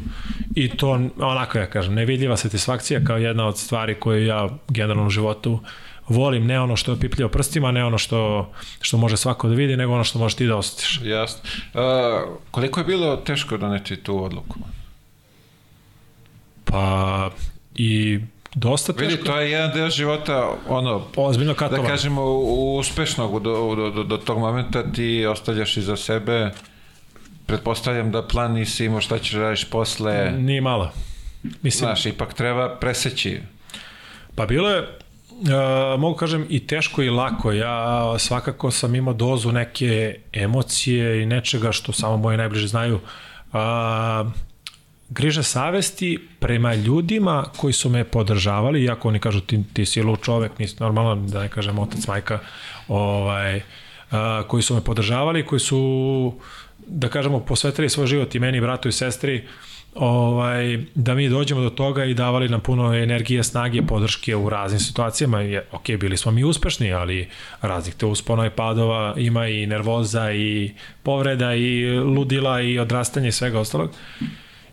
[0.55, 5.10] I to, onako ja kažem, nevidljiva satisfakcija kao jedna od stvari koje ja generalno u
[5.10, 5.60] životu
[6.09, 8.51] volim, ne ono što je opipljivo prstima, ne ono što,
[8.81, 11.01] što može svako da vidi, nego ono što možeš ti da osjetiš.
[11.02, 11.40] Jasno.
[11.74, 11.81] Uh,
[12.51, 14.59] koliko je bilo teško doneti tu odluku?
[16.64, 17.30] Pa
[17.74, 18.20] i
[18.55, 19.11] dosta teško.
[19.11, 21.83] Vidi, to je jedan deo života, ono, ozbiljno katovan.
[21.83, 22.23] Da kažemo,
[22.79, 26.51] uspešnog do, do, do, do tog momenta ti ostavljaš iza sebe
[27.47, 30.33] pretpostavljam da plan nisi imao šta ćeš da radiš posle.
[30.33, 30.93] Nije malo.
[31.43, 33.41] Mislim, Znaš, ipak treba preseći.
[34.35, 37.53] Pa bilo je, uh, mogu kažem, i teško i lako.
[37.53, 43.01] Ja svakako sam imao dozu neke emocije i nečega što samo moji najbliži znaju.
[43.53, 43.61] Uh,
[45.09, 50.21] griža savesti prema ljudima koji su me podržavali, iako oni kažu ti, ti si lud
[50.23, 52.39] čovek, nisi normalno, da ne kažem otac, majka,
[52.89, 53.61] ovaj,
[54.11, 56.35] a, koji su me podržavali, koji su,
[56.87, 59.45] da kažemo, posvetili svoj život i meni, bratu i sestri,
[59.95, 64.81] ovaj, da mi dođemo do toga i davali nam puno energije, snage, podrške u raznim
[64.81, 65.41] situacijama.
[65.41, 67.29] Je, ok, bili smo mi uspešni, ali
[67.61, 73.33] raznih te uspona i padova ima i nervoza i povreda i ludila i odrastanje i
[73.33, 73.91] svega ostalog.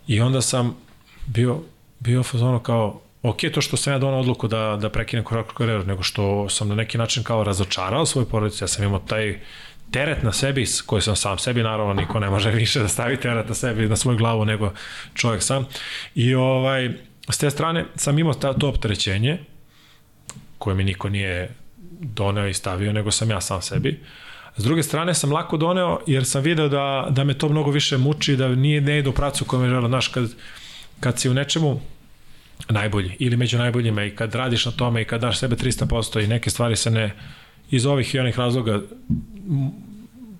[0.06, 0.76] I onda sam
[1.26, 1.60] bio,
[2.00, 5.84] bio fazono kao, ok, to što sam ja donao odluku da, da prekinem korak karijeru,
[5.84, 9.40] nego što sam na neki način kao razočarao svoju porodicu, ja sam imao taj
[9.90, 13.48] teret na sebi, koji sam sam sebi, naravno niko ne može više da stavi teret
[13.48, 14.72] na sebi, na svoju glavu nego
[15.14, 15.66] čovjek sam.
[16.14, 16.90] I ovaj,
[17.28, 19.38] s te strane sam imao ta, to opterećenje,
[20.58, 21.54] koje mi niko nije
[22.00, 24.00] doneo i stavio, nego sam ja sam sebi.
[24.56, 27.98] S druge strane sam lako doneo jer sam video da, da me to mnogo više
[27.98, 29.88] muči, da nije, ne ide u pracu koja me žela.
[29.88, 30.30] Znaš, kad,
[31.00, 31.80] kad si u nečemu
[32.68, 36.26] najbolji ili među najboljima i kad radiš na tome i kad daš sebe 300% i
[36.26, 37.14] neke stvari se ne
[37.70, 38.80] iz ovih i onih razloga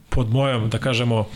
[0.08, 1.28] pod mojom, da kažemo,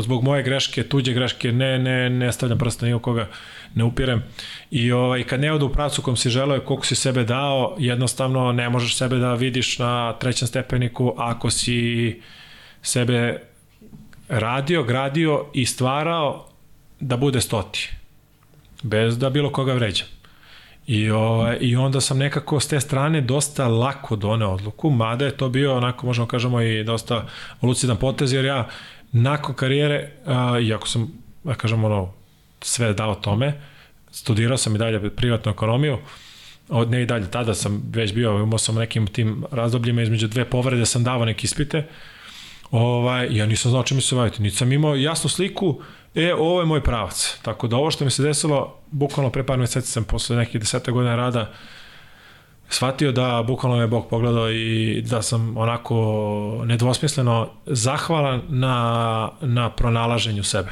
[0.00, 3.28] zbog moje greške, tuđe greške, ne, ne, ne stavljam prsta ni u koga,
[3.74, 4.22] ne upirem.
[4.70, 7.76] I ovaj, kad ne odu u pracu kom si želeo i koliko si sebe dao,
[7.78, 12.20] jednostavno ne možeš sebe da vidiš na trećem stepeniku ako si
[12.82, 13.40] sebe
[14.28, 16.46] radio, gradio i stvarao
[17.00, 17.90] da bude stoti.
[18.82, 20.06] Bez da bilo koga vređam.
[20.86, 25.36] I, ovaj, I onda sam nekako s te strane dosta lako doneo odluku, mada je
[25.36, 27.26] to bio onako možemo kažemo i dosta
[27.62, 28.68] lucidan potez, jer ja
[29.12, 31.12] nakon karijere, a, iako sam,
[31.44, 32.12] da kažemo ono,
[32.62, 33.60] sve dao tome,
[34.10, 35.98] studirao sam i dalje privatnu ekonomiju,
[36.68, 40.44] od ne i dalje, tada sam već bio, imao sam nekim tim razdobljima između dve
[40.44, 41.86] povrede, sam davao neke ispite,
[42.70, 45.80] ovaj, ja nisam znao čemu se baviti, niti sam imao jasnu sliku,
[46.14, 47.38] E, ovo je moj pravac.
[47.42, 50.90] Tako da ovo što mi se desilo, bukvalno pre par meseci sam posle nekih deseta
[50.90, 51.52] godina rada
[52.68, 60.44] shvatio da bukvalno me Bog pogledao i da sam onako nedvosmisleno zahvalan na, na pronalaženju
[60.44, 60.70] sebe.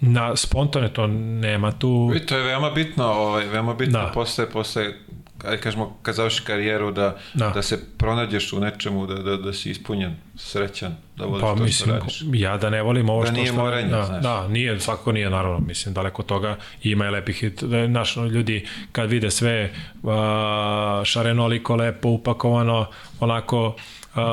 [0.00, 2.12] Na spontane to nema tu.
[2.16, 4.10] I to je veoma bitno, ovaj, veoma bitno da.
[4.14, 4.92] posle, posle
[5.44, 7.48] aj kažemo, kad završi karijeru, da, da.
[7.48, 11.62] da se pronađeš u nečemu, da, da, da si ispunjen, srećan, da voliš pa, to
[11.62, 12.22] mislim, što radiš.
[12.32, 13.36] Ja da ne volim ovo da što...
[13.36, 14.22] Nije moranje, da, znaš.
[14.22, 19.10] Da, nije, svako nije, naravno, mislim, daleko toga ima je lepih, da, naš, ljudi kad
[19.10, 19.72] vide sve
[20.02, 20.10] uh,
[21.04, 22.86] šarenoliko, lepo, upakovano,
[23.20, 23.72] onako, a,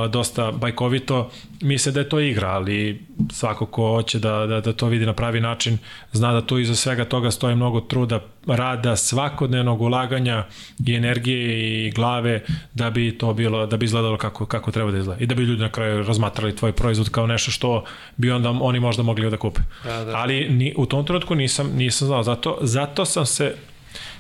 [0.10, 1.30] dosta bajkovito,
[1.62, 5.14] misle da je to igra, ali svako ko hoće da, da, da to vidi na
[5.14, 5.78] pravi način,
[6.12, 10.46] zna da tu iza svega toga stoji mnogo truda, rada, svakodnevnog ulaganja
[10.86, 14.98] i energije i glave da bi to bilo, da bi izgledalo kako, kako treba da
[14.98, 15.24] izgleda.
[15.24, 17.84] I da bi ljudi na kraju razmatrali tvoj proizvod kao nešto što
[18.18, 19.62] bi onda oni možda mogli da kupe.
[19.84, 20.16] Da, da.
[20.16, 22.24] Ali ni, u tom trenutku nisam, nisam znao.
[22.24, 23.56] Zato, zato sam se,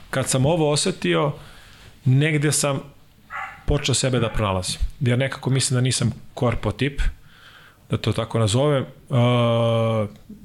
[0.09, 1.31] kad sam ovo osetio,
[2.05, 2.79] negde sam
[3.67, 4.79] počeo sebe da pronalazim.
[4.99, 7.01] Jer nekako mislim da nisam korpo tip,
[7.89, 8.85] da to tako nazovem.
[9.09, 9.17] Uh,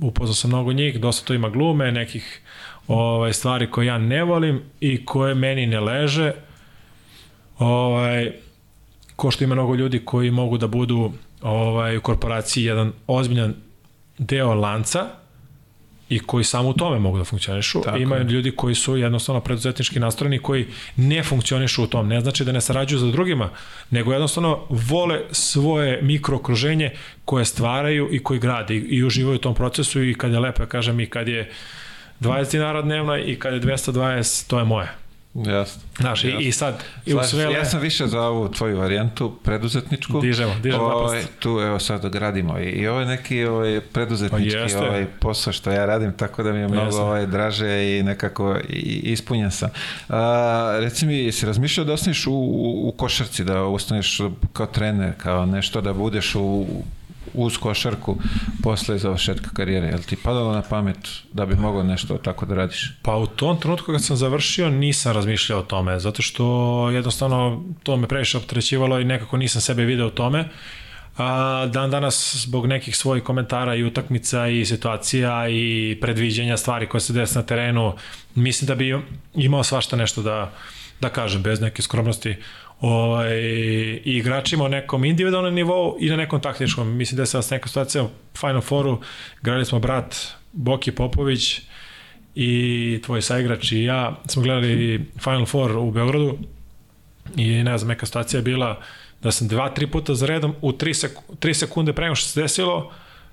[0.00, 2.40] upoznao sam mnogo njih, dosta to ima glume, nekih
[2.88, 6.32] ovaj, stvari koje ja ne volim i koje meni ne leže.
[7.58, 8.32] Ovaj,
[9.16, 13.54] ko što ima mnogo ljudi koji mogu da budu ovaj, u korporaciji jedan ozbiljan
[14.18, 15.06] deo lanca,
[16.14, 17.80] i koji samo u tome mogu da funkcionišu.
[17.80, 18.24] Tako Ima je.
[18.24, 20.66] ljudi koji su jednostavno preduzetnički nastrojeni koji
[20.96, 22.08] ne funkcionišu u tom.
[22.08, 23.50] Ne znači da ne sarađuju za drugima,
[23.90, 26.90] nego jednostavno vole svoje mikrookruženje
[27.24, 30.62] koje stvaraju i koji grade i, i uživaju u tom procesu i kad je lepo,
[30.62, 31.50] ja kažem, i kad je
[32.20, 35.01] 20 dinara dnevno i kad je 220, to je moje.
[35.34, 35.82] Jasno.
[35.98, 36.40] Znaš, jasno.
[36.40, 36.84] i, i sad...
[37.06, 37.52] I Slaži, sve...
[37.52, 40.20] Ja sam više za ovu tvoju varijantu, preduzetničku.
[40.20, 42.58] Dižemo, dižemo ovaj, Tu, evo sad gradimo.
[42.58, 46.52] I, i ovo je neki ovaj, preduzetnički pa ovaj, posao što ja radim, tako da
[46.52, 47.00] mi je mnogo Jeste.
[47.00, 49.70] ovaj, draže i nekako i, ispunjen sam.
[50.08, 54.20] A, reci mi, jesi razmišljao da ostaneš u, u, u košarci, da ostaneš
[54.52, 56.66] kao trener, kao nešto da budeš u
[57.34, 58.16] uz košarku
[58.62, 59.86] posle završetka karijere.
[59.86, 62.92] Je li ti padalo na pamet da bi mogao nešto tako da radiš?
[63.02, 66.44] Pa u tom trenutku kad sam završio nisam razmišljao o tome, zato što
[66.90, 70.48] jednostavno to me previše optrećivalo i nekako nisam sebe video u tome.
[71.18, 77.00] A, dan danas zbog nekih svojih komentara i utakmica i situacija i predviđenja stvari koje
[77.00, 77.94] se desi na terenu,
[78.34, 78.98] mislim da bi
[79.34, 80.52] imao svašta nešto da,
[81.00, 82.36] da kažem bez neke skromnosti
[82.82, 83.40] ovaj,
[84.04, 86.96] i igračima u nekom individualnom nivou i na nekom taktičkom.
[86.96, 89.00] Mislim da je sad neka situacija u Final Fouru,
[89.42, 90.16] gledali smo brat
[90.52, 91.60] Boki Popović
[92.34, 96.38] i tvoj saigrač i ja smo gledali Final Four u Beogradu
[97.36, 98.80] i ne znam, neka situacija je bila
[99.22, 102.28] da sam dva, tri puta za redom u tri, sek tri sekunde pre nego što
[102.28, 102.90] se desilo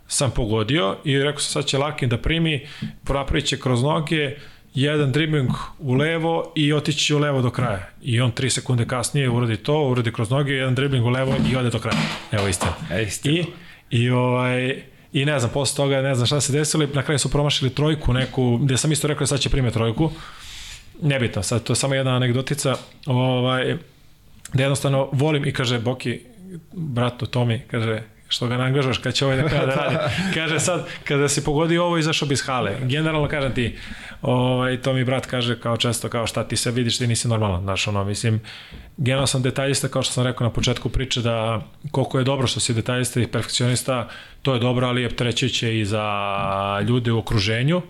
[0.08, 2.68] sam pogodio i rekao sam sad će Lakin da primi,
[3.08, 4.36] napravit će kroz noge,
[4.82, 5.50] jedan dribling
[5.80, 7.90] u levo i otići u levo do kraja.
[8.02, 11.56] I on 3 sekunde kasnije uradi to, uradi kroz noge, jedan dribling u levo i
[11.56, 11.98] ode do kraja.
[12.32, 12.74] Evo istina.
[12.92, 13.36] E, istina.
[13.40, 13.46] I,
[13.90, 14.84] i, ovaj,
[15.14, 18.14] I ne znam, posle toga ne znam šta se desilo, na kraju su promašili trojku
[18.14, 20.12] neku, gde sam isto rekao da sad će primiti trojku.
[21.02, 22.76] Nebitno, sad to je samo jedna anegdotica.
[23.06, 23.78] Ovaj,
[24.54, 26.20] da jednostavno volim i kaže Boki,
[26.72, 29.96] bratu Tomi, kaže, što ga nangažaš kad će ovaj da kada da radi.
[30.36, 32.78] Kaže sad, kada si pogodio ovo, izašao bi iz hale.
[32.82, 33.78] Generalno kažem ti,
[34.22, 37.62] ovaj, to mi brat kaže kao često, kao šta ti se vidiš, ti nisi normalan.
[37.62, 38.40] Znaš, ono, mislim,
[38.98, 42.60] generalno sam detaljista, kao što sam rekao na početku priče, da koliko je dobro što
[42.60, 44.08] si detaljista i perfekcionista,
[44.42, 46.06] to je dobro, ali je trećeće i za
[46.88, 47.82] ljude u okruženju,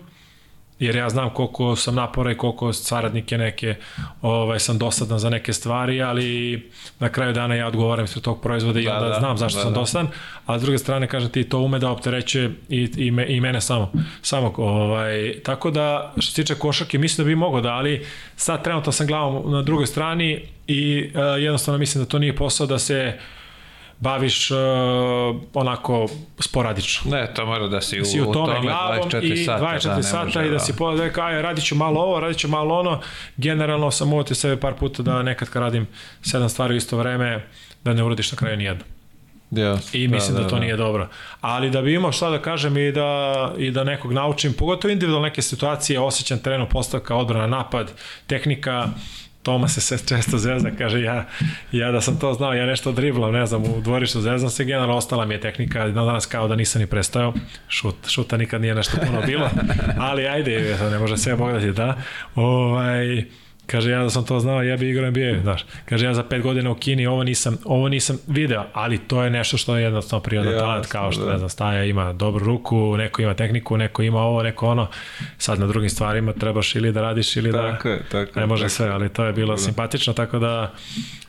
[0.80, 3.74] jer ja znam koliko sam napora i koliko saradnike neke
[4.22, 8.80] ovaj, sam dosadan za neke stvari, ali na kraju dana ja odgovaram sve tog proizvoda
[8.80, 9.80] i da, onda da, znam zašto da, sam da.
[9.80, 10.08] dosadan,
[10.46, 13.60] a s druge strane kažem ti to ume da optereće i, i, me, i mene
[13.60, 13.92] samo.
[14.22, 18.64] samo ovaj, tako da što se tiče košarke mislim da bi mogao da, ali sad
[18.64, 22.78] trenutno sam glavom na drugoj strani i uh, jednostavno mislim da to nije posao da
[22.78, 23.39] se uh,
[24.00, 24.58] baviš uh,
[25.54, 27.10] onako sporadično.
[27.10, 29.64] Ne, to mora da si, u, si u tome, tome glavom 24 i sata.
[29.64, 32.48] 24 da, sata i da, da si da kaj, radit ću malo ovo, radit ću
[32.48, 33.00] malo ono.
[33.36, 35.86] Generalno sam uvotio sebe par puta da nekad kad radim
[36.22, 37.46] sedam stvari u isto vreme,
[37.84, 38.84] da ne uradiš na kraju nijedno.
[39.50, 40.60] Yes, I mislim da, da, da to da.
[40.60, 41.08] nije dobro.
[41.40, 45.28] Ali da bi imao šta da kažem i da, i da nekog naučim, pogotovo individualne
[45.28, 47.92] neke situacije, osjećam terenu postavka, odbrana, napad,
[48.26, 48.88] tehnika,
[49.42, 51.26] Toma se se često zvezda, kaže ja,
[51.72, 54.96] ja da sam to znao, ja nešto driblam, ne znam, u dvorištu zvezdam se, generalno
[54.96, 57.34] ostala mi je tehnika, na danas kao da nisam ni prestao,
[57.68, 59.50] šut, šuta nikad nije nešto puno bilo,
[59.98, 61.96] ali ajde, ne može sve Bog da ti da,
[62.34, 63.24] ovaj,
[63.70, 65.64] Kaže, ja da sam to znao, ja bi igrao NBA, znaš.
[65.84, 69.30] Kaže, ja za pet godina u Kini ovo nisam, ovo nisam video, ali to je
[69.30, 71.32] nešto što je jednostavno prirodan ja, talent, kao što, da.
[71.32, 74.86] ne znam, Staja ima dobru ruku, neko ima tehniku, neko ima ovo, neko ono.
[75.38, 77.72] Sad na drugim stvarima trebaš ili da radiš ili da...
[77.72, 78.74] Tako je, tako Ne može tako.
[78.74, 79.58] sve, ali to je bilo da.
[79.58, 80.72] simpatično, tako da...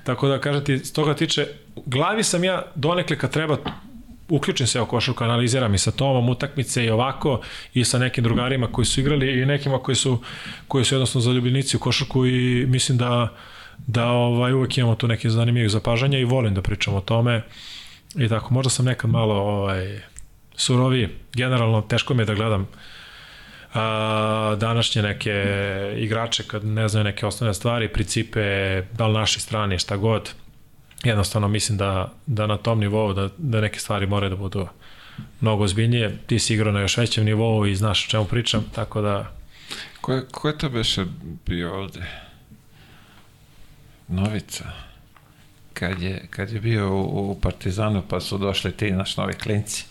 [0.04, 1.48] Tako da, kažem ti, s toga tiče,
[1.86, 3.58] glavi sam ja donekle kad treba
[4.32, 7.42] uključim se u košarku, analiziram i sa Tomom utakmice i ovako
[7.74, 10.22] i sa nekim drugarima koji su igrali i nekima koji su,
[10.68, 13.36] koji su jednostavno zaljubljenici u košarku i mislim da
[13.88, 17.42] da ovaj uvek imamo tu neke zanimljivih zapažanja i volim da pričam o tome.
[18.16, 20.00] I tako, možda sam nekad malo ovaj
[20.56, 22.68] surovi, generalno teško mi je da gledam
[23.74, 25.34] a, današnje neke
[25.98, 28.42] igrače kad ne znaju neke osnovne stvari, principe,
[28.94, 30.34] da li naši strani, šta god
[31.04, 34.68] jednostavno mislim da, da na tom nivou da, da neke stvari moraju da budu
[35.42, 36.18] mnogo ozbiljnije.
[36.28, 39.32] Ti si igrao na još većem nivou i znaš o čemu pričam, tako da...
[40.02, 41.06] Ko je, ko je to beše
[41.46, 42.06] bio ovde?
[44.08, 44.72] Novica.
[45.74, 49.86] Kad je, kad je bio u, u Partizanu pa su došli ti naš novi klinci.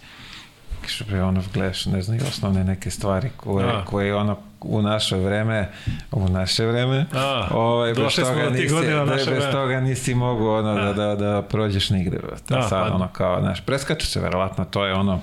[0.91, 3.85] Kaže, bre, ono, gledaš, ne znam, i osnovne neke stvari koje, A.
[3.85, 5.69] koje ono u naše vreme,
[6.13, 9.53] u naše vreme, A, ovaj, bez toga, nisi, da, bez vreme.
[9.53, 12.19] toga nisi mogu ono, da, da, da prođeš nigde.
[12.49, 12.95] Da, sad, pa.
[12.95, 15.21] ono, kao, znaš, preskače se, verovatno, to je ono,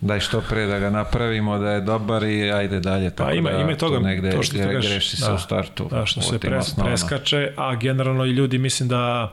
[0.00, 3.10] daj što pre da ga napravimo, da je dobar i ajde dalje.
[3.10, 5.38] Tako pa ima, da, ima toga, negde, to što ti greši greši da, se u
[5.38, 5.88] startu.
[5.90, 9.32] Da, što se pres, preskače, a generalno i ljudi mislim da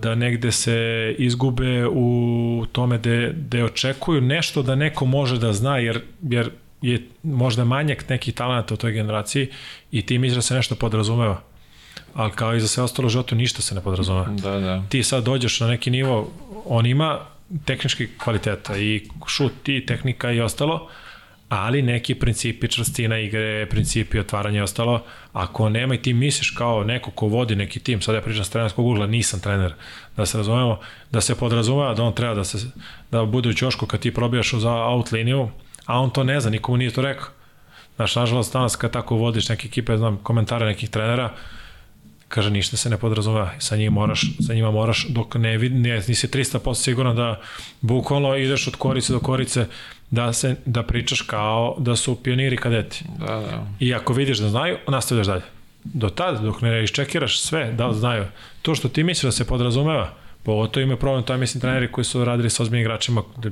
[0.00, 5.78] da negde se izgube u tome da de očekuju nešto da neko može da zna,
[5.78, 6.50] jer, jer
[6.82, 9.48] je možda manjak nekih talenta u toj generaciji
[9.92, 11.42] i ti misliš da se nešto podrazumeva.
[12.14, 14.26] Ali kao i za sve ostalo životu ništa se ne podrazumeva.
[14.26, 14.82] Da, da.
[14.88, 16.32] Ti sad dođeš na neki nivo,
[16.64, 17.18] on ima
[17.64, 20.88] tehnički kvaliteta i šut i tehnika i ostalo,
[21.48, 25.02] ali neki principi čvrstina igre, principi otvaranja i ostalo,
[25.32, 28.50] ako nema i ti misliš kao neko ko vodi neki tim, sad ja pričam s
[28.50, 29.74] trenerskog ugla, nisam trener,
[30.16, 32.58] da se razumemo, da se podrazumeva da on treba da, se,
[33.10, 35.48] da bude u ćošku kad ti probijaš za out liniju,
[35.86, 37.28] a on to ne zna, nikomu nije to rekao.
[37.96, 41.32] Znaš, nažalost, danas kad tako vodiš neke ekipe, znam, komentare nekih trenera,
[42.28, 46.02] kaže ništa se ne podrazumeva sa njima moraš sa njima moraš dok ne vidi ne,
[46.08, 47.40] nisi 300% siguran da
[47.80, 49.66] bukvalno ideš od korice do korice
[50.10, 53.04] da se da pričaš kao da su pioniri kadeti.
[53.18, 53.66] Da, da.
[53.80, 55.42] I ako vidiš da znaju, nastavljaš dalje.
[55.84, 58.24] Do tada, dok ne iščekiraš sve, da li znaju.
[58.62, 60.14] To što ti misliš da se podrazumeva,
[60.46, 63.50] Pogotovo ima problem, to je mislim treneri koji su radili sa ozbiljnim igračima, gde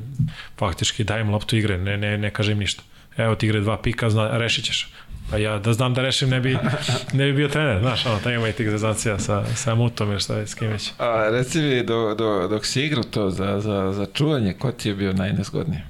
[0.59, 2.83] faktički dajem loptu igre, ne, ne, ne kažem ništa.
[3.17, 4.93] Evo ti igre dva pika, zna, rešit ćeš.
[5.31, 6.59] Pa ja da znam da rešim ne bi,
[7.19, 10.21] ne bi bio trener, znaš, ono, taj ima i tih zezancija sa, sa Mutom ili
[10.21, 10.91] šta je, s kim već.
[10.99, 14.89] A reci mi, do, do, dok si igrao to za, za, za čuvanje, ko ti
[14.89, 15.81] je bio najnezgodniji?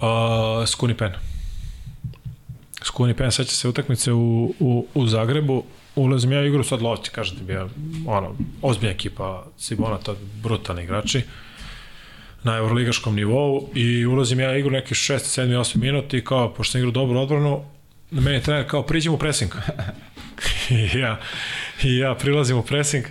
[0.00, 1.12] Uh, Skuni Pen.
[2.82, 5.64] Skuni Pen, seća se utakmice u, u, u Zagrebu,
[5.96, 7.68] ulazim ja igru sad lovci, kažete bi ja,
[8.06, 11.22] ono, ozbiljna ekipa Sibona, to brutalni igrači
[12.42, 16.72] na evroligaškom nivou i ulazim ja igru neki 6, 7, 8 minuta i kao, pošto
[16.72, 17.64] sam igrao dobru odbranu,
[18.10, 19.52] na meni trener kao priđem u presing.
[20.70, 21.20] I ja,
[21.82, 23.04] I ja prilazim u presing,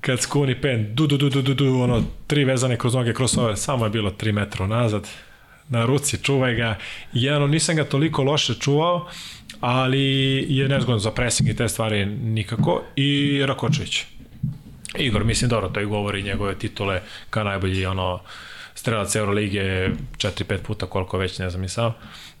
[0.00, 3.38] kad skuni pen, du, du, du, du, du, du, ono, tri vezane kroz noge, kroz
[3.38, 5.08] ove, samo je bilo 3 metra nazad,
[5.70, 6.78] na ruci, čuvaj ga.
[7.12, 9.08] Jedno, nisam ga toliko loše čuvao,
[9.60, 10.00] ali
[10.48, 12.82] je nezgodno za pressing i te stvari nikako.
[12.96, 14.04] I Rakočević.
[14.98, 17.00] Igor, mislim, dobro, to i govori njegove titule
[17.30, 18.20] kao najbolji ono,
[18.74, 21.94] strelac Euroligije 4-5 puta koliko već, ne znam i sam.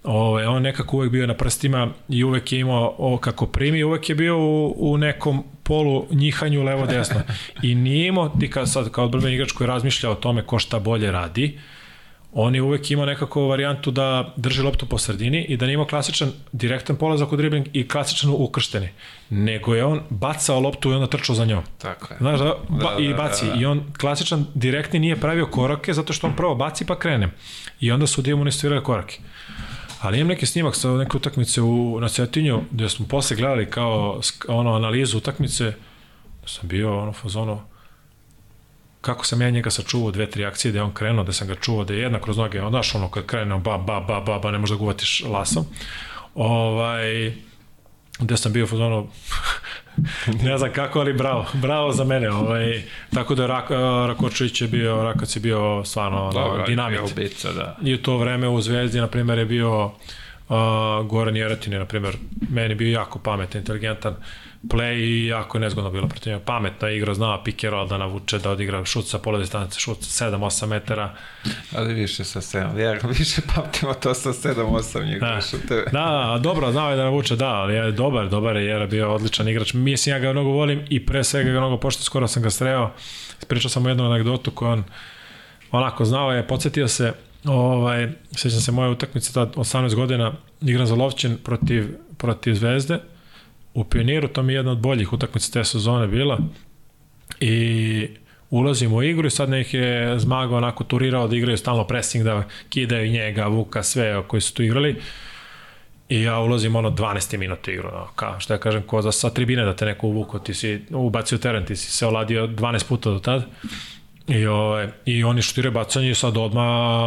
[0.04, 4.08] Ove, on nekako uvek bio na prstima i uvek je imao o, kako primi, uvek
[4.08, 7.20] je bio u, u nekom polu njihanju levo-desno.
[7.62, 10.78] I nije imao, ti kao sad kao odbrben igrač koji razmišlja o tome ko šta
[10.78, 11.58] bolje radi,
[12.32, 15.86] on je uvek imao nekako varijantu da drži loptu po sredini i da nije imao
[15.86, 18.88] klasičan direktan polazak u dribling i klasičan ukršteni.
[19.30, 21.62] Nego je on bacao loptu i onda trčao za njom.
[21.78, 22.18] Tako je.
[22.18, 23.46] Znaš da, ba, Da, i da, baci.
[23.46, 23.60] da, da.
[23.60, 27.30] I on klasičan direktni nije pravio korake zato što on prvo baci pa krene.
[27.80, 29.18] I onda su mu ne stvirali korake.
[30.00, 34.20] Ali imam neki snimak sa neke utakmice u, na Cetinju gde smo posle gledali kao
[34.48, 35.64] ono analizu utakmice
[36.42, 37.69] da sam bio ono fazono
[39.00, 41.54] kako sam ja njega sačuvao dve, tri akcije, da je on krenuo, da sam ga
[41.54, 44.50] čuvao, da je jedna kroz noge, on ono kad krene, ba, ba, ba, ba, ba,
[44.50, 45.64] ne možeš da ga uvatiš lasom.
[46.34, 47.34] Ovaj,
[48.18, 49.08] gde sam bio fazonu
[50.44, 52.30] ne znam kako, ali bravo, bravo za mene.
[52.30, 52.82] Ovaj,
[53.14, 53.70] tako da Rak,
[54.08, 56.98] Rakočević je bio, Rakac je bio stvarno ono, Dobro, dinamit.
[56.98, 57.76] je ubica, da.
[57.82, 59.96] I u to vreme u Zvezdi, na primjer, je bio uh,
[61.06, 62.16] Goran Jeratin je, na primjer,
[62.50, 64.16] meni bio jako pametan, inteligentan
[64.68, 66.44] play i jako je nezgodno bilo protiv njega.
[66.44, 70.30] Pametna igra, znao pick roll da navuče, da odigra šut sa pola distance, šut sa
[70.30, 71.14] 7-8 metara.
[71.76, 72.78] Ali više sa 7.
[72.78, 75.40] Ja više pamtimo to sa 7-8 njegove Da.
[75.40, 75.84] šuteve.
[75.84, 79.14] Da, da, dobro, znao je da navuče, da, ali je dobar, dobar je, Jera bio
[79.14, 79.72] odličan igrač.
[79.72, 82.90] Mislim, ja ga mnogo volim i pre svega ga mnogo pošto skoro sam ga sreo.
[83.48, 84.84] Pričao sam mu jednu anegdotu koju on
[85.70, 87.12] onako znao je, podsjetio se,
[87.44, 92.98] ovaj, sećam se moje utakmice, tad 18 godina, igram za Lovćin protiv, protiv Zvezde,
[93.74, 96.38] u Pioniru, to mi je jedna od boljih utakmica te sezone bila,
[97.40, 98.08] i
[98.50, 102.44] ulazimo u igru i sad nek je Zmaga onako turirao da igraju stalno pressing, da
[102.68, 105.00] kidaju njega, Vuka, sve koji su tu igrali.
[106.08, 107.36] I ja ulazim ono 12.
[107.36, 110.38] minuta igru, no, kao što ja kažem, ko za sa tribine da te neko uvuko,
[110.38, 113.44] ti si ubacio teren, ti si se oladio 12 puta do tad.
[114.28, 116.62] I, ovaj, I oni šutiraju bacanje i sad odma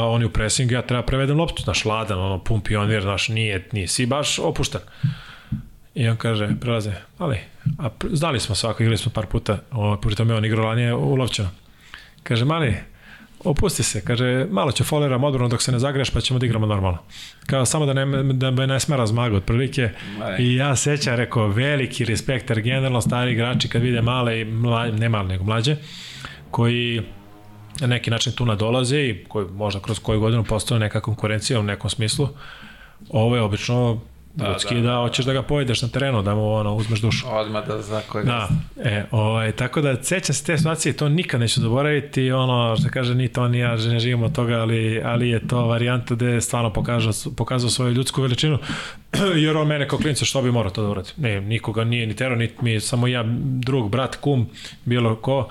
[0.08, 4.06] oni u pressing, ja treba prevedem loptu, znaš, ladan, ono, pun pionir, znaš, nije, nisi
[4.06, 4.82] baš opušten.
[5.95, 7.38] I on kaže, prelaze, ali,
[7.77, 11.15] a znali smo svako, igrali smo par puta, o, pritom je on igrao lanije u
[11.15, 11.49] Lovćanu.
[12.23, 12.75] Kaže, mali,
[13.43, 16.65] opusti se, kaže, malo ću foleram odbranu dok se ne zagreš, pa ćemo da igramo
[16.65, 16.97] normalno.
[17.45, 19.89] Kao, samo da, ne, da me ne smera zmaga, otprilike.
[20.39, 24.88] I ja sećam, rekao, veliki respekt, jer generalno stari igrači kad vide male i mla,
[24.88, 25.75] ne male, nego mlađe,
[26.51, 27.01] koji
[27.80, 31.63] na neki način tu nadolaze i koji možda kroz koju godinu postane neka konkurencija u
[31.63, 32.30] nekom smislu,
[33.09, 34.01] ovo je obično
[34.36, 37.26] da, ljudski da, da, hoćeš da ga pojedeš na terenu, da mu ono, uzmeš dušu.
[37.30, 38.50] Odmah da zna kojeg Da,
[38.84, 43.16] e, ovaj, tako da sećam se te situacije, to nikad neću zaboraviti, ono što kaže
[43.16, 46.42] ni to ni ja ne živimo od toga, ali, ali je to varijanta gde je
[46.42, 48.58] stvarno pokazao, pokazao svoju ljudsku veličinu,
[49.44, 51.10] jer on mene kao klinca što bi morao to da uradi.
[51.18, 54.50] Ne, nikoga nije ni tero, ni mi, samo ja, drug, brat, kum,
[54.86, 55.50] bilo ko,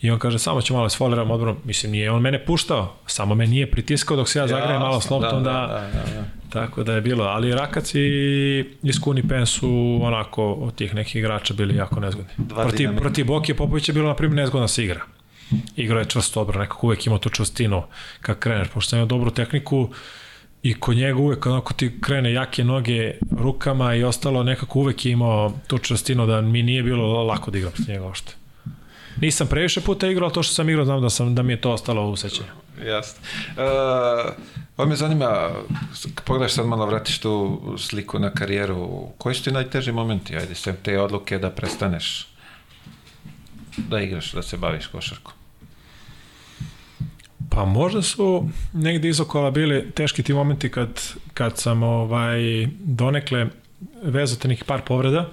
[0.00, 1.56] I on kaže, samo ću malo sfoliram odbrom.
[1.64, 5.10] Mislim, nije on mene puštao, samo me nije pritiskao dok se ja zagrajem malo s
[5.10, 6.43] loptom da, da, da, da, da.
[6.54, 11.54] Tako da je bilo, ali Rakac i Iskuni Pen su onako od tih nekih igrača
[11.54, 12.30] bili jako nezgodni.
[12.48, 15.00] Protiv, protiv Boki Popović je bilo, na primjer, nezgodno da se igra.
[15.76, 17.82] Igrao je čvrsto odbro, nekako uvek imao tu čvrstinu
[18.20, 19.88] kad kreneš, pošto ima dobru tehniku
[20.62, 25.12] i kod njega uvek onako ti krene jake noge rukama i ostalo nekako uvek je
[25.12, 28.34] imao tu čvrstinu da mi nije bilo lako da igram s njega ošte.
[29.20, 31.60] Nisam previše puta igrao, ali to što sam igrao znam da, sam, da mi je
[31.60, 32.63] to ostalo u sećanju.
[32.84, 33.20] Jasno.
[33.48, 34.32] Uh,
[34.76, 35.50] ovo me zanima,
[36.24, 40.76] pogledaš sad malo vratiš tu sliku na karijeru, koji su ti najteži momenti, ajde, sem
[40.82, 42.28] te odluke da prestaneš
[43.76, 45.32] da igraš, da se baviš košarkom?
[47.50, 51.00] Pa možda su negde izokola bili teški ti momenti kad,
[51.34, 53.46] kad sam ovaj, donekle
[54.02, 55.30] vezao nekih par povreda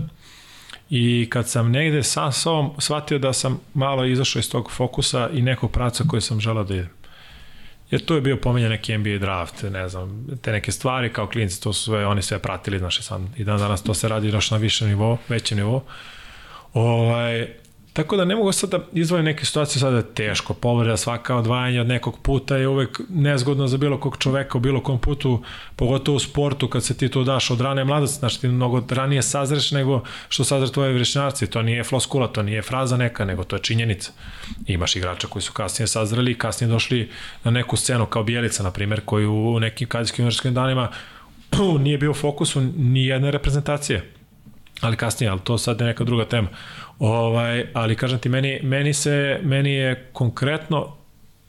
[0.90, 5.42] i kad sam negde sa sobom shvatio da sam malo izašao iz tog fokusa i
[5.42, 7.01] nekog praca koji sam želao da idem.
[7.92, 11.62] Jer tu je bio pomenjan neki NBA draft, ne znam, te neke stvari kao klinci,
[11.62, 14.28] to su sve, oni sve pratili, znaš, i sam, i dan danas to se radi
[14.28, 15.82] još na višem nivou, većem nivou.
[16.74, 17.48] Ovaj,
[17.94, 20.54] Tako da ne mogu sad da izvojim neke situacije sada je teško.
[20.54, 24.84] Povreda svaka odvajanja od nekog puta je uvek nezgodno za bilo kog čoveka u bilo
[24.84, 25.44] kom putu,
[25.76, 29.22] pogotovo u sportu kad se ti to daš od rane mladosti, znači ti mnogo ranije
[29.22, 31.48] sazreš nego što sazre tvoje vršnjarci.
[31.48, 34.12] To nije floskula, to nije fraza neka, nego to je činjenica.
[34.68, 37.10] Imaš igrača koji su kasnije sazreli i kasnije došli
[37.44, 40.90] na neku scenu kao Bijelica, na primjer, koji u nekim kadijskim universitetskim danima
[41.84, 44.12] nije bio u fokusu ni jedne reprezentacije
[44.82, 46.48] ali kasnije, ali to sad je neka druga tema.
[47.02, 50.96] Ovaj, ali kažem ti, meni, meni, se, meni je konkretno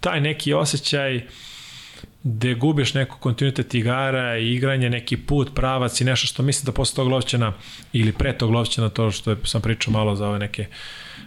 [0.00, 1.20] taj neki osjećaj
[2.22, 6.72] gde gubiš neku kontinuitet igara i igranje, neki put, pravac i nešto što mislim da
[6.72, 7.52] posle tog lovćena
[7.92, 10.66] ili pre tog lovćena, to što je, sam pričao malo za ove neke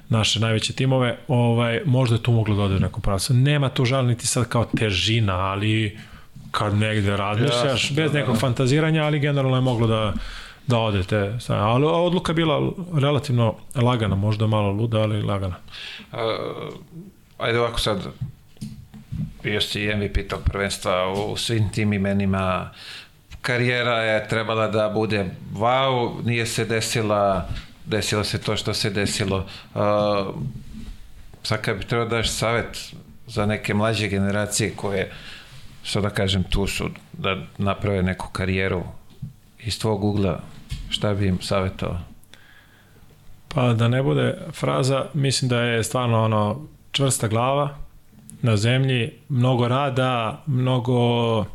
[0.10, 3.34] naše najveće timove, ovaj, možda je tu moglo da ode u nekom pravcu.
[3.34, 5.98] Nema tu žal niti sad kao težina, ali
[6.52, 8.40] kad negde razmišljaš, bez nekog da.
[8.40, 10.14] fantaziranja, ali generalno je moglo da,
[10.68, 11.38] da odete.
[11.50, 15.56] Ali odluka je bila relativno lagana, možda malo luda, ali lagana.
[16.12, 16.20] Uh,
[17.38, 18.08] ajde ovako sad,
[19.44, 22.70] bio si MVP tog prvenstva u svim tim imenima,
[23.42, 27.50] karijera je trebala da bude wow, nije se desila,
[27.86, 29.46] desilo se to što se desilo.
[29.74, 29.82] Uh,
[31.44, 32.94] sad kad bi trebao daš savet
[33.28, 35.12] za neke mlađe generacije koje,
[35.84, 38.84] što da kažem, tu su da naprave neku karijeru
[39.60, 40.40] iz tvog ugla,
[40.96, 41.98] šta bi im savjetao?
[43.48, 47.78] Pa da ne bude fraza, mislim da je stvarno ono čvrsta glava
[48.42, 51.46] na zemlji, mnogo rada, mnogo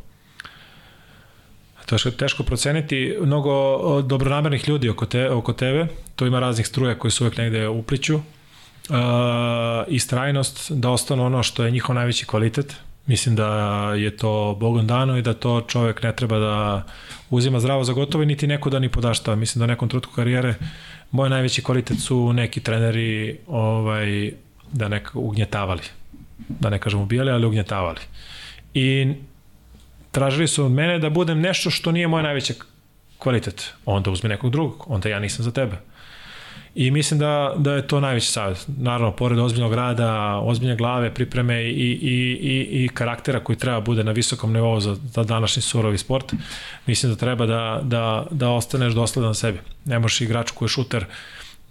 [1.85, 6.99] to je teško proceniti, mnogo dobronamernih ljudi oko, te, oko tebe, to ima raznih struja
[6.99, 8.21] koji su uvek negde upliću, uh,
[9.87, 13.47] i strajnost da ostanu ono što je njihov najveći kvalitet, Mislim da
[13.97, 16.85] je to Bogom dano i da to čovek ne treba da
[17.29, 19.35] uzima zdravo za gotovo niti neko da ni podaštava.
[19.35, 20.55] Mislim da u nekom trutku karijere
[21.11, 24.31] moj najveći kvalitet su neki treneri ovaj,
[24.71, 25.81] da nekako ugnjetavali.
[26.47, 27.99] Da ne kažem ubijali, ali ugnjetavali.
[28.73, 29.13] I
[30.11, 32.53] tražili su od mene da budem nešto što nije moj najveći
[33.17, 33.73] kvalitet.
[33.85, 35.77] Onda uzmi nekog drugog, onda ja nisam za tebe.
[36.75, 38.65] I mislim da, da je to najveći savjet.
[38.77, 44.03] Naravno, pored ozbiljnog rada, ozbiljne glave, pripreme i, i, i, i karaktera koji treba bude
[44.03, 46.33] na visokom nivou za, za današnji surovi sport,
[46.85, 49.59] mislim da treba da, da, da ostaneš dosledan sebi.
[49.85, 51.05] Ne možeš igrač koji je šuter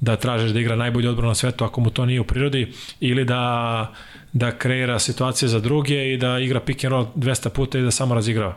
[0.00, 3.24] da tražiš da igra najbolji odbranu na svetu ako mu to nije u prirodi ili
[3.24, 3.92] da,
[4.32, 7.90] da kreira situacije za druge i da igra pick and roll 200 puta i da
[7.90, 8.54] samo razigrava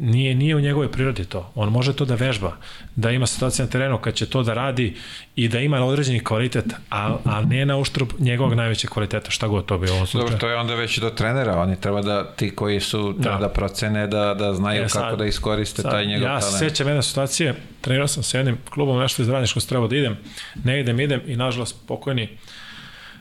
[0.00, 1.52] nije, nije u njegovoj prirodi to.
[1.54, 2.56] On može to da vežba,
[2.96, 4.96] da ima situacije na terenu kad će to da radi
[5.36, 9.66] i da ima određeni kvalitet, a, a ne na uštrb njegovog najvećeg kvaliteta, šta god
[9.66, 10.24] to bi ovo slučaju.
[10.24, 13.46] Dobro, to je onda već do trenera, oni treba da, ti koji su, treba da,
[13.46, 16.54] da procene, da, da znaju e, sad, kako da iskoriste sad, taj njegov ja talent.
[16.54, 19.96] Ja se sećam jedne situacije, trenirao sam sa jednim klubom, nešto iz Radničkog treba da
[19.96, 20.16] idem,
[20.64, 22.28] ne idem, idem i nažalost pokojni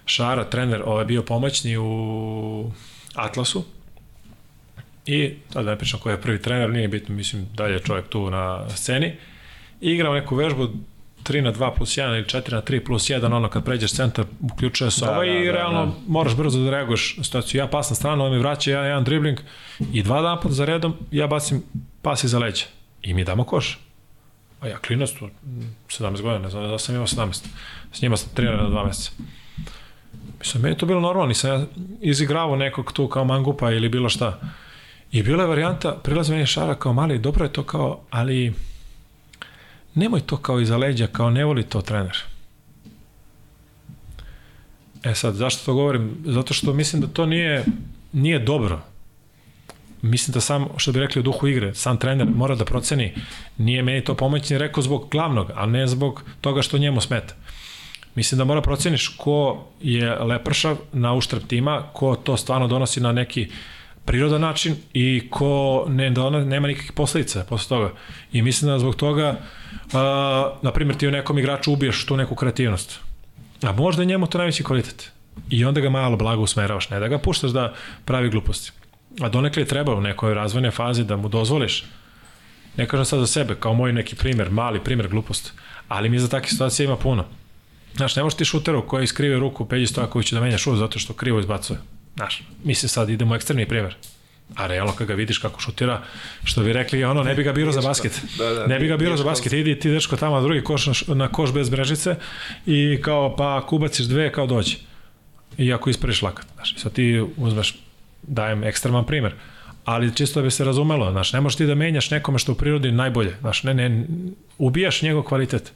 [0.05, 2.71] Šara, trener, ovaj bio pomoćni u
[3.15, 3.63] Atlasu,
[5.05, 8.07] I sad da ne pričam ko je prvi trener, nije bitno, mislim da je čovjek
[8.07, 9.13] tu na sceni.
[9.81, 10.69] I igrao neku vežbu
[11.23, 14.25] 3 na 2 plus 1 ili 4 na 3 plus 1, ono kad pređeš centar,
[14.41, 15.91] uključuje se da, ovaj da, i da, realno da.
[16.07, 17.59] moraš brzo da reaguješ na situaciju.
[17.59, 19.39] Ja pas na stranu, on mi vraća ja jedan dribling
[19.93, 21.63] i dva dana pod za redom ja bacim
[22.01, 22.65] pas iza leđa
[23.01, 23.79] i mi damo koš.
[24.61, 25.29] A ja klinac tu
[25.89, 27.45] 17 godina, ne znam da sam imao 17.
[27.93, 29.11] S njima sam trenirao na dva meseca.
[30.39, 31.65] Mislim, meni je to bilo normalno, nisam ja
[32.01, 34.39] izigravao nekog tu kao mangupa ili bilo šta.
[35.15, 38.53] I bila je varijanta, prilazi meni šara kao mali, dobro je to kao, ali
[39.93, 42.17] nemoj to kao iza leđa, kao ne voli to trener.
[45.03, 46.17] E sad, zašto to govorim?
[46.25, 47.63] Zato što mislim da to nije,
[48.13, 48.81] nije dobro.
[50.01, 53.13] Mislim da sam, što bi rekli u duhu igre, sam trener mora da proceni,
[53.57, 57.35] nije meni to pomoćni rekao zbog glavnog, a ne zbog toga što njemu smeta.
[58.15, 63.11] Mislim da mora proceniš ko je lepršav na uštrb tima, ko to stvarno donosi na
[63.11, 63.49] neki
[64.05, 67.91] prirodan način i ko ne, da ona nema nikakvih posledica posle toga.
[68.31, 69.39] I mislim da zbog toga,
[69.93, 72.99] a, na primjer, ti u nekom igraču ubiješ tu neku kreativnost.
[73.61, 75.11] A možda je njemu to najveći kvalitet.
[75.49, 77.73] I onda ga malo blago usmeravaš, ne da ga puštaš da
[78.05, 78.71] pravi gluposti.
[79.21, 81.85] A donekle je treba u nekoj razvojnoj fazi da mu dozvoliš,
[82.77, 85.53] ne kažem sad za sebe, kao moj neki primer, mali primer glupost,
[85.87, 87.25] ali mi za takve situacije ima puno.
[87.95, 91.13] Znaš, ne možeš ti šuteru koji iskrive ruku Peđi Stojaković da menja šut zato što
[91.13, 91.79] krivo izbacuje.
[92.15, 93.95] Znaš, mislim sad idemo u ekstremni primjer.
[94.55, 96.01] A realno kad ga vidiš kako šutira,
[96.43, 98.21] što bi rekli, ono, ne bi ga biro za basket.
[98.37, 100.85] Da, da, ne bi ga biro za basket, idi ti dečko tamo na drugi koš,
[100.85, 102.15] na, na koš bez brežice
[102.65, 104.75] i kao, pa kubaciš dve, kao dođe.
[105.57, 106.45] I ako ispreš lakat.
[106.55, 107.75] Znaš, sad ti uzmeš,
[108.21, 109.35] dajem ekstreman primer
[109.85, 112.55] ali čisto da bi se razumelo, znaš, ne možeš ti da menjaš nekome što u
[112.55, 114.05] prirodi najbolje, znaš, ne, ne,
[114.57, 115.73] ubijaš njegov kvalitet.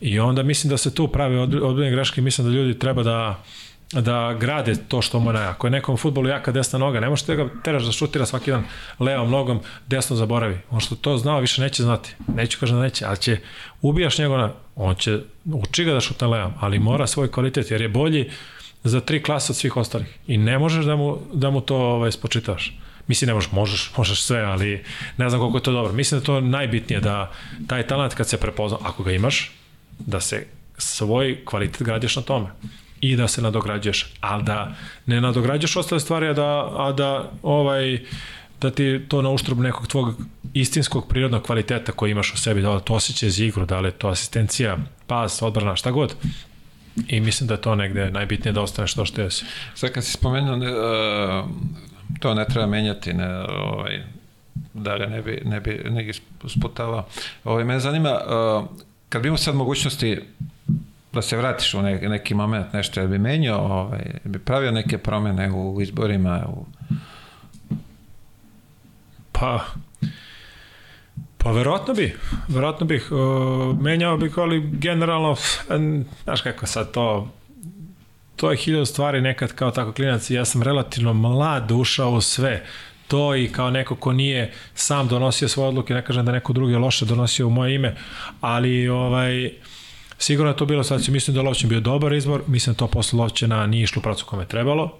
[0.00, 3.42] I onda mislim da se tu pravi odbiljene greške i mislim da ljudi treba da
[3.92, 5.40] da grade to što mu ne.
[5.40, 8.64] Ako je nekom futbolu jaka desna noga, ne možete ga teraš da šutira svaki dan
[8.98, 10.58] levom nogom, desno zaboravi.
[10.70, 12.14] On što to znao više neće znati.
[12.34, 13.38] Neću kažem da neće, ali će
[13.82, 17.88] ubijaš njegova, on će uči ga da šuta levom, ali mora svoj kvalitet jer je
[17.88, 18.30] bolji
[18.84, 20.18] za tri klase od svih ostalih.
[20.26, 22.78] I ne možeš da mu, da mu to ovaj, spočitavaš.
[23.06, 24.84] Mislim, ne možeš, možeš, možeš sve, ali
[25.16, 25.92] ne znam koliko je to dobro.
[25.92, 27.32] Mislim da to najbitnije, da
[27.66, 29.52] taj talent kad se prepozna, ako ga imaš,
[29.98, 30.46] da se
[30.78, 32.46] svoj kvalitet gradiš na tome
[33.00, 34.74] i da se nadograđuješ, ali da
[35.06, 37.98] ne nadograđuješ ostale stvari, a da, a da ovaj,
[38.60, 40.14] da ti to na uštrb nekog tvog
[40.54, 43.92] istinskog prirodnog kvaliteta koji imaš u sebi, da li to osjećaj za igru, da li
[43.92, 46.14] to asistencija, pas, odbrana, šta god.
[47.08, 49.44] I mislim da je to negde najbitnije da ostane što što je se.
[49.74, 51.50] Sad kad si spomenuo, ne, uh,
[52.20, 54.02] to ne treba menjati, ne, ovaj,
[54.74, 56.12] da ga ne bi, ne bi, ne bi
[56.48, 57.06] sputavao.
[57.44, 58.68] Ovaj, mene zanima, uh,
[59.08, 60.20] kad bi imao sad mogućnosti
[61.12, 65.80] da se vratiš u neki, moment, nešto, bi menjao, ovaj, bi pravio neke promene u
[65.80, 66.66] izborima, u...
[69.32, 69.64] Pa,
[71.42, 72.16] Pa verovatno bi,
[72.48, 75.36] verovatno bih, uh, menjao bih, ali generalno,
[76.24, 77.32] znaš kako sad to,
[78.36, 82.66] to je hiljada stvari nekad kao tako klinac ja sam relativno mlad ušao u sve
[83.08, 86.72] to i kao neko ko nije sam donosio svoje odluke, ne kažem da neko drugi
[86.72, 87.96] je loše donosio u moje ime,
[88.40, 89.50] ali ovaj,
[90.20, 93.18] sigurno je to bilo sad, mislim da Lovćen bio dobar izbor, mislim da to posle
[93.18, 94.98] Lovćena nije išlo u pracu kome trebalo,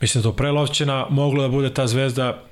[0.00, 2.42] mislim da to pre Lovćena moglo da bude ta zvezda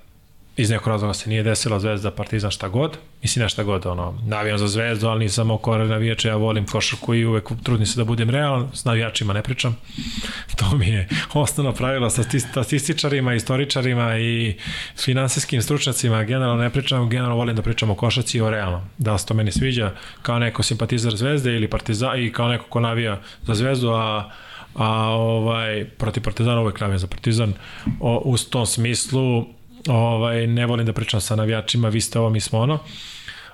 [0.59, 2.99] iz nekog razloga se nije desila Zvezda, Partizan, šta god.
[3.23, 7.25] Mislim, nešto god, ono, navijam za Zvezdu, ali nisam oko navijača, ja volim košarku i
[7.25, 9.77] uvek trudim se da budem realan, s navijačima ne pričam.
[10.59, 14.57] To mi je osnovno pravilo sa statističarima, istoričarima i
[14.97, 18.81] finansijskim stručnjacima, generalno ne pričam, generalno volim da pričam o košaci i o realnom.
[18.99, 22.81] Da se to meni sviđa kao neko simpatizar Zvezde ili Partizan i kao neko ko
[22.81, 24.31] navija za Zvezdu, a
[24.75, 27.53] a ovaj protiv Partizana uvek navija za Partizan
[28.01, 29.47] o, u tom smislu
[29.89, 32.79] ovaj, ne volim da pričam sa navijačima, vi ste ovo, mi smo ono.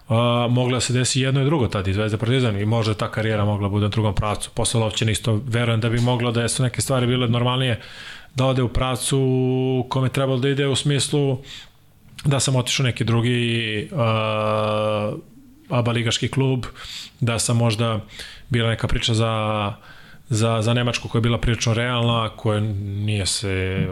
[0.09, 0.17] Uh,
[0.51, 3.87] mogla se desi jedno i drugo tad, Zvezda Partizan i možda ta karijera mogla bude
[3.87, 4.51] u drugom pravcu.
[4.55, 7.81] Posle Lovćena isto verujem da bi moglo da su neke stvari bile normalnije
[8.35, 11.39] da ode u pravcu kome trebalo da ide u smislu
[12.25, 13.99] da sam otišao neki drugi uh,
[15.69, 16.67] aba ligaški klub,
[17.21, 18.01] da sam možda
[18.49, 19.33] bila neka priča za
[19.69, 19.94] uh,
[20.29, 23.87] za, za Nemačku koja je bila prilično realna, koja nije se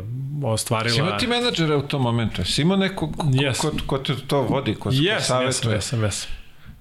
[0.44, 0.94] ostvarila.
[0.94, 2.44] Si imao ti menadžera u tom momentu?
[2.44, 3.60] Si imao neko ko, yes.
[3.60, 5.46] ko, ko, te to vodi, ko, yes, ko savjetuje?
[5.46, 6.30] Jesam, jesam, jesam.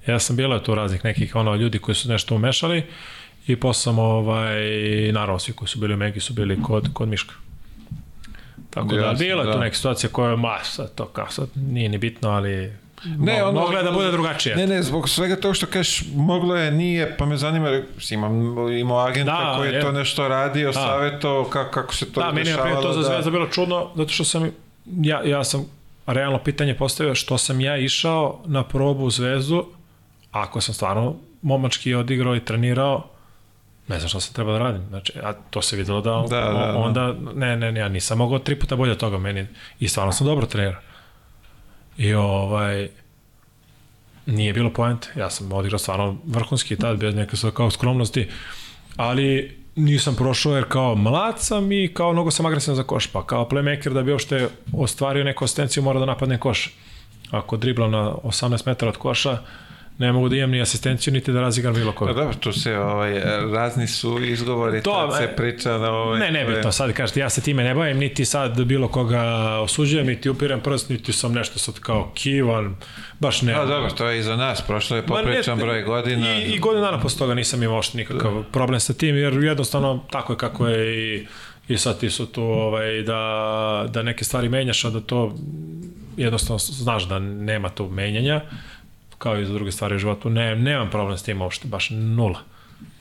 [0.07, 2.83] Ja sam bila tu raznih nekih ono, ljudi koji su nešto umešali
[3.47, 4.61] i posle sam, ovaj,
[5.11, 7.33] naravno svi koji su bili u Megi su bili kod, kod Miška.
[8.69, 9.53] Tako da, bila je da.
[9.53, 12.73] tu neka situacija koja, ma, sad to kao, sad nije ni bitno, ali
[13.05, 14.55] Ne, ono, mogla je da bude drugačije.
[14.55, 17.81] Ne, ne, zbog svega toga što kažeš, moglo je, nije, pa me zanima,
[18.11, 20.73] imam, imao agenta da, koji je, je to nešto radio, da.
[20.73, 22.63] savjeto, kako, kako se to da, dešavalo.
[22.63, 24.51] Da, meni je to za Zvezda bilo čudno, zato što sam,
[24.85, 25.65] ja, ja sam
[26.05, 29.65] realno pitanje postavio što sam ja išao na probu u Zvezdu,
[30.31, 33.07] ako sam stvarno momački odigrao i trenirao,
[33.87, 34.85] ne znam šta sam treba da radim.
[34.89, 36.77] Znači, a to se videlo da, da, da, da.
[36.77, 39.47] onda, ne, ne, ne, ja nisam mogao tri puta bolje od toga meni.
[39.79, 40.81] I stvarno sam dobro trenirao.
[42.01, 42.89] I ovaj,
[44.25, 45.09] nije bilo poente.
[45.15, 48.27] Ja sam odigrao stvarno vrhunski tad, bez neke sve kao skromnosti,
[48.95, 53.25] ali nisam prošao jer kao mlad sam i kao mnogo sam agresivan za koš, pa
[53.25, 56.73] kao playmaker da bi uopšte ostvario neku asistenciju mora da napadne koš.
[57.31, 59.37] Ako driblam na 18 metara od koša,
[59.97, 62.13] ne mogu da imam ni asistenciju, niti da razigram bilo koga.
[62.13, 63.19] Dobro, tu se ovaj,
[63.53, 66.19] razni su izgovori, to, tad se e, priča na ovaj...
[66.19, 69.23] Ne, ne bitno, sad kažete, ja se time ne bavim, niti sad bilo koga
[69.63, 72.75] osuđujem, niti upirem prst, niti sam nešto sad kao kivan,
[73.19, 73.53] baš ne.
[73.53, 76.35] A dobro, to je i za nas, prošlo je popričan broj godina.
[76.37, 80.03] I, i godina dana posle toga nisam imao ošte nikakav problem sa tim, jer jednostavno
[80.11, 81.27] tako je kako je i
[81.67, 85.35] i sad ti su tu ovaj, da, da neke stvari menjaš, a da to
[86.17, 88.41] jednostavno znaš da nema tu menjanja
[89.21, 90.29] kao i za druge stvari u životu.
[90.29, 92.39] Ne, nemam problem s tim uopšte, baš nula.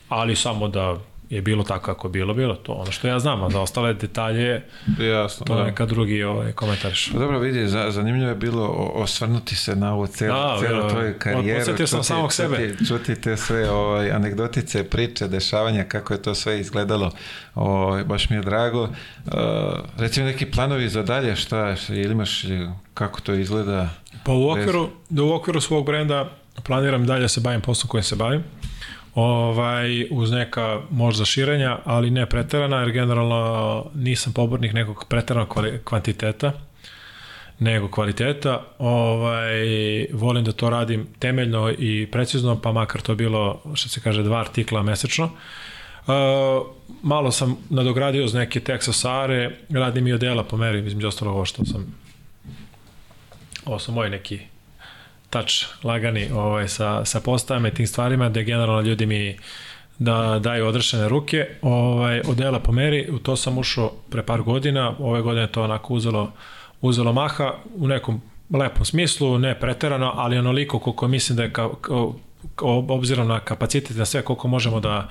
[0.08, 0.99] Ali samo da
[1.31, 2.73] je bilo tako kako je bilo, bilo to.
[2.73, 4.62] Ono što ja znam, a za ostale detalje,
[4.99, 5.65] Jasno, to da.
[5.65, 7.12] neka drugi ovaj, komentariš.
[7.12, 11.59] Pa dobro, vidi, zanimljivo je bilo osvrnuti se na ovu celu, da, celu tvoju karijeru.
[11.59, 12.57] Podsjetio sam samog sebe.
[12.70, 17.10] Čuti, čuti te sve ovaj, anegdotice, priče, dešavanja, kako je to sve izgledalo.
[17.55, 18.83] Ovaj, baš mi je drago.
[18.83, 18.91] Uh,
[19.97, 22.44] recimo neki planovi za dalje, šta, ili imaš,
[22.94, 23.89] kako to izgleda?
[24.25, 26.31] Pa u okviru, da u okviru svog brenda
[26.65, 28.44] planiram dalje da se bavim poslom kojim se bavim
[29.20, 36.52] ovaj, uz neka možda širenja, ali ne preterana, jer generalno nisam pobornik nekog preteranog kvantiteta,
[37.58, 38.65] nego kvaliteta.
[38.78, 44.23] Ovaj, volim da to radim temeljno i precizno, pa makar to bilo, što se kaže,
[44.23, 45.24] dva artikla mesečno.
[45.24, 46.66] Uh,
[47.02, 51.65] malo sam nadogradio uz neke teksasare, radim i odela po meri, između ostalo ovo što
[51.65, 51.94] sam
[53.65, 54.39] ovo su moji neki
[55.31, 59.36] touch lagani ovaj, sa, sa postavama i tim stvarima, gde generalno ljudi mi
[59.99, 64.94] da daju odrešene ruke, ovaj, odela po meri, u to sam ušao pre par godina,
[64.99, 66.33] ove godine to onako uzelo,
[66.81, 71.75] uzelo maha u nekom lepom smislu, ne preterano, ali onoliko koliko mislim da je kao,
[72.57, 75.09] kao obzirom na kapacitet, na sve koliko možemo da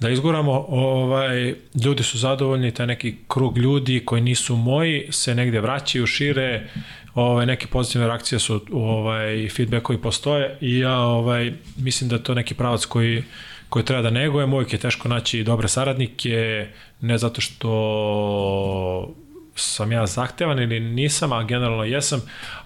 [0.00, 5.60] da izguramo, ovaj, ljudi su zadovoljni, taj neki krug ljudi koji nisu moji se negde
[5.60, 6.68] vraćaju, šire,
[7.14, 12.34] ovaj, neke pozitivne reakcije su ovaj, feedbackovi postoje i ja ovaj, mislim da je to
[12.34, 13.24] neki pravac koji,
[13.68, 14.44] koji treba da neguje.
[14.44, 16.68] Uvijek je teško naći dobre saradnike,
[17.00, 19.14] ne zato što
[19.56, 22.22] sam ja zahtevan ili nisam, a generalno jesam,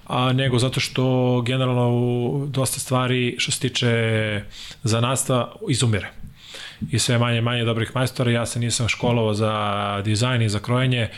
[0.07, 4.43] a nego zato što generalno u dosta stvari što se tiče
[4.83, 6.11] zanatstva izumire
[6.91, 8.31] i sve manje manje dobrih majstora.
[8.31, 11.09] Ja se nisam školovao za dizajn i za krojenje,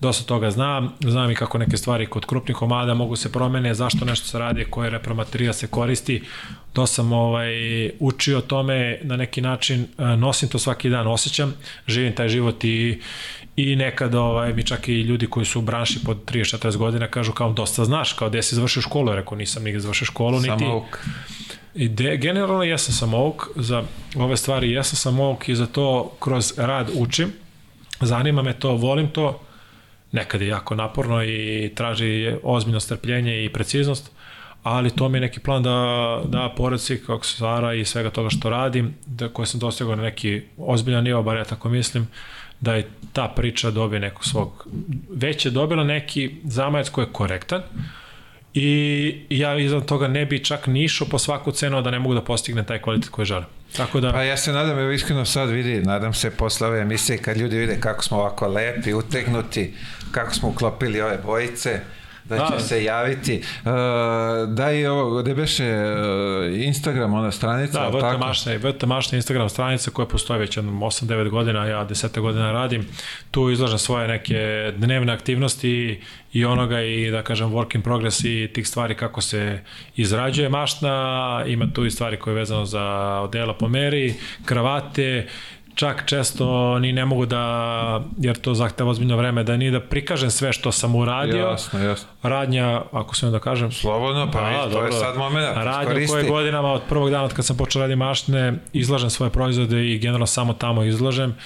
[0.00, 4.04] dosta toga znam, znam i kako neke stvari kod krupnih komada mogu se promene, zašto
[4.04, 6.22] nešto se radi, koje repromaterija se koristi,
[6.72, 7.50] to sam ovaj,
[7.98, 11.54] učio o tome na neki način, e, nosim to svaki dan, osjećam,
[11.86, 13.00] živim taj život i,
[13.56, 17.32] i nekad ovaj, mi čak i ljudi koji su u branši pod 30-40 godina kažu
[17.32, 20.48] kao dosta znaš, kao gde si završio školu, rekao nisam nigde završio školu, niti...
[20.48, 20.98] Samouk.
[21.74, 23.82] I de, generalno jesam samouk za
[24.16, 27.32] ove stvari, jesam samouk i za to kroz rad učim,
[28.00, 29.40] zanima me to, volim to,
[30.12, 34.10] nekad je jako naporno i traži ozbiljno strpljenje i preciznost,
[34.62, 37.00] ali to mi je neki plan da, da pored se
[37.36, 41.36] zvara i svega toga što radim, da, koje sam dostigao na neki ozbiljan nivo, bar
[41.36, 42.08] ja tako mislim,
[42.60, 44.66] da je ta priča dobije nekog svog,
[45.10, 47.62] već je dobila neki zamajac koji je korektan,
[48.54, 52.14] i ja iznad toga ne bi čak ni išao po svaku cenu da ne mogu
[52.14, 53.46] da postignem taj kvalitet koji želim.
[53.76, 54.12] Tako da...
[54.12, 57.58] Pa ja se nadam, evo iskreno sad vidi, nadam se posle ove emisije kad ljudi
[57.58, 59.74] vide kako smo ovako lepi, utegnuti,
[60.10, 61.80] kako smo uklopili ove bojice,
[62.30, 62.60] da će da.
[62.60, 63.42] se javiti.
[63.64, 63.70] Uh,
[64.54, 67.90] da i ovo, gde beše uh, Instagram, ona stranica?
[67.90, 72.52] Da, VT Mašna, VT Mašna Instagram stranica koja postoji već 8-9 godina, ja 10 godina
[72.52, 72.88] radim.
[73.30, 76.00] Tu izlažem svoje neke dnevne aktivnosti
[76.32, 79.60] i onoga i da kažem work in progress i tih stvari kako se
[79.96, 82.84] izrađuje mašna, ima tu i stvari koje je vezano za
[83.20, 85.26] odela po meri, kravate,
[85.74, 90.30] čak često ni ne mogu da, jer to zahteva ozbiljno vreme, da ni da prikažem
[90.30, 91.46] sve što sam uradio.
[91.46, 92.08] Jasno, jasno.
[92.22, 93.72] Radnja, ako sam da kažem.
[93.72, 94.86] Slobodno, pa da, to dobro.
[94.86, 95.56] je sad moment.
[95.56, 99.86] Radnja koje godinama od prvog dana od kad sam počeo raditi maštne, izlažem svoje proizvode
[99.86, 101.36] i generalno samo tamo izlažem,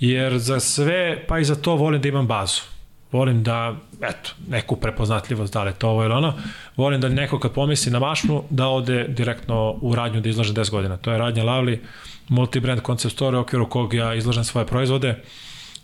[0.00, 2.75] jer za sve, pa i za to volim da imam bazu.
[3.12, 6.34] Volim da, eto, neku prepoznatljivost, da li to ovo ili ono,
[6.76, 10.70] volim da neko kad pomisli na mašnu, da ode direktno u radnju da izlaže 10
[10.70, 10.96] godina.
[10.96, 11.82] To je radnja Lavli,
[12.28, 15.22] multibrand concept store u okviru kog ja izlažem svoje proizvode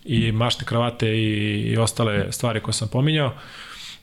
[0.04, 3.32] i mašne kravate i, i ostale stvari koje sam pominjao.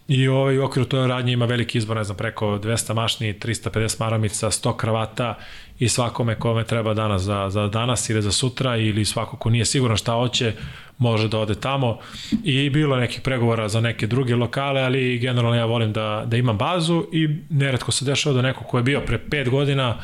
[0.09, 3.99] I ovaj, u okviru toj radnje ima veliki izbor, ne znam, preko 200 mašni, 350
[3.99, 5.37] maramica, 100 kravata
[5.79, 9.65] i svakome kome treba danas za, za danas ili za sutra ili svako ko nije
[9.65, 10.53] siguran šta hoće,
[10.97, 11.99] može da ode tamo.
[12.43, 16.57] I bilo nekih pregovora za neke druge lokale, ali generalno ja volim da, da imam
[16.57, 19.97] bazu i neretko se dešava da neko ko je bio pre 5 godina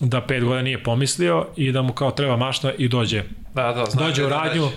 [0.00, 3.22] da pet godina nije pomislio i da mu kao treba mašna i dođe.
[3.54, 4.68] Da, da, zna dođe u da radnju,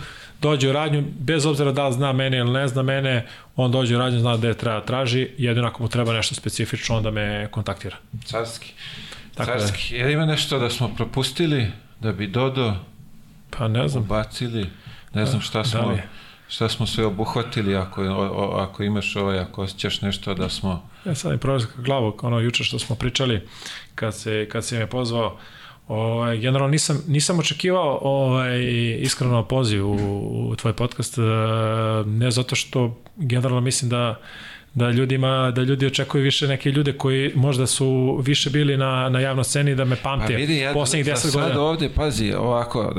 [0.41, 3.27] dođe u radnju, bez obzira da zna mene ili ne zna mene,
[3.57, 7.11] on dođe u radnju, zna gde treba traži, jedino ako mu treba nešto specifično, onda
[7.11, 7.97] me kontaktira.
[8.25, 8.73] Carski.
[9.35, 9.97] Tako da- Carski.
[9.97, 10.05] Da.
[10.05, 12.75] Je ima nešto da smo propustili, da bi Dodo
[13.49, 14.03] pa ne znam.
[14.03, 14.69] ubacili,
[15.13, 15.81] ne znam šta da smo...
[15.81, 16.01] Da
[16.49, 20.89] šta smo sve obuhvatili ako, o, ako imaš ovaj, ako osjećaš nešto da smo...
[21.05, 23.47] Ja sad mi prolazim glavu, ono juče što smo pričali,
[23.95, 25.37] kad se, kad se me pozvao,
[25.87, 28.61] Ovaj, generalno nisam, nisam očekivao ovaj,
[28.99, 31.21] iskreno poziv u, u tvoj podcast, e,
[32.05, 34.15] ne zato što generalno mislim da
[34.73, 39.19] da ljudima da ljudi očekuju više neke ljude koji možda su više bili na na
[39.19, 41.47] javnoj sceni da me pamte pa vidi, ja, poslednjih 10 godina.
[41.47, 42.93] Sad ovde pazi, ovako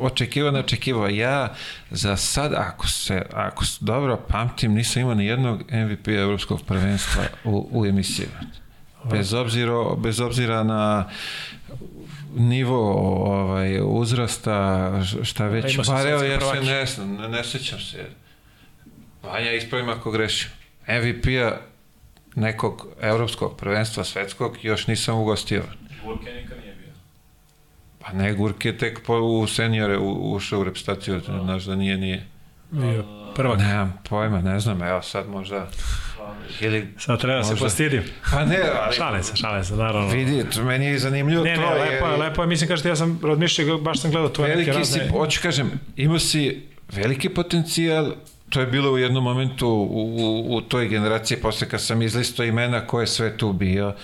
[0.00, 1.08] očekivao, očekivao.
[1.08, 1.54] Ja
[1.90, 7.68] za sad, ako se, ako dobro pamtim, nisam imao ni jednog MVP evropskog prvenstva u,
[7.72, 8.26] u emisiji.
[9.10, 11.08] Bez obzira, bez obzira na
[12.36, 12.92] nivo
[13.32, 14.90] ovaj, uzrasta,
[15.22, 15.76] šta već.
[15.86, 18.06] Pa evo, ja se ne, ne, ne sećam se.
[19.22, 20.50] Vanja, ispravim ako grešim.
[20.88, 21.56] MVP-a
[22.34, 25.62] nekog evropskog prvenstva svetskog još nisam ugostio.
[26.04, 26.92] Burke nikad nije bio.
[27.98, 32.26] Pa ne, Gurke tek po, u seniore u, ušao u repstaciju, znaš da nije, nije.
[32.70, 33.58] Bio prvak.
[33.58, 35.68] Nemam pojma, ne znam, evo sad možda...
[36.60, 38.02] Ili, Sad treba da se postidim.
[38.30, 38.96] Pa ne, ali...
[38.96, 40.08] Šale se, šale se, naravno.
[40.08, 41.60] Vidi, meni je zanimljivo ne, to.
[41.60, 44.56] Ne, ne, lepo je, lepo je, mislim, kažete, ja sam razmišljao, baš sam gledao tvoje
[44.56, 45.04] neke razne...
[45.04, 48.12] Si, hoću kažem, imao si veliki potencijal,
[48.50, 52.46] to je bilo u jednom momentu u, u, u toj generaciji, posle kad sam izlistao
[52.46, 53.94] imena ko je sve tu bio,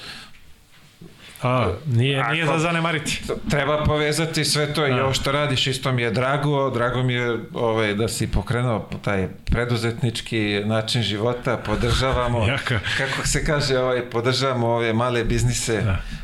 [1.43, 3.21] A, nije, nije Ako- za zanemariti.
[3.51, 5.05] Treba povezati sve to i Da.
[5.05, 9.29] ovo što radiš isto mi je drago, drago mi je ovaj, da si pokrenuo taj
[9.47, 12.81] preduzetnički način života, podržavamo, Jaka.
[12.99, 15.83] kako se kaže, ovaj, podržavamo ove male biznise.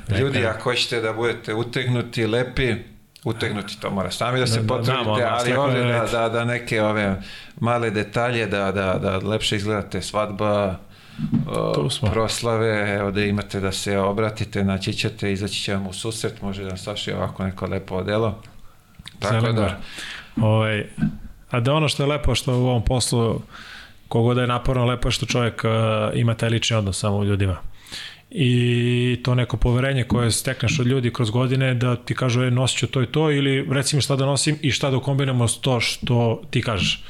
[0.08, 0.50] Da, Ljudi, neka.
[0.50, 2.74] ako hoćete da budete utegnuti, lepi,
[3.24, 6.28] utegnuti to mora sami da se Da, da, potrudite, da, ali ovde da da, da,
[6.28, 7.16] da neke ove
[7.56, 10.76] male detalje, da, da, da lepše izgledate svadba.
[12.12, 16.62] Proslave, evo da imate da se obratite, naći ćete, izaći će vam u susret, može
[16.62, 18.42] da vam saši ovako neko lepo odelo.
[19.18, 19.74] Tako da, bar.
[20.40, 20.86] Ovaj,
[21.50, 23.40] a da ono što je lepo što u ovom poslu
[24.08, 25.70] kogod da je naporno lepo je što čovjek uh,
[26.18, 27.56] ima taj lični odnos samo u ljudima.
[28.30, 32.78] I to neko poverenje koje stekneš od ljudi kroz godine da ti kažu e, nosit
[32.78, 35.60] ću to i to ili reci mi šta da nosim i šta da kombinujemo s
[35.60, 37.04] to što ti kažeš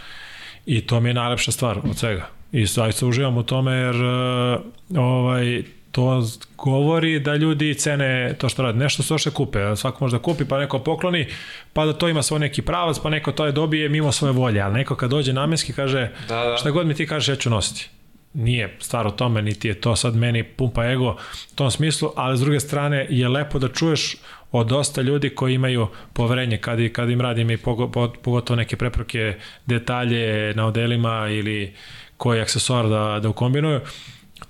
[0.67, 4.61] i to mi je najlepša stvar od svega i zaista uživam u tome jer uh,
[4.97, 6.23] ovaj, to
[6.57, 8.79] govori da ljudi cene to što rade.
[8.79, 11.27] Nešto se ošte kupe, svako može da kupi, pa neko pokloni,
[11.73, 14.61] pa da to ima svoj neki pravac, pa neko to je dobije mimo svoje volje,
[14.61, 16.57] ali neko kad dođe namenski kaže Da, da.
[16.57, 17.89] šta god mi ti kažeš ja ću nositi.
[18.35, 21.11] Nije stvar o tome, niti je to sad meni pumpa ego
[21.53, 24.17] u tom smislu, ali s druge strane je lepo da čuješ
[24.53, 28.77] od dosta ljudi koji imaju poverenje kad, kad im radim i pogo- po- pogotovo neke
[28.77, 29.35] preproke,
[29.67, 31.73] detalje na odelima ili
[32.17, 33.81] koji aksesuar da, da ukombinuju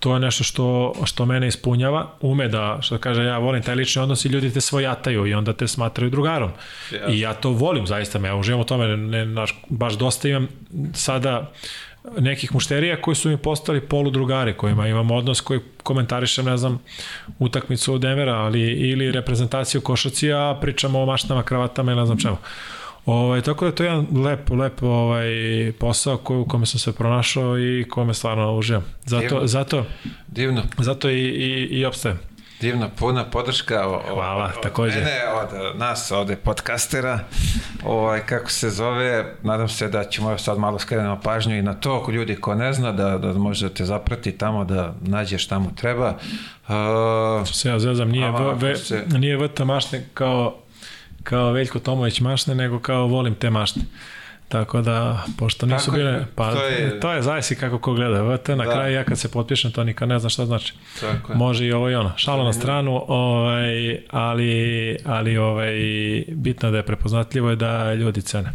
[0.01, 4.03] to je nešto što, što mene ispunjava, ume da, što kaže, ja volim taj lični
[4.03, 6.51] odnos i ljudi te svojataju i onda te smatraju drugarom.
[6.93, 7.15] Jasno.
[7.15, 10.29] I ja to volim, zaista me, ja uživam u tome, ne, ne, naš, baš dosta
[10.29, 10.49] imam
[10.95, 11.53] sada
[12.19, 16.83] nekih mušterija koji su mi postali poludrugari, kojima imam odnos koji komentarišem, ne znam,
[17.39, 22.19] utakmicu od Denvera, ali ili reprezentaciju košaci, a pričamo o maštama, kravatama ili ne znam
[22.19, 22.37] čemu.
[23.07, 25.27] Ovaj, tako da to je jedan lep, lep ovaj,
[25.73, 28.85] posao koji, u kome sam se pronašao i kome stvarno uživam.
[29.05, 29.47] Zato, Divno.
[29.47, 29.85] zato,
[30.29, 32.19] divno, zato i, i, i opstajem.
[32.61, 33.87] divna, puna podrška.
[33.87, 34.97] O, o- Hvala, od takođe.
[34.97, 37.19] Mene, od nas, ovde podcastera,
[37.85, 41.93] ovaj, kako se zove, nadam se da ćemo sad malo skrenemo pažnju i na to,
[41.93, 46.15] ako ljudi ko ne zna, da, da možete zaprati tamo, da nađeš tamo treba.
[46.69, 46.75] Uh,
[47.47, 50.57] se ja zezam, nije, Ama, v, ve, se- nije VT mašne kao,
[51.27, 53.83] kao Veljko Tomović mašne, nego kao volim te mašne.
[54.49, 58.23] Tako da, pošto nisu Tako bile, pa to je- to je zavisi kako ko gleda.
[58.25, 58.73] VT na Da.
[58.73, 60.75] kraju ja kad se potpišem, to nikad ne znam šta znači.
[61.01, 61.37] tako je.
[61.37, 62.13] Može i ovo i ono.
[62.17, 63.69] Šalo na stranu, ovaj,
[64.11, 64.57] ali,
[65.05, 65.73] ali ovaj,
[66.29, 68.53] bitno da je prepoznatljivo i da ljudi cene.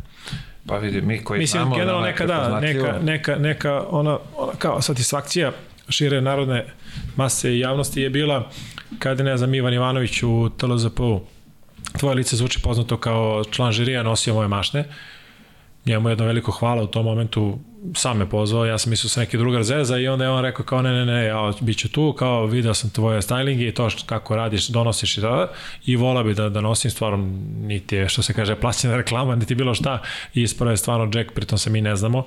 [0.68, 4.82] Pa vidi, mi koji Mislim, znamo generalno neka da, neka, neka, neka ona, ona kao
[4.82, 5.52] satisfakcija
[5.90, 6.66] šire narodne
[7.16, 8.50] mase i javnosti je bila
[9.00, 11.22] kada, ne znam, Ivan Ivanović u TLZP-u
[12.00, 14.86] tvoje lice zvuči poznato kao član žirija nosio moje mašne
[15.86, 17.60] njemu jedno veliko hvala u tom momentu
[17.96, 20.66] sam me pozvao, ja sam mislio sa neki drugar zeza i onda je on rekao
[20.66, 23.90] kao ne, ne, ne, ja bit ću tu, kao video sam tvoje stylinge i to
[23.90, 25.52] što, kako radiš, donosiš i da,
[25.86, 27.18] i vola bi da, da nosim stvarno,
[27.62, 30.02] niti je, što se kaže, plaćena reklama, niti bilo šta,
[30.34, 32.24] i ispravo je stvarno Jack, pritom se mi ne znamo.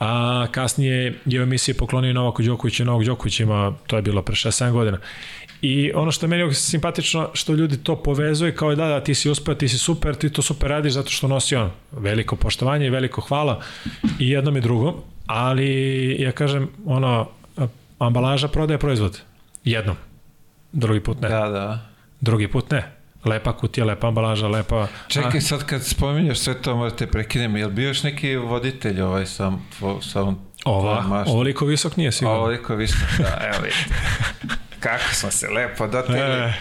[0.00, 4.22] A kasnije je u emisiji poklonio Novaku Đokoviću i Novak Đoković ima, to je bilo
[4.22, 4.98] pre 6-7 godina.
[5.66, 9.30] I ono što je meni simpatično, što ljudi to povezuje kao da, da, ti si
[9.30, 11.70] uspeo, ti si super, ti to super radiš zato što nosi on.
[11.92, 13.60] Veliko poštovanje i veliko hvala
[14.18, 14.94] i jednom i drugom,
[15.26, 17.28] ali ja kažem, ono,
[17.98, 19.20] ambalaža prodaje proizvod.
[19.64, 19.96] Jednom.
[20.72, 21.28] Drugi put ne.
[21.28, 21.86] Da, da.
[22.20, 22.92] Drugi put ne.
[23.24, 24.86] Lepa kutija, lepa ambalaža, lepa...
[25.08, 29.26] Čekaj, sad kad spominješ sve to, morate prekinem, je li bio još neki voditelj ovaj
[29.26, 32.38] sa, tvo, sa ovom Ova, ovoliko visok nije sigurno.
[32.38, 33.94] Ovoliko visok, da, evo vidite.
[34.84, 36.20] Kako smo se lepo dotegli.
[36.20, 36.52] E,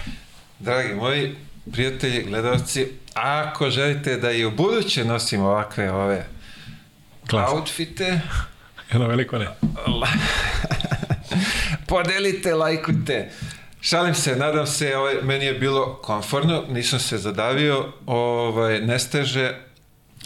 [0.60, 1.36] Dragi moji
[1.72, 6.26] prijatelji, gledalci, ako želite da i u buduće nosimo ovakve ove
[7.30, 7.52] Klas.
[7.52, 8.20] outfite,
[8.92, 9.48] jedno veliko ne.
[11.88, 13.30] podelite, lajkujte.
[13.82, 19.54] Šalim se, nadam se, ovaj, meni je bilo komfortno, nisam se zadavio, ovaj, ne steže,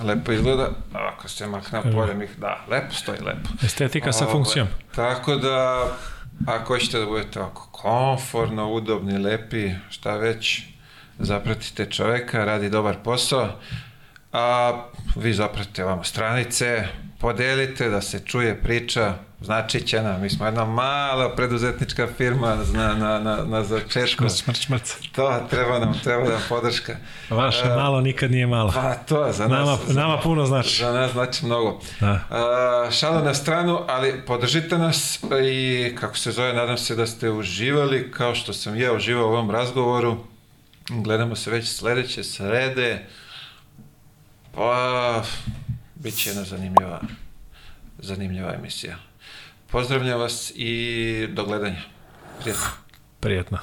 [0.01, 3.49] lepo izgleda, ako se makne polje, mi, da, lepo stoji, lepo.
[3.63, 4.67] Estetika sa Ovaj, funkcijom.
[4.95, 5.87] Tako da,
[6.45, 10.61] ako hoćete da budete ovako komfortno, udobni, lepi, šta već,
[11.19, 13.49] zapratite čoveka, radi dobar posao,
[14.33, 14.73] a
[15.15, 16.87] vi zapratite vamo stranice,
[17.19, 22.93] podelite da se čuje priča, znači će nam, mi smo jedna mala preduzetnička firma na,
[22.93, 24.29] na, na, na začetku.
[24.29, 24.95] Šmrc, šmrc.
[25.11, 26.95] To treba nam, treba nam podrška.
[27.29, 28.71] Vaše malo nikad nije malo.
[28.75, 29.59] Pa to za nas.
[29.59, 30.83] Nama, za, nama puno znači.
[30.83, 31.81] Za nas znači mnogo.
[31.99, 32.19] Da.
[32.29, 37.31] A, šala na stranu, ali podržite nas i kako se zove, nadam se da ste
[37.31, 40.17] uživali kao što sam ja uživao u ovom razgovoru.
[40.89, 43.05] Gledamo se već sledeće srede.
[44.55, 45.23] Pa,
[45.95, 47.01] bit će jedna zanimljiva,
[47.99, 49.06] zanimljiva emisija.
[49.71, 51.81] Pozdravljam vas i do gledanja.
[52.39, 52.67] Prijatno.
[53.19, 53.57] Prijetno.